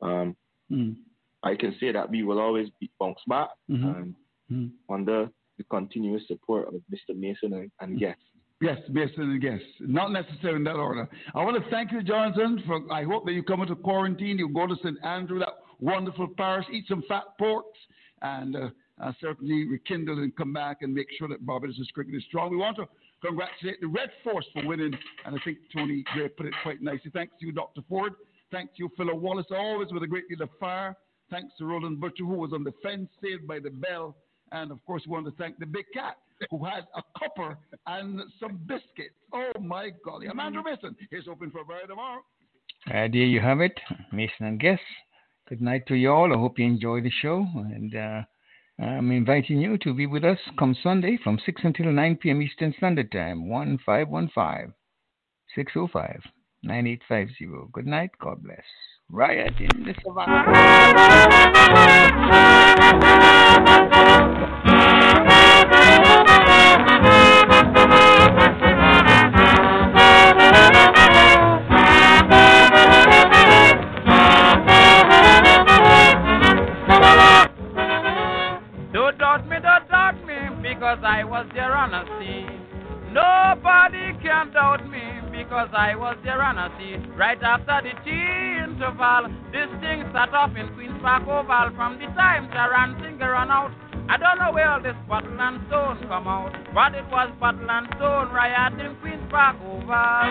um, 0.01 0.35
Mm. 0.71 0.95
I 1.41 1.55
can 1.55 1.73
say 1.79 1.91
that 1.91 2.09
we 2.11 2.21
will 2.23 2.39
always 2.39 2.69
be 2.79 2.91
bounce 2.99 3.19
back 3.27 3.49
Mhm. 3.69 3.95
and 3.97 4.15
Mm. 4.51 4.71
under 4.87 5.29
the 5.57 5.63
continuous 5.65 6.27
support 6.27 6.67
of 6.67 6.75
Mr. 6.93 7.15
Mason 7.17 7.53
and, 7.53 7.71
and 7.81 7.97
guests. 7.97 8.23
Yes, 8.61 8.77
Mason 8.89 9.23
and 9.23 9.41
guests. 9.41 9.65
Not 9.79 10.11
necessarily 10.11 10.57
in 10.57 10.63
that 10.65 10.75
order. 10.75 11.09
I 11.33 11.43
want 11.43 11.61
to 11.63 11.69
thank 11.71 11.91
you, 11.91 12.03
Jonathan. 12.03 12.61
For 12.67 12.81
I 12.93 13.03
hope 13.03 13.25
that 13.25 13.33
you 13.33 13.41
come 13.41 13.61
into 13.61 13.75
quarantine. 13.75 14.37
You 14.37 14.47
go 14.49 14.67
to 14.67 14.75
St. 14.83 14.97
Andrew, 15.03 15.39
that 15.39 15.53
wonderful 15.79 16.27
parish, 16.37 16.65
eat 16.71 16.85
some 16.87 17.01
fat 17.03 17.23
porks, 17.41 17.79
and 18.21 18.55
uh, 18.55 18.69
uh, 19.01 19.13
certainly 19.19 19.65
rekindle 19.67 20.19
and 20.19 20.35
come 20.35 20.51
back 20.53 20.81
and 20.81 20.93
make 20.93 21.09
sure 21.17 21.27
that 21.29 21.45
Barbados' 21.45 21.89
cricket 21.93 22.13
is 22.15 22.23
strong. 22.25 22.51
We 22.51 22.57
want 22.57 22.75
to 22.77 22.87
congratulate 23.21 23.81
the 23.81 23.87
Red 23.87 24.09
Force 24.23 24.45
for 24.53 24.65
winning, 24.65 24.93
and 25.25 25.35
I 25.35 25.39
think 25.43 25.57
Tony 25.73 26.03
Gray 26.13 26.29
put 26.29 26.45
it 26.45 26.53
quite 26.63 26.81
nicely. 26.81 27.11
Thanks 27.13 27.33
to 27.39 27.45
you, 27.45 27.51
Dr. 27.51 27.81
Ford. 27.87 28.13
Thanks 28.51 28.73
to 28.77 28.83
you, 28.83 28.91
Philo 28.97 29.15
Wallace, 29.15 29.45
always 29.51 29.91
with 29.91 30.03
a 30.03 30.07
great 30.07 30.27
deal 30.29 30.41
of 30.41 30.49
fire. 30.59 30.95
Thanks 31.29 31.53
to 31.59 31.65
Roland 31.65 31.99
Butcher, 31.99 32.23
who 32.23 32.33
was 32.33 32.53
on 32.53 32.63
the 32.63 32.73
fence, 32.81 33.09
saved 33.21 33.47
by 33.47 33.59
the 33.59 33.69
bell. 33.69 34.15
And 34.51 34.71
of 34.71 34.83
course, 34.85 35.03
we 35.05 35.11
want 35.11 35.25
to 35.27 35.31
thank 35.33 35.59
the 35.59 35.65
big 35.65 35.85
cat, 35.93 36.17
who 36.49 36.65
has 36.65 36.83
a 36.95 37.01
copper 37.17 37.57
and 37.85 38.21
some 38.39 38.59
biscuits. 38.65 39.13
Oh 39.31 39.51
my 39.61 39.91
golly. 40.03 40.27
I'm 40.27 40.39
Andrew 40.39 40.63
Mason. 40.63 40.95
Here's 41.11 41.27
hoping 41.27 41.51
for 41.51 41.61
a 41.61 41.65
better 41.65 41.87
tomorrow. 41.87 42.21
Uh, 42.87 43.07
there 43.11 43.27
you 43.27 43.39
have 43.41 43.59
it, 43.61 43.79
Mason 44.11 44.45
and 44.45 44.59
guests. 44.59 44.83
Good 45.47 45.61
night 45.61 45.85
to 45.87 45.95
you 45.95 46.11
all. 46.11 46.33
I 46.33 46.37
hope 46.37 46.57
you 46.57 46.65
enjoy 46.65 47.01
the 47.01 47.11
show. 47.21 47.45
And 47.55 47.95
uh, 47.95 48.21
I'm 48.81 49.11
inviting 49.11 49.59
you 49.59 49.77
to 49.79 49.93
be 49.93 50.05
with 50.05 50.23
us 50.23 50.37
come 50.57 50.73
Sunday 50.81 51.19
from 51.21 51.37
6 51.45 51.61
until 51.65 51.91
9 51.91 52.15
p.m. 52.15 52.41
Eastern 52.41 52.73
Standard 52.77 53.11
Time, 53.11 53.49
1515 53.49 54.73
605 55.53 56.21
9850. 56.63 57.71
Good 57.73 57.87
night. 57.87 58.11
God 58.21 58.41
bless. 58.41 58.63
Riot 59.09 59.53
in 59.59 59.83
the 59.83 59.93
Don't 66.09 66.28
tea 88.99 89.31
this 89.55 89.71
thing 89.79 90.03
start 90.11 90.35
off 90.35 90.51
in 90.59 90.67
Queen's 90.75 90.99
Park 91.01 91.23
Oval. 91.23 91.71
From 91.75 91.97
the 91.99 92.07
time 92.19 92.51
Charran 92.51 92.99
Singh 92.99 93.17
run 93.17 93.49
out, 93.49 93.71
I 94.09 94.17
don't 94.17 94.37
know 94.37 94.51
where 94.51 94.69
all 94.69 94.83
this 94.83 94.95
bottle 95.07 95.39
and 95.39 95.63
stone 95.67 96.03
come 96.07 96.27
out, 96.27 96.51
but 96.75 96.93
it 96.95 97.07
was 97.07 97.31
bottle 97.39 97.71
and 97.71 97.87
stone 97.95 98.27
riot 98.35 98.75
in 98.75 98.95
Queen's 98.99 99.23
Park 99.31 99.55
Oval. 99.63 100.27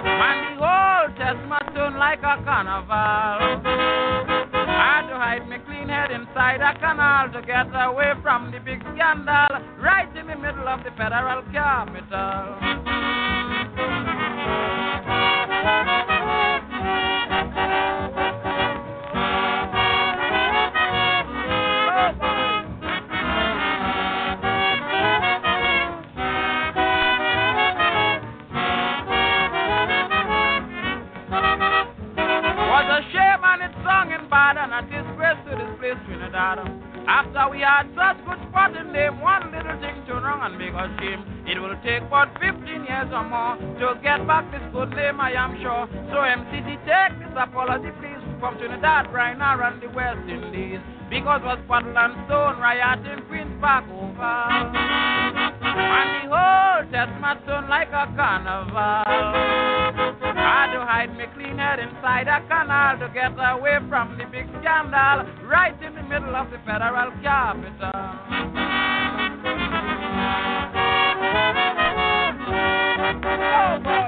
And 0.00 0.38
the 0.48 0.64
whole 0.64 1.12
Testament 1.20 1.76
turned 1.76 1.98
like 2.00 2.24
a 2.24 2.40
carnival. 2.40 3.60
I 3.68 4.96
had 4.96 5.12
to 5.12 5.16
hide 5.20 5.44
my 5.48 5.58
clean 5.58 5.88
head 5.92 6.10
inside 6.10 6.64
a 6.64 6.72
canal 6.80 7.28
to 7.36 7.42
get 7.44 7.68
away 7.68 8.14
from 8.22 8.50
the 8.50 8.60
big 8.64 8.80
scandal 8.96 9.60
right 9.76 10.08
in 10.16 10.26
the 10.26 10.36
middle 10.36 10.68
of 10.68 10.82
the 10.84 10.90
federal 10.96 11.42
capital. 11.52 12.56
We 37.52 37.60
had 37.60 37.84
such 37.92 38.24
good 38.24 38.40
spot 38.48 38.72
in 38.76 38.92
them, 38.94 39.20
one 39.20 39.52
little 39.52 39.76
thing 39.80 40.00
to 40.08 40.14
wrong 40.14 40.40
and 40.40 40.56
make 40.56 40.72
us 40.72 40.88
shame. 40.96 41.20
It 41.44 41.60
will 41.60 41.76
take 41.84 42.00
about 42.00 42.32
15 42.40 42.64
years 42.64 43.12
or 43.12 43.28
more 43.28 43.60
to 43.60 44.00
get 44.00 44.24
back 44.26 44.48
this 44.48 44.62
good 44.72 44.88
name, 44.96 45.20
I 45.20 45.32
am 45.36 45.60
sure. 45.60 45.84
So 46.08 46.24
MCC, 46.24 46.80
take 46.88 47.18
this 47.20 47.36
apology, 47.36 47.92
please, 48.00 48.22
from 48.40 48.56
Trinidad, 48.56 49.12
right 49.12 49.36
now, 49.36 49.60
and 49.60 49.82
the 49.82 49.88
West 49.92 50.24
Indies. 50.24 50.80
Because 51.10 51.42
was 51.44 51.58
Portland 51.68 52.14
Stone 52.24 52.56
riot 52.56 53.04
in 53.04 53.20
Queen's 53.28 53.52
Park 53.60 53.84
Oval. 53.92 54.72
And 55.60 56.08
the 56.24 56.32
whole 56.32 56.88
Testament 56.88 57.40
stone 57.44 57.68
like 57.68 57.92
a 57.92 58.08
carnival. 58.16 60.11
I 60.36 60.66
had 60.66 60.72
to 60.74 60.80
hide 60.84 61.16
me 61.16 61.24
clean 61.34 61.58
head 61.58 61.78
inside 61.78 62.28
a 62.28 62.40
canal 62.48 62.98
to 62.98 63.08
get 63.12 63.32
away 63.38 63.78
from 63.88 64.16
the 64.18 64.24
big 64.24 64.48
scandal 64.60 65.26
right 65.46 65.76
in 65.82 65.94
the 65.94 66.02
middle 66.02 66.34
of 66.34 66.50
the 66.50 66.58
federal 66.64 67.10
capital. 67.22 67.90
Oh 73.24 74.01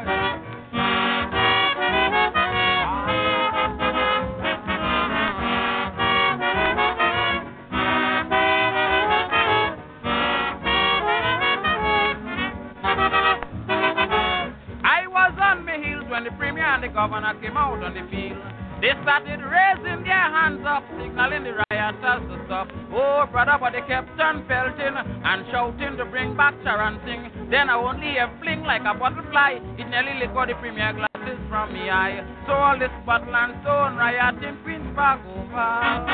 and 16.75 16.83
the 16.83 16.89
governor 16.89 17.35
came 17.41 17.57
out 17.57 17.83
on 17.85 17.95
the 17.95 18.03
field. 18.11 18.64
They 18.85 18.93
started 19.01 19.41
raising 19.41 20.05
their 20.05 20.29
hands 20.29 20.61
up, 20.69 20.85
signaling 20.93 21.45
the 21.49 21.57
rioters 21.73 22.21
to 22.29 22.37
stop. 22.45 22.69
Oh, 22.93 23.25
brother, 23.33 23.57
but 23.57 23.73
they 23.73 23.81
kept 23.89 24.13
on 24.21 24.45
pelting 24.45 24.93
and 24.93 25.41
shouting 25.49 25.97
to 25.97 26.05
bring 26.05 26.37
back 26.37 26.53
Charran 26.61 27.01
Singh. 27.01 27.49
Then 27.49 27.71
I 27.71 27.81
only 27.81 28.21
a 28.21 28.29
fling 28.45 28.61
like 28.61 28.85
a 28.85 28.93
butterfly. 28.93 29.57
It 29.81 29.89
nearly 29.89 30.21
liquored 30.21 30.51
the 30.51 30.61
premier 30.61 30.93
glasses 30.93 31.41
from 31.49 31.73
me 31.73 31.89
eye. 31.89 32.21
So 32.45 32.53
all 32.53 32.77
this 32.79 32.93
bottle 33.09 33.33
and 33.33 33.57
stone 33.65 33.97
rioting 33.97 34.61
Queen's 34.61 34.85
Park 34.93 35.25
Oval. 35.33 36.05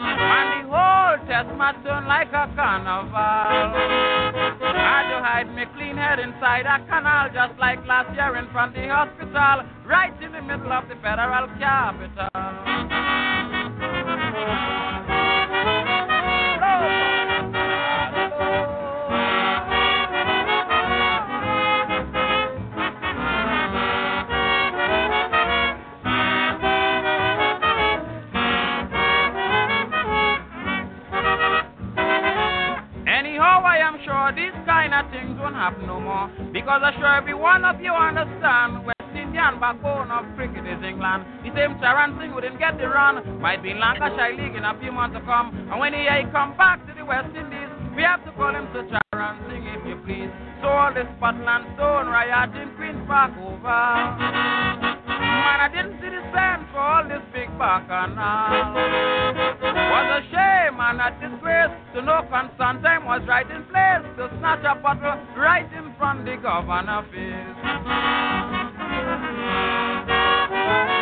And 0.00 0.64
the 0.64 0.72
whole 0.72 1.20
Testament 1.28 1.76
turned 1.84 2.08
like 2.08 2.32
a 2.32 2.48
carnival. 2.56 3.12
Had 4.64 5.12
to 5.12 5.20
hide 5.20 5.52
me 5.52 5.68
clean 5.76 6.00
head 6.00 6.24
inside 6.24 6.64
a 6.64 6.80
canal 6.88 7.28
just 7.36 7.52
like 7.60 7.84
last 7.84 8.16
year 8.16 8.32
in 8.40 8.48
front 8.48 8.72
of 8.72 8.80
the 8.80 8.88
hospital, 8.88 9.68
right 9.86 10.12
in 10.22 10.32
the 10.32 10.42
middle 10.42 10.72
of 10.72 10.88
the 10.88 10.94
federal 10.96 11.48
capital. 11.58 12.28
Anyhow, 33.06 33.62
I 33.64 33.78
am 33.78 33.98
sure 34.04 34.32
these 34.34 34.52
kind 34.66 34.94
of 34.94 35.10
things 35.10 35.38
won't 35.38 35.54
happen 35.54 35.86
no 35.86 36.00
more. 36.00 36.30
Because 36.52 36.82
I'm 36.84 36.94
sure 36.94 37.16
every 37.16 37.34
one 37.34 37.64
of 37.64 37.80
you 37.80 37.92
understand 37.92 38.86
West 39.42 39.58
backbone 39.58 40.10
of 40.14 40.22
cricket 40.36 40.62
is 40.70 40.78
England. 40.86 41.26
The 41.42 41.50
same 41.50 41.74
Charran 41.82 42.14
Singh 42.14 42.32
wouldn't 42.32 42.60
get 42.60 42.78
the 42.78 42.86
run. 42.86 43.18
Might 43.40 43.60
be 43.60 43.70
in 43.74 43.80
Lancashire 43.80 44.38
League 44.38 44.54
in 44.54 44.62
a 44.62 44.78
few 44.78 44.92
months 44.92 45.18
to 45.18 45.22
come. 45.26 45.50
And 45.66 45.80
when 45.80 45.92
he, 45.92 46.06
he 46.06 46.30
come 46.30 46.54
back 46.56 46.78
to 46.86 46.94
the 46.94 47.04
West 47.04 47.34
Indies, 47.34 47.66
we 47.96 48.06
have 48.06 48.22
to 48.24 48.30
call 48.38 48.54
him 48.54 48.70
Sir 48.70 48.86
Charran 48.86 49.42
Singh 49.50 49.66
if 49.66 49.82
you 49.82 49.98
please. 50.06 50.30
So 50.62 50.70
all 50.70 50.94
this 50.94 51.10
Scotland 51.18 51.74
stone 51.74 52.06
riot 52.06 52.54
in 52.54 52.70
Queen's 52.78 53.02
Park 53.10 53.34
Oval. 53.34 53.58
Man, 55.10 55.58
I 55.58 55.66
didn't 55.74 55.98
see 55.98 56.06
the 56.06 56.22
sense 56.30 56.62
for 56.70 56.78
all 56.78 57.02
this 57.02 57.26
big 57.34 57.50
bacchanal. 57.58 58.78
Was 59.58 60.06
a 60.06 60.30
shame 60.30 60.78
and 60.78 61.02
a 61.02 61.10
disgrace 61.18 61.74
to 61.98 62.02
know 62.02 62.22
Constantine 62.30 63.02
was 63.10 63.26
right 63.26 63.50
in 63.50 63.66
place 63.66 64.06
to 64.22 64.30
snatch 64.38 64.62
a 64.62 64.78
bottle 64.78 65.18
right 65.34 65.66
in 65.74 65.90
front 65.98 66.22
of 66.22 66.30
the 66.30 66.38
governor 66.38 67.02
face. 67.10 67.58
Bye. 70.64 71.01